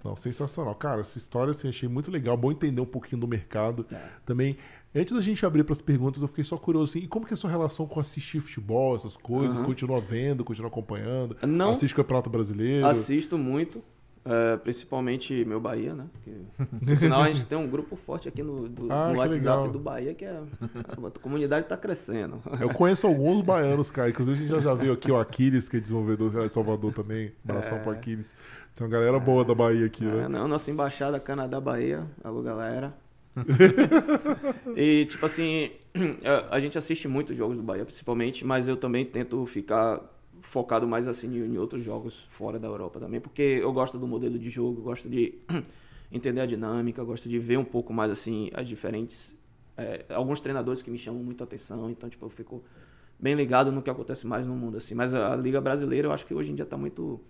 Não, 0.03 0.15
sensacional. 0.15 0.73
Cara, 0.75 1.01
essa 1.01 1.17
história 1.17 1.51
assim, 1.51 1.69
achei 1.69 1.87
muito 1.87 2.09
legal. 2.09 2.35
Bom 2.35 2.51
entender 2.51 2.81
um 2.81 2.85
pouquinho 2.85 3.21
do 3.21 3.27
mercado. 3.27 3.85
É. 3.91 4.09
Também 4.25 4.57
Antes 4.93 5.13
da 5.13 5.21
gente 5.21 5.45
abrir 5.45 5.63
para 5.63 5.73
as 5.73 5.81
perguntas, 5.81 6.21
eu 6.21 6.27
fiquei 6.27 6.43
só 6.43 6.57
curioso 6.57 6.91
assim, 6.91 7.05
e 7.05 7.07
como 7.07 7.25
que 7.25 7.33
é 7.33 7.35
a 7.35 7.37
sua 7.37 7.49
relação 7.49 7.85
com 7.85 7.99
assistir 7.99 8.39
futebol, 8.39 8.95
essas 8.95 9.15
coisas? 9.15 9.59
Uhum. 9.59 9.65
Continua 9.65 10.01
vendo, 10.01 10.43
continua 10.43 10.69
acompanhando? 10.69 11.37
Não. 11.47 11.73
Assiste 11.73 11.93
Campeonato 11.93 12.29
Brasileiro? 12.29 12.87
Assisto 12.87 13.37
muito. 13.37 13.83
É, 14.25 14.57
principalmente 14.57 15.45
meu 15.45 15.61
Bahia, 15.61 15.93
né? 15.95 16.05
Porque, 16.11 16.31
por 16.85 16.97
sinal, 16.97 17.21
a 17.21 17.27
gente 17.27 17.45
tem 17.45 17.57
um 17.57 17.67
grupo 17.67 17.95
forte 17.95 18.27
aqui 18.27 18.43
no, 18.43 18.67
do, 18.67 18.91
ah, 18.91 19.11
no 19.11 19.19
WhatsApp 19.19 19.37
legal. 19.37 19.69
do 19.69 19.79
Bahia, 19.79 20.13
que 20.13 20.25
é, 20.25 20.41
a 20.61 21.19
comunidade 21.19 21.65
está 21.65 21.77
crescendo. 21.77 22.41
Eu 22.59 22.69
conheço 22.69 23.07
alguns 23.07 23.41
baianos, 23.41 23.89
cara. 23.89 24.09
Inclusive, 24.09 24.37
a 24.37 24.41
gente 24.41 24.51
já, 24.51 24.59
já 24.59 24.73
viu 24.73 24.93
aqui 24.93 25.09
o 25.09 25.17
Aquiles, 25.17 25.69
que 25.69 25.77
é 25.77 25.79
desenvolvedor 25.79 26.47
de 26.47 26.53
Salvador 26.53 26.93
também. 26.93 27.31
Abração 27.43 27.77
é. 27.77 27.81
pro 27.81 27.91
Aquiles. 27.91 28.35
Tem 28.75 28.85
uma 28.85 28.91
galera 28.91 29.19
boa 29.19 29.45
da 29.45 29.55
Bahia 29.55 29.85
aqui, 29.85 30.05
é, 30.05 30.11
né? 30.11 30.27
Não, 30.27 30.47
nossa 30.47 30.69
embaixada 30.69 31.19
Canadá-Bahia. 31.19 32.05
Alô, 32.23 32.41
galera. 32.41 32.93
e, 34.75 35.05
tipo 35.05 35.25
assim, 35.25 35.71
a 36.49 36.59
gente 36.59 36.77
assiste 36.77 37.07
muito 37.07 37.33
jogos 37.33 37.57
do 37.57 37.63
Bahia, 37.63 37.85
principalmente, 37.85 38.45
mas 38.45 38.67
eu 38.67 38.77
também 38.77 39.05
tento 39.05 39.45
ficar 39.45 40.01
focado 40.41 40.87
mais 40.87 41.07
assim 41.07 41.27
em, 41.37 41.57
outros 41.57 41.83
jogos 41.83 42.27
fora 42.29 42.57
da 42.57 42.67
Europa 42.67 42.99
também, 42.99 43.19
porque 43.19 43.41
eu 43.41 43.71
gosto 43.71 43.97
do 43.97 44.07
modelo 44.07 44.39
de 44.39 44.49
jogo, 44.49 44.81
gosto 44.81 45.09
de 45.09 45.35
entender 46.11 46.41
a 46.41 46.45
dinâmica, 46.45 47.03
gosto 47.03 47.29
de 47.29 47.37
ver 47.37 47.57
um 47.57 47.65
pouco 47.65 47.93
mais 47.93 48.11
assim 48.11 48.49
as 48.53 48.67
diferentes 48.67 49.35
é, 49.79 50.05
alguns 50.13 50.41
treinadores 50.41 50.81
que 50.81 50.91
me 50.91 50.97
chamam 50.97 51.23
muita 51.23 51.45
atenção, 51.45 51.89
então 51.89 52.09
tipo 52.09 52.25
eu 52.25 52.29
fico 52.29 52.61
bem 53.17 53.33
ligado 53.33 53.71
no 53.71 53.81
que 53.81 53.89
acontece 53.89 54.27
mais 54.27 54.45
no 54.45 54.53
mundo 54.53 54.77
assim. 54.77 54.93
Mas 54.93 55.13
a, 55.13 55.33
a 55.33 55.35
liga 55.35 55.61
brasileira 55.61 56.07
eu 56.07 56.11
acho 56.11 56.25
que 56.25 56.33
hoje 56.33 56.51
em 56.51 56.55
dia 56.55 56.63
está 56.63 56.77
muito 56.77 57.21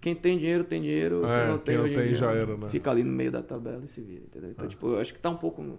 quem 0.00 0.14
tem 0.14 0.38
dinheiro, 0.38 0.64
tem 0.64 0.80
dinheiro. 0.80 1.24
É, 1.26 1.40
quem 1.40 1.48
não 1.48 1.58
tem, 1.58 1.76
quem 1.76 1.86
não 1.86 2.02
tem 2.02 2.14
já 2.14 2.30
era, 2.30 2.56
né? 2.56 2.68
Fica 2.68 2.90
ali 2.90 3.02
no 3.02 3.12
meio 3.12 3.32
da 3.32 3.42
tabela 3.42 3.82
e 3.84 3.88
se 3.88 4.00
vira, 4.00 4.22
entendeu? 4.24 4.50
Então, 4.50 4.66
é. 4.66 4.68
tipo, 4.68 4.88
eu 4.88 5.00
acho 5.00 5.12
que 5.12 5.20
tá 5.20 5.30
um 5.30 5.36
pouco 5.36 5.78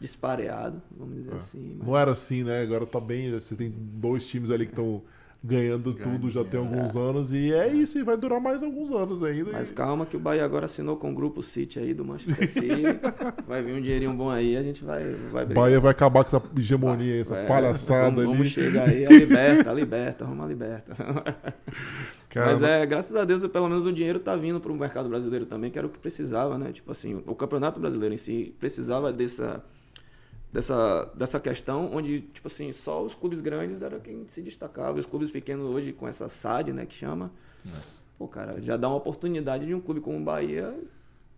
dispareado, 0.00 0.80
vamos 0.90 1.16
dizer 1.16 1.32
é. 1.32 1.36
assim. 1.36 1.76
Mas... 1.78 1.88
Não 1.88 1.96
era 1.96 2.10
assim, 2.12 2.44
né? 2.44 2.60
Agora 2.62 2.86
tá 2.86 3.00
bem. 3.00 3.30
Você 3.32 3.54
tem 3.54 3.72
dois 3.74 4.26
times 4.26 4.50
ali 4.50 4.66
que 4.66 4.72
estão 4.72 5.02
ganhando 5.42 5.94
tudo 5.94 6.30
já 6.30 6.44
tem 6.44 6.60
alguns 6.60 6.94
é. 6.94 6.98
anos 6.98 7.32
e 7.32 7.52
é 7.52 7.68
isso, 7.68 7.98
e 7.98 8.02
vai 8.02 8.16
durar 8.16 8.40
mais 8.40 8.62
alguns 8.62 8.92
anos 8.92 9.22
ainda. 9.22 9.52
Mas 9.52 9.70
calma 9.70 10.04
que 10.04 10.16
o 10.16 10.20
Bahia 10.20 10.44
agora 10.44 10.66
assinou 10.66 10.96
com 10.96 11.10
o 11.10 11.14
grupo 11.14 11.42
City 11.42 11.78
aí 11.78 11.94
do 11.94 12.04
Manchester 12.04 12.46
City. 12.46 12.82
vai 13.48 13.62
vir 13.62 13.74
um 13.74 13.80
dinheirinho 13.80 14.12
bom 14.12 14.30
aí, 14.30 14.56
a 14.56 14.62
gente 14.62 14.84
vai 14.84 15.02
vai 15.32 15.46
brigar. 15.46 15.64
Bahia 15.64 15.80
vai 15.80 15.90
acabar 15.90 16.24
com 16.24 16.36
essa 16.36 16.46
hegemonia, 16.56 17.20
essa 17.20 17.36
é, 17.36 17.46
palhaçada 17.46 18.16
vamos, 18.16 18.28
ali. 18.28 18.36
Vamos 18.36 18.48
chegar 18.48 18.88
aí, 18.88 19.06
a 19.06 19.10
liberta, 19.10 19.70
a 19.70 19.74
liberta, 19.74 20.24
vamos 20.24 20.44
a 20.44 20.48
liberta. 20.48 20.96
Mas 22.34 22.62
é, 22.62 22.86
graças 22.86 23.16
a 23.16 23.24
Deus, 23.24 23.44
pelo 23.48 23.68
menos 23.68 23.86
o 23.86 23.92
dinheiro 23.92 24.20
tá 24.20 24.36
vindo 24.36 24.60
para 24.60 24.70
o 24.70 24.76
mercado 24.76 25.08
brasileiro 25.08 25.46
também, 25.46 25.70
que 25.70 25.78
era 25.78 25.86
o 25.86 25.90
que 25.90 25.98
precisava, 25.98 26.56
né? 26.56 26.70
Tipo 26.70 26.92
assim, 26.92 27.22
o 27.26 27.34
Campeonato 27.34 27.80
Brasileiro 27.80 28.14
em 28.14 28.18
si 28.18 28.54
precisava 28.60 29.12
dessa 29.12 29.64
dessa, 30.52 31.04
dessa 31.14 31.38
questão 31.38 31.90
onde, 31.92 32.22
tipo 32.22 32.48
assim, 32.48 32.72
só 32.72 33.02
os 33.02 33.14
clubes 33.14 33.40
grandes 33.40 33.82
era 33.82 33.98
quem 33.98 34.26
se 34.28 34.42
destacava. 34.42 34.96
E 34.96 35.00
os 35.00 35.06
clubes 35.06 35.30
pequenos 35.30 35.66
hoje, 35.66 35.92
com 35.92 36.08
essa 36.08 36.28
SAD, 36.28 36.72
né, 36.72 36.86
que 36.86 36.94
chama, 36.94 37.30
é. 37.66 37.80
pô, 38.18 38.26
cara, 38.26 38.60
já 38.60 38.76
dá 38.76 38.88
uma 38.88 38.96
oportunidade 38.96 39.66
de 39.66 39.74
um 39.74 39.80
clube 39.80 40.00
como 40.00 40.18
o 40.18 40.22
Bahia 40.22 40.76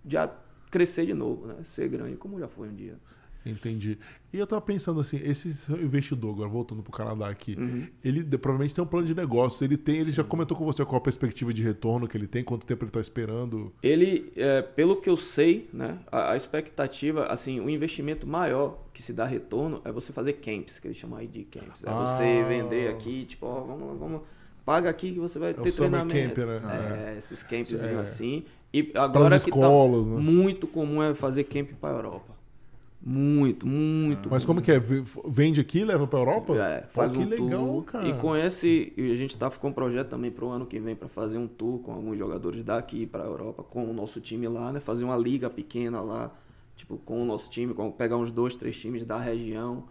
já 0.07 0.31
crescer 0.71 1.07
de 1.07 1.15
novo, 1.15 1.47
né? 1.47 1.57
Ser 1.65 1.89
grande 1.89 2.17
como 2.17 2.41
já 2.41 2.49
foi 2.49 2.69
um 2.69 2.75
dia. 2.75 2.97
Entendi. 3.45 3.99
E 4.32 4.38
eu 4.38 4.47
tava 4.47 4.62
pensando 4.62 5.01
assim, 5.01 5.20
esse 5.22 5.49
investidor, 5.74 6.32
agora 6.32 6.49
voltando 6.49 6.82
pro 6.82 6.93
Canadá 6.93 7.28
aqui, 7.28 7.55
uhum. 7.59 7.86
ele 8.03 8.24
provavelmente 8.24 8.74
tem 8.74 8.82
um 8.82 8.86
plano 8.86 9.07
de 9.07 9.14
negócio. 9.14 9.62
Ele 9.64 9.76
tem, 9.76 9.97
ele 9.97 10.07
Sim. 10.07 10.16
já 10.16 10.24
comentou 10.24 10.57
com 10.57 10.64
você 10.64 10.84
qual 10.84 10.97
a 10.97 11.01
perspectiva 11.01 11.53
de 11.53 11.62
retorno 11.62 12.09
que 12.09 12.16
ele 12.16 12.26
tem, 12.26 12.43
quanto 12.43 12.64
tempo 12.64 12.84
ele 12.84 12.88
está 12.88 13.01
esperando? 13.01 13.72
Ele, 13.82 14.32
é, 14.36 14.62
pelo 14.62 14.97
que 14.97 15.11
eu 15.11 15.16
sei, 15.16 15.68
né, 15.72 15.99
a, 16.11 16.32
a, 16.32 16.36
expectativa, 16.36 17.26
assim, 17.26 17.61
o 17.61 17.68
investimento 17.68 18.26
maior 18.26 18.78
que 18.93 19.03
se 19.03 19.12
dá 19.12 19.26
retorno 19.26 19.82
é 19.84 19.93
você 19.93 20.12
fazer 20.12 20.34
camps, 20.34 20.78
que 20.78 20.86
eles 20.86 20.97
chamam 20.97 21.18
aí 21.18 21.26
de 21.26 21.45
camps. 21.45 21.84
É 21.84 21.90
ah. 21.90 22.07
você 22.07 22.43
vender 22.45 22.90
aqui, 22.90 23.26
tipo, 23.26 23.45
ó, 23.45 23.61
vamos, 23.61 23.99
vamos, 23.99 24.22
paga 24.64 24.88
aqui 24.88 25.12
que 25.12 25.20
você 25.20 25.38
vai 25.38 25.51
é 25.51 25.55
ter 25.55 25.72
treinamento. 25.72 26.34
Camp, 26.36 26.47
né? 26.47 27.11
É, 27.11 27.14
é. 27.14 27.18
esses 27.18 27.43
camps 27.43 27.74
é. 27.74 27.95
assim. 27.97 28.45
E 28.72 28.93
agora 28.95 29.38
que 29.38 29.51
tá 29.51 29.57
escolas, 29.59 30.07
tá 30.07 30.12
né? 30.12 30.20
muito 30.20 30.66
comum 30.66 31.03
é 31.03 31.14
fazer 31.14 31.45
camp 31.45 31.72
para 31.78 31.95
Europa. 31.95 32.41
Muito, 33.05 33.67
muito. 33.67 34.31
Mas 34.31 34.45
como 34.45 34.63
que 34.63 34.71
é? 34.71 34.81
Vende 35.27 35.61
aqui 35.61 35.81
e 35.81 35.85
leva 35.85 36.07
para 36.07 36.21
Europa? 36.21 36.57
É, 36.57 36.83
faz 36.91 37.13
Pô, 37.13 37.19
um 37.19 37.27
que 37.27 37.37
tour. 37.37 37.47
legal, 37.47 37.83
cara. 37.83 38.09
E 38.09 38.13
com 38.15 38.37
esse, 38.37 38.93
a 38.97 39.17
gente 39.17 39.37
tá 39.37 39.51
com 39.51 39.69
um 39.69 39.73
projeto 39.73 40.09
também 40.09 40.31
para 40.31 40.45
o 40.45 40.51
ano 40.51 40.65
que 40.65 40.79
vem 40.79 40.95
para 40.95 41.09
fazer 41.09 41.37
um 41.37 41.49
tour 41.49 41.81
com 41.81 41.93
alguns 41.93 42.17
jogadores 42.17 42.63
daqui 42.63 43.05
para 43.05 43.25
Europa, 43.25 43.65
com 43.65 43.91
o 43.91 43.93
nosso 43.93 44.21
time 44.21 44.47
lá, 44.47 44.71
né? 44.71 44.79
Fazer 44.79 45.03
uma 45.03 45.17
liga 45.17 45.51
pequena 45.51 46.01
lá, 46.01 46.31
tipo, 46.77 46.97
com 46.99 47.21
o 47.21 47.25
nosso 47.25 47.51
time, 47.51 47.75
com, 47.75 47.91
pegar 47.91 48.17
uns 48.17 48.31
dois, 48.31 48.57
três 48.57 48.79
times 48.79 49.05
da 49.05 49.19
região 49.19 49.85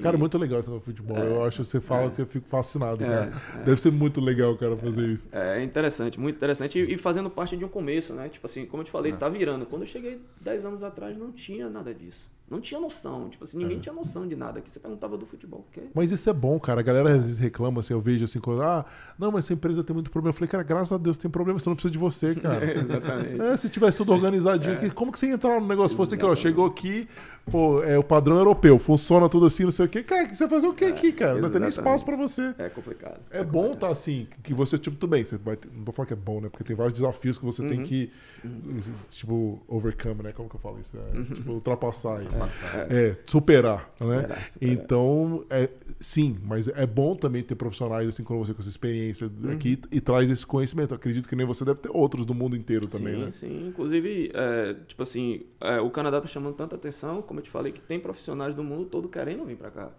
Cara, 0.00 0.16
muito 0.16 0.38
legal 0.38 0.60
esse 0.60 0.80
futebol. 0.80 1.16
É, 1.16 1.26
eu 1.26 1.44
acho 1.44 1.62
que 1.62 1.64
você 1.64 1.80
fala, 1.80 2.04
é, 2.04 2.10
você 2.10 2.24
fica 2.24 2.46
fascinado, 2.46 3.02
é, 3.02 3.08
cara. 3.08 3.32
É. 3.56 3.62
Deve 3.64 3.80
ser 3.80 3.90
muito 3.90 4.20
legal, 4.20 4.56
cara, 4.56 4.76
fazer 4.76 5.08
isso. 5.08 5.28
É, 5.32 5.62
interessante, 5.64 6.20
muito 6.20 6.36
interessante. 6.36 6.78
E, 6.78 6.94
e, 6.94 6.96
fazendo 6.96 7.28
parte 7.28 7.56
de 7.56 7.64
um 7.64 7.68
começo, 7.68 8.12
né? 8.14 8.28
Tipo 8.28 8.46
assim, 8.46 8.66
como 8.66 8.82
eu 8.82 8.84
te 8.84 8.90
falei, 8.90 9.12
é. 9.12 9.16
tá 9.16 9.28
virando. 9.28 9.66
Quando 9.66 9.82
eu 9.82 9.88
cheguei 9.88 10.20
10 10.40 10.64
anos 10.64 10.82
atrás, 10.84 11.16
não 11.16 11.32
tinha 11.32 11.68
nada 11.68 11.92
disso. 11.92 12.28
Não 12.50 12.60
tinha 12.60 12.80
noção. 12.80 13.28
Tipo 13.28 13.44
assim, 13.44 13.56
ninguém 13.56 13.76
é. 13.76 13.80
tinha 13.80 13.94
noção 13.94 14.26
de 14.26 14.34
nada 14.34 14.58
aqui. 14.58 14.68
Você 14.68 14.80
perguntava 14.80 15.16
do 15.16 15.24
futebol. 15.24 15.64
Que... 15.70 15.82
Mas 15.94 16.10
isso 16.10 16.28
é 16.28 16.32
bom, 16.32 16.58
cara. 16.58 16.80
A 16.80 16.82
galera 16.82 17.14
às 17.14 17.22
vezes 17.22 17.38
reclama, 17.38 17.78
assim, 17.78 17.92
eu 17.92 18.00
vejo 18.00 18.24
assim, 18.24 18.40
quando, 18.40 18.60
ah, 18.62 18.84
não, 19.16 19.30
mas 19.30 19.44
essa 19.44 19.54
empresa 19.54 19.84
tem 19.84 19.94
muito 19.94 20.10
problema. 20.10 20.30
Eu 20.30 20.34
falei, 20.34 20.48
cara, 20.48 20.64
graças 20.64 20.90
a 20.90 20.98
Deus 20.98 21.16
tem 21.16 21.30
problema, 21.30 21.60
você 21.60 21.68
não 21.68 21.76
precisa 21.76 21.92
de 21.92 21.98
você, 21.98 22.34
cara. 22.40 22.76
exatamente. 22.76 23.40
É, 23.40 23.56
se 23.56 23.68
tivesse 23.68 23.96
tudo 23.96 24.12
organizadinho 24.12 24.74
aqui, 24.74 24.90
como 24.90 25.12
que 25.12 25.20
você 25.20 25.26
ia 25.26 25.34
entrar 25.34 25.60
no 25.60 25.66
negócio? 25.68 25.96
Fosse 25.96 26.16
que, 26.16 26.24
ó, 26.24 26.34
chegou 26.34 26.66
aqui, 26.66 27.08
pô, 27.50 27.82
é 27.82 27.98
o 27.98 28.04
padrão 28.04 28.36
europeu, 28.36 28.78
funciona 28.78 29.28
tudo 29.28 29.46
assim, 29.46 29.64
não 29.64 29.70
sei 29.70 29.86
o 29.86 29.88
quê. 29.88 30.02
Cara, 30.02 30.28
você 30.28 30.46
vai 30.46 30.60
fazer 30.60 30.66
o 30.66 30.74
quê 30.74 30.86
é, 30.86 30.88
aqui, 30.88 31.12
cara? 31.12 31.40
Não 31.40 31.50
tem 31.50 31.60
nem 31.60 31.68
espaço 31.68 32.04
pra 32.04 32.16
você. 32.16 32.54
É 32.58 32.68
complicado. 32.68 33.20
É, 33.30 33.40
é 33.40 33.44
bom 33.44 33.66
estar 33.72 33.86
tá, 33.86 33.92
assim, 33.92 34.26
que 34.42 34.54
você, 34.54 34.78
tipo, 34.78 34.96
tudo 34.96 35.10
bem, 35.10 35.24
você 35.24 35.36
vai 35.38 35.56
ter, 35.56 35.68
não 35.72 35.84
tô 35.84 35.92
falando 35.92 36.08
que 36.08 36.14
é 36.14 36.16
bom, 36.16 36.40
né? 36.40 36.48
Porque 36.48 36.64
tem 36.64 36.76
vários 36.76 36.94
desafios 36.94 37.38
que 37.38 37.44
você 37.44 37.62
uhum. 37.62 37.68
tem 37.68 37.82
que, 37.82 38.10
uhum. 38.44 38.80
tipo, 39.10 39.62
overcome, 39.68 40.22
né? 40.22 40.32
Como 40.32 40.48
que 40.48 40.56
eu 40.56 40.60
falo 40.60 40.80
isso? 40.80 40.96
É, 40.96 41.16
uhum. 41.16 41.24
Tipo, 41.24 41.52
ultrapassar. 41.52 42.20
Ultrapassar. 42.20 42.86
É, 42.90 43.08
é 43.08 43.16
superar, 43.26 43.90
superar, 43.96 44.28
né? 44.28 44.36
Superar. 44.50 44.50
Então, 44.60 45.44
é, 45.50 45.68
sim, 46.00 46.36
mas 46.44 46.68
é 46.68 46.86
bom 46.86 47.14
também 47.14 47.42
ter 47.42 47.54
profissionais 47.54 48.08
assim 48.08 48.22
como 48.22 48.44
você 48.44 48.54
com 48.54 48.60
essa 48.60 48.68
experiência 48.68 49.26
uhum. 49.42 49.52
aqui 49.52 49.78
e 49.90 50.00
traz 50.00 50.30
esse 50.30 50.46
conhecimento. 50.46 50.94
acredito 50.94 51.28
que 51.28 51.36
nem 51.36 51.46
você 51.46 51.64
deve 51.64 51.80
ter 51.80 51.90
outros 51.92 52.24
do 52.24 52.34
mundo 52.34 52.56
inteiro 52.56 52.86
também, 52.86 53.14
sim, 53.14 53.20
né? 53.20 53.30
Sim, 53.32 53.68
inclusive, 53.68 54.30
é, 54.34 54.74
tipo 54.86 55.02
assim, 55.02 55.42
é, 55.60 55.80
o 55.80 55.90
Canadá 55.90 56.20
tá 56.20 56.28
chamando 56.28 56.54
tanta 56.54 56.76
atenção, 56.76 57.22
como 57.22 57.39
eu 57.40 57.44
te 57.44 57.50
falei, 57.50 57.72
que 57.72 57.80
tem 57.80 57.98
profissionais 57.98 58.54
do 58.54 58.62
mundo 58.62 58.86
todo 58.86 59.08
querendo 59.08 59.44
vir 59.44 59.56
para 59.56 59.70
cá. 59.70 59.90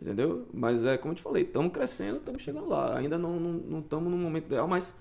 Entendeu? 0.00 0.46
Mas 0.52 0.84
é 0.84 0.96
como 0.98 1.12
eu 1.12 1.16
te 1.16 1.22
falei, 1.22 1.44
estamos 1.44 1.72
crescendo, 1.72 2.18
estamos 2.18 2.42
chegando 2.42 2.68
lá. 2.68 2.96
Ainda 2.96 3.16
não 3.16 3.80
estamos 3.80 4.10
no 4.10 4.16
momento 4.16 4.46
ideal, 4.46 4.66
mas 4.66 4.94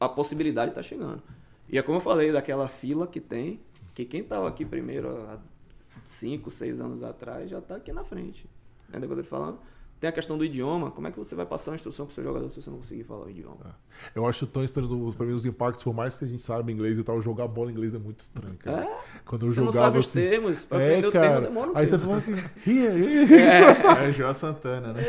a 0.00 0.08
possibilidade 0.08 0.70
está 0.70 0.82
chegando. 0.82 1.22
E 1.68 1.78
é 1.78 1.82
como 1.82 1.98
eu 1.98 2.00
falei, 2.00 2.32
daquela 2.32 2.68
fila 2.68 3.06
que 3.06 3.20
tem, 3.20 3.60
que 3.94 4.04
quem 4.04 4.20
estava 4.20 4.48
aqui 4.48 4.64
primeiro 4.64 5.08
há 5.28 5.38
5, 6.04 6.50
6 6.50 6.80
anos 6.80 7.02
atrás 7.02 7.50
já 7.50 7.58
está 7.58 7.76
aqui 7.76 7.92
na 7.92 8.04
frente. 8.04 8.48
Entendeu 8.88 9.08
o 9.08 9.12
que 9.12 9.18
eu 9.18 9.22
estou 9.22 9.38
falando? 9.38 9.58
Tem 10.04 10.08
a 10.10 10.12
questão 10.12 10.36
do 10.36 10.44
idioma. 10.44 10.90
Como 10.90 11.08
é 11.08 11.10
que 11.10 11.16
você 11.16 11.34
vai 11.34 11.46
passar 11.46 11.70
uma 11.70 11.76
instrução 11.76 12.04
pro 12.04 12.14
seu 12.14 12.22
jogador 12.22 12.50
se 12.50 12.60
você 12.60 12.68
não 12.68 12.76
conseguir 12.76 13.04
falar 13.04 13.24
o 13.24 13.30
idioma? 13.30 13.56
É. 13.64 14.18
Eu 14.18 14.26
acho 14.26 14.46
tão 14.46 14.62
estranho, 14.62 15.14
para 15.16 15.26
mim, 15.26 15.32
os 15.32 15.46
impactos, 15.46 15.82
por 15.82 15.94
mais 15.94 16.14
que 16.16 16.26
a 16.26 16.28
gente 16.28 16.42
saiba 16.42 16.70
inglês 16.70 16.98
e 16.98 17.02
tal, 17.02 17.20
jogar 17.22 17.48
bola 17.48 17.70
em 17.70 17.74
inglês 17.74 17.94
é 17.94 17.98
muito 17.98 18.20
estranho, 18.20 18.54
cara. 18.58 18.84
É? 18.84 18.98
Quando 19.24 19.46
eu 19.46 19.52
você 19.52 19.60
jogava, 19.62 19.76
não 19.76 19.84
sabe 19.84 19.98
os 19.98 20.06
assim, 20.08 20.20
termos, 20.20 20.64
pra 20.66 20.82
é, 20.82 20.98
aprender 20.98 21.12
cara, 21.12 21.26
o 21.26 21.30
termo 21.30 21.46
demora 21.46 21.70
um 21.70 21.76
Aí 21.76 21.86
tempo. 21.86 21.98
você 21.98 22.06
fala 22.06 22.20
que... 22.20 22.30
Here. 22.70 23.34
É, 23.34 24.08
é 24.08 24.12
João 24.12 24.34
Santana, 24.34 24.92
né? 24.92 25.02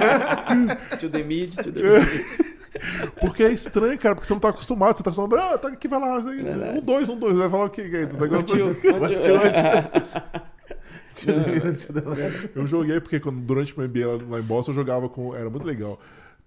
to 0.98 1.10
the 1.10 1.22
mid, 1.22 1.54
to 1.56 1.70
the 1.70 1.82
mid. 1.82 2.50
Porque 3.20 3.42
é 3.42 3.52
estranho, 3.52 3.98
cara, 3.98 4.14
porque 4.14 4.28
você 4.28 4.32
não 4.32 4.40
tá 4.40 4.50
acostumado. 4.50 4.96
Você 4.96 5.02
tá 5.02 5.10
acostumado, 5.10 5.42
ah, 5.42 5.58
tá 5.58 5.68
aqui, 5.68 5.88
vai 5.88 5.98
lá, 5.98 6.18
um, 6.18 6.80
dois, 6.80 7.08
um, 7.08 7.18
dois. 7.18 7.36
Vai 7.36 7.50
falar 7.50 7.64
o 7.64 7.70
que? 7.70 7.82
Negócio 7.82 8.76
eu 12.54 12.66
joguei 12.66 13.00
porque 13.00 13.20
quando, 13.20 13.40
durante 13.40 13.78
o 13.78 13.82
MBA 13.82 14.24
lá 14.28 14.38
em 14.38 14.42
Boston 14.42 14.70
eu 14.70 14.76
jogava 14.76 15.08
com. 15.08 15.34
Era 15.34 15.50
muito 15.50 15.66
legal 15.66 15.98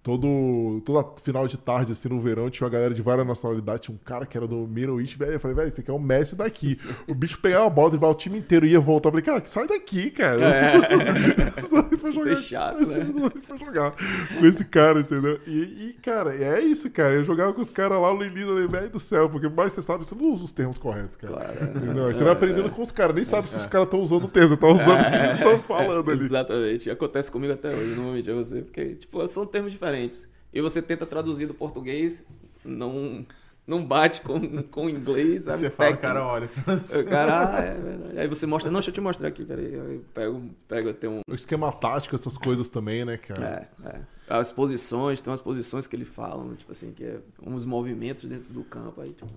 todo, 0.04 0.82
toda 0.84 1.08
final 1.22 1.48
de 1.48 1.56
tarde, 1.56 1.92
assim, 1.92 2.10
no 2.10 2.20
verão, 2.20 2.50
tinha 2.50 2.66
uma 2.66 2.70
galera 2.70 2.94
de 2.94 3.00
várias 3.00 3.26
nacionalidades. 3.26 3.86
Tinha 3.86 3.94
um 3.94 4.04
cara 4.04 4.26
que 4.26 4.36
era 4.36 4.46
do 4.46 4.68
Middle 4.68 5.00
East, 5.00 5.16
velho. 5.16 5.32
Eu 5.32 5.40
falei, 5.40 5.56
velho, 5.56 5.68
esse 5.68 5.80
aqui 5.80 5.90
é 5.90 5.94
o 5.94 5.98
Messi 5.98 6.36
daqui. 6.36 6.78
O 7.08 7.14
bicho 7.14 7.38
pegava 7.40 7.66
a 7.66 7.70
bola, 7.70 7.88
driblava 7.88 8.14
o 8.14 8.16
time 8.16 8.38
inteiro, 8.38 8.66
ia 8.66 8.78
voltar. 8.78 9.08
Eu 9.08 9.12
falei, 9.12 9.24
cara, 9.24 9.42
sai 9.46 9.66
daqui, 9.66 10.10
cara. 10.10 10.40
É. 10.44 10.74
foi 12.12 12.12
jogar. 12.12 12.32
Isso 12.32 12.42
é 12.42 12.46
chato, 12.46 12.78
né? 12.78 13.30
foi 13.46 13.58
jogar 13.58 13.92
com 13.92 14.46
esse 14.46 14.64
cara, 14.64 15.00
entendeu? 15.00 15.40
E, 15.46 15.88
e, 15.88 15.96
cara, 16.02 16.34
é 16.34 16.60
isso, 16.60 16.90
cara. 16.90 17.14
Eu 17.14 17.24
jogava 17.24 17.52
com 17.52 17.60
os 17.60 17.70
caras 17.70 18.00
lá 18.00 18.12
no 18.14 18.24
início, 18.24 18.48
falei, 18.48 18.66
velho 18.66 18.90
do 18.90 19.00
céu, 19.00 19.28
porque 19.28 19.48
mais 19.48 19.72
você 19.72 19.82
sabe, 19.82 20.04
você 20.04 20.14
não 20.14 20.32
usa 20.32 20.44
os 20.44 20.52
termos 20.52 20.78
corretos, 20.78 21.16
cara. 21.16 21.32
Claro. 21.32 21.76
Entendeu? 21.76 22.06
Aí 22.06 22.14
você 22.14 22.24
vai 22.24 22.32
aprendendo 22.32 22.70
com 22.70 22.82
os 22.82 22.92
caras, 22.92 23.14
nem 23.14 23.24
sabe 23.24 23.50
se 23.50 23.56
os 23.56 23.66
caras 23.66 23.86
estão 23.86 24.00
usando 24.00 24.24
o 24.24 24.28
termo, 24.28 24.50
você 24.50 24.56
tá 24.56 24.66
usando 24.66 25.00
o 25.00 25.10
que 25.10 25.16
eles 25.16 25.34
estão 25.34 25.62
falando 25.62 26.10
ali. 26.10 26.24
Exatamente. 26.24 26.90
Acontece 26.90 27.30
comigo 27.30 27.52
até 27.52 27.68
hoje, 27.68 27.94
não 27.94 28.04
vou 28.04 28.12
mentir 28.12 28.32
a 28.32 28.36
você, 28.36 28.62
porque, 28.62 28.94
tipo, 28.94 29.26
são 29.26 29.46
termos 29.46 29.72
diferentes. 29.72 30.28
E 30.52 30.60
você 30.60 30.80
tenta 30.80 31.04
traduzir 31.04 31.46
do 31.46 31.54
português, 31.54 32.24
não, 32.64 33.26
não 33.66 33.84
bate 33.84 34.20
com, 34.20 34.62
com 34.64 34.86
o 34.86 34.90
inglês. 34.90 35.44
Sabe? 35.44 35.58
Você 35.58 35.70
fala, 35.70 35.94
o 35.94 35.98
cara 35.98 36.26
olha. 36.26 36.46
O 36.46 37.04
cara, 37.08 37.56
ah, 37.56 37.60
é 37.60 37.74
verdade. 37.74 38.18
Aí 38.18 38.28
você 38.28 38.46
mostra, 38.46 38.70
não, 38.70 38.80
deixa 38.80 38.90
eu 38.90 38.94
te 38.94 39.00
mostrar 39.00 39.28
aqui, 39.28 39.44
peraí. 39.44 39.72
Eu 39.72 40.04
pego, 40.12 40.50
pego 40.68 40.90
até 40.90 41.08
um... 41.08 41.20
O 41.28 41.34
esquema 41.34 41.72
tático, 41.72 42.14
essas 42.14 42.36
coisas 42.36 42.68
também, 42.68 43.04
né, 43.04 43.16
cara? 43.16 43.68
É, 43.84 43.88
é. 43.88 44.00
As 44.28 44.52
posições, 44.52 45.20
tem 45.20 45.30
umas 45.30 45.40
posições 45.40 45.86
que 45.86 45.96
ele 45.96 46.04
fala, 46.04 46.54
tipo 46.56 46.72
assim, 46.72 46.92
que 46.92 47.04
é 47.04 47.18
uns 47.42 47.64
movimentos 47.64 48.24
dentro 48.24 48.52
do 48.52 48.64
campo, 48.64 49.00
aí 49.00 49.12
tipo... 49.12 49.32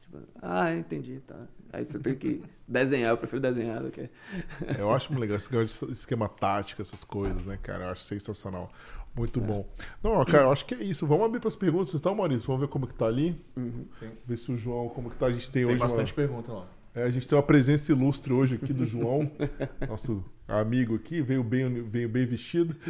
tipo 0.00 0.18
ah, 0.42 0.74
entendi, 0.74 1.20
tá. 1.26 1.36
Aí 1.72 1.84
você 1.84 2.00
tem 2.00 2.16
que 2.16 2.42
desenhar, 2.66 3.10
eu 3.10 3.16
prefiro 3.16 3.40
desenhar 3.40 3.80
do 3.80 3.90
que... 3.90 4.10
Eu 4.76 4.92
acho 4.92 5.12
muito 5.12 5.20
legal 5.20 5.36
esse 5.36 5.84
esquema 5.92 6.28
tático, 6.28 6.82
essas 6.82 7.04
coisas, 7.04 7.44
né, 7.44 7.56
cara? 7.62 7.84
Eu 7.84 7.90
acho 7.90 8.02
sensacional. 8.02 8.70
Muito 9.20 9.38
é. 9.38 9.42
bom. 9.42 9.68
Não, 10.02 10.24
cara, 10.24 10.44
eu 10.44 10.52
acho 10.52 10.64
que 10.64 10.72
é 10.72 10.82
isso. 10.82 11.06
Vamos 11.06 11.26
abrir 11.26 11.40
para 11.40 11.48
as 11.48 11.56
perguntas 11.56 11.92
então, 11.94 12.14
Maurício. 12.14 12.46
Vamos 12.46 12.62
ver 12.62 12.68
como 12.68 12.86
que 12.86 12.94
tá 12.94 13.04
ali. 13.04 13.38
Uhum. 13.54 13.84
Ver 14.24 14.38
se 14.38 14.50
o 14.50 14.56
João, 14.56 14.88
como 14.88 15.10
que 15.10 15.16
tá. 15.16 15.26
A 15.26 15.30
gente 15.30 15.50
tem, 15.50 15.62
tem 15.62 15.66
hoje. 15.66 15.78
Tem 15.78 15.86
bastante 15.86 16.12
uma... 16.12 16.16
pergunta 16.16 16.50
lá. 16.50 16.66
É, 16.94 17.02
a 17.02 17.10
gente 17.10 17.28
tem 17.28 17.36
uma 17.36 17.44
presença 17.44 17.92
ilustre 17.92 18.32
hoje 18.32 18.54
aqui 18.54 18.72
do 18.72 18.86
João, 18.86 19.30
nosso 19.86 20.24
amigo 20.48 20.96
aqui, 20.96 21.20
veio 21.20 21.44
bem, 21.44 21.82
veio 21.82 22.08
bem 22.08 22.24
vestido. 22.26 22.74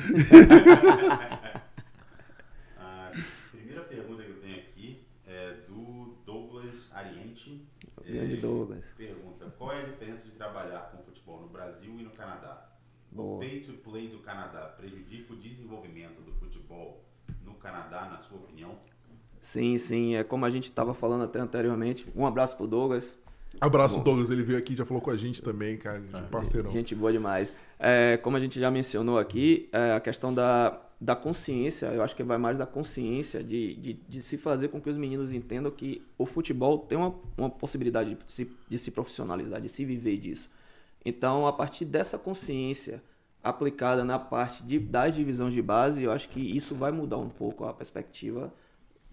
a 2.78 3.12
primeira 3.50 3.82
pergunta 3.82 4.22
que 4.22 4.30
eu 4.30 4.40
tenho 4.40 4.56
aqui 4.56 5.04
é 5.26 5.54
do 5.68 6.14
Douglas 6.24 6.76
Ariente. 6.92 7.66
Grande 8.06 8.36
Douglas. 8.36 8.84
Pergunta: 8.96 9.52
qual 9.58 9.72
é 9.72 9.82
a 9.82 9.86
diferença 9.86 10.24
de 10.24 10.30
trabalhar 10.30 10.92
com 10.92 11.02
futebol 11.02 11.42
no 11.42 11.48
Brasil 11.48 11.98
e 11.98 12.02
no 12.04 12.10
Canadá? 12.10 12.69
Boa. 13.12 13.36
O 13.36 13.38
pay 13.40 13.60
to 13.60 13.72
play 13.74 14.08
do 14.08 14.18
Canadá 14.18 14.74
prejudica 14.76 15.32
o 15.32 15.36
desenvolvimento 15.36 16.20
do 16.22 16.32
futebol 16.32 17.04
no 17.44 17.54
Canadá, 17.54 18.08
na 18.10 18.22
sua 18.22 18.38
opinião? 18.38 18.78
Sim, 19.40 19.78
sim. 19.78 20.14
É 20.14 20.22
como 20.22 20.44
a 20.44 20.50
gente 20.50 20.64
estava 20.64 20.94
falando 20.94 21.24
até 21.24 21.40
anteriormente. 21.40 22.06
Um 22.14 22.26
abraço 22.26 22.56
pro 22.56 22.66
Douglas. 22.66 23.14
Abraço, 23.60 23.96
Bom. 23.98 24.04
Douglas. 24.04 24.30
Ele 24.30 24.42
veio 24.42 24.58
aqui 24.58 24.76
já 24.76 24.84
falou 24.84 25.02
com 25.02 25.10
a 25.10 25.16
gente 25.16 25.42
também, 25.42 25.76
cara. 25.76 26.02
Ah, 26.12 26.22
parceirão. 26.30 26.70
Gente 26.70 26.94
boa 26.94 27.10
demais. 27.10 27.52
É, 27.78 28.16
como 28.18 28.36
a 28.36 28.40
gente 28.40 28.60
já 28.60 28.70
mencionou 28.70 29.18
aqui, 29.18 29.68
é, 29.72 29.92
a 29.92 30.00
questão 30.00 30.32
da, 30.32 30.80
da 31.00 31.16
consciência, 31.16 31.86
eu 31.86 32.02
acho 32.02 32.14
que 32.14 32.22
vai 32.22 32.38
mais 32.38 32.58
da 32.58 32.66
consciência 32.66 33.42
de, 33.42 33.74
de, 33.74 33.92
de, 33.94 34.22
se 34.22 34.36
fazer 34.36 34.68
com 34.68 34.80
que 34.80 34.88
os 34.88 34.96
meninos 34.96 35.32
entendam 35.32 35.72
que 35.72 36.02
o 36.16 36.26
futebol 36.26 36.78
tem 36.78 36.96
uma, 36.98 37.14
uma 37.36 37.50
possibilidade 37.50 38.14
de 38.14 38.32
se, 38.32 38.50
de 38.68 38.78
se 38.78 38.90
profissionalizar, 38.90 39.60
de 39.60 39.68
se 39.68 39.84
viver 39.84 40.18
disso. 40.18 40.50
Então, 41.04 41.46
a 41.46 41.52
partir 41.52 41.84
dessa 41.84 42.18
consciência 42.18 43.02
aplicada 43.42 44.04
na 44.04 44.18
parte 44.18 44.62
de, 44.62 44.78
das 44.78 45.14
divisões 45.14 45.54
de 45.54 45.62
base, 45.62 46.02
eu 46.02 46.12
acho 46.12 46.28
que 46.28 46.40
isso 46.40 46.74
vai 46.74 46.92
mudar 46.92 47.16
um 47.16 47.28
pouco 47.28 47.64
a 47.64 47.72
perspectiva 47.72 48.52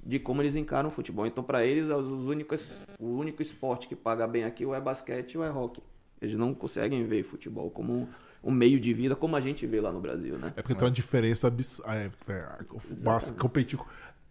de 0.05 0.19
como 0.19 0.41
eles 0.41 0.55
encaram 0.55 0.89
o 0.89 0.91
futebol. 0.91 1.25
Então, 1.25 1.43
para 1.43 1.65
eles, 1.65 1.87
os 1.89 2.27
únicos, 2.27 2.71
o 2.99 3.07
único 3.07 3.41
esporte 3.41 3.87
que 3.87 3.95
paga 3.95 4.27
bem 4.27 4.43
aqui 4.43 4.65
ou 4.65 4.75
é 4.75 4.81
basquete 4.81 5.37
ou 5.37 5.43
é 5.43 5.51
hockey. 5.51 5.81
Eles 6.21 6.37
não 6.37 6.53
conseguem 6.53 7.05
ver 7.05 7.23
futebol 7.23 7.69
como 7.69 7.93
um, 7.93 8.07
um 8.43 8.51
meio 8.51 8.79
de 8.79 8.93
vida 8.93 9.15
como 9.15 9.35
a 9.35 9.41
gente 9.41 9.65
vê 9.67 9.79
lá 9.79 9.91
no 9.91 9.99
Brasil, 9.99 10.37
né? 10.37 10.53
É 10.55 10.61
porque 10.61 10.75
tem 10.75 10.85
uma 10.85 10.93
diferença 10.93 11.47
absurda. 11.47 11.93
É, 11.93 12.11
é, 12.31 13.31
competir 13.37 13.79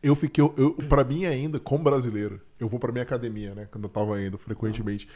eu 0.02 0.14
fiquei, 0.14 0.44
eu, 0.44 0.72
para 0.88 1.02
mim 1.02 1.24
ainda, 1.24 1.58
como 1.58 1.82
brasileiro, 1.82 2.40
eu 2.60 2.68
vou 2.68 2.78
para 2.78 2.92
minha 2.92 3.02
academia, 3.02 3.54
né, 3.54 3.66
quando 3.70 3.84
eu 3.84 3.88
tava 3.88 4.22
indo 4.22 4.38
frequentemente 4.38 5.08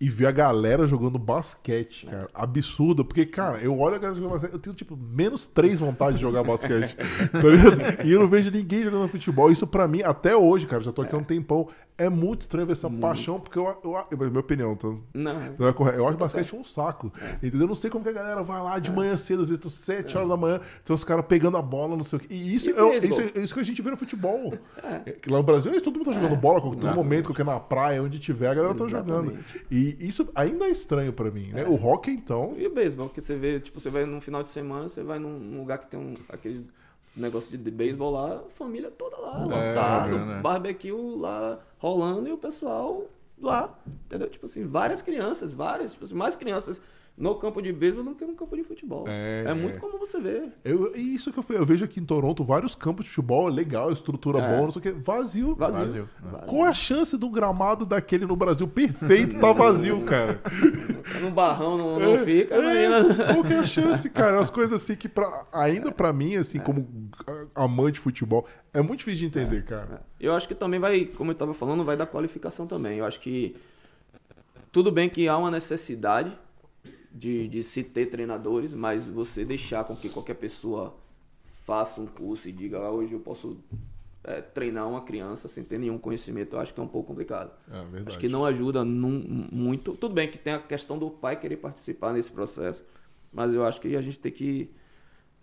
e 0.00 0.08
ver 0.08 0.26
a 0.26 0.32
galera 0.32 0.86
jogando 0.86 1.18
basquete, 1.18 2.06
cara. 2.06 2.28
Absurdo. 2.32 3.04
Porque, 3.04 3.26
cara, 3.26 3.58
eu 3.58 3.78
olho 3.78 3.96
a 3.96 3.98
galera 3.98 4.16
jogando 4.16 4.32
basquete, 4.32 4.52
eu 4.54 4.58
tenho, 4.58 4.74
tipo, 4.74 4.96
menos 4.96 5.46
três 5.46 5.78
vontades 5.78 6.16
de 6.16 6.22
jogar 6.22 6.42
basquete. 6.42 6.96
tá 7.30 7.38
ligado? 7.38 8.06
E 8.06 8.10
eu 8.10 8.20
não 8.20 8.26
vejo 8.26 8.50
ninguém 8.50 8.82
jogando 8.82 9.08
futebol. 9.08 9.52
Isso 9.52 9.66
pra 9.66 9.86
mim, 9.86 10.02
até 10.02 10.34
hoje, 10.34 10.66
cara, 10.66 10.82
já 10.82 10.90
tô 10.90 11.02
aqui 11.02 11.14
há 11.14 11.18
um 11.18 11.22
tempão, 11.22 11.68
é 12.00 12.08
muito 12.08 12.42
estranho 12.42 12.66
ver 12.66 12.72
essa 12.72 12.88
muito. 12.88 13.02
paixão, 13.02 13.38
porque 13.38 13.58
eu, 13.58 13.64
eu, 13.84 14.06
eu, 14.10 14.18
minha 14.30 14.40
opinião, 14.40 14.74
tá? 14.74 14.88
Não, 15.12 15.54
não 15.58 15.68
é 15.68 15.72
correto. 15.72 15.98
Eu 15.98 16.06
acho 16.06 16.16
tá 16.16 16.24
basquete 16.24 16.56
um 16.56 16.64
saco. 16.64 17.12
É. 17.20 17.46
Entendeu? 17.46 17.62
Eu 17.62 17.68
não 17.68 17.74
sei 17.74 17.90
como 17.90 18.02
que 18.02 18.10
a 18.10 18.12
galera 18.12 18.42
vai 18.42 18.62
lá 18.62 18.78
de 18.78 18.90
é. 18.90 18.94
manhã 18.94 19.16
cedo, 19.16 19.42
às 19.42 19.48
vezes, 19.48 19.72
sete 19.74 20.14
é. 20.14 20.18
horas 20.18 20.30
da 20.30 20.36
manhã, 20.36 20.60
tem 20.84 20.94
os 20.94 21.04
caras 21.04 21.24
pegando 21.26 21.56
a 21.56 21.62
bola, 21.62 21.96
não 21.96 22.04
sei 22.04 22.18
o 22.18 22.20
quê. 22.20 22.28
E 22.30 22.54
isso, 22.54 22.70
e 22.70 22.72
é, 22.72 22.96
isso, 22.96 23.20
é, 23.20 23.40
isso 23.40 23.54
que 23.54 23.60
a 23.60 23.64
gente 23.64 23.82
vê 23.82 23.90
no 23.90 23.96
futebol. 23.96 24.54
É. 24.82 25.16
Lá 25.28 25.38
no 25.38 25.42
Brasil, 25.42 25.80
todo 25.82 25.96
mundo 25.96 26.06
tá 26.06 26.12
jogando 26.12 26.36
bola, 26.36 26.58
a 26.58 26.62
todo 26.62 26.94
momento, 26.94 27.26
qualquer 27.26 27.44
na 27.44 27.60
praia, 27.60 28.02
onde 28.02 28.18
tiver, 28.18 28.48
a 28.48 28.54
galera 28.54 28.74
Exatamente. 28.74 29.06
tá 29.06 29.14
jogando. 29.14 29.38
E 29.70 29.96
isso 30.00 30.28
ainda 30.34 30.64
é 30.64 30.70
estranho 30.70 31.12
pra 31.12 31.30
mim, 31.30 31.50
né? 31.52 31.66
O 31.66 31.74
rock, 31.74 32.10
então. 32.10 32.54
E 32.56 32.66
o 32.66 32.74
beisebol, 32.74 33.08
que 33.08 33.20
você 33.20 33.36
vê, 33.36 33.60
tipo, 33.60 33.78
você 33.78 33.90
vai 33.90 34.06
num 34.06 34.20
final 34.20 34.42
de 34.42 34.48
semana, 34.48 34.88
você 34.88 35.02
vai 35.02 35.18
num 35.18 35.58
lugar 35.58 35.78
que 35.78 35.88
tem 35.88 36.00
um, 36.00 36.14
aqueles 36.28 36.66
negócio 37.20 37.56
de, 37.56 37.70
beisebol 37.70 38.12
lá, 38.12 38.36
a 38.36 38.50
família 38.50 38.90
toda 38.90 39.16
lá, 39.18 39.40
é, 39.40 39.44
lotado, 39.44 40.18
né? 40.18 40.40
barbecue 40.40 41.16
lá 41.16 41.58
rolando 41.78 42.28
e 42.28 42.32
o 42.32 42.38
pessoal 42.38 43.06
lá, 43.40 43.78
entendeu? 44.06 44.28
Tipo 44.28 44.46
assim, 44.46 44.66
várias 44.66 45.02
crianças, 45.02 45.52
várias, 45.52 45.92
tipo 45.92 46.04
assim, 46.04 46.14
mais 46.14 46.36
crianças 46.36 46.80
no 47.16 47.34
campo 47.34 47.60
de 47.60 47.72
beisebol 47.72 48.04
do 48.04 48.14
que 48.14 48.24
no 48.24 48.34
campo 48.34 48.56
de 48.56 48.64
futebol. 48.64 49.04
É, 49.06 49.44
é 49.46 49.54
muito 49.54 49.78
como 49.78 49.98
você 49.98 50.18
vê. 50.18 50.48
Eu, 50.64 50.94
isso 50.94 51.30
que 51.32 51.38
eu, 51.38 51.44
eu 51.50 51.66
vejo 51.66 51.84
aqui 51.84 52.00
em 52.00 52.04
Toronto, 52.04 52.42
vários 52.42 52.74
campos 52.74 53.04
de 53.04 53.10
futebol, 53.10 53.46
legal, 53.48 53.92
estrutura 53.92 54.38
é. 54.38 54.48
boa, 54.48 54.62
não 54.62 54.70
sei 54.70 54.80
o 54.80 54.82
que, 54.82 54.90
vazio. 54.92 55.54
Vazio. 55.54 56.08
vazio. 56.22 56.46
Qual 56.46 56.64
a 56.64 56.72
chance 56.72 57.16
do 57.18 57.28
gramado 57.28 57.84
daquele 57.84 58.24
no 58.24 58.34
Brasil 58.34 58.66
perfeito 58.66 59.38
tá 59.38 59.52
vazio, 59.52 60.02
cara? 60.02 60.40
No 61.20 61.30
barrão 61.30 61.76
não, 61.76 62.00
não 62.00 62.14
é, 62.14 62.24
fica, 62.24 62.54
é, 62.54 63.32
Qual 63.32 63.44
que 63.44 63.52
é 63.52 63.58
a 63.58 63.64
chance, 63.64 64.08
cara? 64.08 64.40
As 64.40 64.48
coisas 64.48 64.82
assim 64.82 64.96
que 64.96 65.08
pra, 65.08 65.46
ainda 65.52 65.92
para 65.92 66.12
mim, 66.12 66.36
assim, 66.36 66.58
é. 66.58 66.60
como 66.60 66.88
amante 67.54 67.94
de 67.94 68.00
futebol, 68.00 68.46
é 68.72 68.80
muito 68.80 69.00
difícil 69.00 69.20
de 69.20 69.26
entender, 69.26 69.64
cara. 69.64 70.02
É. 70.18 70.26
Eu 70.26 70.34
acho 70.34 70.48
que 70.48 70.54
também 70.54 70.80
vai, 70.80 71.04
como 71.04 71.32
eu 71.32 71.34
tava 71.34 71.52
falando, 71.52 71.84
vai 71.84 71.96
da 71.96 72.06
qualificação 72.06 72.66
também. 72.66 72.98
Eu 72.98 73.04
acho 73.04 73.20
que 73.20 73.56
tudo 74.72 74.90
bem 74.90 75.08
que 75.08 75.28
há 75.28 75.36
uma 75.36 75.50
necessidade 75.50 76.32
de, 77.10 77.48
de 77.48 77.62
se 77.62 77.82
ter 77.82 78.06
treinadores, 78.06 78.72
mas 78.72 79.06
você 79.06 79.44
deixar 79.44 79.84
com 79.84 79.96
que 79.96 80.08
qualquer 80.08 80.34
pessoa 80.34 80.96
faça 81.64 82.00
um 82.00 82.06
curso 82.06 82.48
e 82.48 82.52
diga 82.52 82.78
ah, 82.78 82.90
hoje 82.90 83.12
eu 83.12 83.20
posso 83.20 83.58
é, 84.22 84.40
treinar 84.40 84.88
uma 84.88 85.02
criança 85.02 85.48
sem 85.48 85.64
ter 85.64 85.78
nenhum 85.78 85.98
conhecimento, 85.98 86.54
eu 86.54 86.60
acho 86.60 86.72
que 86.72 86.80
é 86.80 86.82
um 86.82 86.88
pouco 86.88 87.08
complicado. 87.08 87.50
É, 87.70 88.02
acho 88.06 88.18
que 88.18 88.28
não 88.28 88.44
ajuda 88.44 88.84
num, 88.84 89.48
muito. 89.50 89.92
Tudo 89.94 90.14
bem 90.14 90.30
que 90.30 90.38
tem 90.38 90.54
a 90.54 90.58
questão 90.58 90.98
do 90.98 91.10
pai 91.10 91.36
querer 91.36 91.56
participar 91.56 92.12
nesse 92.12 92.30
processo, 92.30 92.82
mas 93.32 93.52
eu 93.52 93.64
acho 93.64 93.80
que 93.80 93.96
a 93.96 94.00
gente 94.00 94.18
tem 94.18 94.30
que, 94.30 94.70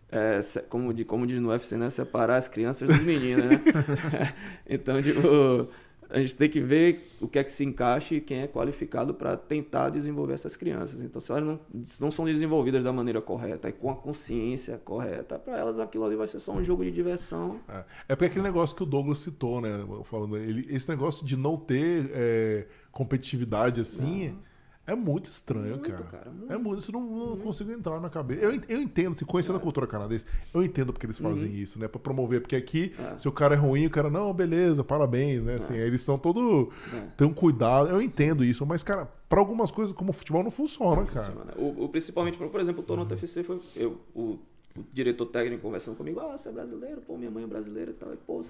é, 0.09 0.39
como, 0.69 1.05
como 1.05 1.27
diz 1.27 1.39
no 1.41 1.49
UFC, 1.49 1.75
né, 1.75 1.89
separar 1.89 2.37
as 2.37 2.47
crianças 2.47 2.87
dos 2.87 3.01
meninos, 3.01 3.45
né? 3.45 3.61
então, 4.67 5.01
tipo 5.01 5.67
a 6.09 6.19
gente 6.19 6.35
tem 6.35 6.49
que 6.49 6.59
ver 6.59 7.11
o 7.19 7.27
que 7.27 7.39
é 7.39 7.43
que 7.43 7.51
se 7.51 7.63
encaixa 7.63 8.15
e 8.15 8.21
quem 8.21 8.41
é 8.41 8.47
qualificado 8.47 9.13
para 9.13 9.35
tentar 9.35 9.89
desenvolver 9.89 10.33
essas 10.33 10.55
crianças. 10.55 11.01
Então, 11.01 11.19
se 11.19 11.31
elas 11.31 11.43
não, 11.43 11.59
não 11.99 12.11
são 12.11 12.25
desenvolvidas 12.25 12.83
da 12.83 12.93
maneira 12.93 13.21
correta 13.21 13.69
e 13.69 13.73
com 13.73 13.89
a 13.89 13.95
consciência 13.95 14.77
correta, 14.83 15.37
para 15.37 15.57
elas 15.57 15.79
aquilo 15.79 16.05
ali 16.05 16.15
vai 16.15 16.27
ser 16.27 16.39
só 16.39 16.53
um 16.53 16.63
jogo 16.63 16.83
de 16.83 16.91
diversão. 16.91 17.59
É, 17.67 17.83
é 18.09 18.15
porque 18.15 18.25
aquele 18.25 18.43
negócio 18.43 18.75
que 18.75 18.83
o 18.83 18.85
Douglas 18.85 19.19
citou, 19.19 19.61
né? 19.61 19.85
Falando, 20.05 20.37
ele, 20.37 20.65
esse 20.73 20.87
negócio 20.89 21.25
de 21.25 21.35
não 21.35 21.57
ter 21.57 22.09
é, 22.13 22.67
competitividade 22.91 23.81
assim. 23.81 24.29
Não 24.29 24.56
É 24.87 24.95
muito 24.95 25.25
estranho, 25.25 25.71
muito, 25.71 25.91
cara. 25.91 26.03
cara 26.05 26.31
muito. 26.31 26.53
É 26.53 26.57
muito. 26.57 26.79
Isso 26.79 26.93
não, 26.93 27.01
não 27.01 27.37
consigo 27.37 27.69
entrar 27.73 27.99
na 27.99 28.09
cabeça. 28.09 28.41
Eu, 28.41 28.61
eu 28.69 28.81
entendo, 28.81 29.17
se 29.17 29.25
conhecendo 29.25 29.55
é. 29.55 29.57
a 29.57 29.61
cultura 29.61 29.85
canadense, 29.85 30.25
eu 30.53 30.63
entendo 30.63 30.93
porque 30.93 31.05
eles 31.05 31.19
fazem 31.19 31.49
uhum. 31.49 31.55
isso, 31.55 31.77
né? 31.77 31.89
Pra 31.89 31.99
promover. 31.99 32.39
Porque 32.39 32.55
aqui, 32.55 32.95
é. 32.97 33.19
se 33.19 33.27
o 33.27 33.31
cara 33.33 33.53
é 33.53 33.57
ruim, 33.57 33.85
o 33.85 33.89
cara, 33.89 34.09
não, 34.09 34.33
beleza, 34.33 34.85
parabéns, 34.85 35.43
né? 35.43 35.55
Assim, 35.55 35.75
é. 35.75 35.85
eles 35.85 36.01
são 36.01 36.17
todo. 36.17 36.71
É. 36.93 37.01
Tem 37.17 37.27
um 37.27 37.33
cuidado. 37.33 37.89
Eu 37.89 38.01
entendo 38.01 38.45
isso, 38.45 38.65
mas, 38.65 38.81
cara, 38.81 39.11
pra 39.27 39.39
algumas 39.39 39.71
coisas 39.71 39.93
como 39.93 40.11
o 40.11 40.13
futebol 40.13 40.41
não 40.41 40.51
funciona, 40.51 41.01
não 41.01 41.05
cara. 41.05 41.31
Funciona. 41.33 41.53
O, 41.57 41.83
o, 41.83 41.89
principalmente, 41.89 42.37
por 42.37 42.61
exemplo, 42.61 42.81
o 42.81 42.85
Toronto 42.85 43.11
uhum. 43.11 43.17
FC 43.17 43.43
foi. 43.43 43.61
Eu, 43.75 43.99
o, 44.15 44.39
o, 44.73 44.85
diretor 44.93 45.25
técnico 45.25 45.63
conversando 45.63 45.97
comigo, 45.97 46.21
ah, 46.21 46.37
você 46.37 46.47
é 46.47 46.51
brasileiro, 46.53 47.01
pô, 47.01 47.17
minha 47.17 47.29
mãe 47.29 47.43
é 47.43 47.47
brasileira 47.47 47.91
e 47.91 47.93
tal. 47.93 48.13
E, 48.13 48.17
pô, 48.17 48.41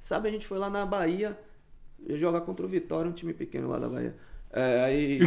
sabe, 0.00 0.30
a 0.30 0.32
gente 0.32 0.46
foi 0.46 0.56
lá 0.56 0.70
na 0.70 0.86
Bahia 0.86 1.38
jogar 2.08 2.40
contra 2.40 2.64
o 2.64 2.68
Vitória, 2.68 3.10
um 3.10 3.14
time 3.14 3.34
pequeno 3.34 3.68
lá 3.68 3.78
da 3.78 3.88
Bahia. 3.88 4.14
É, 4.56 4.84
aí, 4.84 5.18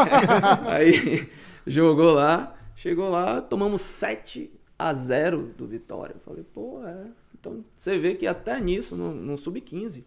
aí 0.66 1.28
jogou 1.66 2.14
lá, 2.14 2.56
chegou 2.74 3.10
lá, 3.10 3.42
tomamos 3.42 3.82
7 3.82 4.50
a 4.78 4.94
0 4.94 5.52
do 5.58 5.66
Vitória. 5.66 6.14
Eu 6.14 6.20
falei, 6.20 6.42
pô, 6.42 6.82
é. 6.86 7.06
Então 7.38 7.62
você 7.76 7.98
vê 7.98 8.14
que 8.14 8.26
até 8.26 8.58
nisso, 8.58 8.96
no, 8.96 9.12
no 9.12 9.36
sub-15, 9.36 10.04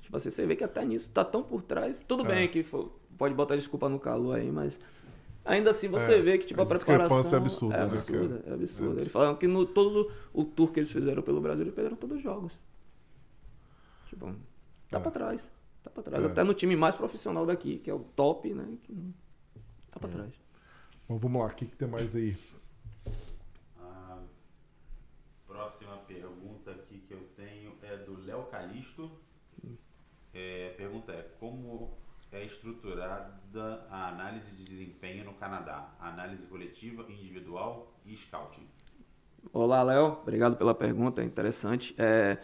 tipo 0.00 0.16
assim, 0.16 0.30
você 0.30 0.44
vê 0.44 0.56
que 0.56 0.64
até 0.64 0.84
nisso 0.84 1.10
tá 1.10 1.24
tão 1.24 1.44
por 1.44 1.62
trás. 1.62 2.04
Tudo 2.06 2.24
é. 2.24 2.34
bem 2.34 2.48
que 2.48 2.66
pode 3.16 3.34
botar 3.34 3.54
desculpa 3.54 3.88
no 3.88 4.00
calor 4.00 4.36
aí, 4.36 4.50
mas 4.50 4.80
ainda 5.44 5.70
assim 5.70 5.86
você 5.86 6.14
é, 6.14 6.20
vê 6.20 6.38
que 6.38 6.46
tipo, 6.46 6.60
a, 6.60 6.64
a 6.64 6.66
preparação 6.66 7.18
é 7.18 7.36
absurda, 7.36 7.76
é 7.76 7.82
absurda, 7.82 8.34
né, 8.34 8.42
é 8.46 8.54
absurda. 8.54 9.00
Eles 9.00 9.12
falaram 9.12 9.36
que 9.36 9.46
no 9.46 9.64
todo 9.64 10.10
o 10.32 10.44
tour 10.44 10.72
que 10.72 10.80
eles 10.80 10.90
fizeram 10.90 11.22
pelo 11.22 11.40
Brasil, 11.40 11.62
eles 11.62 11.74
perderam 11.74 11.96
todos 11.96 12.16
os 12.16 12.22
jogos. 12.22 12.58
Tipo, 14.08 14.34
tá 14.88 14.98
é. 14.98 15.00
pra 15.00 15.10
trás. 15.10 15.48
Tá 15.82 15.90
pra 15.90 16.02
trás. 16.02 16.24
É. 16.24 16.28
Até 16.28 16.44
no 16.44 16.54
time 16.54 16.76
mais 16.76 16.96
profissional 16.96 17.44
daqui, 17.44 17.78
que 17.78 17.90
é 17.90 17.94
o 17.94 18.00
top, 18.00 18.52
né? 18.54 18.76
Que 18.82 19.14
tá 19.90 19.98
pra 19.98 20.08
é. 20.08 20.12
trás. 20.12 20.34
Bom, 21.08 21.18
vamos 21.18 21.42
lá, 21.42 21.48
o 21.48 21.54
que, 21.54 21.66
que 21.66 21.76
tem 21.76 21.88
mais 21.88 22.14
aí? 22.14 22.36
A 23.78 24.18
próxima 25.46 25.96
pergunta 26.08 26.70
aqui 26.70 26.98
que 27.06 27.12
eu 27.12 27.28
tenho 27.36 27.74
é 27.82 27.96
do 27.96 28.24
Léo 28.24 28.44
Calisto. 28.44 29.10
É, 30.32 30.70
a 30.72 30.76
pergunta 30.76 31.12
é 31.12 31.22
como 31.38 31.98
é 32.30 32.44
estruturada 32.44 33.86
a 33.90 34.08
análise 34.08 34.50
de 34.52 34.64
desempenho 34.64 35.24
no 35.24 35.34
Canadá? 35.34 35.94
Análise 36.00 36.46
coletiva, 36.46 37.02
individual 37.02 37.92
e 38.06 38.16
scouting. 38.16 38.66
Olá, 39.52 39.82
Léo. 39.82 40.18
Obrigado 40.22 40.56
pela 40.56 40.74
pergunta, 40.74 41.20
é 41.20 41.24
interessante. 41.24 41.94
É, 41.98 42.38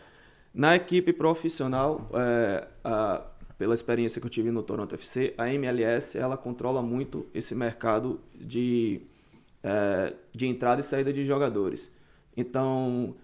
na 0.54 0.76
equipe 0.76 1.12
profissional, 1.12 2.08
é, 2.14 2.66
a, 2.82 3.22
pela 3.58 3.74
experiência 3.74 4.20
que 4.20 4.26
eu 4.26 4.30
tive 4.30 4.50
no 4.50 4.62
Toronto 4.62 4.94
FC, 4.94 5.34
a 5.36 5.52
MLS 5.52 6.16
ela 6.16 6.36
controla 6.36 6.80
muito 6.80 7.26
esse 7.34 7.54
mercado 7.54 8.20
de, 8.34 9.00
é, 9.62 10.14
de 10.32 10.46
entrada 10.46 10.80
e 10.80 10.84
saída 10.84 11.12
de 11.12 11.26
jogadores. 11.26 11.90
Então, 12.36 13.14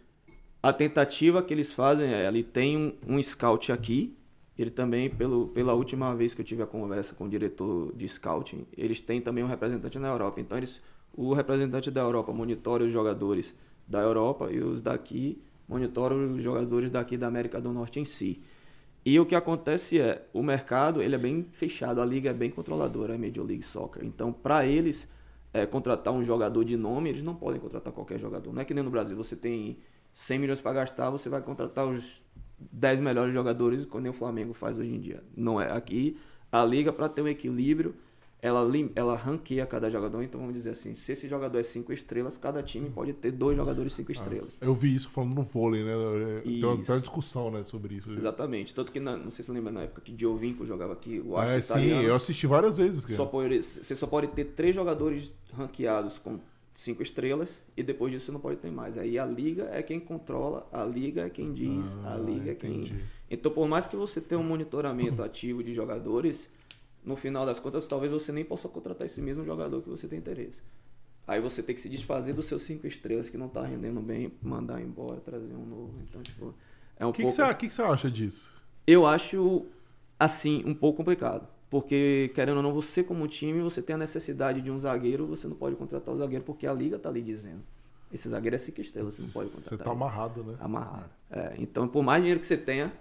a 0.63 0.73
tentativa 0.73 1.43
que 1.43 1.55
eles 1.55 1.73
fazem 1.73 2.13
é, 2.13 2.27
ele 2.27 2.43
tem 2.43 2.77
um, 2.77 2.93
um 3.07 3.23
scout 3.23 3.71
aqui, 3.71 4.17
ele 4.59 4.71
também, 4.71 5.11
pelo, 5.11 5.49
pela 5.49 5.75
última 5.75 6.15
vez 6.15 6.33
que 6.35 6.41
eu 6.41 6.45
tive 6.45 6.63
a 6.63 6.67
conversa 6.67 7.15
com 7.15 7.25
o 7.25 7.29
diretor 7.29 7.93
de 7.95 8.09
scouting, 8.09 8.67
eles 8.77 9.01
têm 9.01 9.21
também 9.21 9.43
um 9.43 9.49
representante 9.49 9.99
na 9.99 10.09
Europa. 10.09 10.41
Então, 10.41 10.57
eles, 10.57 10.81
o 11.13 11.33
representante 11.33 11.91
da 11.91 12.01
Europa 12.01 12.33
monitora 12.33 12.85
os 12.85 12.93
jogadores 12.93 13.55
da 13.87 14.01
Europa 14.01 14.51
e 14.51 14.61
os 14.61 14.81
daqui 14.81 15.43
monitora 15.69 16.15
os 16.15 16.43
jogadores 16.43 16.91
daqui 16.91 17.17
da 17.17 17.27
América 17.27 17.61
do 17.61 17.73
Norte 17.73 18.01
em 18.01 18.05
si. 18.05 18.43
E 19.05 19.21
o 19.21 19.27
que 19.27 19.35
acontece 19.35 20.01
é, 20.01 20.27
o 20.33 20.43
mercado 20.43 21.03
ele 21.03 21.15
é 21.15 21.19
bem 21.19 21.47
fechado, 21.53 22.01
a 22.01 22.07
liga 22.07 22.31
é 22.31 22.33
bem 22.33 22.51
controladora, 22.51 23.15
a 23.15 23.19
Major 23.19 23.45
League 23.45 23.63
Soccer. 23.63 24.05
Então, 24.05 24.33
para 24.33 24.67
eles 24.67 25.07
é, 25.53 25.67
contratar 25.67 26.13
um 26.13 26.25
jogador 26.25 26.65
de 26.65 26.77
nome, 26.77 27.11
eles 27.11 27.23
não 27.23 27.35
podem 27.35 27.61
contratar 27.61 27.93
qualquer 27.93 28.19
jogador. 28.19 28.53
Não 28.53 28.63
é 28.63 28.65
que 28.65 28.73
nem 28.73 28.83
no 28.83 28.91
Brasil, 28.91 29.15
você 29.15 29.37
tem 29.37 29.77
100 30.15 30.39
milhões 30.39 30.61
para 30.61 30.73
gastar, 30.73 31.11
você 31.11 31.29
vai 31.29 31.43
contratar 31.43 31.87
os 31.87 32.23
10 32.59 33.01
melhores 33.01 33.35
jogadores, 33.35 33.85
como 33.85 34.09
o 34.09 34.13
Flamengo 34.13 34.55
faz 34.55 34.79
hoje 34.79 34.95
em 34.95 35.01
dia. 35.01 35.23
Não 35.37 35.61
é. 35.61 35.71
Aqui, 35.71 36.17
a 36.51 36.65
liga, 36.65 36.93
para 36.93 37.09
ter 37.09 37.21
um 37.21 37.29
equilíbrio, 37.29 37.95
ela, 38.45 38.71
ela 38.95 39.17
ranqueia 39.17 39.65
cada 39.65 39.89
jogador. 39.91 40.23
Então 40.23 40.39
vamos 40.39 40.55
dizer 40.55 40.71
assim, 40.71 40.95
se 40.95 41.13
esse 41.13 41.27
jogador 41.27 41.59
é 41.59 41.63
cinco 41.63 41.95
estrelas, 41.95 42.37
cada 42.37 42.63
time 42.63 42.91
pode 42.91 43.15
ter 43.15 43.33
dois 43.33 43.57
jogadores 43.57 43.95
cinco 43.95 44.13
ah, 44.13 44.13
estrelas. 44.13 44.59
Eu 44.61 44.75
vi 44.75 44.95
isso 44.95 45.09
falando 45.09 45.35
no 45.35 45.41
vôlei, 45.43 45.83
né? 45.83 45.95
Tem 46.45 46.63
uma, 46.63 46.77
tem 46.77 46.95
uma 46.95 47.01
discussão 47.01 47.51
né, 47.51 47.65
sobre 47.65 47.95
isso. 47.95 48.13
Exatamente. 48.13 48.75
Tanto 48.75 48.93
que, 48.93 49.01
na, 49.01 49.17
não 49.17 49.31
sei 49.31 49.43
se 49.43 49.45
você 49.45 49.53
lembra 49.53 49.73
na 49.73 49.83
época 49.85 50.03
que 50.03 50.15
Giovinco 50.15 50.67
jogava 50.67 50.93
aqui, 50.93 51.23
o 51.25 51.39
Arsenal 51.39 51.57
é, 51.57 51.61
italiano, 51.61 52.03
Sim, 52.03 52.07
eu 52.07 52.15
assisti 52.15 52.47
várias 52.47 52.77
vezes. 52.77 53.03
Só 53.17 53.25
pode, 53.25 53.63
você 53.63 53.97
só 53.97 54.07
pode 54.07 54.27
ter 54.27 54.45
três 54.45 54.75
jogadores 54.75 55.33
ranqueados 55.55 56.19
com 56.19 56.39
cinco 56.75 57.03
estrelas 57.03 57.63
e 57.75 57.83
depois 57.83 58.13
disso 58.13 58.27
você 58.27 58.33
não 58.33 58.41
pode 58.41 58.59
ter 58.59 58.71
mais. 58.71 58.99
Aí 58.99 59.19
a 59.19 59.25
liga 59.25 59.71
é 59.73 59.83
quem 59.83 59.99
controla, 59.99 60.69
a 60.71 60.85
liga 60.85 61.23
é 61.23 61.31
quem 61.31 61.55
diz, 61.55 61.97
ah, 62.05 62.13
a 62.13 62.19
liga 62.19 62.51
é 62.51 62.55
quem... 62.55 62.93
Então 63.31 63.51
por 63.51 63.67
mais 63.67 63.87
que 63.87 63.97
você 63.97 64.21
tenha 64.21 64.39
um 64.39 64.45
monitoramento 64.45 65.23
ativo 65.23 65.63
de 65.63 65.73
jogadores 65.73 66.51
no 67.05 67.17
final 67.17 67.45
das 67.45 67.61
contas, 67.61 67.87
talvez 67.87 68.11
você 68.11 68.33
nem 68.33 68.45
possa 68.45 68.69
contratar 68.69 69.07
esse 69.07 69.21
mesmo 69.21 69.45
jogador 69.45 69.83
que 69.83 69.89
você 69.89 70.09
tem 70.09 70.19
interesse. 70.19 70.61
Aí 71.27 71.41
você 71.41 71.63
tem 71.63 71.75
que 71.75 71.81
se 71.81 71.89
desfazer 71.89 72.35
dos 72.35 72.47
seus 72.47 72.63
cinco 72.63 72.87
estrelas 72.87 73.31
que 73.31 73.39
não 73.39 73.49
tá 73.49 73.65
rendendo 73.65 74.01
bem, 74.01 74.33
mandar 74.43 74.81
embora, 74.81 75.21
trazer 75.21 75.55
um 75.55 75.65
novo. 75.65 75.95
Então, 76.09 76.23
tipo, 76.23 76.55
é 76.97 77.07
um 77.07 77.13
que 77.13 77.23
pouco... 77.23 77.43
O 77.43 77.55
que, 77.57 77.73
você 77.73 77.83
acha 77.83 78.11
disso? 78.11 78.51
Eu 78.87 79.07
acho, 79.07 79.67
assim, 80.19 80.63
um 80.67 80.75
pouco 80.75 80.99
complicado. 80.99 81.49
Porque, 81.71 82.31
querendo 82.35 82.59
ou 82.59 82.63
não, 82.63 82.73
você 82.73 83.03
como 83.03 83.27
time, 83.27 83.61
você 83.63 83.83
tem 83.83 83.95
a 83.95 83.99
necessidade 83.99 84.61
de 84.61 84.71
um 84.71 84.79
zagueiro, 84.79 85.27
você 85.27 85.49
não 85.49 85.57
pode 85.57 85.77
contratar 85.77 86.15
o 86.15 86.19
zagueiro 86.19 86.45
porque 86.45 86.67
a 86.67 86.73
liga 86.73 86.99
tá 86.99 87.09
ali 87.09 87.23
dizendo. 87.23 87.63
Esse 88.13 88.29
zagueiro 88.29 88.55
é 88.55 88.59
cinco 88.59 88.81
estrelas, 88.81 89.15
você 89.15 89.23
não 89.23 89.31
pode 89.31 89.51
contratar. 89.51 89.79
Você 89.79 89.85
tá 89.85 89.91
amarrado, 89.91 90.45
né? 90.45 90.57
Amarrado. 90.61 91.11
É, 91.31 91.55
então, 91.59 91.89
por 91.89 92.03
mais 92.03 92.23
dinheiro 92.23 92.39
que 92.39 92.47
você 92.47 92.57
tenha, 92.57 92.93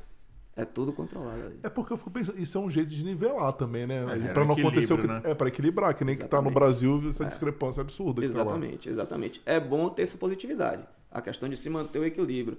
é 0.55 0.63
tudo 0.65 0.93
controlado 0.93 1.41
ali. 1.47 1.59
É 1.63 1.69
porque 1.69 1.93
eu 1.93 1.97
fico 1.97 2.11
pensando, 2.11 2.39
isso 2.39 2.57
é 2.57 2.61
um 2.61 2.69
jeito 2.69 2.89
de 2.89 3.03
nivelar 3.03 3.53
também, 3.53 3.87
né? 3.87 4.03
É, 4.03 4.33
para 4.33 4.45
não 4.45 4.53
acontecer 4.53 4.93
o 4.93 4.97
que. 4.97 5.07
Né? 5.07 5.21
É, 5.23 5.33
para 5.33 5.47
equilibrar, 5.47 5.95
que 5.95 6.05
nem 6.05 6.13
exatamente. 6.13 6.29
que 6.29 6.43
tá 6.43 6.49
no 6.49 6.53
Brasil 6.53 7.01
essa 7.09 7.23
é. 7.23 7.27
discrepância 7.27 7.81
absurda. 7.81 8.23
Exatamente, 8.23 8.87
tá 8.87 8.91
exatamente. 8.91 9.41
É 9.45 9.59
bom 9.59 9.89
ter 9.89 10.03
essa 10.03 10.17
positividade. 10.17 10.83
A 11.11 11.21
questão 11.21 11.49
de 11.49 11.57
se 11.57 11.69
manter 11.69 11.99
o 11.99 12.05
equilíbrio. 12.05 12.57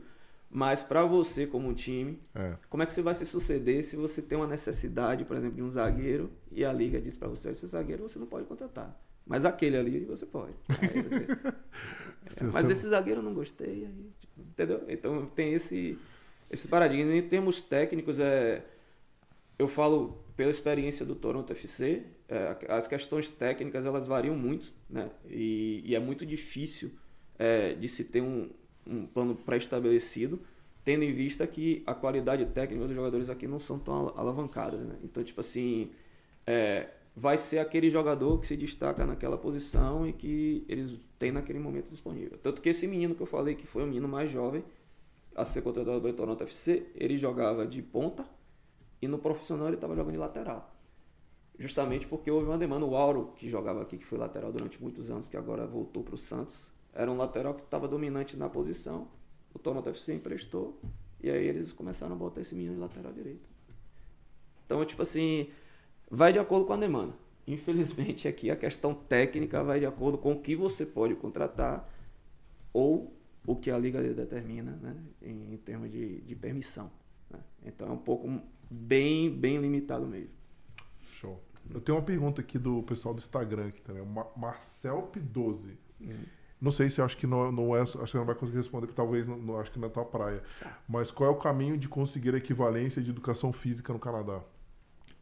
Mas 0.51 0.83
para 0.83 1.05
você, 1.05 1.47
como 1.47 1.69
um 1.69 1.75
time, 1.75 2.21
é. 2.35 2.55
como 2.69 2.83
é 2.83 2.87
que 2.87 2.93
você 2.93 3.03
vai 3.03 3.15
se 3.15 3.27
suceder 3.27 3.83
se 3.83 3.97
você 3.97 4.23
tem 4.23 4.39
uma 4.39 4.47
necessidade, 4.47 5.25
por 5.25 5.37
exemplo, 5.37 5.57
de 5.57 5.63
um 5.63 5.71
zagueiro 5.71 6.31
e 6.51 6.65
a 6.65 6.73
liga 6.73 7.01
diz 7.01 7.17
para 7.17 7.29
você: 7.29 7.51
esse 7.51 7.67
zagueiro 7.67 8.09
você 8.09 8.19
não 8.19 8.27
pode 8.27 8.47
contratar. 8.47 8.97
Mas 9.27 9.45
aquele 9.45 9.77
ali 9.77 10.05
você 10.05 10.27
pode. 10.27 10.53
Você... 10.69 11.27
é, 12.45 12.53
mas 12.53 12.71
esse 12.71 12.89
zagueiro 12.89 13.21
eu 13.21 13.25
não 13.25 13.35
gostei. 13.35 13.87
Aí, 13.87 14.11
tipo, 14.19 14.41
entendeu? 14.41 14.85
Então 14.89 15.27
tem 15.27 15.55
esse 15.55 15.99
esse 16.55 16.69
paradigma. 16.69 17.15
Em 17.15 17.23
termos 17.23 17.61
técnicos, 17.61 18.19
é, 18.19 18.65
eu 19.59 19.69
falo 19.69 20.25
pela 20.37 20.51
experiência 20.51 21.05
do 21.05 21.15
Toronto 21.15 21.53
FC, 21.53 22.03
é, 22.29 22.57
as 22.69 22.89
questões 22.89 23.29
técnicas 23.29 23.85
elas 23.85 24.07
variam 24.07 24.37
muito, 24.37 24.73
né? 24.89 25.11
E, 25.29 25.83
e 25.85 25.95
é 25.95 26.01
muito 26.01 26.25
difícil 26.25 26.91
é, 27.39 27.75
de 27.75 27.87
se 27.87 28.05
ter 28.05 28.21
um, 28.21 28.51
um 28.87 29.07
plano 29.07 29.35
pré-estabelecido, 29.35 30.41
tendo 30.85 31.05
em 31.05 31.13
vista 31.13 31.47
que 31.47 31.83
a 31.87 31.95
qualidade 31.95 32.45
técnica 32.47 32.87
dos 32.87 32.95
jogadores 32.95 33.29
aqui 33.29 33.47
não 33.47 33.59
são 33.59 33.79
tão 33.79 34.13
alavancadas, 34.17 34.81
né? 34.81 34.97
Então, 35.05 35.23
tipo 35.23 35.41
assim, 35.41 35.91
é, 36.47 36.89
vai 37.17 37.37
ser 37.37 37.59
aquele 37.59 37.91
jogador 37.91 38.39
que 38.39 38.47
se 38.47 38.57
destaca 38.57 39.05
naquela 39.07 39.39
posição 39.39 40.07
e 40.07 40.13
que 40.13 40.65
eles 40.69 40.93
têm 41.19 41.33
naquele 41.33 41.59
momento 41.59 41.91
disponível. 41.91 42.39
Tanto 42.43 42.61
que 42.61 42.69
esse 42.69 42.87
menino 42.87 43.15
que 43.15 43.23
eu 43.23 43.27
falei, 43.27 43.55
que 43.55 43.67
foi 43.67 43.83
o 43.83 43.87
menino 43.87 44.09
mais 44.09 44.31
jovem, 44.31 44.65
a 45.35 45.45
ser 45.45 45.63
contratado 45.63 46.01
pelo 46.01 46.15
Toronto 46.15 46.43
FC, 46.45 46.87
ele 46.95 47.19
jogava 47.19 47.67
de 47.67 47.83
ponta 47.83 48.25
e 49.03 49.09
no 49.09 49.19
profissional 49.19 49.67
ele 49.67 49.77
estava 49.77 49.95
jogando 49.95 50.13
de 50.13 50.19
lateral. 50.19 50.73
Justamente 51.59 52.07
porque 52.07 52.31
houve 52.31 52.47
uma 52.47 52.59
demanda. 52.59 52.85
O 52.85 52.97
Auro, 52.97 53.33
que 53.37 53.49
jogava 53.49 53.83
aqui, 53.83 53.97
que 53.97 54.05
foi 54.05 54.19
lateral 54.19 54.53
durante 54.53 54.81
muitos 54.83 55.11
anos, 55.11 55.29
que 55.29 55.37
agora 55.37 55.67
voltou 55.67 56.03
para 56.03 56.15
o 56.15 56.19
Santos, 56.19 56.71
era 56.93 57.11
um 57.11 57.17
lateral 57.17 57.55
que 57.55 57.63
estava 57.63 57.87
dominante 57.87 58.37
na 58.37 58.49
posição. 58.49 59.09
O 59.53 59.59
Toronto 59.59 59.89
FC 59.89 60.15
emprestou 60.15 60.81
e 61.23 61.31
aí 61.31 61.47
eles 61.47 61.73
começaram 61.73 62.15
a 62.15 62.19
botar 62.19 62.41
esse 62.41 62.55
menino 62.55 62.75
de 62.75 62.81
lateral 62.81 63.13
direito. 63.13 63.49
Então, 64.67 64.85
tipo 64.85 65.03
assim, 65.03 65.49
vai 66.11 66.33
de 66.33 66.39
acordo 66.39 66.67
com 66.67 66.73
a 66.73 66.77
demanda. 66.77 67.15
Infelizmente, 67.47 68.27
aqui 68.27 68.51
a 68.51 68.57
questão 68.57 68.95
técnica 68.95 69.63
vai 69.63 69.79
de 69.79 69.87
acordo 69.87 70.19
com 70.19 70.33
o 70.33 70.41
que 70.41 70.57
você 70.57 70.85
pode 70.87 71.15
contratar 71.15 71.89
ou 72.73 73.13
o 73.47 73.57
que 73.57 73.71
a 73.71 73.79
liga 73.79 74.03
determina 74.03 74.73
né, 74.83 74.97
em, 75.23 75.55
em 75.55 75.57
termos 75.57 75.91
de, 75.91 76.21
de 76.23 76.35
permissão. 76.35 76.91
Né? 77.31 77.39
Então 77.67 77.89
é 77.89 77.93
um 77.93 77.99
pouco 77.99 78.41
bem, 78.71 79.31
bem 79.31 79.59
limitado 79.59 80.07
mesmo. 80.07 80.31
Show. 81.03 81.41
Eu 81.73 81.81
tenho 81.81 81.97
uma 81.97 82.05
pergunta 82.05 82.41
aqui 82.41 82.59
do 82.59 82.83
pessoal 82.83 83.15
do 83.15 83.19
Instagram 83.19 83.69
aqui 83.69 83.81
também, 83.81 84.03
o 84.03 84.39
Marcel 84.39 85.11
P12. 85.13 85.77
Hum. 86.01 86.25
Não 86.61 86.71
sei 86.71 86.89
se 86.89 87.03
acho 87.03 87.17
que 87.17 87.27
não, 87.27 87.53
não 87.53 87.77
é, 87.77 87.81
acho 87.81 88.07
que 88.07 88.17
não 88.17 88.25
vai 88.25 88.35
conseguir 88.35 88.59
responder, 88.59 88.87
porque 88.87 88.97
talvez 88.97 89.27
não, 89.27 89.37
não 89.37 89.61
acho 89.61 89.71
que 89.71 89.79
não 89.79 89.89
é 89.89 89.91
tua 89.91 90.05
praia. 90.05 90.43
Tá. 90.61 90.79
Mas 90.89 91.11
qual 91.11 91.29
é 91.29 91.33
o 91.33 91.37
caminho 91.37 91.77
de 91.77 91.89
conseguir 91.89 92.35
a 92.35 92.39
equivalência 92.39 93.03
de 93.03 93.11
educação 93.11 93.53
física 93.53 93.93
no 93.93 93.99
Canadá? 93.99 94.41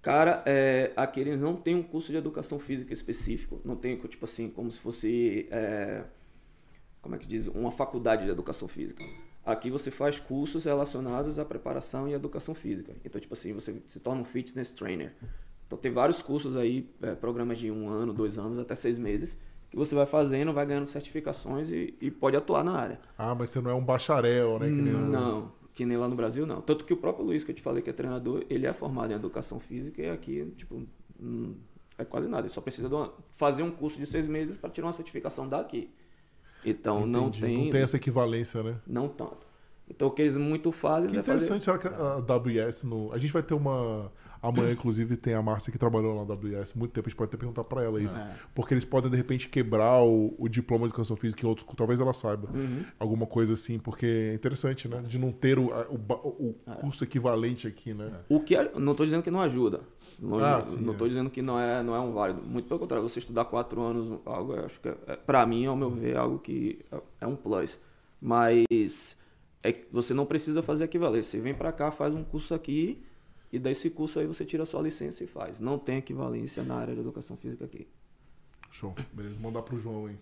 Cara, 0.01 0.43
é, 0.47 0.93
aqui 0.97 1.21
eles 1.21 1.41
não 1.41 1.57
tem 1.57 1.75
um 1.75 1.83
curso 1.83 2.11
de 2.11 2.19
educação 2.19 2.59
física 2.59 2.93
específico. 2.93 3.61
Não 3.65 3.77
tem, 3.77 3.97
tipo 3.97 4.25
assim, 4.25 4.49
como 4.51 4.71
se 4.71 4.79
fosse. 4.79 5.49
É, 5.51 6.05
como 7.03 7.17
é 7.17 7.19
que 7.19 7.27
diz? 7.27 7.49
Uma 7.49 7.73
faculdade 7.73 8.25
de 8.25 8.31
educação 8.31 8.69
física. 8.69 9.05
Aqui 9.45 9.71
você 9.71 9.91
faz 9.91 10.21
cursos 10.21 10.65
relacionados 10.65 11.39
à 11.39 11.45
preparação 11.45 12.09
e 12.09 12.13
educação 12.13 12.55
física. 12.55 12.95
Então, 13.05 13.21
tipo 13.21 13.35
assim, 13.35 13.53
você 13.53 13.83
se 13.89 13.99
torna 13.99 14.23
um 14.23 14.25
fitness 14.25 14.73
trainer. 14.73 15.13
Então, 15.67 15.77
tem 15.77 15.91
vários 15.91 16.23
cursos 16.23 16.57
aí, 16.57 16.89
é, 17.03 17.15
programas 17.15 17.59
de 17.59 17.71
um 17.71 17.89
ano, 17.89 18.13
dois 18.13 18.39
anos, 18.39 18.59
até 18.59 18.77
seis 18.77 18.99
meses, 18.99 19.37
que 19.69 19.77
você 19.77 19.95
vai 19.95 20.07
fazendo, 20.07 20.53
vai 20.53 20.65
ganhando 20.65 20.87
certificações 20.87 21.71
e, 21.71 21.93
e 22.01 22.11
pode 22.11 22.37
atuar 22.37 22.63
na 22.63 22.73
área. 22.73 23.01
Ah, 23.19 23.35
mas 23.35 23.51
você 23.51 23.61
não 23.61 23.71
é 23.71 23.75
um 23.75 23.85
bacharel, 23.85 24.61
né? 24.61 24.67
Que 24.67 24.73
não, 24.73 25.53
que 25.75 25.85
nem 25.85 25.97
lá 25.97 26.07
no 26.07 26.15
Brasil, 26.15 26.47
não. 26.47 26.61
Tanto 26.61 26.85
que 26.85 26.93
o 26.93 26.97
próprio 26.97 27.25
Luiz, 27.25 27.43
que 27.43 27.51
eu 27.51 27.55
te 27.55 27.63
falei 27.63 27.83
que 27.83 27.91
é 27.91 27.93
treinador, 27.93 28.45
ele 28.49 28.67
é 28.67 28.73
formado 28.73 29.13
em 29.13 29.17
educação 29.17 29.59
física 29.59 30.01
e 30.01 30.11
aqui, 30.11 30.53
tipo, 30.57 30.83
hum, 31.21 31.57
é 31.99 32.05
quase 32.05 32.29
nada. 32.29 32.43
Ele 32.43 32.53
só 32.53 32.61
precisa 32.61 32.95
uma, 32.95 33.13
fazer 33.33 33.63
um 33.63 33.71
curso 33.71 33.99
de 33.99 34.07
seis 34.07 34.29
meses 34.29 34.57
para 34.57 34.71
tirar 34.71 34.87
uma 34.87 34.93
certificação 34.93 35.49
daqui. 35.49 35.91
Então 36.65 37.01
Entendi. 37.01 37.13
não 37.13 37.31
tem. 37.31 37.65
Não 37.65 37.71
tem 37.71 37.83
essa 37.83 37.97
equivalência, 37.97 38.63
né? 38.63 38.77
Não 38.87 39.09
tanto. 39.09 39.47
Então 39.89 40.09
o 40.09 40.11
que 40.11 40.23
eles 40.23 40.37
muito 40.37 40.73
fazem 40.73 41.11
que 41.11 41.17
é 41.17 41.21
interessante, 41.21 41.65
fazer... 41.65 41.79
será 41.79 41.79
que 41.79 41.89
a 41.89 42.37
WS 42.37 42.85
no. 42.85 43.13
A 43.13 43.19
gente 43.19 43.33
vai 43.33 43.43
ter 43.43 43.55
uma. 43.55 44.11
Amanhã, 44.43 44.73
inclusive, 44.73 45.17
tem 45.17 45.35
a 45.35 45.41
Márcia 45.41 45.71
que 45.71 45.79
trabalhou 45.79 46.15
na 46.17 46.21
AWS 46.23 46.75
muito 46.75 46.91
tempo, 46.91 47.07
a 47.07 47.11
gente 47.11 47.17
pode 47.17 47.29
até 47.29 47.37
perguntar 47.37 47.63
para 47.63 47.85
ela 47.85 48.03
isso. 48.03 48.19
É. 48.19 48.35
Porque 48.53 48.75
eles 48.75 48.85
podem, 48.85 49.09
de 49.09 49.17
repente, 49.17 49.49
quebrar 49.49 50.03
o, 50.03 50.35
o, 50.37 50.49
diploma 50.49 50.85
de 50.85 50.91
educação 50.91 51.15
física 51.15 51.47
em 51.47 51.49
outros, 51.49 51.65
talvez 51.77 52.01
ela 52.01 52.13
saiba. 52.13 52.49
Uhum. 52.53 52.85
Alguma 52.99 53.25
coisa 53.25 53.53
assim, 53.53 53.79
porque 53.79 54.05
é 54.05 54.35
interessante, 54.35 54.89
né? 54.89 55.01
De 55.07 55.17
não 55.17 55.31
ter 55.31 55.61
o, 55.61 55.67
o, 55.67 56.47
o 56.49 56.57
é. 56.67 56.75
curso 56.75 57.05
equivalente 57.05 57.69
aqui, 57.69 57.95
né? 57.95 58.11
O 58.29 58.41
que 58.41 58.57
não 58.75 58.93
estou 58.93 59.07
dizendo 59.07 59.23
que 59.23 59.31
não 59.31 59.41
ajuda. 59.41 59.83
Longe, 60.21 60.45
ah, 60.45 60.61
não 60.81 60.93
estou 60.93 61.07
é. 61.07 61.11
dizendo 61.11 61.31
que 61.31 61.41
não 61.41 61.59
é, 61.59 61.81
não 61.85 61.95
é 61.95 62.01
um 62.01 62.13
válido. 62.13 62.43
Muito 62.43 62.67
pelo 62.67 62.81
contrário, 62.81 63.09
você 63.09 63.21
estudar 63.21 63.45
quatro 63.45 63.81
anos, 63.81 64.19
algo, 64.27 64.55
acho 64.57 64.81
que, 64.81 64.89
é, 64.89 65.17
para 65.17 65.47
mim, 65.47 65.67
ao 65.67 65.77
meu 65.77 65.89
ver, 65.89 66.15
é 66.15 66.19
algo 66.19 66.41
que 66.41 66.81
é 67.21 67.27
um 67.29 67.37
plus. 67.37 67.79
Mas 68.21 69.17
é, 69.63 69.85
você 69.93 70.13
não 70.13 70.27
precisa 70.27 70.65
fazer 70.65 70.85
equivalência. 70.85 71.39
Você 71.39 71.41
vem 71.41 71.55
para 71.55 71.71
cá, 71.71 71.93
faz 71.93 72.13
um 72.13 72.25
curso 72.25 72.55
aqui 72.55 73.01
e 73.53 73.59
desse 73.59 73.91
curso 73.91 74.19
aí 74.19 74.27
você 74.27 74.45
tira 74.47 74.63
a 74.63 74.67
sua 74.67 74.81
licença 74.81 75.23
e 75.23 75.27
faz. 75.27 75.61
Não 75.61 75.79
tem 75.79 75.99
equivalência 75.99 76.63
na 76.63 76.77
área 76.77 76.95
de 76.95 77.01
educação 77.01 77.37
física 77.37 77.67
aqui. 77.67 77.87
Show. 78.71 78.95
Beleza, 79.13 79.35
vou 79.35 79.51
mandar 79.51 79.63
pro 79.63 79.79
João 79.79 80.07
aí. 80.07 80.17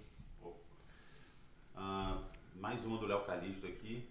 Uh, 1.77 2.25
mais 2.61 2.85
uma 2.85 2.99
do 2.99 3.07
Léo 3.07 3.25
Calixto 3.25 3.67
aqui. 3.67 4.05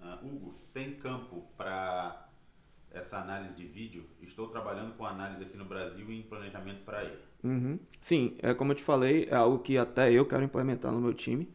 Uh, 0.00 0.26
Hugo, 0.26 0.54
tem 0.72 0.94
campo 0.94 1.44
para 1.56 2.30
essa 2.90 3.18
análise 3.18 3.54
de 3.54 3.66
vídeo? 3.66 4.04
Estou 4.22 4.48
trabalhando 4.48 4.96
com 4.96 5.04
análise 5.04 5.42
aqui 5.42 5.56
no 5.56 5.66
Brasil 5.66 6.10
e 6.10 6.20
em 6.20 6.22
planejamento 6.22 6.82
para 6.82 7.04
ele. 7.04 7.18
Uhum. 7.44 7.78
Sim, 8.00 8.36
é 8.38 8.54
como 8.54 8.72
eu 8.72 8.76
te 8.76 8.82
falei, 8.82 9.28
é 9.30 9.34
algo 9.34 9.58
que 9.58 9.76
até 9.76 10.10
eu 10.10 10.24
quero 10.24 10.42
implementar 10.42 10.90
no 10.90 11.00
meu 11.00 11.12
time. 11.12 11.46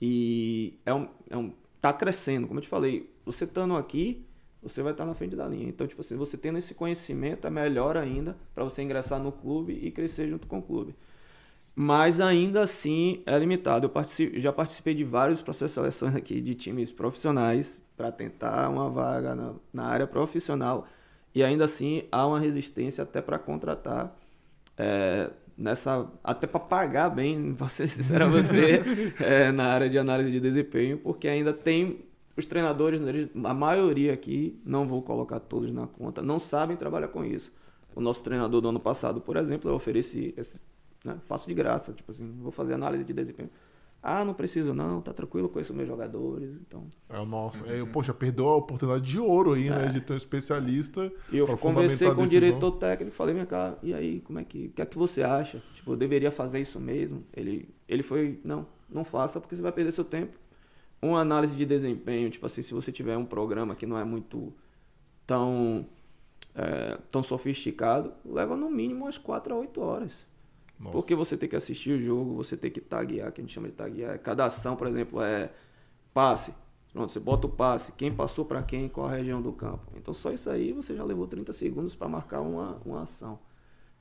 E 0.00 0.78
é 0.84 0.92
um, 0.92 1.08
é 1.30 1.36
um 1.36 1.54
tá 1.80 1.92
crescendo, 1.92 2.48
como 2.48 2.58
eu 2.58 2.62
te 2.62 2.68
falei, 2.68 3.08
você 3.24 3.44
estando 3.44 3.76
aqui, 3.76 4.26
você 4.64 4.82
vai 4.82 4.92
estar 4.92 5.04
na 5.04 5.14
frente 5.14 5.36
da 5.36 5.46
linha. 5.46 5.68
Então, 5.68 5.86
tipo 5.86 6.00
assim, 6.00 6.16
você 6.16 6.36
tendo 6.36 6.58
esse 6.58 6.74
conhecimento 6.74 7.46
é 7.46 7.50
melhor 7.50 7.96
ainda 7.96 8.36
para 8.54 8.64
você 8.64 8.82
ingressar 8.82 9.22
no 9.22 9.30
clube 9.30 9.78
e 9.80 9.90
crescer 9.90 10.26
junto 10.26 10.46
com 10.46 10.58
o 10.58 10.62
clube. 10.62 10.96
Mas 11.76 12.20
ainda 12.20 12.62
assim 12.62 13.22
é 13.26 13.38
limitado. 13.38 13.90
Eu 14.18 14.40
já 14.40 14.52
participei 14.52 14.94
de 14.94 15.04
vários 15.04 15.42
processos 15.42 15.72
de 15.72 15.74
seleções 15.74 16.14
aqui 16.16 16.40
de 16.40 16.54
times 16.54 16.90
profissionais 16.90 17.78
para 17.96 18.10
tentar 18.10 18.68
uma 18.70 18.88
vaga 18.88 19.34
na, 19.34 19.52
na, 19.72 19.84
área 19.84 20.06
profissional. 20.06 20.86
E 21.34 21.42
ainda 21.42 21.64
assim 21.64 22.04
há 22.10 22.26
uma 22.26 22.40
resistência 22.40 23.02
até 23.02 23.20
para 23.20 23.38
contratar, 23.38 24.16
é, 24.78 25.30
nessa 25.58 26.08
até 26.22 26.46
para 26.46 26.60
pagar 26.60 27.10
bem, 27.10 27.52
vou 27.58 27.68
ser 27.68 27.88
sincero 27.88 28.24
a 28.24 28.28
você, 28.28 28.82
é, 29.20 29.50
na 29.52 29.66
área 29.66 29.90
de 29.90 29.98
análise 29.98 30.30
de 30.30 30.40
desempenho, 30.40 30.98
porque 30.98 31.28
ainda 31.28 31.52
tem 31.52 32.04
os 32.36 32.46
treinadores, 32.46 33.00
a 33.44 33.54
maioria 33.54 34.12
aqui, 34.12 34.60
não 34.64 34.86
vou 34.86 35.02
colocar 35.02 35.38
todos 35.40 35.70
na 35.70 35.86
conta, 35.86 36.20
não 36.20 36.38
sabem 36.38 36.76
trabalhar 36.76 37.08
com 37.08 37.24
isso. 37.24 37.52
O 37.94 38.00
nosso 38.00 38.24
treinador 38.24 38.60
do 38.60 38.68
ano 38.68 38.80
passado, 38.80 39.20
por 39.20 39.36
exemplo, 39.36 39.70
eu 39.70 39.74
ofereci, 39.74 40.34
esse, 40.36 40.60
né, 41.04 41.16
faço 41.26 41.46
de 41.46 41.54
graça, 41.54 41.92
tipo 41.92 42.10
assim, 42.10 42.28
vou 42.40 42.50
fazer 42.50 42.74
análise 42.74 43.04
de 43.04 43.12
desempenho. 43.12 43.50
Ah, 44.02 44.22
não 44.22 44.34
preciso 44.34 44.74
não, 44.74 45.00
tá 45.00 45.14
tranquilo, 45.14 45.48
conheço 45.48 45.72
meus 45.72 45.88
jogadores, 45.88 46.50
então... 46.60 46.86
É 47.08 47.18
o 47.18 47.24
nosso. 47.24 47.64
É, 47.64 47.82
poxa, 47.86 48.12
perdeu 48.12 48.48
a 48.48 48.56
oportunidade 48.56 49.02
de 49.02 49.18
ouro 49.18 49.54
aí, 49.54 49.70
né, 49.70 49.76
é. 49.76 49.86
né? 49.86 49.92
De 49.92 50.00
ter 50.02 50.12
um 50.12 50.16
especialista. 50.16 51.10
E 51.32 51.38
eu 51.38 51.46
conversei 51.56 52.12
com 52.12 52.24
o 52.24 52.26
diretor 52.26 52.72
técnico, 52.72 53.16
falei, 53.16 53.34
vem 53.34 53.46
cá, 53.46 53.78
e 53.82 53.94
aí, 53.94 54.20
como 54.20 54.38
é 54.38 54.44
que. 54.44 54.66
O 54.66 54.70
que 54.72 54.82
é 54.82 54.84
que 54.84 54.98
você 54.98 55.22
acha? 55.22 55.62
Tipo, 55.72 55.92
eu 55.92 55.96
deveria 55.96 56.30
fazer 56.30 56.60
isso 56.60 56.78
mesmo? 56.78 57.24
Ele, 57.32 57.66
ele 57.88 58.02
foi, 58.02 58.38
não, 58.44 58.66
não 58.90 59.04
faça, 59.04 59.40
porque 59.40 59.56
você 59.56 59.62
vai 59.62 59.72
perder 59.72 59.92
seu 59.92 60.04
tempo 60.04 60.36
uma 61.08 61.20
análise 61.20 61.56
de 61.56 61.64
desempenho, 61.64 62.30
tipo 62.30 62.46
assim, 62.46 62.62
se 62.62 62.72
você 62.72 62.90
tiver 62.90 63.16
um 63.16 63.24
programa 63.24 63.74
que 63.74 63.86
não 63.86 63.98
é 63.98 64.04
muito 64.04 64.52
tão, 65.26 65.86
é, 66.54 66.98
tão 67.10 67.22
sofisticado, 67.22 68.12
leva 68.24 68.56
no 68.56 68.70
mínimo 68.70 69.04
umas 69.04 69.18
4 69.18 69.54
a 69.54 69.58
8 69.58 69.80
horas. 69.80 70.26
Nossa. 70.78 70.92
Porque 70.92 71.14
você 71.14 71.36
tem 71.36 71.48
que 71.48 71.56
assistir 71.56 71.92
o 71.92 72.02
jogo, 72.02 72.34
você 72.34 72.56
tem 72.56 72.70
que 72.70 72.80
taguear, 72.80 73.32
que 73.32 73.40
a 73.40 73.44
gente 73.44 73.52
chama 73.52 73.68
de 73.68 73.74
taguear. 73.74 74.18
Cada 74.20 74.46
ação, 74.46 74.76
por 74.76 74.86
exemplo, 74.86 75.22
é 75.22 75.50
passe. 76.12 76.54
Pronto, 76.92 77.10
você 77.10 77.18
bota 77.18 77.48
o 77.48 77.50
passe, 77.50 77.90
quem 77.92 78.14
passou 78.14 78.44
para 78.44 78.62
quem, 78.62 78.88
qual 78.88 79.08
a 79.08 79.16
região 79.16 79.42
do 79.42 79.52
campo. 79.52 79.90
Então 79.96 80.14
só 80.14 80.30
isso 80.30 80.48
aí 80.48 80.72
você 80.72 80.94
já 80.94 81.02
levou 81.02 81.26
30 81.26 81.52
segundos 81.52 81.94
para 81.94 82.08
marcar 82.08 82.40
uma, 82.40 82.80
uma 82.84 83.02
ação. 83.02 83.38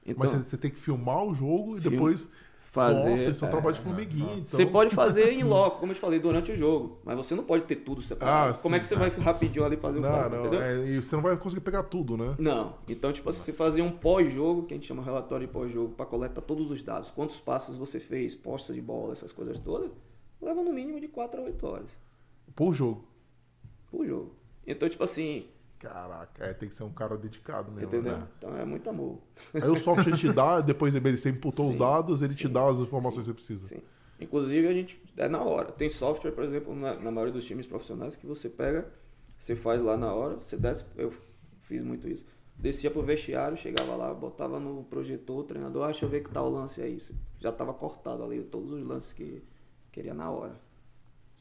Então, 0.05 0.29
Mas 0.29 0.31
você 0.31 0.57
tem 0.57 0.69
que 0.69 0.79
filmar 0.79 1.23
o 1.23 1.33
jogo 1.33 1.77
e 1.77 1.81
filme, 1.81 1.97
depois 1.97 2.29
fazer. 2.73 3.11
Nossa, 3.11 3.29
isso 3.29 3.45
é 3.45 3.47
um 3.47 3.51
trabalho 3.51 3.75
de 3.75 3.81
formiguinha. 3.81 4.33
Então... 4.33 4.47
Você 4.47 4.65
pode 4.65 4.95
fazer 4.95 5.31
em 5.31 5.43
loco, 5.43 5.79
como 5.79 5.91
eu 5.91 5.95
te 5.95 6.01
falei, 6.01 6.19
durante 6.19 6.51
o 6.51 6.55
jogo. 6.55 6.97
Mas 7.05 7.15
você 7.15 7.35
não 7.35 7.43
pode 7.43 7.65
ter 7.65 7.75
tudo 7.75 8.01
separado. 8.01 8.57
Ah, 8.57 8.61
como 8.61 8.73
sim, 8.73 8.77
é 8.77 8.79
que 8.79 8.87
você 8.87 8.95
vai 8.95 9.09
rapidinho 9.09 9.63
ali 9.63 9.77
fazer 9.77 9.99
não, 9.99 10.09
o 10.09 10.11
plano, 10.11 10.35
não, 10.35 10.45
entendeu? 10.47 10.61
É, 10.61 10.87
e 10.87 10.95
você 11.01 11.15
não 11.15 11.21
vai 11.21 11.37
conseguir 11.37 11.61
pegar 11.61 11.83
tudo, 11.83 12.17
né? 12.17 12.33
Não. 12.39 12.73
Então, 12.89 13.13
tipo 13.13 13.29
assim, 13.29 13.43
você 13.43 13.53
fazer 13.53 13.83
um 13.83 13.91
pós-jogo, 13.91 14.63
que 14.63 14.73
a 14.73 14.77
gente 14.77 14.87
chama 14.87 15.03
relatório 15.03 15.45
de 15.45 15.53
pós-jogo, 15.53 15.93
para 15.93 16.07
coletar 16.07 16.41
todos 16.41 16.71
os 16.71 16.81
dados. 16.81 17.11
Quantos 17.11 17.39
passos 17.39 17.77
você 17.77 17.99
fez, 17.99 18.33
posta 18.33 18.73
de 18.73 18.81
bola, 18.81 19.13
essas 19.13 19.31
coisas 19.31 19.59
todas, 19.59 19.91
leva 20.41 20.63
no 20.63 20.73
mínimo 20.73 20.99
de 20.99 21.07
4 21.07 21.41
a 21.41 21.43
8 21.43 21.67
horas. 21.67 21.97
Por 22.55 22.73
jogo? 22.73 23.05
Por 23.91 24.03
jogo. 24.07 24.35
Então, 24.65 24.89
tipo 24.89 25.03
assim, 25.03 25.45
Caraca, 25.83 26.45
é, 26.45 26.53
tem 26.53 26.69
que 26.69 26.75
ser 26.75 26.83
um 26.83 26.93
cara 26.93 27.17
dedicado 27.17 27.69
mesmo. 27.69 27.87
Entendeu? 27.87 28.17
Né? 28.17 28.27
Então 28.37 28.57
é 28.57 28.63
muito 28.63 28.89
amor. 28.89 29.19
Aí 29.53 29.69
o 29.69 29.77
software 29.77 30.15
te 30.15 30.31
dá, 30.31 30.61
depois 30.61 30.93
você 30.93 31.29
imputou 31.29 31.65
sim, 31.65 31.73
os 31.73 31.77
dados, 31.77 32.21
ele 32.21 32.31
sim, 32.31 32.39
te 32.39 32.47
dá 32.47 32.69
as 32.69 32.79
informações 32.79 33.25
sim, 33.25 33.33
que 33.33 33.41
você 33.41 33.53
precisa. 33.53 33.67
Sim. 33.67 33.81
Inclusive, 34.17 34.65
a 34.65 34.71
gente 34.71 35.03
é 35.17 35.27
na 35.27 35.43
hora. 35.43 35.73
Tem 35.73 35.89
software, 35.89 36.31
por 36.31 36.45
exemplo, 36.45 36.73
na, 36.73 36.93
na, 36.95 37.11
maioria 37.11 37.33
dos 37.33 37.43
times 37.43 37.67
profissionais 37.67 38.15
que 38.15 38.25
você 38.25 38.47
pega, 38.47 38.87
você 39.37 39.57
faz 39.57 39.81
lá 39.81 39.97
na 39.97 40.13
hora, 40.13 40.37
você 40.37 40.55
desce. 40.55 40.85
Eu 40.95 41.13
fiz 41.63 41.83
muito 41.83 42.07
isso. 42.07 42.23
Descia 42.57 42.89
pro 42.89 43.03
vestiário, 43.03 43.57
chegava 43.57 43.93
lá, 43.97 44.13
botava 44.13 44.61
no 44.61 44.85
projetor, 44.85 45.39
o 45.39 45.43
treinador, 45.43 45.83
ah, 45.83 45.87
deixa 45.87 46.05
eu 46.05 46.09
ver 46.09 46.23
que 46.23 46.29
tal 46.29 46.49
lance 46.49 46.81
é 46.81 46.87
isso. 46.87 47.13
Já 47.39 47.49
estava 47.49 47.73
cortado 47.73 48.23
ali 48.23 48.41
todos 48.43 48.71
os 48.71 48.81
lances 48.85 49.11
que 49.11 49.43
queria 49.91 50.13
na 50.13 50.31
hora. 50.31 50.55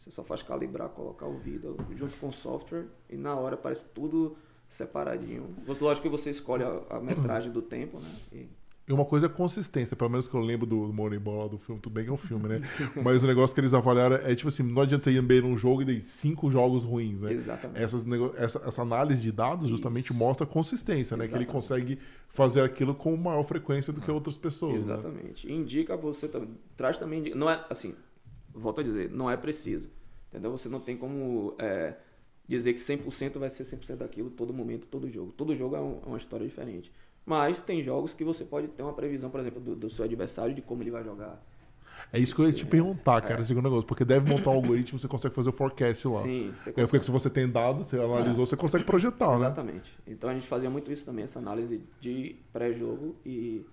Você 0.03 0.11
só 0.11 0.25
faz 0.25 0.43
calibrar, 0.43 0.89
colocar 0.89 1.27
o 1.27 1.39
vídeo 1.39 1.77
junto 1.95 2.17
com 2.17 2.29
o 2.29 2.33
software 2.33 2.87
e 3.09 3.17
na 3.17 3.37
hora 3.37 3.57
parece 3.57 3.85
tudo 3.95 4.37
separadinho. 4.69 5.55
Você, 5.65 5.85
lógico 5.85 6.03
que 6.03 6.11
você 6.11 6.31
escolhe 6.31 6.65
a, 6.65 6.97
a 6.97 7.01
metragem 7.01 7.53
do 7.53 7.63
tempo, 7.63 8.01
né? 8.01 8.09
E... 8.33 8.49
e... 8.89 8.93
uma 8.93 9.05
coisa 9.05 9.27
é 9.27 9.29
consistência, 9.29 9.97
pelo 9.97 10.11
menos 10.11 10.27
que 10.27 10.35
eu 10.35 10.41
lembro 10.41 10.67
do 10.67 10.93
Moneyball 10.93 11.49
do 11.49 11.57
filme, 11.57 11.81
tudo 11.81 11.93
bem 11.93 12.03
que 12.03 12.11
é 12.11 12.13
um 12.13 12.17
filme, 12.17 12.49
né? 12.49 12.63
Mas 13.01 13.23
o 13.23 13.29
negócio 13.29 13.55
que 13.55 13.61
eles 13.61 13.73
avaliaram 13.73 14.17
é 14.17 14.35
tipo 14.35 14.49
assim, 14.49 14.65
não 14.65 14.83
adianta 14.83 15.09
ir 15.09 15.23
bem 15.23 15.41
num 15.41 15.57
jogo 15.57 15.83
e 15.83 15.85
de 15.85 16.09
cinco 16.09 16.51
jogos 16.51 16.83
ruins, 16.83 17.23
né? 17.23 17.33
Exatamente. 17.33 17.81
Essas, 17.81 18.05
essa, 18.37 18.59
essa 18.67 18.83
análise 18.83 19.23
de 19.23 19.31
dados 19.31 19.71
justamente 19.71 20.07
Isso. 20.07 20.15
mostra 20.15 20.45
consistência, 20.45 21.17
né? 21.17 21.27
Exatamente. 21.27 21.31
Que 21.31 21.37
ele 21.37 21.47
consegue 21.47 21.99
fazer 22.29 22.63
aquilo 22.63 22.93
com 22.93 23.17
maior 23.17 23.45
frequência 23.45 23.93
do 23.93 24.01
que 24.01 24.11
outras 24.11 24.37
pessoas. 24.37 24.85
Né? 24.85 24.95
Exatamente. 24.95 25.47
Né? 25.47 25.53
Indica 25.53 25.97
você, 25.97 26.29
traz 26.77 26.99
também, 26.99 27.33
não 27.37 27.49
é 27.49 27.65
assim, 27.71 27.95
volto 28.55 28.81
a 28.81 28.85
dizer, 28.85 29.11
não 29.11 29.31
é 29.31 29.37
preciso. 29.37 29.91
Entendeu? 30.29 30.51
Você 30.51 30.69
não 30.69 30.81
tem 30.81 30.97
como 30.97 31.55
é, 31.59 31.95
dizer 32.49 32.73
que 32.73 32.81
100% 32.81 33.39
vai 33.39 33.51
ser 33.51 33.65
100% 33.65 33.97
daquilo 33.97 34.31
todo 34.31 34.53
momento, 34.53 34.87
todo 34.87 35.09
jogo. 35.11 35.33
Todo 35.33 35.55
jogo 35.55 35.77
é, 35.77 35.81
um, 35.81 36.01
é, 36.03 36.07
uma 36.07 36.17
história 36.17 36.47
diferente. 36.47 36.91
Mas 37.25 37.61
tem 37.61 37.83
jogos 37.83 38.15
que 38.15 38.25
você 38.25 38.45
pode 38.45 38.69
ter 38.69 38.83
uma 38.83 38.93
previsão, 38.93 39.31
por 39.31 39.41
exemplo, 39.41 39.61
do, 39.61 39.77
do 39.77 39.91
seu 39.91 40.05
adversário, 40.05 40.55
de 40.55 40.63
como 40.63 40.83
ele 40.83 40.91
vai 40.91 41.05
jogar. 41.05 41.41
É 42.13 42.19
isso 42.19 42.35
que 42.35 42.41
eu 42.41 42.47
ia 42.47 42.53
te 42.53 42.67
perguntar, 42.67 43.21
cara, 43.21 43.43
é. 43.43 43.45
segundo 43.45 43.65
negócio. 43.65 43.87
Porque 43.87 44.05
deve 44.05 44.29
montar 44.29 44.51
um 44.51 44.55
algoritmo, 44.55 44.99
você 44.99 45.07
consegue 45.07 45.35
fazer 45.35 45.51
o 45.51 45.53
forecast 45.53 46.09
lá. 46.09 46.23
Sim, 46.23 46.53
você 46.57 46.73
consegue. 46.73 46.91
Porque 46.91 47.05
se 47.05 47.11
você 47.11 47.31
tem 47.31 47.49
dados, 47.49 47.87
você 47.87 47.97
analisou, 47.99 48.45
é. 48.45 48.47
você 48.47 48.57
consegue 48.57 48.85
projetar, 48.85 49.39
né? 49.39 49.47
Exatamente. 49.47 49.93
Então 50.07 50.29
a 50.29 50.35
gente 50.35 50.49
fazia 50.49 50.69
muito 50.69 50.91
isso 50.91 51.05
também, 51.05 51.25
essa 51.25 51.39
análise 51.39 51.83
de 52.01 52.37
pré-jogo 52.53 53.15
e, 53.25 53.65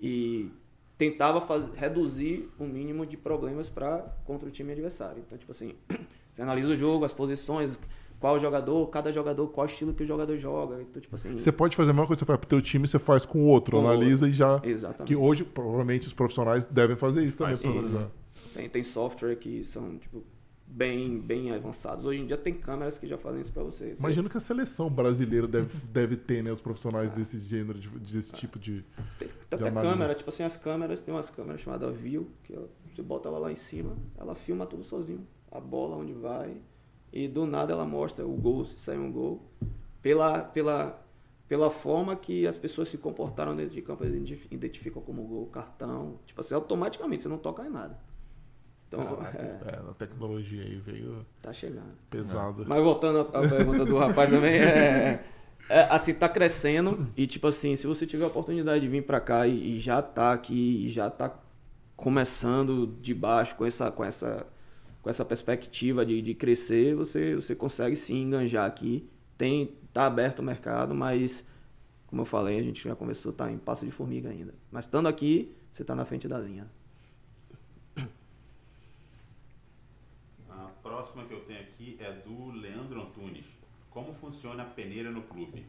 e 0.00 0.50
tentava 0.96 1.40
faz, 1.40 1.64
reduzir 1.74 2.50
o 2.58 2.64
mínimo 2.64 3.04
de 3.04 3.16
problemas 3.16 3.68
para 3.68 3.98
contra 4.24 4.48
o 4.48 4.50
time 4.50 4.72
adversário. 4.72 5.22
Então, 5.26 5.36
tipo 5.36 5.50
assim, 5.50 5.74
você 6.32 6.42
analisa 6.42 6.70
o 6.70 6.76
jogo, 6.76 7.04
as 7.04 7.12
posições, 7.12 7.78
qual 8.18 8.40
jogador, 8.40 8.86
cada 8.88 9.12
jogador, 9.12 9.48
qual 9.48 9.66
estilo 9.66 9.92
que 9.92 10.02
o 10.02 10.06
jogador 10.06 10.36
joga. 10.38 10.80
Então, 10.80 11.00
tipo 11.00 11.14
assim. 11.14 11.32
Você 11.34 11.52
pode 11.52 11.76
fazer 11.76 11.90
a 11.90 11.92
mesma 11.92 12.06
coisa 12.06 12.18
que 12.18 12.24
você 12.24 12.26
faz 12.26 12.40
pro 12.40 12.48
teu 12.48 12.62
time, 12.62 12.88
você 12.88 12.98
faz 12.98 13.26
com 13.26 13.40
o 13.40 13.46
outro, 13.46 13.78
com 13.78 13.86
analisa 13.86 14.26
outro. 14.26 14.34
e 14.34 14.38
já. 14.38 14.60
Exatamente. 14.64 15.08
Que 15.08 15.16
hoje, 15.16 15.44
provavelmente, 15.44 16.06
os 16.06 16.12
profissionais 16.12 16.66
devem 16.66 16.96
fazer 16.96 17.24
isso 17.24 17.38
também. 17.38 17.54
Isso. 17.54 18.10
Tem, 18.54 18.68
tem 18.70 18.82
software 18.82 19.36
que 19.36 19.64
são, 19.64 19.98
tipo, 19.98 20.24
bem, 20.66 21.18
bem 21.18 21.52
avançados. 21.52 22.04
Hoje 22.04 22.20
em 22.20 22.26
dia 22.26 22.36
tem 22.36 22.54
câmeras 22.54 22.98
que 22.98 23.06
já 23.06 23.16
fazem 23.16 23.40
isso 23.40 23.52
para 23.52 23.62
você. 23.62 23.94
Imagino 23.98 24.28
que 24.28 24.36
a 24.36 24.40
seleção 24.40 24.90
brasileira 24.90 25.46
deve, 25.46 25.78
deve 25.86 26.16
ter, 26.16 26.42
né, 26.42 26.52
os 26.52 26.60
profissionais 26.60 27.10
ah. 27.12 27.14
desse 27.14 27.38
gênero, 27.38 27.78
de, 27.78 27.88
desse 27.88 28.32
ah. 28.34 28.36
tipo 28.36 28.58
de. 28.58 28.84
Tem, 29.18 29.28
até 29.50 29.70
câmera, 29.70 30.14
tipo 30.14 30.28
assim, 30.28 30.42
as 30.42 30.56
câmeras, 30.56 31.00
tem 31.00 31.14
umas 31.14 31.30
câmeras 31.30 31.60
chamadas 31.60 31.96
View, 31.96 32.28
que 32.44 32.54
ela, 32.54 32.68
você 32.94 33.02
bota 33.02 33.28
ela 33.28 33.38
lá 33.38 33.52
em 33.52 33.56
cima, 33.56 33.96
ela 34.16 34.34
filma 34.34 34.66
tudo 34.66 34.82
sozinho. 34.82 35.26
A 35.50 35.60
bola, 35.60 35.96
onde 35.96 36.12
vai. 36.12 36.56
E 37.12 37.28
do 37.28 37.46
nada 37.46 37.72
ela 37.72 37.84
mostra 37.84 38.26
o 38.26 38.36
gol, 38.36 38.64
se 38.64 38.78
sai 38.78 38.98
um 38.98 39.10
gol. 39.10 39.42
Pela, 40.02 40.40
pela, 40.40 41.02
pela 41.48 41.70
forma 41.70 42.14
que 42.14 42.46
as 42.46 42.58
pessoas 42.58 42.88
se 42.88 42.98
comportaram 42.98 43.56
dentro 43.56 43.74
de 43.74 43.80
campo, 43.80 44.04
eles 44.04 44.38
identificam 44.50 45.00
como 45.00 45.22
gol, 45.22 45.46
cartão. 45.46 46.18
Tipo 46.26 46.40
assim, 46.40 46.54
automaticamente, 46.54 47.22
você 47.22 47.28
não 47.28 47.38
toca 47.38 47.64
em 47.64 47.70
nada. 47.70 47.98
Então, 49.02 49.18
é, 49.22 49.76
é, 49.76 49.90
a 49.90 49.94
tecnologia 49.94 50.62
aí 50.62 50.76
veio. 50.76 51.24
Tá 51.42 51.52
chegando. 51.52 51.94
Pesado. 52.10 52.64
Mas 52.66 52.82
voltando 52.82 53.20
à 53.20 53.48
pergunta 53.48 53.84
do 53.84 53.98
rapaz 53.98 54.30
também, 54.30 54.54
é, 54.60 55.24
é, 55.68 55.80
assim, 55.90 56.14
tá 56.14 56.28
crescendo. 56.28 57.06
E, 57.16 57.26
tipo 57.26 57.46
assim, 57.46 57.76
se 57.76 57.86
você 57.86 58.06
tiver 58.06 58.24
a 58.24 58.28
oportunidade 58.28 58.80
de 58.80 58.88
vir 58.88 59.02
para 59.04 59.20
cá 59.20 59.46
e, 59.46 59.76
e, 59.76 59.80
já 59.80 60.00
tá 60.00 60.32
aqui, 60.32 60.86
e 60.86 60.90
já 60.90 61.10
tá 61.10 61.34
começando 61.96 62.96
de 63.00 63.14
baixo 63.14 63.56
com 63.56 63.64
essa, 63.64 63.90
com 63.90 64.04
essa, 64.04 64.46
com 65.02 65.10
essa 65.10 65.24
perspectiva 65.24 66.04
de, 66.04 66.20
de 66.20 66.34
crescer, 66.34 66.94
você, 66.94 67.34
você 67.34 67.54
consegue 67.54 67.96
sim 67.96 68.22
enganjar 68.22 68.66
aqui. 68.66 69.08
Tem, 69.36 69.74
tá 69.92 70.06
aberto 70.06 70.40
o 70.40 70.42
mercado, 70.42 70.94
mas, 70.94 71.44
como 72.06 72.22
eu 72.22 72.26
falei, 72.26 72.58
a 72.58 72.62
gente 72.62 72.84
já 72.84 72.94
começou 72.94 73.30
a 73.30 73.32
estar 73.32 73.44
tá 73.46 73.52
em 73.52 73.58
passo 73.58 73.84
de 73.84 73.90
formiga 73.90 74.30
ainda. 74.30 74.54
Mas 74.70 74.84
estando 74.84 75.08
aqui, 75.08 75.54
você 75.72 75.84
tá 75.84 75.94
na 75.94 76.04
frente 76.04 76.26
da 76.26 76.38
linha. 76.38 76.66
Próxima 80.96 81.24
que 81.24 81.34
eu 81.34 81.40
tenho 81.40 81.60
aqui 81.60 81.98
é 82.00 82.10
do 82.10 82.52
Leandro 82.52 83.02
Antunes. 83.02 83.44
Como 83.90 84.14
funciona 84.14 84.62
a 84.62 84.66
peneira 84.66 85.10
no 85.10 85.20
clube? 85.22 85.66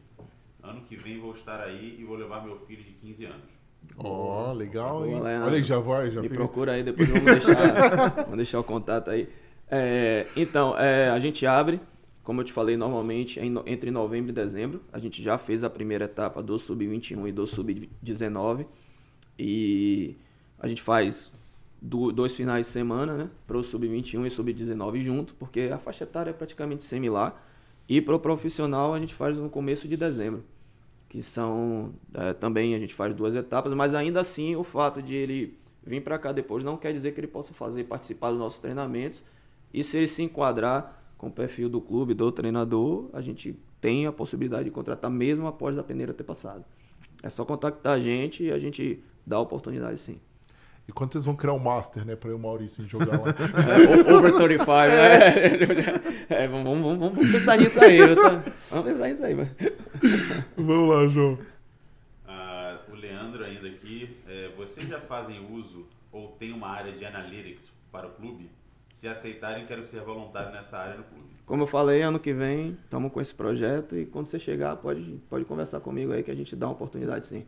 Ano 0.62 0.80
que 0.88 0.96
vem 0.96 1.20
vou 1.20 1.34
estar 1.34 1.60
aí 1.60 1.96
e 2.00 2.04
vou 2.04 2.16
levar 2.16 2.42
meu 2.42 2.58
filho 2.60 2.82
de 2.82 2.92
15 2.92 3.26
anos. 3.26 3.50
Ó, 3.98 4.50
oh, 4.50 4.52
legal, 4.54 5.06
hein? 5.06 5.20
Olha 5.20 5.50
aí, 5.50 5.62
já 5.62 5.78
vai, 5.80 6.10
já 6.10 6.22
Me 6.22 6.30
fica... 6.30 6.40
procura 6.40 6.72
aí, 6.72 6.82
depois 6.82 7.06
vamos 7.10 7.24
deixar, 7.26 8.08
vamos 8.24 8.36
deixar 8.36 8.58
o 8.58 8.64
contato 8.64 9.10
aí. 9.10 9.28
É, 9.70 10.26
então, 10.34 10.76
é, 10.78 11.10
a 11.10 11.18
gente 11.18 11.46
abre, 11.46 11.78
como 12.24 12.40
eu 12.40 12.44
te 12.44 12.52
falei, 12.52 12.78
normalmente 12.78 13.38
entre 13.66 13.90
novembro 13.90 14.30
e 14.30 14.34
dezembro. 14.34 14.82
A 14.90 14.98
gente 14.98 15.22
já 15.22 15.36
fez 15.36 15.62
a 15.62 15.68
primeira 15.68 16.06
etapa 16.06 16.42
do 16.42 16.58
Sub-21 16.58 17.28
e 17.28 17.32
do 17.32 17.46
Sub-19. 17.46 18.66
E 19.38 20.16
a 20.58 20.66
gente 20.66 20.80
faz 20.80 21.30
do, 21.80 22.10
dois 22.12 22.34
finais 22.34 22.66
de 22.66 22.72
semana, 22.72 23.16
né? 23.16 23.30
Para 23.46 23.56
o 23.56 23.62
sub-21 23.62 24.26
e 24.26 24.30
sub-19 24.30 25.00
junto, 25.00 25.34
porque 25.34 25.70
a 25.72 25.78
faixa 25.78 26.04
etária 26.04 26.30
é 26.30 26.32
praticamente 26.32 26.82
similar. 26.82 27.44
E 27.88 28.00
para 28.00 28.14
o 28.14 28.18
profissional 28.20 28.92
a 28.92 29.00
gente 29.00 29.14
faz 29.14 29.36
no 29.36 29.48
começo 29.48 29.88
de 29.88 29.96
dezembro, 29.96 30.44
que 31.08 31.22
são 31.22 31.94
é, 32.12 32.32
também 32.34 32.74
a 32.74 32.78
gente 32.78 32.94
faz 32.94 33.14
duas 33.14 33.34
etapas, 33.34 33.72
mas 33.72 33.94
ainda 33.94 34.20
assim 34.20 34.56
o 34.56 34.64
fato 34.64 35.00
de 35.00 35.14
ele 35.14 35.58
vir 35.82 36.02
para 36.02 36.18
cá 36.18 36.32
depois 36.32 36.62
não 36.62 36.76
quer 36.76 36.92
dizer 36.92 37.12
que 37.12 37.20
ele 37.20 37.26
possa 37.26 37.54
fazer 37.54 37.84
participar 37.84 38.30
dos 38.30 38.38
nossos 38.38 38.58
treinamentos. 38.58 39.24
E 39.72 39.82
se 39.82 39.96
ele 39.96 40.08
se 40.08 40.22
enquadrar 40.22 41.02
com 41.16 41.28
o 41.28 41.32
perfil 41.32 41.68
do 41.68 41.80
clube, 41.80 42.14
do 42.14 42.30
treinador, 42.30 43.08
a 43.12 43.20
gente 43.20 43.58
tem 43.80 44.06
a 44.06 44.12
possibilidade 44.12 44.64
de 44.64 44.70
contratar 44.70 45.10
mesmo 45.10 45.46
após 45.46 45.78
a 45.78 45.82
peneira 45.82 46.12
ter 46.12 46.24
passado. 46.24 46.64
É 47.22 47.30
só 47.30 47.44
contactar 47.44 47.94
a 47.94 47.98
gente 47.98 48.44
e 48.44 48.52
a 48.52 48.58
gente 48.58 49.02
dá 49.26 49.36
a 49.36 49.40
oportunidade 49.40 49.98
sim. 49.98 50.20
E 50.88 50.92
quando 50.92 51.12
vocês 51.12 51.26
vão 51.26 51.36
criar 51.36 51.52
um 51.52 51.58
Master, 51.58 52.06
né? 52.06 52.16
Pra 52.16 52.34
o 52.34 52.38
Maurício 52.38 52.86
jogar 52.86 53.20
lá. 53.20 53.28
é, 54.08 54.14
over 54.14 54.34
35, 54.34 54.72
né? 54.72 56.18
É, 56.30 56.48
vamos, 56.48 56.64
vamos, 56.64 56.98
vamos, 56.98 57.30
pensar 57.30 57.58
nisso 57.58 57.78
aí. 57.82 57.98
Tô... 58.14 58.22
Vamos 58.70 58.86
pensar 58.86 59.08
nisso 59.08 59.24
aí, 59.24 59.34
mano. 59.34 59.50
Vamos 60.56 60.88
lá, 60.88 61.08
João. 61.08 61.38
Ah, 62.26 62.78
o 62.90 62.94
Leandro 62.94 63.44
ainda 63.44 63.68
aqui. 63.68 64.16
É, 64.26 64.50
vocês 64.56 64.88
já 64.88 65.00
fazem 65.00 65.46
uso 65.50 65.86
ou 66.10 66.28
tem 66.38 66.52
uma 66.52 66.68
área 66.68 66.92
de 66.92 67.04
analytics 67.04 67.70
para 67.92 68.06
o 68.06 68.10
clube? 68.10 68.50
Se 68.94 69.06
aceitarem, 69.06 69.66
quero 69.66 69.84
ser 69.84 70.00
voluntário 70.00 70.52
nessa 70.52 70.76
área 70.76 70.96
no 70.96 71.04
clube. 71.04 71.28
Como 71.44 71.62
eu 71.62 71.66
falei, 71.66 72.02
ano 72.02 72.18
que 72.18 72.32
vem 72.32 72.76
estamos 72.84 73.12
com 73.12 73.20
esse 73.20 73.34
projeto 73.34 73.96
e 73.96 74.04
quando 74.06 74.26
você 74.26 74.38
chegar, 74.38 74.76
pode, 74.76 75.20
pode 75.30 75.44
conversar 75.44 75.80
comigo 75.80 76.12
aí 76.12 76.22
que 76.22 76.30
a 76.30 76.34
gente 76.34 76.54
dá 76.56 76.66
uma 76.66 76.72
oportunidade 76.72 77.26
sim. 77.26 77.46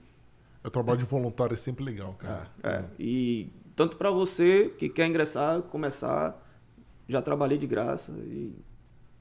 O 0.63 0.71
trabalho 0.71 0.99
de 0.99 1.05
voluntário 1.05 1.55
é 1.55 1.57
sempre 1.57 1.85
legal, 1.85 2.15
cara. 2.15 2.51
É, 2.63 2.69
é. 2.69 2.85
E 2.99 3.51
tanto 3.75 3.97
para 3.97 4.11
você 4.11 4.73
que 4.77 4.89
quer 4.89 5.07
ingressar, 5.07 5.63
começar, 5.63 6.37
já 7.09 7.23
trabalhei 7.23 7.57
de 7.57 7.67
graça. 7.67 8.13
E 8.13 8.55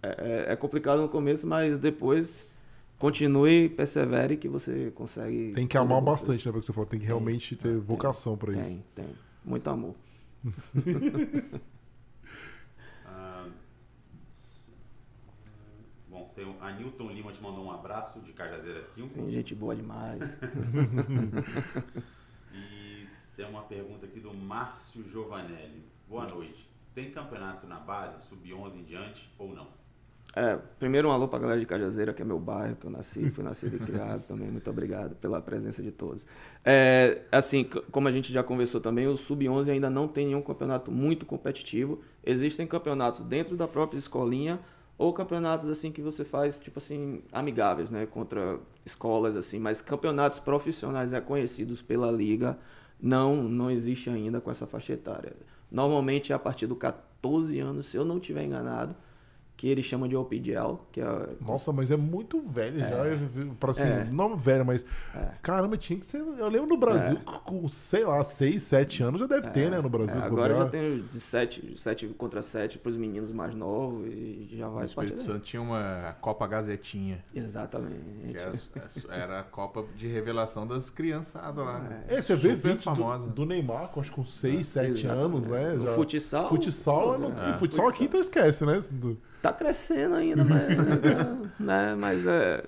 é, 0.03 0.45
é, 0.49 0.53
é 0.53 0.55
complicado 0.55 1.01
no 1.01 1.09
começo, 1.09 1.47
mas 1.47 1.77
depois 1.79 2.45
continue, 2.97 3.69
persevere 3.69 4.35
que 4.35 4.49
você 4.49 4.91
consegue. 4.91 5.53
Tem 5.53 5.65
que 5.65 5.77
amar 5.77 6.01
bastante, 6.01 6.45
né? 6.45 6.51
Porque 6.51 6.65
você 6.65 6.73
falou, 6.73 6.87
tem 6.87 6.99
que 6.99 7.05
realmente 7.05 7.55
tem, 7.55 7.71
ter 7.71 7.79
vocação 7.79 8.37
para 8.37 8.51
isso. 8.51 8.69
Tem, 8.93 9.05
tem. 9.05 9.15
Muito 9.45 9.69
amor. 9.69 9.95
Tem 16.39 16.47
o 16.47 16.55
Anilton 16.61 17.11
Lima 17.11 17.33
te 17.33 17.43
mandou 17.43 17.65
um 17.65 17.71
abraço 17.71 18.17
de 18.21 18.31
Cajazeira 18.31 18.81
5. 18.85 19.09
Sim, 19.09 19.29
gente 19.29 19.53
boa 19.53 19.75
demais. 19.75 20.39
e 22.55 23.05
tem 23.35 23.45
uma 23.45 23.63
pergunta 23.63 24.05
aqui 24.05 24.21
do 24.21 24.33
Márcio 24.33 25.03
Giovanelli. 25.09 25.83
Boa 26.07 26.25
noite. 26.27 26.65
Tem 26.95 27.11
campeonato 27.11 27.67
na 27.67 27.75
base, 27.75 28.25
sub-11 28.29 28.75
em 28.75 28.83
diante 28.83 29.29
ou 29.37 29.53
não? 29.53 29.67
É, 30.33 30.57
primeiro 30.79 31.09
um 31.09 31.11
alô 31.11 31.27
pra 31.27 31.39
galera 31.39 31.59
de 31.59 31.65
Cajazeira, 31.65 32.13
que 32.13 32.21
é 32.21 32.25
meu 32.25 32.39
bairro, 32.39 32.77
que 32.77 32.85
eu 32.85 32.89
nasci, 32.89 33.29
fui 33.31 33.43
nascido 33.43 33.75
e 33.75 33.79
criado 33.79 34.23
também. 34.23 34.49
Muito 34.49 34.69
obrigado 34.69 35.15
pela 35.15 35.41
presença 35.41 35.83
de 35.83 35.91
todos. 35.91 36.25
É, 36.63 37.23
assim, 37.33 37.65
como 37.91 38.07
a 38.07 38.13
gente 38.13 38.31
já 38.31 38.41
conversou 38.41 38.79
também, 38.79 39.07
o 39.07 39.17
Sub-11 39.17 39.67
ainda 39.67 39.89
não 39.89 40.07
tem 40.07 40.27
nenhum 40.27 40.41
campeonato 40.41 40.89
muito 40.89 41.25
competitivo. 41.25 42.01
Existem 42.23 42.65
campeonatos 42.65 43.19
dentro 43.19 43.57
da 43.57 43.67
própria 43.67 43.97
escolinha 43.97 44.57
ou 44.99 45.13
campeonatos 45.13 45.69
assim 45.69 45.91
que 45.91 46.01
você 46.01 46.23
faz 46.23 46.59
tipo 46.59 46.77
assim 46.77 47.23
amigáveis 47.31 47.89
né 47.89 48.05
contra 48.05 48.59
escolas 48.85 49.35
assim 49.35 49.57
mas 49.57 49.81
campeonatos 49.81 50.39
profissionais 50.39 51.11
reconhecidos 51.11 51.81
pela 51.81 52.11
liga 52.11 52.59
não 53.01 53.41
não 53.43 53.71
existe 53.71 54.09
ainda 54.09 54.41
com 54.41 54.51
essa 54.51 54.67
faixa 54.67 54.93
etária. 54.93 55.33
Normalmente 55.71 56.31
é 56.33 56.35
a 56.35 56.39
partir 56.39 56.67
do 56.67 56.75
14 56.75 57.59
anos 57.59 57.87
se 57.87 57.95
eu 57.95 58.03
não 58.03 58.19
tiver 58.19 58.43
enganado 58.43 58.95
que 59.59 59.67
eles 59.67 59.83
chamam 59.83 60.07
de 60.07 60.15
OPGL, 60.15 60.79
que 60.89 61.01
é... 61.01 61.29
Nossa, 61.41 61.73
mas 61.73 61.91
é 61.91 61.97
muito 61.97 62.41
velho 62.41 62.81
é. 62.81 62.89
já, 62.89 63.55
para 63.59 63.71
assim, 63.71 63.83
é. 63.83 64.07
não 64.09 64.37
velho, 64.37 64.65
mas 64.65 64.85
é. 65.13 65.31
caramba, 65.41 65.75
tinha 65.75 65.99
que 65.99 66.05
ser, 66.05 66.19
eu 66.19 66.47
lembro 66.47 66.69
no 66.69 66.77
Brasil, 66.77 67.17
é. 67.17 67.39
com, 67.43 67.67
sei 67.67 68.05
lá, 68.05 68.23
6, 68.23 68.63
7 68.63 69.03
anos 69.03 69.19
já 69.19 69.27
deve 69.27 69.49
ter, 69.49 69.67
é. 69.67 69.71
né, 69.71 69.81
no 69.81 69.89
Brasil. 69.89 70.21
É, 70.21 70.23
agora 70.23 70.55
já 70.55 70.69
tem 70.69 71.01
de 71.01 71.19
7, 71.19 71.73
7 71.75 72.07
contra 72.17 72.41
7 72.41 72.77
para 72.77 72.89
os 72.89 72.95
meninos 72.95 73.33
mais 73.33 73.53
novos 73.53 74.07
e 74.07 74.47
já 74.53 74.69
vai... 74.69 74.83
O 74.83 74.85
Espírito 74.85 75.21
Santo 75.23 75.41
tinha 75.41 75.61
uma 75.61 76.15
Copa 76.21 76.47
Gazetinha. 76.47 77.21
Exatamente. 77.35 78.37
Era, 78.37 78.53
era, 79.09 79.39
a 79.41 79.43
Copa 79.43 79.83
de 79.97 80.07
revelação 80.07 80.65
das 80.65 80.89
criançadas 80.89 81.65
lá. 81.65 81.85
É, 82.07 82.21
você 82.21 82.33
vê 82.33 82.55
vídeo 82.55 82.81
famosa. 82.81 83.27
Do, 83.27 83.33
do 83.33 83.45
Neymar, 83.45 83.89
acho 83.97 84.09
que 84.09 84.15
com 84.15 84.23
6, 84.23 84.65
7 84.65 85.07
anos, 85.07 85.45
né? 85.45 85.77
Já. 85.79 85.91
futsal. 85.91 86.47
Futsal, 86.47 87.19
não, 87.19 87.31
e 87.51 87.57
futsal 87.57 87.89
aqui 87.89 88.05
então 88.05 88.21
esquece, 88.21 88.65
né? 88.65 88.79
Do, 88.89 89.17
tá 89.41 89.53
crescendo 89.53 90.15
ainda, 90.15 90.43
mas, 90.43 90.77
né? 91.59 91.95
Mas 91.95 92.25
é. 92.25 92.63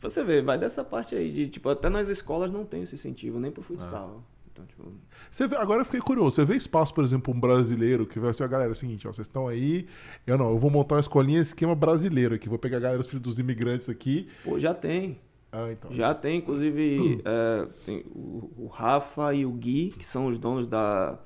Você 0.00 0.22
vê, 0.22 0.40
vai 0.40 0.56
dessa 0.56 0.84
parte 0.84 1.14
aí 1.14 1.32
de, 1.32 1.48
tipo, 1.48 1.68
até 1.68 1.88
nas 1.88 2.08
escolas 2.08 2.52
não 2.52 2.64
tem 2.64 2.82
esse 2.82 2.94
incentivo, 2.94 3.40
nem 3.40 3.50
pro 3.50 3.62
futsal. 3.62 4.22
Ah. 4.24 4.38
Então, 4.52 4.66
tipo... 4.66 4.92
Você 5.30 5.46
vê, 5.46 5.56
agora 5.56 5.80
eu 5.80 5.84
fiquei 5.84 6.00
curioso. 6.00 6.36
Você 6.36 6.44
vê 6.44 6.56
espaço, 6.56 6.94
por 6.94 7.04
exemplo, 7.04 7.34
um 7.34 7.38
brasileiro 7.38 8.06
que 8.06 8.18
vai 8.18 8.32
ser 8.32 8.44
a 8.44 8.46
galera 8.46 8.70
é 8.70 8.72
o 8.72 8.76
seguinte, 8.76 9.06
ó, 9.06 9.12
vocês 9.12 9.26
estão 9.26 9.48
aí, 9.48 9.86
eu 10.26 10.38
não, 10.38 10.50
eu 10.50 10.58
vou 10.58 10.70
montar 10.70 10.96
uma 10.96 11.00
escolinha 11.00 11.40
esquema 11.40 11.74
brasileiro 11.74 12.34
aqui, 12.34 12.48
vou 12.48 12.58
pegar 12.58 12.78
a 12.78 12.80
galera 12.80 13.02
dos 13.02 13.38
imigrantes 13.38 13.88
aqui. 13.88 14.28
Pô, 14.44 14.58
já 14.58 14.72
tem. 14.72 15.20
Ah, 15.50 15.72
então. 15.72 15.92
Já 15.92 16.14
tem, 16.14 16.38
inclusive, 16.38 17.22
é, 17.24 17.66
tem 17.84 18.04
o, 18.14 18.50
o, 18.56 18.66
Rafa 18.66 19.32
e 19.32 19.46
o 19.46 19.50
Gui, 19.52 19.94
que 19.96 20.04
são 20.04 20.26
os 20.26 20.38
donos 20.38 20.66
da 20.66 21.18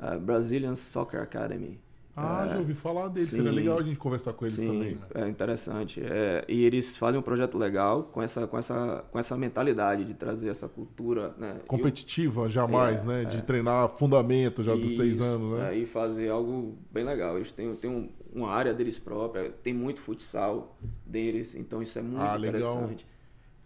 uh, 0.00 0.18
Brazilian 0.18 0.74
Soccer 0.74 1.20
Academy. 1.20 1.80
Ah, 2.16 2.46
é, 2.46 2.52
já 2.52 2.58
ouvi 2.58 2.74
falar 2.74 3.08
dele. 3.08 3.26
Sim, 3.26 3.36
Seria 3.36 3.52
legal 3.52 3.78
a 3.78 3.82
gente 3.82 3.96
conversar 3.96 4.32
com 4.32 4.44
eles 4.44 4.58
sim, 4.58 4.66
também. 4.66 4.98
É 5.14 5.28
interessante. 5.28 6.00
É, 6.02 6.44
e 6.48 6.64
eles 6.64 6.96
fazem 6.96 7.18
um 7.18 7.22
projeto 7.22 7.56
legal 7.56 8.04
com 8.04 8.20
essa, 8.20 8.46
com 8.46 8.58
essa, 8.58 9.04
com 9.10 9.18
essa 9.18 9.36
mentalidade 9.36 10.04
de 10.04 10.14
trazer 10.14 10.48
essa 10.48 10.68
cultura. 10.68 11.34
Né? 11.38 11.60
Competitiva, 11.66 12.42
eu, 12.42 12.48
jamais, 12.48 13.04
é, 13.04 13.06
né? 13.06 13.24
De 13.24 13.38
é. 13.38 13.40
treinar 13.40 13.88
fundamento 13.90 14.62
já 14.62 14.74
dos 14.74 14.96
seis 14.96 15.20
anos, 15.20 15.58
né? 15.58 15.74
É, 15.74 15.78
e 15.78 15.86
fazer 15.86 16.28
algo 16.28 16.76
bem 16.90 17.04
legal. 17.04 17.36
Eles 17.36 17.52
têm, 17.52 17.74
têm 17.76 17.90
um, 17.90 18.10
uma 18.32 18.50
área 18.50 18.74
deles 18.74 18.98
própria, 18.98 19.50
tem 19.62 19.72
muito 19.72 20.00
futsal 20.00 20.76
deles, 21.06 21.54
então 21.54 21.82
isso 21.82 21.98
é 21.98 22.02
muito 22.02 22.20
ah, 22.20 22.36
interessante. 22.38 23.06
Legal. 23.06 23.10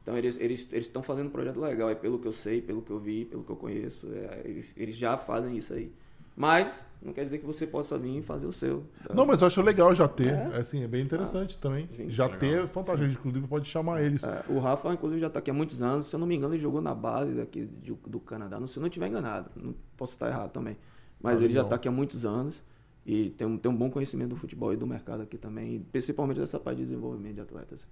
Então 0.03 0.19
eles 0.19 0.39
eles 0.39 0.69
eles 0.71 0.87
estão 0.87 1.03
fazendo 1.03 1.29
um 1.29 1.31
projeto 1.31 1.59
legal, 1.59 1.89
é 1.89 1.95
pelo 1.95 2.19
que 2.19 2.29
eu 2.29 2.33
sei, 2.33 2.61
pelo 2.61 2.83
que 2.83 2.91
eu 2.91 2.99
vi, 2.99 3.25
pelo 3.25 3.43
que 3.43 3.51
eu 3.51 3.57
conheço, 3.57 4.07
é, 4.13 4.43
eles, 4.45 4.73
eles 4.77 4.97
já 4.97 5.17
fazem 5.17 5.57
isso 5.57 5.73
aí. 5.73 5.91
Mas 6.37 6.85
não 7.01 7.13
quer 7.13 7.25
dizer 7.25 7.39
que 7.39 7.47
você 7.47 7.67
possa 7.67 7.99
vir 7.99 8.19
e 8.19 8.23
fazer 8.23 8.47
o 8.47 8.53
seu. 8.53 8.85
Não, 9.15 9.27
mas 9.27 9.41
eu 9.41 9.47
acho 9.47 9.61
legal 9.63 9.95
já 9.95 10.09
ter. 10.09 10.33
É, 10.33 10.57
assim, 10.57 10.83
é 10.83 10.89
bem 10.89 11.03
interessante 11.03 11.57
ah, 11.57 11.61
também. 11.61 11.87
Sim, 11.93 12.09
já 12.09 12.25
legal. 12.25 12.41
ter 12.41 12.65
é 12.65 12.67
fantástico. 12.67 13.13
Inclusive, 13.13 13.47
pode 13.47 13.69
chamar 13.69 14.03
eles. 14.03 14.25
É, 14.25 14.45
o 14.49 14.59
Rafa, 14.59 14.93
inclusive, 14.93 15.21
já 15.21 15.27
está 15.27 15.39
aqui 15.39 15.51
há 15.51 15.55
muitos 15.55 15.83
anos. 15.83 16.07
Se 16.07 16.17
eu 16.17 16.19
não 16.19 16.27
me 16.27 16.35
engano, 16.35 16.55
ele 16.55 16.63
jogou 16.63 16.81
na 16.81 16.95
base 16.95 17.35
daqui 17.35 17.65
do, 17.65 17.95
do 17.95 18.21
Canadá. 18.21 18.59
Não, 18.59 18.67
se 18.67 18.79
eu 18.79 18.81
não 18.81 18.89
estiver 18.89 19.07
enganado. 19.07 19.51
Não 19.55 19.75
posso 19.97 20.13
estar 20.13 20.29
errado 20.29 20.51
também. 20.51 20.77
Mas 21.21 21.41
ah, 21.41 21.45
ele 21.45 21.55
já 21.55 21.63
está 21.63 21.77
aqui 21.77 21.89
há 21.89 21.93
muitos 21.93 22.25
anos. 22.25 22.63
E 23.07 23.31
tem 23.31 23.47
um, 23.47 23.59
tem 23.59 23.71
um 23.71 23.77
bom 23.77 23.91
conhecimento 23.91 24.31
do 24.31 24.37
futebol 24.37 24.73
e 24.73 24.77
do 24.77 24.87
mercado 24.87 25.23
aqui 25.23 25.37
também. 25.37 25.81
Principalmente 25.93 26.41
dessa 26.41 26.59
parte 26.59 26.79
de 26.79 26.85
desenvolvimento 26.85 27.35
de 27.35 27.41
atletas. 27.43 27.87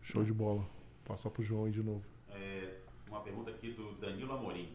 Show 0.00 0.24
de 0.24 0.32
bola. 0.32 0.66
Passar 1.04 1.30
para 1.30 1.42
o 1.42 1.44
João 1.44 1.66
aí 1.66 1.72
de 1.72 1.82
novo. 1.82 2.02
É, 2.30 2.78
uma 3.08 3.20
pergunta 3.20 3.50
aqui 3.50 3.72
do 3.72 3.92
Danilo 4.00 4.32
Amorim. 4.32 4.70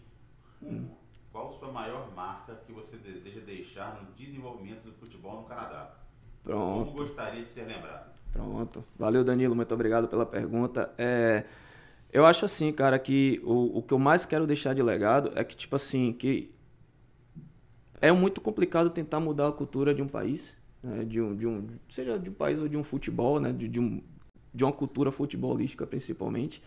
Hum. 0.62 0.88
Qual 1.32 1.54
sua 1.54 1.72
maior 1.72 2.14
marca 2.14 2.56
que 2.66 2.74
você 2.74 2.98
deseja 2.98 3.40
deixar 3.40 4.02
no 4.02 4.12
desenvolvimento 4.14 4.84
do 4.84 4.92
futebol 4.94 5.42
no 5.42 5.44
Canadá? 5.48 5.96
Pronto. 6.44 6.92
Como 6.92 7.08
gostaria 7.08 7.42
de 7.44 7.50
ser 7.50 7.66
lembrado? 7.66 8.12
Pronto. 8.34 8.84
Valeu, 8.98 9.24
Danilo. 9.24 9.56
Muito 9.56 9.74
obrigado 9.74 10.08
pela 10.10 10.26
pergunta. 10.26 10.94
É, 10.98 11.46
eu 12.12 12.26
acho 12.26 12.44
assim, 12.44 12.74
cara, 12.74 13.00
que 13.00 13.42
o, 13.46 13.78
o 13.78 13.82
que 13.82 13.94
eu 13.94 14.00
mais 14.00 14.26
quero 14.26 14.46
deixar 14.46 14.76
de 14.76 14.84
legado 14.84 15.32
é 15.36 15.44
que, 15.44 15.56
tipo 15.56 15.76
assim, 15.76 16.12
que 16.12 16.54
é 18.02 18.12
muito 18.12 18.42
complicado 18.42 18.90
tentar 18.90 19.22
mudar 19.22 19.48
a 19.48 19.52
cultura 19.54 19.94
de 19.94 20.02
um 20.02 20.08
país, 20.08 20.54
né? 20.84 21.06
de, 21.06 21.22
um, 21.22 21.36
de 21.36 21.48
um, 21.48 21.68
seja 21.88 22.20
de 22.20 22.30
um 22.30 22.34
país 22.34 22.60
ou 22.60 22.68
de 22.68 22.76
um 22.76 22.84
futebol, 22.84 23.40
né? 23.40 23.54
de, 23.54 23.70
de, 23.70 23.80
um, 23.80 24.02
de 24.54 24.66
uma 24.66 24.74
cultura 24.74 25.12
futebolística 25.12 25.88
principalmente. 25.88 26.62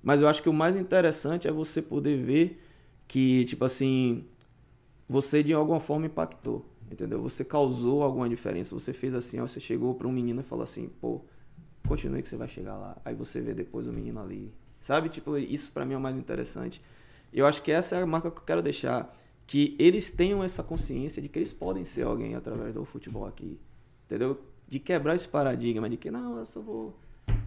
Mas 0.00 0.20
eu 0.20 0.28
acho 0.28 0.40
que 0.42 0.48
o 0.48 0.52
mais 0.52 0.76
interessante 0.76 1.48
é 1.48 1.50
você 1.50 1.82
poder 1.82 2.22
ver 2.22 2.60
que, 3.06 3.44
tipo 3.44 3.64
assim, 3.64 4.24
você 5.08 5.42
de 5.42 5.52
alguma 5.52 5.80
forma 5.80 6.06
impactou, 6.06 6.64
entendeu? 6.90 7.20
Você 7.22 7.44
causou 7.44 8.02
alguma 8.02 8.28
diferença. 8.28 8.74
Você 8.74 8.92
fez 8.92 9.14
assim, 9.14 9.40
ó, 9.40 9.46
você 9.46 9.60
chegou 9.60 9.94
para 9.94 10.08
um 10.08 10.12
menino 10.12 10.40
e 10.40 10.44
falou 10.44 10.64
assim, 10.64 10.88
pô, 11.00 11.20
continue 11.86 12.22
que 12.22 12.28
você 12.28 12.36
vai 12.36 12.48
chegar 12.48 12.76
lá. 12.76 12.96
Aí 13.04 13.14
você 13.14 13.40
vê 13.40 13.54
depois 13.54 13.86
o 13.86 13.92
menino 13.92 14.20
ali. 14.20 14.52
Sabe? 14.80 15.08
Tipo, 15.08 15.36
isso 15.38 15.70
para 15.72 15.84
mim 15.84 15.94
é 15.94 15.96
o 15.96 16.00
mais 16.00 16.16
interessante. 16.16 16.82
Eu 17.32 17.46
acho 17.46 17.62
que 17.62 17.72
essa 17.72 17.96
é 17.96 18.02
a 18.02 18.06
marca 18.06 18.30
que 18.30 18.38
eu 18.38 18.44
quero 18.44 18.62
deixar. 18.62 19.14
Que 19.46 19.76
eles 19.78 20.10
tenham 20.10 20.42
essa 20.42 20.62
consciência 20.62 21.20
de 21.20 21.28
que 21.28 21.38
eles 21.38 21.52
podem 21.52 21.84
ser 21.84 22.02
alguém 22.02 22.34
através 22.34 22.72
do 22.72 22.84
futebol 22.84 23.26
aqui. 23.26 23.58
Entendeu? 24.06 24.40
De 24.66 24.78
quebrar 24.78 25.14
esse 25.14 25.28
paradigma 25.28 25.88
de 25.88 25.96
que, 25.96 26.10
não, 26.10 26.38
eu 26.38 26.46
só 26.46 26.60
vou, 26.60 26.98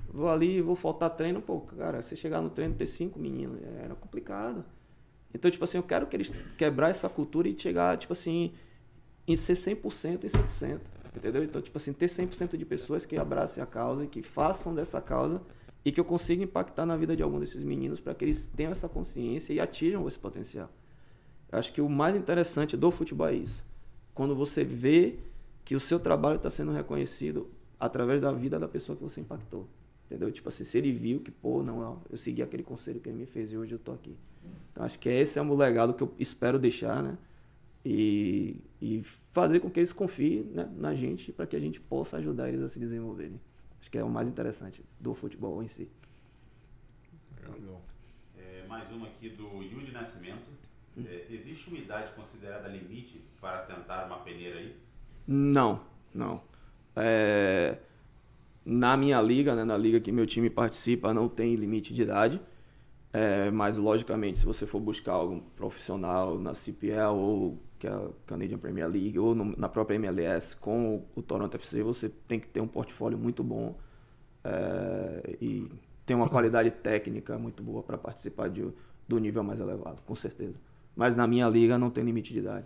vou 0.08 0.30
ali, 0.30 0.62
vou 0.62 0.76
faltar 0.76 1.10
treino. 1.16 1.42
Pô, 1.42 1.62
cara, 1.62 2.02
você 2.02 2.16
chegar 2.16 2.42
no 2.42 2.50
treino 2.50 2.76
ter 2.76 2.86
cinco 2.86 3.20
meninos, 3.20 3.60
era 3.84 3.96
complicado. 3.96 4.64
Então, 5.34 5.52
tipo 5.52 5.64
assim, 5.64 5.78
eu 5.78 5.84
quero 5.84 6.08
que 6.08 6.16
eles 6.16 6.32
quebrar 6.58 6.90
essa 6.90 7.10
cultura 7.10 7.48
e 7.48 7.58
chegar, 7.58 7.98
tipo 7.98 8.14
assim, 8.14 8.52
em 9.28 9.36
ser 9.36 9.54
100% 9.54 10.24
e 10.24 10.28
100%. 10.28 10.80
Entendeu? 11.16 11.44
Então, 11.44 11.62
tipo 11.62 11.78
assim, 11.78 11.94
ter 11.94 12.08
100% 12.08 12.58
de 12.58 12.66
pessoas 12.66 13.06
que 13.06 13.18
abracem 13.18 13.62
a 13.62 13.66
causa 13.66 14.04
e 14.04 14.08
que 14.08 14.22
façam 14.22 14.74
dessa 14.74 15.02
causa 15.02 15.42
e 15.84 15.92
que 15.92 16.00
eu 16.00 16.06
consiga 16.06 16.44
impactar 16.44 16.86
na 16.86 16.96
vida 16.96 17.16
de 17.16 17.24
algum 17.24 17.40
desses 17.40 17.64
meninos 17.64 18.00
para 18.00 18.14
que 18.14 18.26
eles 18.26 18.48
tenham 18.48 18.72
essa 18.72 18.88
consciência 18.88 19.54
e 19.54 19.60
atinjam 19.60 20.08
esse 20.08 20.20
potencial. 20.20 20.70
Eu 21.52 21.58
acho 21.58 21.72
que 21.74 21.82
o 21.82 21.90
mais 21.90 22.16
interessante 22.16 22.76
do 22.76 22.92
futebol 22.92 23.28
é 23.28 23.36
isso. 23.36 23.66
Quando 24.14 24.36
você 24.36 24.64
vê 24.64 25.18
que 25.64 25.76
o 25.76 25.80
seu 25.80 26.00
trabalho 26.00 26.38
está 26.38 26.50
sendo 26.50 26.72
reconhecido 26.72 27.50
através 27.80 28.22
da 28.22 28.32
vida 28.32 28.60
da 28.60 28.68
pessoa 28.68 28.96
que 28.96 29.04
você 29.04 29.22
impactou. 29.22 29.68
Entendeu? 30.08 30.32
Tipo 30.32 30.48
assim, 30.48 30.64
se 30.64 30.78
ele 30.78 30.92
viu 30.92 31.20
que, 31.20 31.30
pô, 31.30 31.62
não, 31.62 32.02
eu 32.10 32.18
segui 32.18 32.42
aquele 32.42 32.64
conselho 32.64 33.00
que 33.00 33.10
ele 33.10 33.18
me 33.18 33.26
fez 33.26 33.52
e 33.52 33.58
hoje 33.58 33.74
eu 33.74 33.80
tô 33.80 33.92
aqui. 33.92 34.16
Então 34.72 34.86
acho 34.86 34.98
que 34.98 35.10
esse 35.10 35.38
é 35.38 35.42
o 35.42 35.56
legado 35.56 35.94
que 35.94 36.02
eu 36.02 36.14
espero 36.18 36.58
deixar, 36.58 37.04
né? 37.04 37.18
E, 37.84 38.62
e 38.82 39.04
fazer 39.34 39.60
com 39.60 39.70
que 39.70 39.80
eles 39.80 39.92
confiem 39.92 40.44
né, 40.44 40.70
na 40.76 40.96
gente 40.96 41.32
para 41.32 41.46
que 41.46 41.56
a 41.56 41.60
gente 41.60 41.80
possa 41.80 42.18
ajudar 42.18 42.48
eles 42.48 42.62
a 42.62 42.70
se 42.70 42.80
desenvolverem. 42.80 43.40
Acho 43.82 43.92
que 43.92 43.98
é 43.98 44.04
o 44.04 44.10
mais 44.10 44.28
interessante 44.28 44.84
do 45.00 45.14
futebol 45.14 45.62
em 45.62 45.68
si. 45.68 45.90
Legal. 47.42 47.82
É, 48.38 48.66
mais 48.68 48.90
uma 48.92 49.08
aqui 49.08 49.30
do 49.30 49.62
Yuri 49.62 49.92
Nascimento. 49.92 50.48
É, 51.06 51.28
existe 51.30 51.70
uma 51.70 51.78
idade 51.78 52.14
considerada 52.14 52.68
limite 52.70 53.22
para 53.40 53.60
tentar 53.64 54.06
uma 54.06 54.20
peneira 54.20 54.58
aí? 54.58 54.76
Não, 55.28 55.82
não. 56.14 56.42
É, 56.96 57.78
na 58.68 58.98
minha 58.98 59.22
liga, 59.22 59.56
né, 59.56 59.64
na 59.64 59.78
liga 59.78 60.00
que 60.02 60.12
meu 60.12 60.26
time 60.26 60.50
participa, 60.50 61.14
não 61.14 61.30
tem 61.30 61.56
limite 61.56 61.94
de 61.94 62.02
idade. 62.02 62.42
É, 63.14 63.50
mas, 63.50 63.78
logicamente, 63.78 64.40
se 64.40 64.46
você 64.46 64.68
for 64.68 64.82
buscar 64.82 65.14
algum 65.14 65.40
profissional 65.40 66.38
na 66.38 66.54
CPL 66.54 67.16
ou 67.16 67.58
que 67.80 67.88
é 67.88 67.92
a 67.92 68.10
Canadian 68.26 68.58
Premier 68.58 68.90
League 68.90 69.18
ou 69.18 69.34
no, 69.34 69.56
na 69.58 69.70
própria 69.70 69.96
MLS 69.96 70.56
com 70.58 70.96
o, 70.96 71.06
o, 71.16 71.22
Toronto 71.22 71.56
FC, 71.56 71.82
você 71.82 72.10
tem 72.10 72.40
que 72.40 72.48
ter 72.48 72.60
um 72.60 72.68
portfólio 72.68 73.18
muito 73.18 73.44
bom 73.44 73.78
é, 74.44 75.38
e 75.40 75.70
ter 76.06 76.16
uma 76.16 76.28
qualidade 76.28 76.72
técnica 76.72 77.38
muito 77.38 77.64
boa 77.64 77.84
para 77.84 77.98
participar 77.98 78.50
de, 78.50 78.68
do 79.08 79.18
nível 79.20 79.44
mais 79.44 79.60
elevado, 79.60 80.02
com 80.06 80.16
certeza. 80.16 80.56
Mas 80.96 81.16
na 81.16 81.26
minha 81.26 81.48
liga 81.48 81.78
não 81.78 81.90
tem 81.90 82.04
limite 82.04 82.34
de 82.34 82.40
idade. 82.40 82.66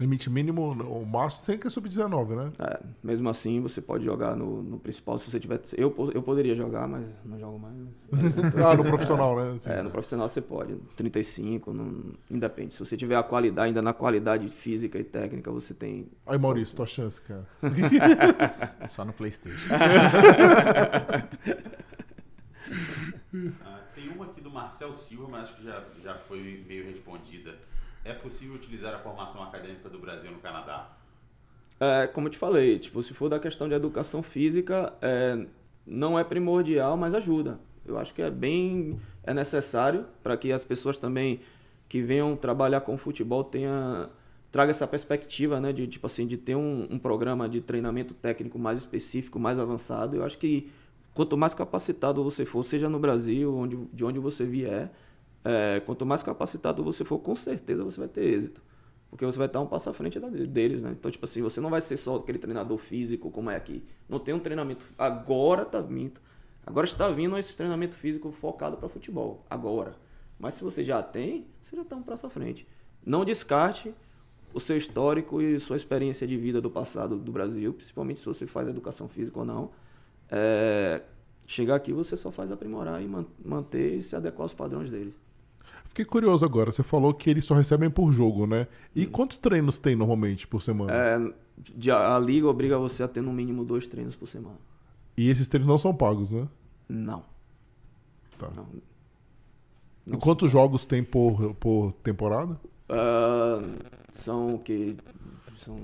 Limite 0.00 0.30
mínimo, 0.30 0.72
o 0.72 1.04
máximo 1.04 1.44
tem 1.44 1.58
que 1.58 1.66
é 1.66 1.70
sub-19, 1.70 2.28
né? 2.34 2.50
É, 2.58 2.80
mesmo 3.02 3.28
assim, 3.28 3.60
você 3.60 3.82
pode 3.82 4.02
jogar 4.02 4.34
no, 4.34 4.62
no 4.62 4.78
principal 4.78 5.18
se 5.18 5.30
você 5.30 5.38
tiver. 5.38 5.60
Eu, 5.76 5.94
eu 6.14 6.22
poderia 6.22 6.56
jogar, 6.56 6.88
mas 6.88 7.06
não 7.22 7.38
jogo 7.38 7.58
mais. 7.58 7.76
ah, 8.64 8.74
no 8.74 8.84
profissional, 8.84 9.36
né? 9.36 9.52
Assim, 9.56 9.68
é, 9.68 9.82
no 9.82 9.90
profissional 9.90 10.26
você 10.26 10.40
pode. 10.40 10.74
35, 10.96 11.74
não, 11.74 12.14
independe. 12.30 12.72
Se 12.72 12.80
você 12.80 12.96
tiver 12.96 13.14
a 13.16 13.22
qualidade, 13.22 13.68
ainda 13.68 13.82
na 13.82 13.92
qualidade 13.92 14.48
física 14.48 14.98
e 14.98 15.04
técnica, 15.04 15.52
você 15.52 15.74
tem. 15.74 16.08
Aí, 16.26 16.38
Maurício, 16.38 16.74
tua 16.74 16.86
chance, 16.86 17.20
cara. 17.20 17.46
Só 18.88 19.04
no 19.04 19.12
PlayStation. 19.12 19.68
ah, 23.66 23.80
tem 23.94 24.08
uma 24.08 24.24
aqui 24.24 24.40
do 24.40 24.50
Marcel 24.50 24.94
Silva, 24.94 25.28
mas 25.28 25.42
acho 25.42 25.56
que 25.56 25.64
já, 25.64 25.84
já 26.02 26.14
foi 26.20 26.64
meio 26.66 26.86
respondida 26.86 27.54
é 28.04 28.12
possível 28.12 28.54
utilizar 28.54 28.94
a 28.94 28.98
formação 28.98 29.42
acadêmica 29.42 29.88
do 29.88 29.98
Brasil 29.98 30.30
no 30.30 30.38
Canadá? 30.38 30.90
É, 31.78 32.06
como 32.06 32.26
eu 32.26 32.30
te 32.30 32.38
falei, 32.38 32.78
tipo, 32.78 33.02
se 33.02 33.14
for 33.14 33.28
da 33.28 33.38
questão 33.38 33.68
de 33.68 33.74
educação 33.74 34.22
física, 34.22 34.92
é, 35.00 35.46
não 35.86 36.18
é 36.18 36.24
primordial, 36.24 36.96
mas 36.96 37.14
ajuda. 37.14 37.58
Eu 37.86 37.98
acho 37.98 38.14
que 38.14 38.22
é 38.22 38.30
bem 38.30 39.00
é 39.24 39.32
necessário 39.32 40.06
para 40.22 40.36
que 40.36 40.52
as 40.52 40.64
pessoas 40.64 40.98
também 40.98 41.40
que 41.88 42.02
venham 42.02 42.36
trabalhar 42.36 42.82
com 42.82 42.96
futebol 42.96 43.42
tenha 43.42 44.08
traga 44.52 44.70
essa 44.70 44.86
perspectiva, 44.86 45.60
né, 45.60 45.72
de 45.72 45.86
tipo 45.86 46.06
assim, 46.06 46.26
de 46.26 46.36
ter 46.36 46.56
um, 46.56 46.86
um 46.90 46.98
programa 46.98 47.48
de 47.48 47.60
treinamento 47.60 48.14
técnico 48.14 48.58
mais 48.58 48.78
específico, 48.78 49.38
mais 49.38 49.58
avançado. 49.58 50.16
Eu 50.16 50.24
acho 50.24 50.38
que 50.38 50.70
quanto 51.14 51.36
mais 51.36 51.54
capacitado 51.54 52.22
você 52.22 52.44
for, 52.44 52.62
seja 52.64 52.88
no 52.88 52.98
Brasil, 52.98 53.54
onde, 53.54 53.76
de 53.92 54.04
onde 54.04 54.18
você 54.18 54.44
vier, 54.44 54.90
é, 55.44 55.80
quanto 55.80 56.04
mais 56.04 56.22
capacitado 56.22 56.82
você 56.82 57.04
for, 57.04 57.18
com 57.18 57.34
certeza 57.34 57.84
você 57.84 57.98
vai 57.98 58.08
ter 58.08 58.24
êxito. 58.24 58.62
Porque 59.10 59.26
você 59.26 59.38
vai 59.38 59.48
estar 59.48 59.60
um 59.60 59.66
passo 59.66 59.90
à 59.90 59.92
frente 59.92 60.20
deles, 60.46 60.82
né? 60.82 60.92
Então, 60.92 61.10
tipo 61.10 61.24
assim, 61.24 61.42
você 61.42 61.60
não 61.60 61.68
vai 61.68 61.80
ser 61.80 61.96
só 61.96 62.16
aquele 62.16 62.38
treinador 62.38 62.78
físico 62.78 63.28
como 63.30 63.50
é 63.50 63.56
aqui. 63.56 63.82
Não 64.08 64.20
tem 64.20 64.32
um 64.32 64.38
treinamento. 64.38 64.86
Agora 64.96 65.64
tá 65.64 65.80
vindo. 65.80 66.20
Agora 66.64 66.86
está 66.86 67.08
vindo 67.08 67.36
esse 67.36 67.56
treinamento 67.56 67.96
físico 67.96 68.30
focado 68.30 68.76
para 68.76 68.88
futebol. 68.88 69.44
Agora. 69.50 69.96
Mas 70.38 70.54
se 70.54 70.62
você 70.62 70.84
já 70.84 71.02
tem, 71.02 71.46
você 71.64 71.74
já 71.74 71.82
está 71.82 71.96
um 71.96 72.02
passo 72.02 72.26
à 72.26 72.30
frente. 72.30 72.66
Não 73.04 73.24
descarte 73.24 73.92
o 74.54 74.60
seu 74.60 74.76
histórico 74.76 75.42
e 75.42 75.58
sua 75.58 75.76
experiência 75.76 76.26
de 76.26 76.36
vida 76.36 76.60
do 76.60 76.70
passado 76.70 77.18
do 77.18 77.32
Brasil, 77.32 77.72
principalmente 77.72 78.20
se 78.20 78.26
você 78.26 78.46
faz 78.46 78.68
educação 78.68 79.08
física 79.08 79.38
ou 79.38 79.44
não. 79.44 79.70
É, 80.30 81.02
chegar 81.46 81.74
aqui 81.74 81.92
você 81.92 82.16
só 82.16 82.30
faz 82.30 82.50
aprimorar 82.52 83.02
e 83.02 83.08
manter 83.44 83.94
e 83.96 84.02
se 84.02 84.14
adequar 84.14 84.42
aos 84.42 84.54
padrões 84.54 84.88
deles. 84.88 85.14
Fiquei 85.90 86.04
curioso 86.04 86.44
agora. 86.44 86.70
Você 86.70 86.84
falou 86.84 87.12
que 87.12 87.28
eles 87.28 87.44
só 87.44 87.52
recebem 87.52 87.90
por 87.90 88.12
jogo, 88.12 88.46
né? 88.46 88.68
E 88.94 89.06
hum. 89.06 89.10
quantos 89.10 89.38
treinos 89.38 89.76
tem 89.76 89.96
normalmente 89.96 90.46
por 90.46 90.62
semana? 90.62 90.92
É, 90.92 91.92
a 91.92 92.18
liga 92.20 92.46
obriga 92.46 92.78
você 92.78 93.02
a 93.02 93.08
ter 93.08 93.20
no 93.20 93.32
mínimo 93.32 93.64
dois 93.64 93.88
treinos 93.88 94.14
por 94.14 94.28
semana. 94.28 94.56
E 95.16 95.28
esses 95.28 95.48
treinos 95.48 95.68
não 95.68 95.78
são 95.78 95.92
pagos, 95.92 96.30
né? 96.30 96.46
Não. 96.88 97.24
Tá. 98.38 98.52
Não. 98.54 98.68
Não 100.06 100.16
e 100.16 100.16
quantos 100.16 100.48
jogos 100.48 100.86
tem 100.86 101.02
por, 101.02 101.54
por 101.54 101.92
temporada? 101.94 102.52
Uh, 102.88 103.68
são 104.12 104.54
o 104.54 104.58
que? 104.60 104.96
são 105.56 105.76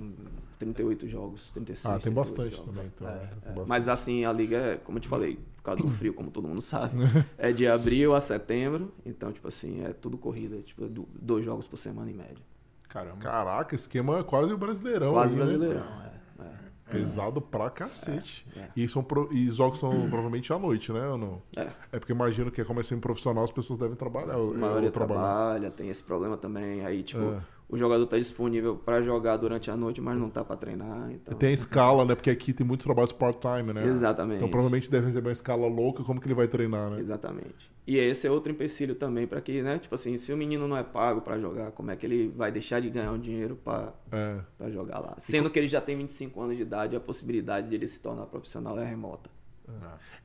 38 0.59 1.09
jogos, 1.09 1.51
36. 1.53 1.87
Ah, 1.87 1.99
tem 1.99 2.13
bastante 2.13 2.63
também. 2.63 2.85
Então, 2.87 3.09
é, 3.09 3.13
né? 3.13 3.31
é. 3.43 3.47
bastante. 3.47 3.69
Mas 3.69 3.89
assim, 3.89 4.25
a 4.25 4.33
liga 4.33 4.57
é, 4.57 4.77
como 4.77 4.99
eu 4.99 5.03
te 5.03 5.09
falei, 5.09 5.39
por 5.57 5.63
causa 5.63 5.83
do 5.83 5.91
frio, 5.97 6.15
como 6.15 6.31
todo 6.31 6.49
mundo 6.49 6.63
sabe, 6.63 6.97
é 7.37 7.53
de 7.53 7.67
abril 7.67 8.15
a 8.15 8.21
setembro. 8.21 8.93
Então, 9.05 9.33
tipo 9.33 9.49
assim, 9.49 9.85
é 9.85 9.93
tudo 9.93 10.17
corrida. 10.17 10.57
Tipo, 10.63 10.89
dois 10.89 11.45
jogos 11.45 11.67
por 11.67 11.77
semana 11.77 12.11
em 12.11 12.15
média. 12.15 12.45
Caramba. 12.89 13.19
Caraca, 13.19 13.75
esquema 13.75 14.21
é 14.21 14.23
quase 14.23 14.53
o 14.53 14.59
brasileirão. 14.59 15.13
Quase 15.13 15.35
aí, 15.35 15.39
brasileirão, 15.39 15.81
né? 15.81 16.13
é. 16.41 16.43
é. 16.45 16.93
Pesado 16.93 17.41
pra 17.41 17.69
cacete. 17.69 18.47
É, 18.57 18.61
é. 18.61 18.71
E, 18.77 18.89
são 18.89 19.03
pro... 19.03 19.29
e 19.33 19.49
os 19.49 19.57
jogos 19.57 19.79
são 19.79 19.91
provavelmente 20.09 20.53
à 20.53 20.59
noite, 20.59 20.93
né? 20.93 21.07
Ou 21.09 21.19
não? 21.19 21.43
É. 21.57 21.69
É 21.93 21.99
porque 21.99 22.13
imagino 22.13 22.51
que 22.51 22.65
como 22.65 22.81
é 22.81 22.83
sempre 22.83 23.03
profissional, 23.03 23.45
as 23.45 23.51
pessoas 23.51 23.79
devem 23.79 23.97
trabalhar. 23.97 24.35
A 24.35 24.39
maioria 24.39 24.91
trabalha, 24.91 25.71
tem 25.71 25.91
esse 25.91 26.03
problema 26.03 26.37
também. 26.37 26.85
Aí, 26.87 27.03
tipo, 27.03 27.21
É. 27.23 27.56
o 27.69 27.77
jogador 27.77 28.07
tá 28.07 28.17
disponível 28.17 28.77
pra 28.77 29.03
jogar 29.03 29.37
durante 29.37 29.71
a 29.71 29.77
noite, 29.77 30.01
mas 30.01 30.17
não 30.19 30.31
tá 30.31 30.45
pra 30.45 30.57
treinar. 30.57 31.11
Então... 31.11 31.37
Tem 31.37 31.49
a 31.51 31.53
escala, 31.53 32.05
né? 32.05 32.15
Porque 32.15 32.31
aqui 32.31 32.53
tem 32.53 32.67
muitos 32.67 32.85
trabalhos 32.85 33.13
part-time, 33.13 33.73
né? 33.73 33.87
Exatamente. 33.87 34.37
Então 34.37 34.49
provavelmente 34.49 34.91
deve 34.91 35.07
receber 35.07 35.29
uma 35.29 35.33
escala 35.33 35.67
louca, 35.67 36.05
como 36.05 36.21
que 36.21 36.27
ele 36.27 36.35
vai 36.35 36.47
treinar, 36.47 36.91
né? 36.91 37.01
Exatamente. 37.01 37.71
E 37.87 37.97
esse 37.99 38.27
é 38.27 38.31
outro 38.31 38.51
empecilho 38.51 38.95
também 38.97 39.27
para 39.27 39.41
que, 39.41 39.63
né? 39.63 39.79
Tipo 39.79 39.95
assim, 39.95 40.17
se 40.17 40.33
o 40.33 40.37
menino 40.37 40.67
não 40.67 40.77
é 40.77 40.83
pago 40.83 41.21
para 41.21 41.39
jogar, 41.39 41.71
como 41.73 41.91
é 41.91 41.97
que 41.97 42.05
ele 42.05 42.29
vai 42.37 42.51
deixar 42.51 42.81
de 42.81 42.91
ganhar 42.91 43.13
um 43.13 43.19
dinheiro 43.19 43.57
para 43.57 43.93
É. 44.11 44.39
pra 44.59 44.71
jogar 44.71 44.99
lá? 44.99 45.15
Sendo 45.19 45.51
que 45.51 45.59
ele 45.59 45.69
já 45.69 45.81
tem 45.81 45.97
25 45.97 46.41
anos 46.41 46.57
de 46.57 46.63
idade, 46.63 46.97
a 46.97 47.01
possibilidade 47.01 47.69
de 47.69 47.75
ele 47.75 47.87
se 47.87 48.01
tornar 48.01 48.27
profissional 48.27 48.79
é 48.79 48.85
remota. 48.85 49.31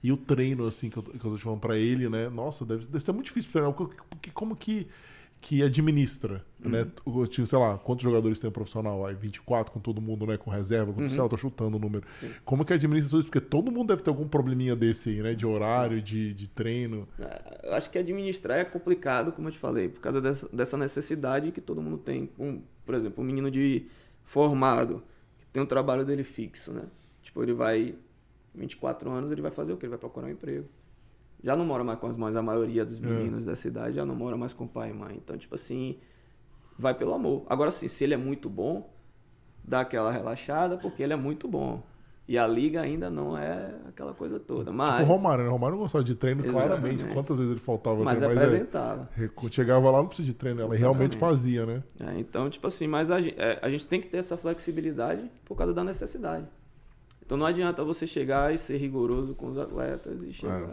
E 0.04 0.12
o 0.12 0.18
treino, 0.18 0.66
assim, 0.66 0.90
que 0.90 0.98
eu, 0.98 1.04
que 1.04 1.16
eu 1.16 1.32
tô 1.32 1.36
te 1.36 1.44
falando 1.44 1.60
pra 1.60 1.78
ele, 1.78 2.10
né? 2.10 2.30
Nossa, 2.30 2.66
deve, 2.66 2.86
deve 2.86 3.04
ser 3.04 3.12
muito 3.12 3.26
difícil 3.26 3.52
treinar. 3.52 3.74
Porque, 3.74 3.96
porque 4.10 4.32
como 4.32 4.56
que, 4.56 4.88
que 5.42 5.64
administra, 5.64 6.46
né? 6.60 6.88
Uhum. 7.04 7.22
O 7.24 7.28
time, 7.28 7.48
sei 7.48 7.58
lá, 7.58 7.76
quantos 7.78 8.04
jogadores 8.04 8.38
tem 8.40 8.48
um 8.48 8.54
profissional? 8.54 9.06
Aí 9.06 9.16
24 9.16 9.74
com 9.74 9.80
todo 9.80 10.00
mundo, 10.00 10.28
né? 10.28 10.38
Com 10.38 10.52
reserva, 10.52 10.94
com, 10.94 11.10
sei 11.10 11.20
lá, 11.20 11.28
tô 11.28 11.36
chutando 11.36 11.78
o 11.78 11.80
número. 11.80 12.06
Uhum. 12.22 12.30
Sim. 12.30 12.36
Como 12.46 12.64
que 12.64 12.72
administra 12.72 13.10
tudo 13.10 13.22
isso? 13.22 13.30
Porque 13.32 13.42
todo 13.42 13.72
mundo 13.72 13.88
deve 13.88 14.04
ter 14.04 14.12
algum 14.12 14.28
probleminha 14.28 14.76
desse 14.76 15.10
aí, 15.10 15.22
né? 15.22 15.34
De 15.34 15.46
horário, 15.46 16.00
de, 16.00 16.34
de 16.36 16.48
treino. 16.48 17.08
É, 17.20 17.70
Eu 17.70 17.74
acho 17.74 17.90
que 17.90 17.98
administrar 17.98 18.60
é 18.60 18.64
complicado, 18.66 19.32
como 19.32 19.48
eu 19.48 19.52
te 19.52 19.58
falei, 19.58 19.90
por 19.90 20.00
causa 20.00 20.22
dessa, 20.22 20.48
dessa 20.56 20.78
necessidade 20.78 21.52
que 21.52 21.60
todo 21.60 21.82
mundo 21.82 21.98
tem. 21.98 22.30
Um, 22.38 22.62
por 22.86 22.94
exemplo, 22.94 23.24
um 23.24 23.26
menino 23.26 23.50
de 23.50 23.88
formado, 24.24 25.04
que 25.40 25.48
tem 25.48 25.62
um 25.64 25.66
trabalho 25.66 26.06
dele 26.06 26.24
fixo, 26.24 26.72
né? 26.72 26.84
Tipo, 27.24 27.42
ele 27.42 27.54
vai, 27.54 27.96
24 28.54 29.10
anos, 29.10 29.32
ele 29.32 29.42
vai 29.42 29.52
fazer 29.52 29.74
o 29.74 29.78
quê? 29.78 29.88
Ele 29.88 29.92
vai 29.92 30.00
procurar 30.00 30.28
um 30.28 30.32
emprego. 30.32 30.68
Já 31.44 31.56
não 31.56 31.66
mora 31.66 31.84
mais 31.84 32.00
com 32.00 32.08
as 32.08 32.16
mães, 32.16 32.36
a 32.36 32.42
maioria 32.42 32.86
dos 32.86 33.00
meninos 33.00 33.46
da 33.46 33.56
cidade 33.56 33.96
já 33.96 34.06
não 34.06 34.16
mora 34.16 34.38
mais 34.38 34.54
com 34.54 34.68
pai 34.68 34.92
e 34.92 34.94
mãe. 34.94 35.16
Então, 35.18 35.38
tipo 35.38 35.56
assim, 35.56 35.98
vai 36.78 36.94
pelo 36.94 37.14
amor. 37.14 37.46
Agora 37.50 37.72
sim, 37.72 37.88
se 37.88 38.04
ele 38.04 38.14
é 38.14 38.18
muito 38.18 38.50
bom, 38.50 38.92
dá 39.64 39.82
aquela 39.82 40.12
relaxada, 40.12 40.78
porque 40.78 41.02
ele 41.02 41.14
é 41.14 41.16
muito 41.16 41.48
bom. 41.48 41.82
E 42.28 42.38
a 42.38 42.48
liga 42.48 42.80
ainda 42.80 43.10
não 43.10 43.38
é 43.38 43.74
aquela 43.90 44.14
coisa 44.14 44.40
toda. 44.40 44.72
Mas, 44.72 45.00
Tipo 45.00 45.04
o 45.04 45.16
Romário, 45.16 45.44
né? 45.44 45.50
O 45.50 45.52
Romário 45.54 45.76
não 45.76 45.84
gostava 45.84 46.04
de 46.04 46.16
treino, 46.16 46.44
claramente. 46.44 46.96
Exatamente. 46.96 47.14
Quantas 47.14 47.38
vezes 47.38 47.52
ele 47.52 47.60
faltava 47.60 48.04
mas 48.04 48.20
treino, 48.20 48.40
apresentava. 48.40 49.10
é, 49.18 49.50
chegava 49.50 49.92
lá, 49.92 49.98
não 49.98 50.08
precisa 50.08 50.28
de 50.28 50.34
treino, 50.34 50.62
ela 50.62 50.74
realmente 50.76 51.18
Exatamente. 51.18 51.18
fazia, 51.18 51.66
né? 51.66 51.84
É, 52.00 52.20
então, 52.20 52.50
tipo 52.50 52.66
assim, 52.68 52.88
mas 52.88 53.12
a, 53.12 53.20
é, 53.20 53.60
a 53.62 53.70
gente 53.70 53.86
tem 53.86 54.00
que 54.00 54.08
ter 54.08 54.18
essa 54.18 54.38
flexibilidade 54.38 55.30
por 55.44 55.58
causa 55.58 55.74
da 55.74 55.84
necessidade. 55.84 56.46
Então 57.32 57.38
não 57.38 57.46
adianta 57.46 57.82
você 57.82 58.06
chegar 58.06 58.54
e 58.54 58.58
ser 58.58 58.76
rigoroso 58.76 59.34
com 59.34 59.48
os 59.48 59.58
atletas 59.58 60.22
e 60.22 60.34
chegar. 60.34 60.68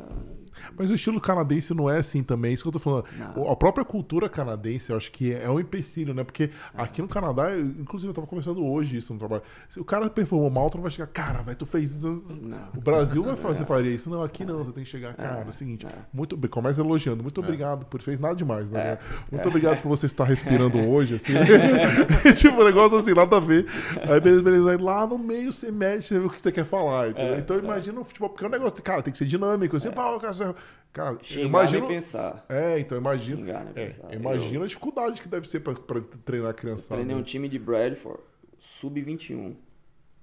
Mas 0.76 0.90
o 0.90 0.94
estilo 0.94 1.20
canadense 1.20 1.72
não 1.72 1.88
é 1.88 1.98
assim 1.98 2.20
também, 2.20 2.52
isso 2.52 2.64
que 2.64 2.68
eu 2.68 2.72
tô 2.72 2.80
falando. 2.80 3.04
Não. 3.16 3.48
A 3.48 3.54
própria 3.54 3.84
cultura 3.84 4.28
canadense, 4.28 4.90
eu 4.90 4.96
acho 4.96 5.12
que 5.12 5.32
é 5.32 5.48
um 5.48 5.60
empecilho, 5.60 6.12
né? 6.12 6.24
Porque 6.24 6.50
aqui 6.74 7.00
no 7.00 7.06
Canadá, 7.06 7.52
eu- 7.52 7.64
inclusive 7.64 8.10
eu 8.10 8.14
tava 8.14 8.26
conversando 8.26 8.64
hoje 8.66 8.96
isso 8.96 9.12
no 9.12 9.20
trabalho. 9.20 9.42
Se 9.68 9.78
o 9.78 9.84
cara 9.84 10.10
performou 10.10 10.50
mal, 10.50 10.68
tu 10.68 10.78
não 10.78 10.82
vai 10.82 10.90
chegar, 10.90 11.06
cara, 11.06 11.42
vai, 11.42 11.54
tu 11.54 11.64
fez 11.64 11.92
isso. 11.92 12.08
Não. 12.42 12.58
O 12.76 12.80
Brasil 12.80 13.22
vai 13.22 13.36
fazer, 13.36 13.64
faria 13.66 13.94
isso. 13.94 14.10
Não, 14.10 14.22
aqui 14.22 14.44
não, 14.44 14.64
você 14.64 14.72
tem 14.72 14.82
que 14.82 14.90
chegar, 14.90 15.14
cara, 15.14 15.44
é 15.46 15.48
o 15.48 15.52
seguinte, 15.52 15.86
é. 15.86 15.90
muito 16.12 16.36
bem, 16.36 16.50
começa 16.50 16.80
elogiando, 16.80 17.22
muito 17.22 17.40
obrigado 17.40 17.86
por 17.86 18.02
fez 18.02 18.18
nada 18.18 18.34
demais, 18.34 18.70
né? 18.70 18.80
É. 18.80 18.98
Muito 19.30 19.48
obrigado 19.48 19.80
por 19.80 19.88
você 19.90 20.06
estar 20.06 20.24
respirando 20.24 20.78
hoje, 20.78 21.14
assim. 21.14 21.32
tipo, 22.34 22.60
um 22.60 22.64
negócio 22.64 22.98
assim, 22.98 23.14
nada 23.14 23.36
a 23.36 23.40
ver. 23.40 23.66
Aí, 24.08 24.20
beleza, 24.20 24.42
beleza. 24.42 24.70
Aí 24.72 24.76
lá 24.76 25.06
no 25.06 25.18
meio 25.18 25.52
você 25.52 25.70
mexe, 25.70 26.08
você 26.08 26.18
vê 26.18 26.26
o 26.26 26.30
que 26.30 26.42
você 26.42 26.47
quer 26.52 26.64
falar? 26.64 27.16
É, 27.18 27.38
então 27.38 27.58
imagina 27.58 28.00
o 28.00 28.04
futebol, 28.04 28.28
porque 28.30 28.44
é 28.44 28.48
um 28.48 28.50
negócio, 28.50 28.82
cara, 28.82 29.02
tem 29.02 29.12
que 29.12 29.18
ser 29.18 29.26
dinâmico, 29.26 29.76
assim, 29.76 29.90
cara, 29.90 30.18
você- 30.18 30.54
cara, 30.92 31.18
eu 31.30 31.46
imagino. 31.46 31.80
nem 31.86 31.96
pensar. 31.96 32.44
É, 32.48 32.78
então 32.78 32.96
imagina. 32.98 33.42
Né, 33.64 33.72
é, 33.74 33.86
pensar. 33.86 34.14
imagina 34.14 34.64
a 34.64 34.68
dificuldade 34.68 35.20
que 35.22 35.28
deve 35.28 35.48
ser 35.48 35.60
pra, 35.60 35.74
pra 35.74 36.00
treinar 36.24 36.50
a 36.50 36.54
criançada. 36.54 36.96
Treinei 36.96 37.16
um 37.16 37.22
time 37.22 37.48
de 37.48 37.58
Bradford, 37.58 38.20
sub-21, 38.58 39.54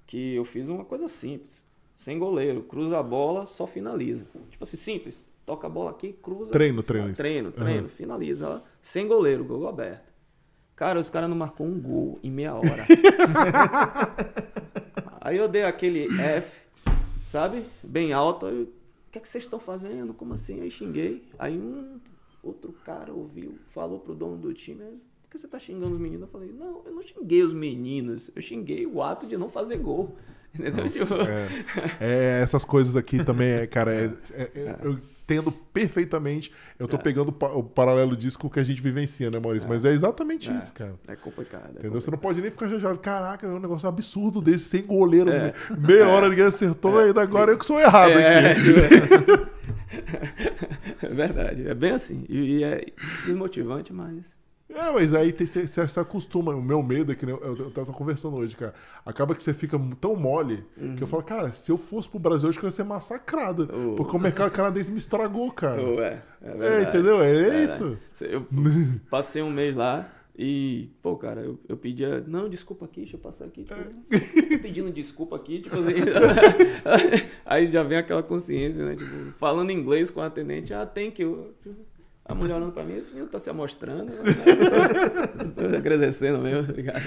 que 0.07 0.35
eu 0.35 0.45
fiz 0.45 0.67
uma 0.69 0.85
coisa 0.85 1.07
simples. 1.07 1.63
Sem 1.95 2.19
goleiro, 2.19 2.61
cruza 2.63 2.99
a 2.99 3.03
bola, 3.03 3.47
só 3.47 3.65
finaliza. 3.65 4.25
Tipo 4.49 4.63
assim, 4.65 4.75
simples. 4.77 5.15
Toca 5.45 5.67
a 5.67 5.69
bola 5.69 5.91
aqui, 5.91 6.11
cruza. 6.11 6.51
Treino, 6.51 6.81
treino, 6.83 7.07
isso. 7.09 7.15
Treino, 7.21 7.51
treino, 7.51 7.83
Uhum. 7.83 7.89
finaliza. 7.89 8.49
ó. 8.49 8.59
Sem 8.81 9.07
goleiro, 9.07 9.45
gol 9.45 9.67
aberto. 9.67 10.13
Cara, 10.75 10.99
os 10.99 11.09
caras 11.09 11.29
não 11.29 11.37
marcou 11.37 11.65
um 11.65 11.79
gol 11.79 12.19
em 12.21 12.29
meia 12.29 12.53
hora. 12.53 12.65
Aí 15.25 15.37
eu 15.37 15.47
dei 15.47 15.63
aquele 15.63 16.05
F, 16.21 16.51
sabe? 17.31 17.65
Bem 17.83 18.13
alto. 18.13 18.45
aí, 18.45 18.61
O 18.61 18.69
que 19.11 19.17
é 19.17 19.21
que 19.21 19.27
vocês 19.27 19.43
estão 19.43 19.59
fazendo? 19.59 20.13
Como 20.13 20.35
assim? 20.35 20.61
Aí 20.61 20.69
xinguei. 20.69 21.23
Aí 21.39 21.57
um 21.57 21.99
outro 22.43 22.71
cara 22.85 23.11
ouviu, 23.11 23.57
falou 23.73 23.99
pro 23.99 24.13
dono 24.13 24.37
do 24.37 24.53
time. 24.53 24.83
Por 25.23 25.31
que 25.31 25.39
você 25.39 25.47
tá 25.47 25.57
xingando 25.57 25.95
os 25.95 25.99
meninos? 25.99 26.21
Eu 26.21 26.27
falei, 26.27 26.51
não, 26.51 26.83
eu 26.85 26.93
não 26.93 27.01
xinguei 27.01 27.41
os 27.41 27.53
meninos. 27.53 28.29
Eu 28.35 28.41
xinguei 28.43 28.85
o 28.85 29.01
ato 29.01 29.25
de 29.25 29.35
não 29.35 29.49
fazer 29.49 29.77
gol. 29.77 30.15
Entendeu? 30.53 30.87
Tipo, 30.91 31.15
É, 31.15 31.47
é, 31.99 32.41
essas 32.43 32.63
coisas 32.63 32.95
aqui 32.95 33.23
também, 33.25 33.49
é, 33.49 33.65
cara, 33.65 33.95
é- 33.95 34.13
é- 34.31 34.51
é- 34.53 34.79
eu 34.83 34.99
entendo 35.25 35.51
perfeitamente. 35.51 36.51
Eu 36.79 36.87
tô 36.87 36.97
pegando 36.99 37.31
pa- 37.31 37.51
o 37.51 37.63
paralelo 37.63 38.15
disso 38.15 38.37
com 38.37 38.45
o 38.47 38.49
que 38.49 38.59
a 38.59 38.63
gente 38.63 38.79
vivencia, 38.81 39.29
né, 39.31 39.39
Maurício? 39.39 39.67
Mas 39.67 39.83
é 39.83 39.91
exatamente 39.91 40.55
isso, 40.55 40.71
cara. 40.73 40.93
É 41.07 41.15
complicado. 41.15 41.65
é 41.75 41.79
Entendeu? 41.79 41.99
Você 41.99 42.11
não 42.11 42.17
complicado. 42.17 42.21
pode 42.21 42.41
nem 42.41 42.51
ficar 42.51 42.69
jajado. 42.69 42.99
Caraca, 42.99 43.47
é 43.47 43.49
um 43.49 43.59
negócio 43.59 43.89
absurdo 43.89 44.39
desse, 44.39 44.65
sem 44.65 44.83
goleiro. 44.85 45.31
É. 45.31 45.53
Meia 45.77 46.07
hora 46.07 46.29
ninguém 46.29 46.45
acertou, 46.45 47.01
e 47.01 47.05
ainda 47.07 47.21
agora 47.23 47.51
eu 47.51 47.57
que 47.57 47.65
sou 47.65 47.79
errado 47.79 48.11
É, 48.11 48.51
aqui. 48.51 48.61
é 51.01 51.09
verdade, 51.09 51.67
é 51.67 51.73
bem 51.73 51.91
assim. 51.91 52.25
E, 52.29 52.57
e 52.59 52.63
é 52.63 52.85
desmotivante, 53.25 53.91
mas. 53.91 54.33
É, 54.67 54.91
mas 54.91 55.13
aí 55.13 55.31
você 55.31 55.67
se 55.67 55.99
acostuma. 55.99 56.55
O 56.55 56.61
meu 56.61 56.81
medo 56.81 57.11
é 57.11 57.15
que 57.15 57.25
nem 57.25 57.35
eu, 57.35 57.55
eu 57.55 57.71
tava 57.71 57.93
conversando 57.93 58.35
hoje, 58.35 58.55
cara. 58.55 58.73
Acaba 59.05 59.35
que 59.35 59.43
você 59.43 59.53
fica 59.53 59.79
tão 60.01 60.15
mole 60.15 60.63
que 60.97 61.03
eu 61.03 61.07
falo, 61.07 61.23
cara, 61.23 61.51
se 61.51 61.71
eu 61.71 61.77
fosse 61.77 62.09
pro 62.09 62.17
Brasil 62.17 62.49
hoje, 62.49 62.57
eu 62.57 62.65
ia 62.65 62.71
ser 62.71 62.83
massacrado. 62.83 63.69
Oh. 63.71 63.95
Porque 63.95 64.15
o 64.15 64.19
mercado 64.19 64.51
canadense 64.51 64.91
me 64.91 64.97
estragou, 64.97 65.51
cara. 65.51 65.81
Oh, 65.81 66.01
é, 66.01 66.21
é, 66.41 66.79
É, 66.79 66.81
entendeu? 66.83 67.21
É, 67.21 67.31
Verdade. 67.31 67.63
isso. 67.63 67.97
Eu 68.23 68.47
passei 69.09 69.41
um 69.43 69.51
mês 69.51 69.75
lá 69.75 70.11
e, 70.37 70.89
pô, 71.01 71.15
cara, 71.15 71.41
eu, 71.41 71.57
eu 71.69 71.77
pedia, 71.77 72.21
não, 72.27 72.49
desculpa 72.49 72.85
aqui, 72.85 73.01
deixa 73.01 73.15
eu 73.15 73.19
passar 73.19 73.45
aqui. 73.45 73.63
Tipo, 73.63 73.83
tô 74.49 74.59
pedindo 74.61 74.91
desculpa 74.91 75.35
aqui, 75.35 75.61
tipo 75.61 75.77
assim. 75.77 75.93
Aí 77.45 77.67
já 77.67 77.83
vem 77.83 77.99
aquela 77.99 78.21
consciência, 78.21 78.83
né? 78.83 78.95
Tipo, 78.95 79.31
falando 79.37 79.71
inglês 79.71 80.09
com 80.09 80.19
a 80.19 80.25
atendente, 80.25 80.73
ah, 80.73 80.85
thank 80.85 81.21
you. 81.21 81.53
A 82.27 82.33
mulher 82.33 82.55
olhando 82.55 82.71
pra 82.71 82.83
mim, 82.83 82.95
esse 82.95 83.13
menino 83.13 83.29
tá 83.29 83.37
se 83.39 83.49
amostrando. 83.49 84.05
Né? 84.05 84.21
Tô 85.55 85.75
agradecendo 85.75 86.39
mesmo, 86.39 86.69
obrigado. 86.69 87.03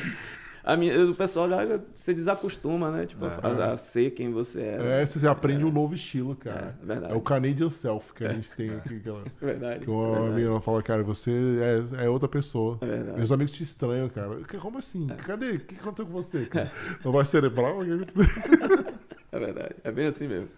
A 0.62 0.77
minha, 0.77 1.07
o 1.07 1.15
pessoal 1.15 1.49
já, 1.49 1.65
já 1.66 1.81
se 1.95 2.12
desacostuma, 2.12 2.90
né? 2.90 3.07
Tipo, 3.07 3.24
a, 3.24 3.73
a 3.73 3.78
ser 3.78 4.11
quem 4.11 4.31
você 4.31 4.61
é. 4.61 5.01
É, 5.03 5.07
você 5.07 5.27
aprende 5.27 5.65
um 5.65 5.73
novo 5.73 5.95
estilo, 5.95 6.36
cara. 6.36 6.77
É, 6.82 6.86
verdade. 6.86 7.12
É 7.15 7.16
o 7.16 7.23
Canadian 7.23 7.70
Self 7.70 8.12
que 8.12 8.24
a 8.24 8.32
gente 8.32 8.53
tem 8.53 8.70
aqui. 8.70 9.01
Que, 9.01 9.09
ela, 9.09 9.23
Verdade. 9.40 9.85
que 9.85 9.90
uma 9.90 10.12
verdade. 10.12 10.35
menina 10.35 10.61
fala, 10.61 10.82
cara, 10.82 11.03
você 11.03 11.31
é, 11.99 12.05
é 12.05 12.09
outra 12.11 12.28
pessoa. 12.28 12.77
É 12.82 12.86
verdade. 12.86 13.16
Meus 13.16 13.32
amigos 13.32 13.51
te 13.51 13.62
estranham, 13.62 14.11
cara. 14.11 14.40
Como 14.61 14.77
assim? 14.78 15.07
Cadê? 15.07 15.53
O 15.53 15.61
que 15.61 15.74
aconteceu 15.74 16.07
com 16.07 16.12
você, 16.12 16.45
cara? 16.45 16.70
Não 17.03 17.12
vai 17.12 17.24
cerebral? 17.24 17.78
É 19.39 19.52
verdade. 19.52 19.74
É 19.85 19.90
bem 19.93 20.06
assim 20.06 20.27
mesmo. 20.28 20.51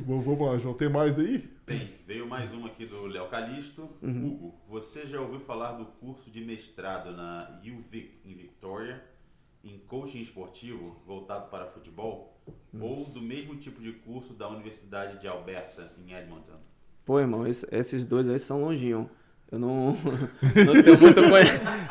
Bom, 0.00 0.20
Vamos 0.20 0.40
lá, 0.40 0.58
João. 0.58 0.74
Tem 0.74 0.88
mais 0.88 1.18
aí? 1.18 1.48
Bem, 1.66 1.94
veio 2.06 2.26
mais 2.26 2.52
uma 2.52 2.68
aqui 2.68 2.84
do 2.86 3.06
Léo 3.06 3.28
Calisto. 3.28 3.88
Hugo, 4.02 4.54
você 4.68 5.06
já 5.06 5.20
ouviu 5.20 5.40
falar 5.40 5.72
do 5.72 5.84
curso 5.86 6.30
de 6.30 6.40
mestrado 6.44 7.12
na 7.12 7.60
UVic 7.62 8.20
em 8.24 8.34
Victoria, 8.34 9.02
em 9.62 9.78
coaching 9.86 10.20
esportivo 10.20 11.00
voltado 11.06 11.48
para 11.50 11.66
futebol? 11.66 12.40
Ou 12.80 13.04
do 13.04 13.20
mesmo 13.20 13.56
tipo 13.56 13.80
de 13.80 13.92
curso 13.92 14.32
da 14.32 14.48
Universidade 14.48 15.20
de 15.20 15.28
Alberta, 15.28 15.92
em 15.98 16.12
Edmonton? 16.12 16.58
Pô, 17.04 17.20
irmão, 17.20 17.46
esse- 17.46 17.66
esses 17.70 18.04
dois 18.06 18.28
aí 18.28 18.38
são 18.40 18.60
longinho. 18.62 19.08
Eu 19.50 19.58
não, 19.58 19.96
não, 20.66 20.82
tenho 20.82 21.00
muito 21.00 21.20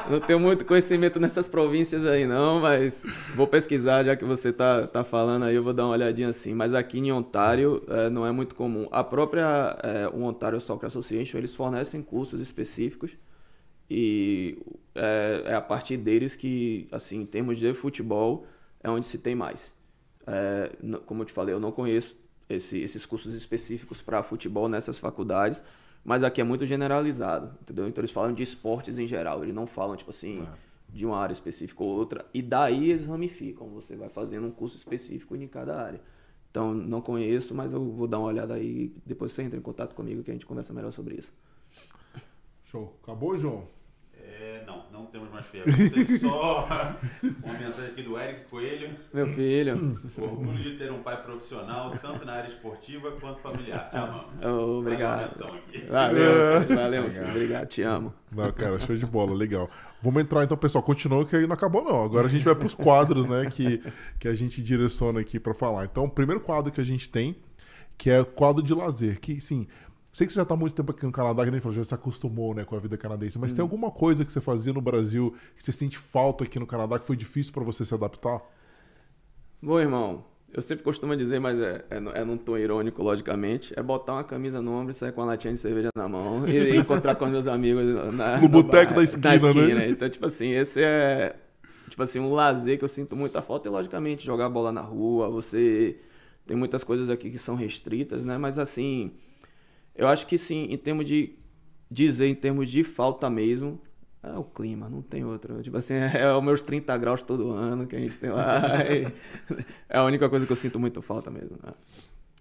não 0.09 0.19
tenho 0.19 0.39
muito 0.39 0.63
conhecimento 0.63 1.19
nessas 1.19 1.47
províncias 1.47 2.05
aí, 2.05 2.27
não, 2.27 2.59
mas 2.59 3.03
vou 3.35 3.47
pesquisar, 3.47 4.03
já 4.03 4.15
que 4.15 4.23
você 4.23 4.53
tá, 4.53 4.85
tá 4.85 5.03
falando 5.03 5.45
aí, 5.45 5.55
eu 5.55 5.63
vou 5.63 5.73
dar 5.73 5.85
uma 5.85 5.93
olhadinha 5.93 6.29
assim. 6.29 6.53
Mas 6.53 6.75
aqui 6.75 6.99
em 6.99 7.11
Ontário 7.11 7.83
eh, 7.87 8.09
não 8.11 8.27
é 8.27 8.31
muito 8.31 8.53
comum. 8.53 8.87
A 8.91 9.03
própria 9.03 9.75
eh, 9.83 10.07
o 10.13 10.21
Ontario 10.23 10.61
Soccer 10.61 10.85
Association, 10.85 11.37
eles 11.39 11.55
fornecem 11.55 12.01
cursos 12.03 12.39
específicos 12.39 13.17
E 13.89 14.59
é, 14.95 15.43
é, 15.45 15.53
a 15.55 15.61
partir 15.61 15.97
deles 15.97 16.35
que, 16.35 16.87
assim, 16.91 17.21
em 17.21 17.25
termos 17.25 17.57
de 17.59 17.73
futebol, 17.73 18.45
é 18.83 18.89
onde 18.89 19.05
se 19.05 19.17
tem 19.17 19.35
mais. 19.35 19.73
É, 20.25 20.71
como 21.05 21.21
eu 21.21 21.25
te 21.25 21.33
falei, 21.33 21.53
eu 21.55 21.59
não 21.59 21.71
conheço 21.71 22.15
esse, 22.49 22.79
esses 22.79 23.05
cursos 23.05 23.33
específicos 23.33 24.01
para 24.01 24.23
futebol 24.23 24.67
nessas 24.67 24.99
faculdades, 24.99 25.63
mas 26.07 26.23
aqui 26.23 26.39
é 26.39 26.43
muito 26.45 26.65
generalizado, 26.65 27.53
entendeu? 27.61 27.85
Então 27.85 27.99
eles 28.01 28.11
falam 28.11 28.31
de 28.31 28.41
esportes 28.41 28.97
em 28.97 29.05
geral, 29.05 29.43
eles 29.43 29.53
não 29.53 29.67
falam, 29.67 29.93
tipo 29.97 30.09
assim, 30.09 30.41
é. 30.41 30.47
de 30.87 31.05
uma 31.05 31.17
área 31.17 31.33
específica 31.33 31.83
ou 31.83 31.89
outra, 31.89 32.25
e 32.33 32.41
daí 32.41 32.91
eles 32.91 33.05
ramificam, 33.05 33.67
você 33.67 33.93
vai 33.97 34.07
fazendo 34.07 34.47
um 34.47 34.51
curso 34.51 34.77
específico 34.77 35.35
em 35.35 35.45
cada 35.49 35.77
área. 35.77 35.99
Então, 36.49 36.73
não 36.73 37.01
conheço, 37.01 37.53
mas 37.53 37.73
eu 37.73 37.83
vou 37.83 38.07
dar 38.07 38.19
uma 38.19 38.29
olhada 38.29 38.53
aí, 38.53 38.95
depois 39.05 39.33
você 39.33 39.43
entra 39.43 39.59
em 39.59 39.61
contato 39.61 39.93
comigo 39.93 40.23
que 40.23 40.31
a 40.31 40.33
gente 40.33 40.45
conversa 40.45 40.73
melhor 40.73 40.93
sobre 40.93 41.15
isso. 41.15 41.33
Show. 42.63 42.97
Acabou, 43.03 43.37
João? 43.37 43.67
É, 44.57 44.65
não, 44.65 44.83
não 44.91 45.05
temos 45.05 45.29
mais 45.29 45.45
perguntas. 45.45 46.19
Só 46.19 46.67
uma 47.43 47.53
mensagem 47.53 47.91
aqui 47.91 48.01
do 48.01 48.17
Eric 48.17 48.49
Coelho. 48.49 48.89
Meu 49.13 49.27
filho. 49.27 49.99
Orgulho 50.17 50.63
de 50.63 50.77
ter 50.77 50.91
um 50.91 51.03
pai 51.03 51.21
profissional, 51.21 51.95
tanto 52.01 52.25
na 52.25 52.33
área 52.33 52.47
esportiva 52.47 53.11
quanto 53.11 53.39
familiar. 53.39 53.89
Te 53.89 53.97
amo. 53.97 54.23
Oh, 54.43 54.79
obrigado. 54.79 55.37
Valeu, 55.89 56.75
valeu, 56.75 57.11
filho. 57.11 57.29
Obrigado, 57.29 57.67
te 57.67 57.81
amo. 57.83 58.13
Não, 58.31 58.51
cara, 58.51 58.79
show 58.79 58.95
de 58.95 59.05
bola, 59.05 59.35
legal. 59.35 59.69
Vamos 60.01 60.21
entrar 60.21 60.43
então, 60.43 60.57
pessoal. 60.57 60.83
Continua 60.83 61.25
que 61.25 61.35
aí 61.35 61.45
não 61.45 61.53
acabou, 61.53 61.83
não. 61.83 62.03
Agora 62.03 62.27
a 62.27 62.29
gente 62.29 62.43
vai 62.43 62.55
para 62.55 62.67
os 62.67 62.73
quadros, 62.73 63.27
né, 63.27 63.49
que, 63.49 63.81
que 64.19 64.27
a 64.27 64.33
gente 64.33 64.63
direciona 64.63 65.19
aqui 65.19 65.39
para 65.39 65.53
falar. 65.53 65.85
Então, 65.85 66.05
o 66.05 66.09
primeiro 66.09 66.41
quadro 66.41 66.71
que 66.71 66.81
a 66.81 66.85
gente 66.85 67.09
tem, 67.09 67.35
que 67.97 68.09
é 68.09 68.21
o 68.21 68.25
quadro 68.25 68.63
de 68.63 68.73
lazer, 68.73 69.19
que, 69.19 69.39
sim, 69.41 69.67
Sei 70.17 70.25
que 70.25 70.33
você 70.33 70.37
já 70.37 70.41
está 70.41 70.55
há 70.55 70.57
muito 70.57 70.73
tempo 70.73 70.91
aqui 70.91 71.05
no 71.05 71.11
Canadá, 71.11 71.45
que 71.45 71.51
nem 71.51 71.61
falou, 71.61 71.75
já 71.75 71.83
se 71.83 71.93
acostumou 71.93 72.51
né, 72.55 72.65
com 72.65 72.75
a 72.75 72.79
vida 72.79 72.97
canadense, 72.97 73.37
mas 73.37 73.51
hum. 73.51 73.55
tem 73.55 73.61
alguma 73.61 73.91
coisa 73.91 74.25
que 74.25 74.31
você 74.31 74.41
fazia 74.41 74.73
no 74.73 74.81
Brasil 74.81 75.35
que 75.55 75.63
você 75.63 75.71
sente 75.71 75.95
falta 75.95 76.43
aqui 76.43 76.57
no 76.57 76.65
Canadá 76.65 76.97
que 76.97 77.05
foi 77.05 77.15
difícil 77.15 77.53
para 77.53 77.63
você 77.63 77.85
se 77.85 77.93
adaptar? 77.93 78.41
Bom, 79.61 79.79
irmão, 79.79 80.25
eu 80.51 80.59
sempre 80.63 80.83
costumo 80.83 81.15
dizer, 81.15 81.39
mas 81.39 81.59
é, 81.59 81.85
é, 81.91 82.21
é 82.21 82.25
num 82.25 82.35
tom 82.35 82.57
irônico, 82.57 83.03
logicamente, 83.03 83.75
é 83.77 83.83
botar 83.83 84.13
uma 84.13 84.23
camisa 84.23 84.59
no 84.59 84.71
ombro 84.71 84.89
e 84.89 84.93
sair 84.95 85.11
com 85.11 85.21
uma 85.21 85.27
latinha 85.27 85.53
de 85.53 85.59
cerveja 85.59 85.89
na 85.95 86.09
mão 86.09 86.47
e, 86.47 86.51
e 86.51 86.77
encontrar 86.81 87.13
com 87.13 87.27
meus 87.27 87.45
amigos 87.45 87.85
na, 88.11 88.41
no 88.41 88.49
boteco 88.49 88.95
da 88.95 89.03
esquina, 89.03 89.35
esquina, 89.35 89.75
né? 89.75 89.87
Então, 89.87 90.09
tipo 90.09 90.25
assim, 90.25 90.49
esse 90.49 90.81
é 90.81 91.35
tipo 91.91 92.01
assim, 92.01 92.19
um 92.19 92.33
lazer 92.33 92.79
que 92.79 92.83
eu 92.83 92.89
sinto 92.89 93.15
muita 93.15 93.43
falta 93.43 93.67
e, 93.67 93.71
logicamente, 93.71 94.25
jogar 94.25 94.49
bola 94.49 94.71
na 94.71 94.81
rua, 94.81 95.29
você... 95.29 95.99
Tem 96.47 96.57
muitas 96.57 96.83
coisas 96.83 97.09
aqui 97.09 97.29
que 97.29 97.37
são 97.37 97.55
restritas, 97.55 98.23
né? 98.23 98.37
Mas, 98.37 98.57
assim, 98.57 99.11
eu 99.97 100.07
acho 100.07 100.27
que 100.27 100.37
sim, 100.37 100.67
em 100.69 100.77
termos 100.77 101.05
de 101.05 101.35
dizer, 101.89 102.27
em 102.27 102.35
termos 102.35 102.69
de 102.69 102.83
falta 102.83 103.29
mesmo, 103.29 103.79
é 104.21 104.37
o 104.37 104.43
clima, 104.43 104.89
não 104.89 105.01
tem 105.01 105.23
outro. 105.23 105.61
Tipo 105.61 105.77
assim, 105.77 105.95
é 106.13 106.31
os 106.33 106.43
meus 106.43 106.61
30 106.61 106.95
graus 106.97 107.23
todo 107.23 107.51
ano 107.51 107.87
que 107.87 107.95
a 107.95 107.99
gente 107.99 108.17
tem 108.17 108.29
lá. 108.29 108.61
é 109.89 109.97
a 109.97 110.03
única 110.03 110.29
coisa 110.29 110.45
que 110.45 110.51
eu 110.51 110.55
sinto 110.55 110.79
muito 110.79 111.01
falta 111.01 111.31
mesmo. 111.31 111.57
Né? 111.63 111.71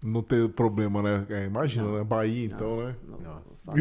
Não 0.03 0.21
ter 0.21 0.47
problema, 0.49 1.01
né? 1.01 1.25
É, 1.29 1.45
imagina, 1.45 1.87
não, 1.87 1.97
né? 1.97 2.03
Bahia, 2.03 2.49
não, 2.49 2.55
então, 2.55 2.77
né? 2.85 2.95
Não, 3.07 3.19
Nossa. 3.19 3.71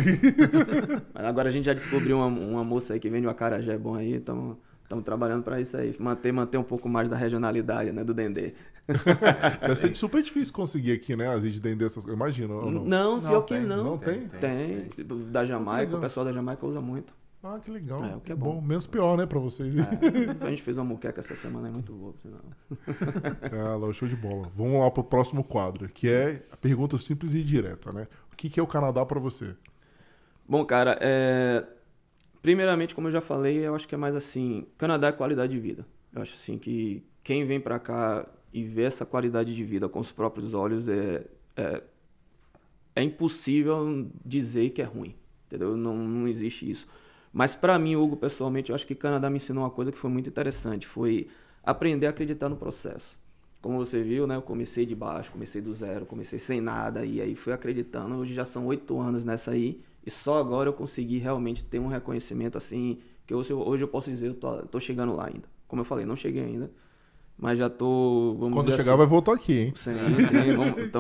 Mas 1.14 1.24
agora 1.24 1.48
a 1.48 1.52
gente 1.52 1.66
já 1.66 1.74
descobriu 1.74 2.16
uma, 2.16 2.26
uma 2.26 2.64
moça 2.64 2.94
aí 2.94 3.00
que 3.00 3.10
vende 3.10 3.26
o 3.26 3.30
acarajé 3.30 3.76
bom 3.76 3.94
aí, 3.94 4.14
então 4.14 4.56
estamos 4.82 5.04
trabalhando 5.04 5.42
para 5.42 5.60
isso 5.60 5.76
aí. 5.76 5.94
Manter, 5.98 6.32
manter 6.32 6.56
um 6.56 6.64
pouco 6.64 6.88
mais 6.88 7.08
da 7.10 7.16
regionalidade, 7.16 7.92
né? 7.92 8.02
Do 8.02 8.14
Dendê. 8.14 8.54
Deve 9.60 9.76
ser 9.76 9.96
super 9.96 10.22
difícil 10.22 10.54
conseguir 10.54 10.92
aqui, 10.92 11.16
né? 11.16 11.28
As 11.28 11.42
de 11.42 11.60
Dendê, 11.60 11.86
essas 11.86 12.04
coisas. 12.04 12.14
Imagina, 12.14 12.54
não? 12.54 12.70
Não, 12.70 13.20
pior 13.20 13.42
que 13.42 13.58
não. 13.58 13.84
Não 13.84 13.98
tem? 13.98 14.28
Tem. 14.28 14.84
tem. 14.88 15.06
Da 15.30 15.44
Jamaica, 15.44 15.96
o 15.96 16.00
pessoal 16.00 16.24
da 16.24 16.32
Jamaica 16.32 16.64
usa 16.64 16.80
muito. 16.80 17.12
Ah, 17.42 17.60
que 17.60 17.70
legal. 17.70 18.04
É, 18.04 18.16
o 18.16 18.20
que 18.20 18.32
é 18.32 18.34
bom. 18.34 18.54
bom. 18.56 18.60
Menos 18.60 18.86
pior, 18.86 19.16
né, 19.16 19.24
pra 19.24 19.38
vocês. 19.38 19.72
É, 19.76 19.82
a 20.44 20.50
gente 20.50 20.62
fez 20.62 20.76
uma 20.76 20.84
muqueca 20.84 21.20
essa 21.20 21.36
semana, 21.36 21.68
é 21.68 21.70
muito 21.70 21.92
boa, 21.92 22.14
sinal. 22.20 22.40
ah, 23.88 23.92
show 23.92 24.08
de 24.08 24.16
bola. 24.16 24.50
Vamos 24.56 24.80
lá 24.80 24.90
pro 24.90 25.04
próximo 25.04 25.44
quadro, 25.44 25.88
que 25.88 26.08
é 26.08 26.42
a 26.50 26.56
pergunta 26.56 26.98
simples 26.98 27.34
e 27.34 27.42
direta, 27.44 27.92
né? 27.92 28.08
O 28.32 28.36
que, 28.36 28.50
que 28.50 28.58
é 28.58 28.62
o 28.62 28.66
Canadá 28.66 29.06
para 29.06 29.20
você? 29.20 29.54
Bom, 30.48 30.64
cara, 30.64 30.98
é... 31.00 31.64
primeiramente, 32.42 32.94
como 32.94 33.08
eu 33.08 33.12
já 33.12 33.20
falei, 33.20 33.58
eu 33.58 33.74
acho 33.74 33.86
que 33.86 33.94
é 33.94 33.98
mais 33.98 34.14
assim, 34.14 34.66
Canadá 34.76 35.08
é 35.08 35.12
qualidade 35.12 35.52
de 35.52 35.60
vida. 35.60 35.86
Eu 36.12 36.22
acho 36.22 36.34
assim 36.34 36.58
que 36.58 37.04
quem 37.22 37.46
vem 37.46 37.60
para 37.60 37.78
cá 37.78 38.26
e 38.56 38.64
vê 38.64 38.84
essa 38.84 39.04
qualidade 39.04 39.54
de 39.54 39.62
vida 39.62 39.86
com 39.86 40.00
os 40.00 40.10
próprios 40.10 40.54
olhos 40.54 40.88
é, 40.88 41.26
é, 41.54 41.82
é 42.94 43.02
impossível 43.02 44.08
dizer 44.24 44.70
que 44.70 44.80
é 44.80 44.84
ruim, 44.86 45.14
entendeu? 45.46 45.76
Não, 45.76 45.94
não 45.94 46.26
existe 46.26 46.68
isso. 46.70 46.88
Mas 47.30 47.54
para 47.54 47.78
mim, 47.78 47.96
Hugo, 47.96 48.16
pessoalmente, 48.16 48.70
eu 48.70 48.74
acho 48.74 48.86
que 48.86 48.94
Canadá 48.94 49.28
me 49.28 49.36
ensinou 49.36 49.62
uma 49.62 49.68
coisa 49.68 49.92
que 49.92 49.98
foi 49.98 50.08
muito 50.08 50.30
interessante, 50.30 50.86
foi 50.86 51.28
aprender 51.62 52.06
a 52.06 52.10
acreditar 52.10 52.48
no 52.48 52.56
processo. 52.56 53.18
Como 53.60 53.76
você 53.76 54.02
viu, 54.02 54.26
né, 54.26 54.36
eu 54.36 54.42
comecei 54.42 54.86
de 54.86 54.94
baixo, 54.94 55.30
comecei 55.30 55.60
do 55.60 55.74
zero, 55.74 56.06
comecei 56.06 56.38
sem 56.38 56.58
nada, 56.58 57.04
e 57.04 57.20
aí 57.20 57.34
fui 57.34 57.52
acreditando. 57.52 58.16
Hoje 58.16 58.32
já 58.32 58.46
são 58.46 58.64
oito 58.64 58.98
anos 58.98 59.22
nessa 59.22 59.50
aí, 59.50 59.82
e 60.06 60.10
só 60.10 60.38
agora 60.38 60.70
eu 60.70 60.72
consegui 60.72 61.18
realmente 61.18 61.62
ter 61.62 61.78
um 61.78 61.88
reconhecimento 61.88 62.56
assim, 62.56 63.00
que 63.26 63.34
hoje, 63.34 63.52
hoje 63.52 63.84
eu 63.84 63.88
posso 63.88 64.08
dizer, 64.08 64.28
eu 64.28 64.34
tô, 64.34 64.62
tô 64.62 64.80
chegando 64.80 65.14
lá 65.14 65.26
ainda. 65.26 65.46
Como 65.68 65.82
eu 65.82 65.84
falei, 65.84 66.06
não 66.06 66.16
cheguei 66.16 66.42
ainda, 66.42 66.70
mas 67.38 67.58
já 67.58 67.68
tô. 67.68 68.36
Quando 68.38 68.70
chegar, 68.70 68.92
assim, 68.92 68.98
vai 68.98 69.06
voltar 69.06 69.34
aqui, 69.34 69.58
hein? 69.58 69.72
Sim, 69.74 69.92
sim, 70.28 70.90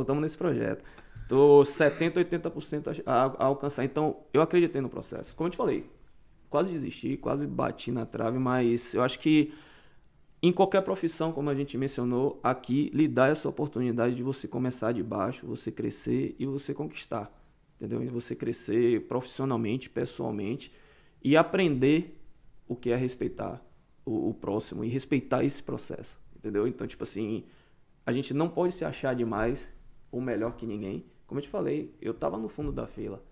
estamos 0.00 0.22
nesse 0.22 0.36
projeto. 0.36 0.84
Tô 1.28 1.64
70, 1.64 2.24
80% 2.24 3.02
a, 3.04 3.12
a 3.12 3.44
alcançar. 3.44 3.84
Então, 3.84 4.18
eu 4.32 4.40
acreditei 4.42 4.80
no 4.80 4.88
processo. 4.88 5.34
Como 5.34 5.48
eu 5.48 5.50
te 5.50 5.56
falei, 5.56 5.90
quase 6.48 6.72
desisti, 6.72 7.16
quase 7.16 7.46
bati 7.46 7.90
na 7.90 8.06
trave, 8.06 8.38
mas 8.38 8.94
eu 8.94 9.02
acho 9.02 9.18
que 9.18 9.52
em 10.42 10.52
qualquer 10.52 10.82
profissão, 10.82 11.32
como 11.32 11.50
a 11.50 11.54
gente 11.54 11.76
mencionou 11.76 12.38
aqui, 12.42 12.90
lhe 12.94 13.08
dá 13.08 13.28
essa 13.28 13.48
oportunidade 13.48 14.14
de 14.14 14.22
você 14.22 14.46
começar 14.46 14.92
de 14.92 15.02
baixo, 15.02 15.46
você 15.46 15.72
crescer 15.72 16.36
e 16.38 16.46
você 16.46 16.72
conquistar. 16.72 17.32
Entendeu? 17.76 18.02
E 18.02 18.06
você 18.06 18.34
crescer 18.34 19.06
profissionalmente, 19.06 19.90
pessoalmente 19.90 20.72
e 21.22 21.36
aprender 21.36 22.20
o 22.68 22.74
que 22.76 22.90
é 22.90 22.96
respeitar 22.96 23.62
o, 24.06 24.30
o 24.30 24.34
próximo 24.34 24.82
e 24.82 24.88
respeitar 24.88 25.44
esse 25.44 25.62
processo. 25.62 26.18
Entendeu? 26.34 26.66
Então, 26.66 26.86
tipo 26.86 27.02
assim, 27.02 27.44
a 28.06 28.12
gente 28.12 28.32
não 28.32 28.48
pode 28.48 28.72
se 28.72 28.86
achar 28.86 29.14
demais 29.14 29.70
ou 30.10 30.22
melhor 30.22 30.56
que 30.56 30.64
ninguém 30.64 31.04
como 31.26 31.40
eu 31.40 31.42
te 31.42 31.48
falei, 31.48 31.94
eu 32.00 32.12
estava 32.12 32.38
no 32.38 32.48
fundo 32.48 32.70
da 32.70 32.86
fila. 32.86 33.22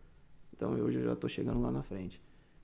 Então 0.53 0.73
hoje 0.73 0.99
eu 0.99 1.05
já 1.05 1.13
estou 1.13 1.31
chegando 1.31 1.61
lá 1.61 1.71
na 1.71 1.83
frente. 1.83 2.21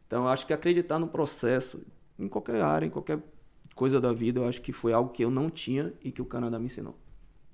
Então 0.06 0.26
acho 0.26 0.46
que 0.46 0.52
acreditar 0.52 0.98
no 0.98 1.06
processo, 1.06 1.80
em 2.18 2.28
qualquer 2.28 2.60
área, 2.60 2.86
em 2.86 2.90
qualquer 2.90 3.20
coisa 3.74 4.00
da 4.00 4.12
vida, 4.12 4.40
eu 4.40 4.48
acho 4.48 4.60
que 4.60 4.72
foi 4.72 4.92
algo 4.92 5.10
que 5.10 5.24
eu 5.24 5.30
não 5.30 5.48
tinha 5.48 5.92
e 6.02 6.10
que 6.10 6.20
o 6.20 6.24
Canadá 6.24 6.58
me 6.58 6.66
ensinou. 6.66 6.98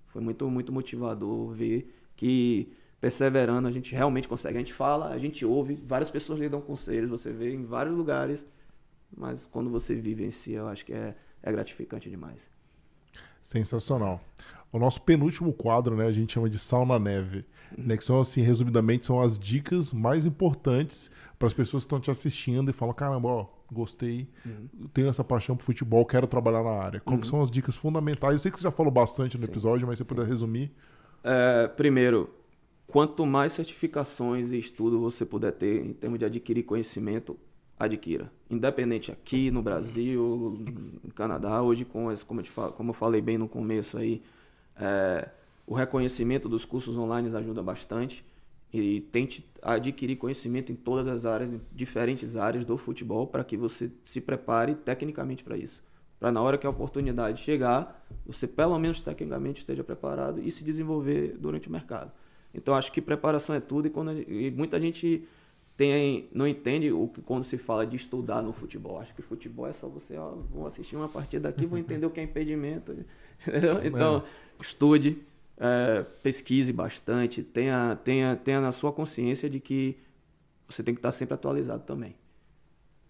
Foi 0.07 0.23
muito, 0.23 0.51
muito 0.51 0.73
motivador 0.73 1.53
ver 1.53 1.95
que 2.17 2.73
perseverando 2.99 3.69
a 3.69 3.71
gente 3.71 3.95
realmente 3.95 4.27
consegue. 4.27 4.57
A 4.57 4.61
gente 4.61 4.73
fala, 4.73 5.11
a 5.11 5.19
gente 5.19 5.45
ouve, 5.45 5.75
várias 5.75 6.11
pessoas 6.11 6.39
lhe 6.39 6.49
dão 6.49 6.63
conselhos, 6.63 7.11
você 7.11 7.31
vê 7.31 7.53
em 7.53 7.65
vários 7.65 7.95
lugares, 7.95 8.47
mas 9.17 9.47
quando 9.47 9.71
você 9.71 9.95
vive 9.95 10.25
em 10.25 10.31
si, 10.31 10.53
eu 10.53 10.69
acho 10.69 10.85
que 10.85 10.93
é, 10.93 11.15
é 11.43 11.53
gratificante 11.53 12.11
demais. 12.11 12.51
Sensacional. 13.43 14.21
O 14.73 14.79
nosso 14.79 15.01
penúltimo 15.01 15.53
quadro, 15.53 15.97
né, 15.97 16.07
a 16.07 16.13
gente 16.13 16.33
chama 16.33 16.51
de 16.51 16.59
Sal 16.59 16.85
na 16.85 16.99
Neve. 16.99 17.45
Né, 17.77 17.97
que 17.97 18.05
são, 18.05 18.21
assim, 18.21 18.43
resumidamente, 18.43 19.07
são 19.07 19.21
as 19.21 19.39
dicas 19.39 19.93
mais 19.93 20.25
importantes 20.25 21.11
para 21.39 21.49
as 21.49 21.55
pessoas 21.55 21.83
que 21.83 21.87
estão 21.87 22.01
te 22.01 22.11
assistindo 22.11 22.71
e 22.71 22.73
falam: 22.73 22.95
caramba, 22.95 23.29
ó, 23.29 23.47
gostei, 23.71 24.29
uhum. 24.45 24.89
tenho 24.93 25.09
essa 25.09 25.25
paixão 25.25 25.57
por 25.57 25.65
futebol, 25.65 26.05
quero 26.05 26.27
trabalhar 26.27 26.63
na 26.63 26.71
área. 26.71 27.01
Quais 27.01 27.21
uhum. 27.21 27.25
são 27.25 27.43
as 27.43 27.51
dicas 27.51 27.77
fundamentais? 27.77 28.35
Eu 28.35 28.39
sei 28.39 28.51
que 28.51 28.59
você 28.59 28.63
já 28.63 28.71
falou 28.71 28.93
bastante 28.93 29.37
no 29.37 29.45
Sim. 29.45 29.51
episódio, 29.51 29.87
mas 29.87 29.99
se 29.99 30.05
você 30.05 30.09
puder 30.09 30.27
resumir. 30.27 30.71
É, 31.25 31.69
primeiro, 31.69 32.31
quanto 32.87 33.27
mais 33.27 33.53
certificações 33.53 34.53
e 34.53 34.59
estudo 34.59 35.01
você 35.01 35.25
puder 35.25 35.53
ter 35.53 35.85
em 35.85 35.93
termos 35.93 36.19
de 36.19 36.25
adquirir 36.25 36.63
conhecimento, 36.63 37.37
adquira. 37.79 38.31
Independente 38.51 39.13
aqui 39.13 39.51
no 39.51 39.63
Brasil, 39.63 40.59
no 41.03 41.13
Canadá, 41.13 41.63
hoje 41.63 41.85
com 41.85 42.09
as, 42.09 42.23
como, 42.23 42.41
eu 42.41 42.45
falo, 42.45 42.73
como 42.73 42.91
eu 42.91 42.95
falei 42.95 43.21
bem 43.21 43.37
no 43.37 43.49
começo 43.49 43.99
aí, 43.99 44.23
é, 44.79 45.29
o 45.67 45.75
reconhecimento 45.75 46.49
dos 46.49 46.65
cursos 46.65 46.97
online 46.97 47.35
ajuda 47.35 47.63
bastante 47.63 48.25
e 48.73 49.01
tente 49.13 49.45
adquirir 49.63 50.17
conhecimento 50.17 50.73
em 50.73 50.75
todas 50.75 51.07
as 51.07 51.25
áreas, 51.25 51.53
em 51.53 51.61
diferentes 51.73 52.37
áreas 52.37 52.65
do 52.65 52.77
futebol, 52.77 53.27
para 53.27 53.45
que 53.45 53.57
você 53.57 53.91
se 54.05 54.21
prepare 54.21 54.75
tecnicamente 54.75 55.43
para 55.45 55.57
isso. 55.57 55.83
Para 56.19 56.33
na 56.33 56.41
hora 56.41 56.57
que 56.57 56.67
a 56.67 56.71
oportunidade 56.71 57.43
chegar, 57.43 58.07
você 58.25 58.47
pelo 58.47 58.79
menos 58.79 59.01
tecnicamente 59.01 59.61
esteja 59.61 59.85
preparado 59.85 60.41
e 60.41 60.51
se 60.51 60.65
desenvolver 60.65 61.37
durante 61.39 61.69
o 61.69 61.73
mercado. 61.73 62.11
Então 62.55 62.75
acho 62.75 62.91
que 62.91 63.03
preparação 63.03 63.55
é 63.55 63.61
tudo 63.61 63.87
e, 63.87 63.91
quando, 63.91 64.13
e 64.13 64.51
muita 64.51 64.81
gente 64.81 65.29
tem, 65.77 66.29
não 66.33 66.49
entende 66.49 66.91
o 66.91 67.07
que 67.09 67.21
quando 67.21 67.43
se 67.43 67.59
fala 67.59 67.87
de 67.87 67.97
estudar 67.97 68.43
no 68.43 68.53
futebol. 68.53 68.99
Acho 68.99 69.15
que 69.15 69.21
futebol 69.21 69.67
é 69.67 69.73
só 69.73 69.89
você, 69.89 70.17
ó, 70.17 70.31
vou 70.51 70.67
assistir 70.67 70.97
uma 70.97 71.09
partida 71.09 71.49
aqui, 71.49 71.67
vou 71.67 71.79
entender 71.79 72.07
o 72.07 72.11
que 72.11 72.19
é 72.19 72.23
impedimento. 72.23 72.97
então, 73.85 74.23
estude, 74.59 75.23
é, 75.59 76.03
pesquise 76.23 76.73
bastante, 76.73 77.43
tenha, 77.43 77.95
tenha, 78.03 78.35
tenha 78.37 78.61
na 78.61 78.73
sua 78.73 78.91
consciência 78.91 79.51
de 79.51 79.61
que 79.61 79.99
você 80.67 80.83
tem 80.83 80.95
que 80.95 80.99
estar 80.99 81.13
sempre 81.13 81.35
atualizado 81.35 81.85
também. 81.85 82.17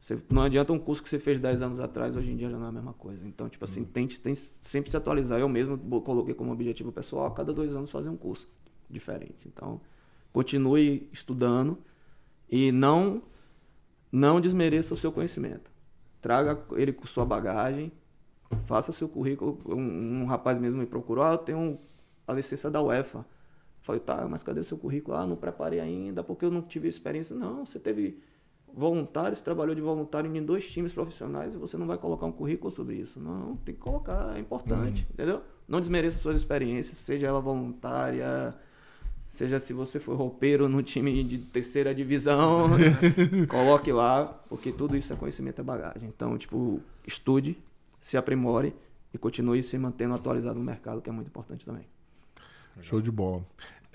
Você, 0.00 0.18
não 0.28 0.42
adianta 0.42 0.72
um 0.72 0.78
curso 0.78 1.02
que 1.02 1.08
você 1.08 1.18
fez 1.18 1.38
10 1.38 1.62
anos 1.62 1.80
atrás, 1.80 2.16
hoje 2.16 2.30
em 2.30 2.36
dia 2.36 2.50
já 2.50 2.58
não 2.58 2.66
é 2.66 2.68
a 2.68 2.72
mesma 2.72 2.92
coisa. 2.92 3.26
Então, 3.26 3.48
tipo 3.48 3.64
assim, 3.64 3.80
uhum. 3.80 3.86
tente, 3.86 4.20
tente 4.20 4.40
sempre 4.60 4.90
se 4.90 4.96
atualizar. 4.96 5.38
Eu 5.38 5.48
mesmo 5.48 5.78
coloquei 6.02 6.34
como 6.34 6.52
objetivo 6.52 6.90
pessoal 6.92 7.26
a 7.26 7.30
cada 7.30 7.52
dois 7.52 7.74
anos 7.74 7.90
fazer 7.90 8.08
um 8.08 8.16
curso 8.16 8.48
diferente. 8.90 9.46
Então, 9.46 9.80
continue 10.32 11.08
estudando 11.12 11.78
e 12.50 12.70
não, 12.72 13.22
não 14.10 14.40
desmereça 14.40 14.94
o 14.94 14.96
seu 14.96 15.12
conhecimento. 15.12 15.70
Traga 16.20 16.58
ele 16.72 16.92
com 16.92 17.06
sua 17.06 17.24
bagagem, 17.24 17.92
faça 18.64 18.92
seu 18.92 19.08
currículo. 19.08 19.58
Um, 19.66 20.22
um 20.22 20.24
rapaz 20.26 20.58
mesmo 20.58 20.80
me 20.80 20.86
procurou, 20.86 21.24
ah, 21.24 21.32
eu 21.32 21.38
tenho 21.38 21.78
a 22.26 22.32
licença 22.32 22.70
da 22.70 22.82
UEFA. 22.82 23.24
Falei, 23.80 24.00
tá, 24.00 24.26
mas 24.28 24.42
cadê 24.42 24.64
seu 24.64 24.76
currículo? 24.76 25.16
Ah, 25.16 25.26
não 25.26 25.36
preparei 25.36 25.78
ainda 25.78 26.24
porque 26.24 26.44
eu 26.44 26.50
não 26.50 26.62
tive 26.62 26.88
experiência. 26.88 27.36
Não, 27.36 27.64
você 27.64 27.78
teve 27.78 28.20
voluntário, 28.76 29.34
você 29.34 29.42
trabalhou 29.42 29.74
de 29.74 29.80
voluntário 29.80 30.34
em 30.34 30.44
dois 30.44 30.68
times 30.70 30.92
profissionais 30.92 31.54
e 31.54 31.56
você 31.56 31.76
não 31.76 31.86
vai 31.86 31.96
colocar 31.96 32.26
um 32.26 32.32
currículo 32.32 32.70
sobre 32.70 32.96
isso. 32.96 33.18
Não, 33.18 33.56
tem 33.56 33.74
que 33.74 33.80
colocar, 33.80 34.36
é 34.36 34.40
importante, 34.40 35.02
uhum. 35.02 35.08
entendeu? 35.14 35.42
Não 35.66 35.80
desmereça 35.80 36.18
suas 36.18 36.36
experiências, 36.36 36.98
seja 36.98 37.26
ela 37.26 37.40
voluntária, 37.40 38.54
seja 39.30 39.58
se 39.58 39.72
você 39.72 40.00
for 40.00 40.16
roupeiro 40.16 40.68
no 40.68 40.82
time 40.82 41.22
de 41.22 41.38
terceira 41.38 41.94
divisão, 41.94 42.70
coloque 43.48 43.92
lá, 43.92 44.24
porque 44.48 44.72
tudo 44.72 44.96
isso 44.96 45.12
é 45.12 45.16
conhecimento, 45.16 45.60
é 45.60 45.64
bagagem. 45.64 46.08
Então, 46.08 46.36
tipo, 46.38 46.80
estude, 47.06 47.58
se 48.00 48.16
aprimore 48.16 48.74
e 49.12 49.18
continue 49.18 49.62
se 49.62 49.76
mantendo 49.78 50.14
atualizado 50.14 50.58
no 50.58 50.64
mercado, 50.64 51.00
que 51.00 51.10
é 51.10 51.12
muito 51.12 51.28
importante 51.28 51.64
também. 51.64 51.84
Show 52.82 53.00
de 53.00 53.10
bola. 53.10 53.42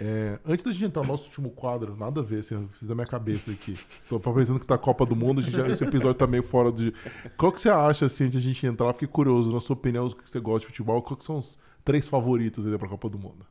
É, 0.04 0.40
antes 0.44 0.66
da 0.66 0.72
gente 0.72 0.86
entrar 0.86 1.04
no 1.04 1.10
nosso 1.10 1.26
último 1.26 1.52
quadro, 1.52 1.96
nada 1.96 2.22
a 2.22 2.24
ver, 2.24 2.40
assim, 2.40 2.68
fiz 2.80 2.88
da 2.88 2.96
minha 2.96 3.06
cabeça 3.06 3.52
aqui. 3.52 3.78
Tô 4.10 4.20
pensando 4.20 4.60
que 4.60 4.66
tá 4.66 4.74
a 4.74 4.78
Copa 4.80 5.06
do 5.06 5.16
Mundo, 5.16 5.44
já, 5.44 5.68
esse 5.68 5.84
episódio 5.84 6.16
tá 6.16 6.26
meio 6.26 6.42
fora 6.42 6.72
de. 6.72 6.92
Qual 7.38 7.52
que 7.52 7.62
você 7.62 7.70
acha, 7.70 8.08
assim, 8.08 8.24
antes 8.24 8.42
de 8.42 8.50
a 8.50 8.52
gente 8.52 8.66
entrar? 8.66 8.92
Fiquei 8.94 9.08
curioso, 9.08 9.54
na 9.54 9.60
sua 9.60 9.76
opinião, 9.76 10.10
que 10.10 10.28
você 10.28 10.40
gosta 10.40 10.62
de 10.62 10.66
futebol, 10.68 11.04
quais 11.04 11.24
são 11.24 11.38
os 11.38 11.56
três 11.86 12.10
favoritos 12.10 12.66
aí 12.66 12.76
pra 12.80 12.88
Copa 12.88 13.08
do 13.10 13.20
Mundo? 13.20 13.46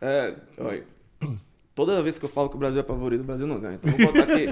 É, 0.00 0.34
olha. 0.56 0.86
Toda 1.74 2.02
vez 2.02 2.18
que 2.18 2.24
eu 2.24 2.28
falo 2.28 2.48
que 2.48 2.56
o 2.56 2.58
Brasil 2.58 2.80
é 2.80 2.82
favorito, 2.82 3.20
o 3.20 3.24
Brasil 3.24 3.46
não 3.46 3.58
ganha. 3.58 3.76
Então 3.82 3.92
vou 3.92 4.12
botar 4.12 4.24
aqui. 4.24 4.46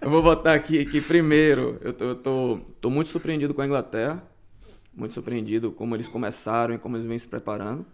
eu 0.00 0.10
vou 0.10 0.22
botar 0.22 0.54
aqui 0.54 0.84
que 0.90 1.00
primeiro, 1.00 1.78
eu, 1.82 1.92
tô, 1.92 2.04
eu 2.04 2.14
tô, 2.16 2.58
tô 2.80 2.90
muito 2.90 3.08
surpreendido 3.08 3.54
com 3.54 3.60
a 3.62 3.66
Inglaterra. 3.66 4.22
Muito 4.92 5.12
surpreendido 5.12 5.72
como 5.72 5.94
eles 5.94 6.08
começaram 6.08 6.74
e 6.74 6.78
como 6.78 6.96
eles 6.96 7.06
vêm 7.06 7.18
se 7.18 7.26
preparando. 7.26 7.84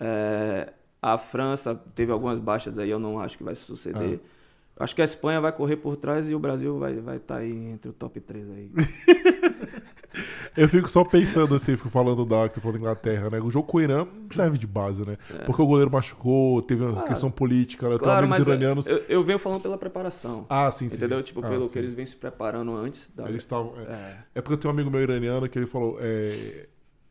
É, 0.00 0.72
a 1.02 1.18
França 1.18 1.74
teve 1.94 2.12
algumas 2.12 2.38
baixas 2.38 2.78
aí, 2.78 2.90
eu 2.90 2.98
não 2.98 3.20
acho 3.20 3.36
que 3.36 3.44
vai 3.44 3.54
suceder. 3.54 4.20
Ah. 4.78 4.84
Acho 4.84 4.94
que 4.94 5.02
a 5.02 5.04
Espanha 5.04 5.40
vai 5.40 5.52
correr 5.52 5.76
por 5.76 5.96
trás 5.96 6.30
e 6.30 6.34
o 6.34 6.38
Brasil 6.38 6.78
vai 6.78 6.92
estar 6.92 7.02
vai 7.02 7.18
tá 7.18 7.36
aí 7.36 7.52
entre 7.52 7.90
o 7.90 7.92
top 7.92 8.20
3 8.20 8.50
aí. 8.50 8.70
Eu 10.56 10.68
fico 10.68 10.88
só 10.88 11.04
pensando 11.04 11.54
assim, 11.54 11.76
fico 11.76 11.88
falando 11.88 12.24
da 12.24 12.48
que 12.48 12.54
você 12.54 12.60
falou 12.60 12.72
da 12.72 12.78
Inglaterra, 12.78 13.30
né? 13.30 13.40
O 13.40 13.50
jogo 13.50 13.66
com 13.66 13.78
o 13.78 13.80
Irã 13.80 14.06
serve 14.30 14.58
de 14.58 14.66
base, 14.66 15.06
né? 15.06 15.16
É. 15.32 15.44
Porque 15.44 15.62
o 15.62 15.66
goleiro 15.66 15.90
machucou, 15.90 16.60
teve 16.62 16.84
uma 16.84 17.02
questão 17.02 17.30
política, 17.30 17.88
né? 17.88 17.98
Claro, 17.98 18.26
amigos 18.26 18.46
iranianos. 18.46 18.86
Eu, 18.86 18.98
eu, 19.08 19.22
venho 19.22 19.38
falando 19.38 19.60
pela 19.60 19.78
preparação. 19.78 20.46
Ah, 20.48 20.70
sim, 20.70 20.88
sim. 20.88 20.96
Entendeu? 20.96 21.22
Tipo, 21.22 21.44
ah, 21.44 21.48
pelo 21.48 21.64
sim. 21.64 21.72
que 21.72 21.78
eles 21.78 21.94
vêm 21.94 22.06
se 22.06 22.16
preparando 22.16 22.74
antes. 22.76 23.10
Da... 23.14 23.28
Eles 23.28 23.42
estavam. 23.42 23.74
É, 23.78 23.92
é. 23.92 24.16
é, 24.36 24.40
porque 24.40 24.54
eu 24.54 24.58
tenho 24.58 24.72
um 24.72 24.76
amigo 24.76 24.90
meu 24.90 25.00
iraniano 25.00 25.48
que 25.48 25.58
ele 25.58 25.66
falou. 25.66 25.98
É, 26.00 26.66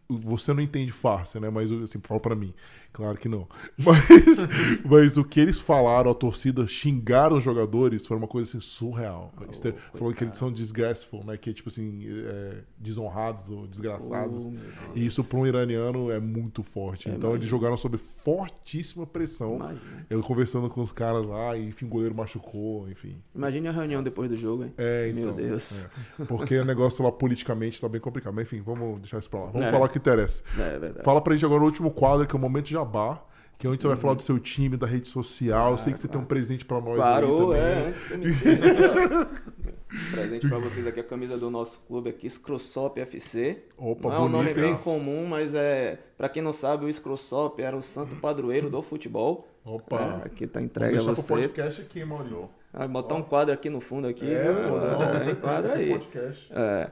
você 0.09 0.53
não 0.53 0.61
entende 0.61 0.91
farsa, 0.91 1.39
né? 1.39 1.49
Mas 1.49 1.71
assim, 1.71 1.99
fala 2.01 2.19
para 2.19 2.35
mim. 2.35 2.53
Claro 2.97 3.15
que 3.15 3.29
não. 3.29 3.47
Mas, 3.77 4.47
mas 4.83 5.17
o 5.17 5.23
que 5.23 5.39
eles 5.39 5.59
falaram, 5.59 6.09
a 6.09 6.15
torcida 6.15 6.67
xingaram 6.67 7.37
os 7.37 7.43
jogadores, 7.43 8.07
foi 8.07 8.17
uma 8.17 8.27
coisa 8.27 8.49
assim 8.49 8.59
surreal. 8.59 9.31
Oh, 9.37 9.97
falou 9.97 10.13
que 10.13 10.23
eles 10.23 10.35
são 10.35 10.51
disgraceful, 10.51 11.23
né? 11.23 11.37
Que 11.37 11.51
é 11.51 11.53
tipo 11.53 11.69
assim, 11.69 12.07
é, 12.09 12.57
desonrados 12.75 13.51
ou 13.51 13.67
desgraçados. 13.67 14.47
Oh, 14.47 14.97
e 14.97 15.05
isso 15.05 15.23
para 15.23 15.37
um 15.37 15.45
iraniano 15.45 16.09
é 16.09 16.19
muito 16.19 16.63
forte. 16.63 17.07
É, 17.07 17.11
então 17.11 17.29
imagina. 17.29 17.37
eles 17.37 17.49
jogaram 17.49 17.77
sob 17.77 17.97
fortíssima 17.97 19.05
pressão. 19.05 19.57
Imagina. 19.57 20.07
Eu 20.09 20.23
conversando 20.23 20.67
com 20.67 20.81
os 20.81 20.91
caras 20.91 21.23
lá, 21.23 21.55
e 21.55 21.67
enfim, 21.67 21.85
o 21.85 21.89
goleiro 21.89 22.15
machucou, 22.15 22.89
enfim. 22.89 23.21
Imagine 23.35 23.67
a 23.67 23.71
reunião 23.71 24.01
depois 24.01 24.27
do 24.27 24.37
jogo, 24.37 24.63
hein? 24.63 24.71
É, 24.75 25.09
então. 25.09 25.35
Meu 25.35 25.49
Deus. 25.49 25.87
É. 26.19 26.25
Porque 26.25 26.57
o 26.57 26.65
negócio 26.65 27.03
lá 27.03 27.11
politicamente 27.11 27.79
tá 27.79 27.87
bem 27.87 28.01
complicado. 28.01 28.33
Mas 28.33 28.47
enfim, 28.47 28.59
vamos 28.59 29.01
deixar 29.01 29.19
isso 29.19 29.29
pra 29.29 29.41
lá. 29.41 29.45
Vamos 29.51 29.67
é. 29.67 29.71
falar 29.71 29.85
o 29.85 29.89
que 29.89 29.99
interessa. 29.99 30.43
É, 30.57 30.75
é 30.75 30.79
verdade. 30.79 31.05
Fala 31.05 31.21
pra 31.21 31.35
gente 31.35 31.45
agora 31.45 31.61
o 31.61 31.65
último 31.65 31.91
quadro, 31.91 32.25
que 32.25 32.35
é 32.35 32.39
o 32.39 32.41
momento 32.41 32.69
já 32.69 32.86
jabá, 32.87 33.21
que 33.57 33.67
é 33.67 33.69
onde 33.69 33.81
você 33.81 33.87
vai 33.87 33.97
falar 33.97 34.13
do 34.13 34.23
seu 34.23 34.39
time, 34.39 34.77
da 34.77 34.87
rede 34.87 35.07
social. 35.07 35.71
Eu 35.71 35.77
sei 35.77 35.93
que 35.93 35.99
você 35.99 36.07
claro. 36.07 36.19
tem 36.19 36.25
um 36.25 36.27
presente 36.27 36.65
para 36.65 36.79
nós 36.79 36.95
claro, 36.95 37.51
aí 37.51 37.59
é, 37.59 37.87
antes 37.87 38.03
que 38.03 38.13
eu 38.13 38.17
me 38.17 38.27
Presente 40.11 40.47
para 40.47 40.59
vocês 40.59 40.85
aqui, 40.85 40.99
a 40.99 41.03
camisa 41.03 41.37
do 41.37 41.49
nosso 41.49 41.79
clube 41.87 42.09
aqui, 42.09 42.29
Scrossop 42.29 42.99
FC. 42.99 43.63
Opa, 43.77 44.09
não 44.09 44.15
é 44.15 44.19
um 44.19 44.29
nome 44.29 44.53
bem 44.53 44.75
comum, 44.77 45.25
mas 45.25 45.55
é, 45.55 45.97
para 46.17 46.27
quem 46.27 46.41
não 46.41 46.51
sabe, 46.51 46.85
o 46.85 46.93
Scrossop 46.93 47.61
era 47.61 47.75
o 47.75 47.81
santo 47.81 48.15
padroeiro 48.17 48.69
do 48.69 48.81
futebol. 48.81 49.47
Opa. 49.63 50.21
É, 50.23 50.27
aqui 50.27 50.45
tá 50.45 50.61
entregue 50.61 50.97
a 50.97 51.01
você. 51.01 51.27
podcast 51.27 51.81
aqui, 51.81 52.03
Maurício. 52.03 52.49
Vai 52.73 52.87
botar 52.87 53.15
um 53.15 53.23
quadro 53.23 53.53
aqui 53.53 53.69
no 53.69 53.79
fundo 53.79 54.07
aqui. 54.07 54.29
É, 54.29 54.53
pô, 54.53 55.29
é, 55.29 55.35
quadro 55.35 55.71
aí. 55.71 55.89
Podcast. 55.89 56.51
É. 56.51 56.91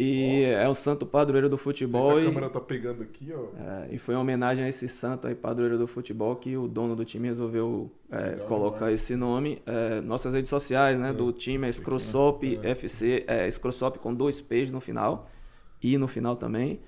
E 0.00 0.44
oh. 0.44 0.58
é 0.58 0.68
o 0.68 0.74
santo 0.74 1.04
padroeiro 1.04 1.48
do 1.48 1.58
futebol. 1.58 2.12
Se 2.12 2.22
a 2.22 2.24
câmera 2.26 2.48
tá 2.48 2.60
pegando 2.60 3.02
aqui, 3.02 3.32
ó. 3.32 3.48
É, 3.60 3.88
e 3.90 3.98
foi 3.98 4.14
uma 4.14 4.20
homenagem 4.20 4.62
a 4.62 4.68
esse 4.68 4.88
santo 4.88 5.26
aí, 5.26 5.34
padroeiro 5.34 5.76
do 5.76 5.88
futebol, 5.88 6.36
que 6.36 6.56
o 6.56 6.68
dono 6.68 6.94
do 6.94 7.04
time 7.04 7.26
resolveu 7.26 7.90
é, 8.08 8.30
Legal, 8.30 8.46
colocar 8.46 8.86
né? 8.86 8.92
esse 8.92 9.16
nome. 9.16 9.60
É, 9.66 10.00
nossas 10.00 10.34
redes 10.34 10.50
sociais, 10.50 11.00
né, 11.00 11.12
do 11.12 11.30
é, 11.30 11.32
time 11.32 11.66
é 11.66 11.72
Scrossop 11.72 12.60
FC, 12.62 13.24
é 13.26 13.50
Scrossop 13.50 13.98
com 13.98 14.14
dois 14.14 14.40
P's 14.40 14.70
no 14.70 14.80
final. 14.80 15.28
E 15.82 15.98
no 15.98 16.06
final 16.06 16.36
também. 16.36 16.78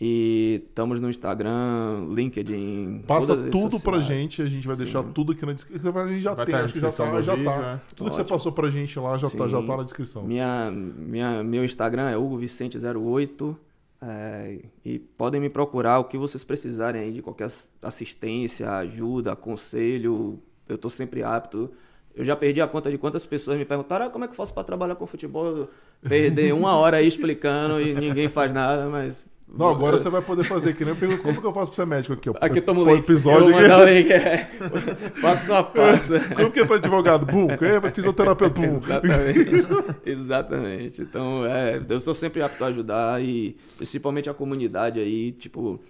E 0.00 0.62
estamos 0.66 0.98
no 0.98 1.10
Instagram, 1.10 2.06
LinkedIn. 2.14 3.04
Passa 3.06 3.36
tudo 3.36 3.78
pra 3.78 4.00
gente, 4.00 4.40
a 4.40 4.46
gente 4.46 4.66
vai 4.66 4.74
Sim. 4.74 4.84
deixar 4.84 5.02
tudo 5.02 5.32
aqui 5.32 5.44
na 5.44 5.52
descrição. 5.52 5.94
A 5.94 6.08
gente 6.08 6.22
já 6.22 6.34
vai 6.34 6.46
tem, 6.46 6.54
acho 6.54 6.72
que 6.72 6.80
já 6.80 6.90
tá. 6.90 7.20
Já 7.20 7.34
vídeo, 7.34 7.50
tá. 7.50 7.56
É. 7.60 7.80
Tudo 7.94 8.06
Ótimo. 8.06 8.10
que 8.10 8.16
você 8.16 8.24
passou 8.24 8.50
pra 8.50 8.70
gente 8.70 8.98
lá 8.98 9.18
já, 9.18 9.28
tá, 9.28 9.46
já 9.46 9.62
tá 9.62 9.76
na 9.76 9.82
descrição. 9.82 10.22
Minha, 10.22 10.70
minha, 10.70 11.44
meu 11.44 11.62
Instagram 11.66 12.08
é 12.08 12.16
Hugo 12.16 12.38
Vicente08. 12.38 13.54
É, 14.02 14.60
e 14.82 14.98
podem 14.98 15.38
me 15.38 15.50
procurar 15.50 15.98
o 15.98 16.04
que 16.04 16.16
vocês 16.16 16.42
precisarem 16.42 17.02
aí 17.02 17.12
de 17.12 17.20
qualquer 17.20 17.50
assistência, 17.82 18.72
ajuda, 18.72 19.36
conselho. 19.36 20.40
Eu 20.66 20.78
tô 20.78 20.88
sempre 20.88 21.22
apto. 21.22 21.70
Eu 22.14 22.24
já 22.24 22.34
perdi 22.34 22.62
a 22.62 22.66
conta 22.66 22.90
de 22.90 22.96
quantas 22.96 23.26
pessoas 23.26 23.58
me 23.58 23.66
perguntaram 23.66 24.06
ah, 24.06 24.10
como 24.10 24.24
é 24.24 24.28
que 24.28 24.32
eu 24.32 24.36
faço 24.36 24.54
para 24.54 24.64
trabalhar 24.64 24.94
com 24.94 25.06
futebol. 25.06 25.68
perder 26.00 26.52
uma 26.56 26.74
hora 26.74 26.96
aí 26.96 27.06
explicando 27.06 27.78
e 27.78 27.94
ninguém 27.94 28.28
faz 28.28 28.50
nada, 28.50 28.88
mas 28.88 29.22
não, 29.52 29.68
agora 29.68 29.98
você 29.98 30.08
vai 30.08 30.22
poder 30.22 30.44
fazer 30.44 30.74
que 30.74 30.84
nem 30.84 30.94
pergunta 30.94 31.22
como 31.22 31.40
que 31.40 31.46
eu 31.46 31.52
faço 31.52 31.72
pra 31.72 31.76
ser 31.76 31.86
médico 31.86 32.14
aqui, 32.14 32.30
ó. 32.30 32.34
Aqui 32.40 32.60
toma 32.60 32.82
o 32.82 32.84
link. 32.84 33.00
episódio 33.00 33.48
eu 33.48 33.52
vou 33.52 33.60
mandar 33.60 33.80
o 33.80 33.84
link, 33.84 34.10
é. 34.10 34.48
Passo 35.20 35.52
a 35.52 35.62
passo. 35.62 36.14
Como 36.36 36.50
que 36.52 36.60
é 36.60 36.64
pra 36.64 36.76
advogado? 36.76 37.26
Bum. 37.26 37.48
É 37.50 37.80
pra 37.80 37.90
fisioterapeuta? 37.90 38.60
Bum. 38.60 38.74
Exatamente. 38.74 40.00
Exatamente. 40.06 41.02
Então, 41.02 41.44
é, 41.44 41.80
eu 41.88 42.00
sou 42.00 42.14
sempre 42.14 42.42
apto 42.42 42.62
a 42.64 42.68
ajudar 42.68 43.22
e 43.22 43.56
principalmente 43.76 44.30
a 44.30 44.34
comunidade 44.34 45.00
aí, 45.00 45.32
tipo, 45.32 45.80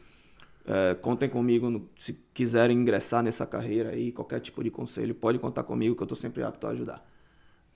é, 0.66 0.95
contem 0.95 1.28
comigo 1.28 1.69
no, 1.69 1.87
se 1.99 2.16
quiserem 2.32 2.78
ingressar 2.78 3.23
nessa 3.23 3.47
carreira 3.47 3.91
aí, 3.91 4.11
qualquer 4.11 4.41
tipo 4.41 4.65
de 4.65 4.70
conselho, 4.70 5.15
pode 5.15 5.39
contar 5.39 5.65
comigo 5.65 5.95
que 5.95 6.03
eu 6.03 6.07
tô 6.07 6.15
sempre 6.15 6.43
apto 6.43 6.66
a 6.66 6.70
ajudar. 6.70 7.05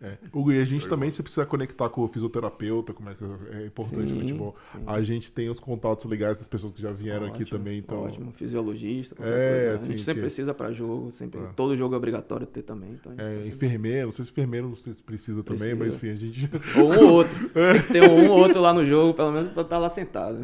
É. 0.02 0.18
Hugo, 0.32 0.52
e 0.52 0.60
a 0.60 0.64
gente 0.64 0.86
também, 0.86 1.10
se 1.10 1.22
precisa 1.22 1.46
conectar 1.46 1.88
com 1.88 2.02
o 2.02 2.08
fisioterapeuta, 2.08 2.92
como 2.92 3.08
é 3.08 3.14
que 3.14 3.24
é 3.24 3.66
importante 3.66 4.08
sim, 4.08 4.12
no 4.12 4.20
futebol. 4.20 4.56
Sim. 4.72 4.82
A 4.86 5.02
gente 5.02 5.32
tem 5.32 5.48
os 5.48 5.58
contatos 5.58 6.04
legais 6.04 6.36
das 6.36 6.46
pessoas 6.46 6.72
que 6.74 6.82
já 6.82 6.92
vieram 6.92 7.26
ótimo, 7.26 7.34
aqui 7.34 7.50
também. 7.50 7.78
Então... 7.78 8.02
Ótimo, 8.02 8.32
fisiologista, 8.32 9.14
é, 9.14 9.18
coisa. 9.18 9.74
Assim, 9.76 9.84
a 9.84 9.90
gente 9.90 10.02
sempre 10.02 10.20
que... 10.20 10.26
precisa 10.26 10.52
para 10.52 10.72
jogo, 10.72 11.10
sempre, 11.10 11.40
é. 11.40 11.46
todo 11.56 11.76
jogo 11.76 11.94
é 11.94 11.96
obrigatório 11.96 12.46
ter 12.46 12.62
também. 12.62 12.92
Então 12.92 13.14
é, 13.16 13.46
enfermeiro, 13.46 14.06
não 14.06 14.12
sei 14.12 14.24
se 14.24 14.30
enfermeiro 14.30 14.68
não 14.68 14.76
sei 14.76 14.94
se 14.94 15.02
precisa, 15.02 15.42
precisa. 15.42 15.64
também, 15.64 15.78
mas 15.78 15.94
enfim, 15.94 16.10
a 16.10 16.16
gente. 16.16 16.50
Ou 16.76 16.92
um 16.92 16.98
ou 16.98 17.12
outro. 17.12 17.50
Tem 17.90 18.02
um 18.02 18.30
ou 18.30 18.38
outro 18.38 18.60
lá 18.60 18.74
no 18.74 18.84
jogo, 18.84 19.14
pelo 19.14 19.32
menos 19.32 19.52
para 19.52 19.62
estar 19.62 19.76
tá 19.76 19.80
lá 19.80 19.88
sentado. 19.88 20.38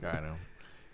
Caramba. 0.00 0.38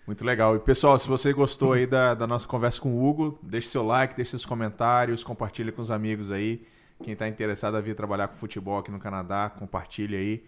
Muito 0.05 0.25
legal. 0.25 0.55
E 0.55 0.59
pessoal, 0.59 0.97
se 0.97 1.07
você 1.07 1.31
gostou 1.31 1.73
aí 1.73 1.85
da, 1.85 2.13
da 2.13 2.25
nossa 2.25 2.47
conversa 2.47 2.81
com 2.81 2.93
o 2.93 3.07
Hugo, 3.07 3.39
deixe 3.43 3.67
seu 3.67 3.83
like, 3.83 4.15
deixe 4.15 4.31
seus 4.31 4.45
comentários, 4.45 5.23
compartilhe 5.23 5.71
com 5.71 5.81
os 5.81 5.91
amigos 5.91 6.31
aí. 6.31 6.63
Quem 7.01 7.13
está 7.13 7.27
interessado 7.27 7.75
a 7.75 7.81
vir 7.81 7.95
trabalhar 7.95 8.27
com 8.27 8.35
futebol 8.35 8.77
aqui 8.79 8.91
no 8.91 8.99
Canadá, 8.99 9.49
compartilhe 9.49 10.15
aí. 10.15 10.43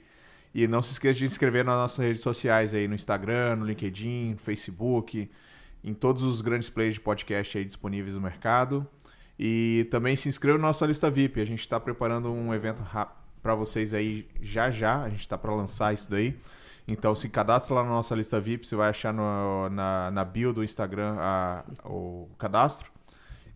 E 0.53 0.67
não 0.67 0.81
se 0.81 0.91
esqueça 0.91 1.17
de 1.17 1.25
inscrever 1.25 1.65
nas 1.65 1.75
nossas 1.75 2.05
redes 2.05 2.21
sociais 2.21 2.73
aí, 2.73 2.87
no 2.87 2.93
Instagram, 2.93 3.55
no 3.55 3.65
LinkedIn, 3.65 4.31
no 4.31 4.37
Facebook, 4.37 5.29
em 5.83 5.93
todos 5.93 6.23
os 6.23 6.41
grandes 6.41 6.69
players 6.69 6.95
de 6.95 7.01
podcast 7.01 7.57
aí 7.57 7.65
disponíveis 7.65 8.15
no 8.15 8.21
mercado. 8.21 8.87
E 9.37 9.87
também 9.89 10.15
se 10.15 10.29
inscreva 10.29 10.57
na 10.57 10.67
nossa 10.67 10.85
lista 10.85 11.09
VIP. 11.09 11.41
A 11.41 11.45
gente 11.45 11.61
está 11.61 11.79
preparando 11.79 12.31
um 12.31 12.53
evento 12.53 12.83
para 13.41 13.55
vocês 13.55 13.93
aí 13.93 14.27
já 14.41 14.69
já. 14.69 15.01
A 15.01 15.09
gente 15.09 15.21
está 15.21 15.37
para 15.37 15.53
lançar 15.53 15.93
isso 15.93 16.09
daí. 16.09 16.37
Então 16.87 17.15
se 17.15 17.27
cadastra 17.29 17.75
lá 17.75 17.83
na 17.83 17.89
nossa 17.89 18.13
lista 18.13 18.39
VIP. 18.39 18.67
Você 18.67 18.75
vai 18.75 18.89
achar 18.89 19.11
no, 19.11 19.69
na, 19.69 20.11
na 20.11 20.23
bio 20.23 20.53
do 20.53 20.63
Instagram 20.63 21.15
a, 21.17 21.63
o 21.83 22.29
cadastro. 22.37 22.91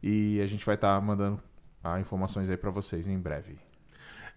E 0.01 0.41
a 0.41 0.47
gente 0.47 0.65
vai 0.65 0.75
estar 0.75 0.95
tá 0.95 1.01
mandando 1.01 1.39
informações 1.99 2.49
aí 2.49 2.57
para 2.57 2.71
vocês 2.71 3.07
em 3.07 3.17
breve. 3.17 3.57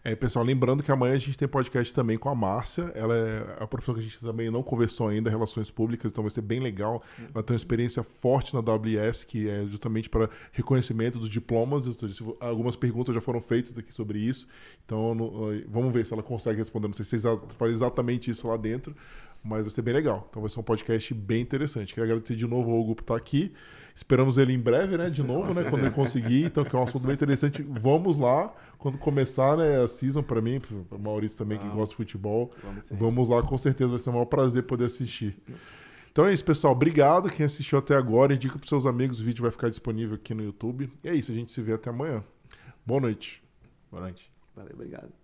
É, 0.03 0.15
pessoal, 0.15 0.43
lembrando 0.43 0.83
que 0.83 0.91
amanhã 0.91 1.13
a 1.13 1.19
gente 1.19 1.37
tem 1.37 1.47
podcast 1.47 1.93
também 1.93 2.17
com 2.17 2.31
a 2.31 2.35
Márcia. 2.35 2.91
Ela 2.95 3.15
é 3.15 3.63
a 3.63 3.67
professora 3.67 3.99
que 3.99 4.07
a 4.07 4.09
gente 4.09 4.19
também 4.19 4.51
não 4.51 4.63
conversou 4.63 5.09
ainda, 5.09 5.29
Relações 5.29 5.71
Públicas, 5.71 6.11
então 6.11 6.25
vai 6.25 6.31
ser 6.31 6.41
bem 6.41 6.59
legal. 6.59 7.03
Ela 7.35 7.43
tem 7.43 7.53
uma 7.53 7.59
experiência 7.59 8.03
forte 8.03 8.55
na 8.55 8.61
WS, 8.61 9.25
que 9.25 9.47
é 9.47 9.67
justamente 9.67 10.09
para 10.09 10.31
reconhecimento 10.53 11.19
dos 11.19 11.29
diplomas. 11.29 11.85
Algumas 12.41 12.77
perguntas 12.77 13.15
já 13.15 13.21
foram 13.21 13.43
feitas 13.43 13.77
aqui 13.77 13.93
sobre 13.93 14.19
isso. 14.19 14.49
Então, 14.87 15.15
vamos 15.69 15.93
ver 15.93 16.07
se 16.07 16.15
ela 16.15 16.23
consegue 16.23 16.59
responder. 16.59 16.89
Não 16.89 16.95
sei 16.95 17.05
se 17.05 17.19
faz 17.59 17.73
exatamente 17.73 18.31
isso 18.31 18.49
lá 18.49 18.57
dentro, 18.57 18.97
mas 19.45 19.63
vai 19.63 19.71
ser 19.71 19.83
bem 19.83 19.93
legal. 19.93 20.27
Então 20.31 20.41
vai 20.41 20.51
ser 20.51 20.61
um 20.61 20.63
podcast 20.63 21.13
bem 21.13 21.43
interessante. 21.43 21.93
Quero 21.93 22.07
agradecer 22.07 22.37
de 22.37 22.47
novo 22.47 22.71
ao 22.71 22.81
Hugo 22.81 22.95
por 22.95 23.03
estar 23.03 23.17
aqui. 23.17 23.53
Esperamos 23.95 24.39
ele 24.39 24.53
em 24.53 24.59
breve, 24.59 24.97
né? 24.97 25.11
De 25.11 25.23
novo, 25.23 25.53
né? 25.55 25.69
Quando 25.69 25.83
ele 25.83 25.91
conseguir. 25.91 26.45
Então, 26.45 26.65
que 26.65 26.75
é 26.75 26.79
um 26.79 26.83
assunto 26.83 27.05
bem 27.05 27.15
interessante. 27.15 27.63
Vamos 27.63 28.19
lá. 28.19 28.53
Quando 28.79 28.97
começar 28.97 29.59
né, 29.59 29.83
a 29.83 29.87
season, 29.87 30.23
para 30.23 30.41
mim, 30.41 30.59
para 30.59 30.97
o 30.97 31.01
Maurício 31.01 31.37
também, 31.37 31.59
que 31.59 31.69
gosta 31.69 31.91
de 31.91 31.97
futebol. 31.97 32.51
Vamos, 32.63 32.91
vamos 32.91 33.29
lá, 33.29 33.43
com 33.43 33.59
certeza 33.59 33.91
vai 33.91 33.99
ser 33.99 34.09
um 34.09 34.15
maior 34.15 34.25
prazer 34.25 34.63
poder 34.63 34.87
assistir. 34.87 35.37
Então 36.11 36.27
é 36.27 36.33
isso, 36.33 36.45
pessoal. 36.45 36.73
Obrigado 36.73 37.31
quem 37.31 37.45
assistiu 37.45 37.79
até 37.79 37.95
agora. 37.95 38.35
Indica 38.35 38.59
para 38.59 38.67
seus 38.67 38.87
amigos, 38.87 39.21
o 39.21 39.25
vídeo 39.25 39.43
vai 39.43 39.51
ficar 39.51 39.69
disponível 39.69 40.15
aqui 40.15 40.35
no 40.35 40.43
YouTube. 40.43 40.91
E 41.05 41.09
é 41.09 41.15
isso, 41.15 41.31
a 41.31 41.35
gente 41.35 41.53
se 41.53 41.61
vê 41.61 41.75
até 41.75 41.91
amanhã. 41.91 42.25
Boa 42.85 43.01
noite. 43.01 43.43
Boa 43.91 44.03
noite. 44.03 44.31
Valeu, 44.57 44.73
obrigado. 44.75 45.20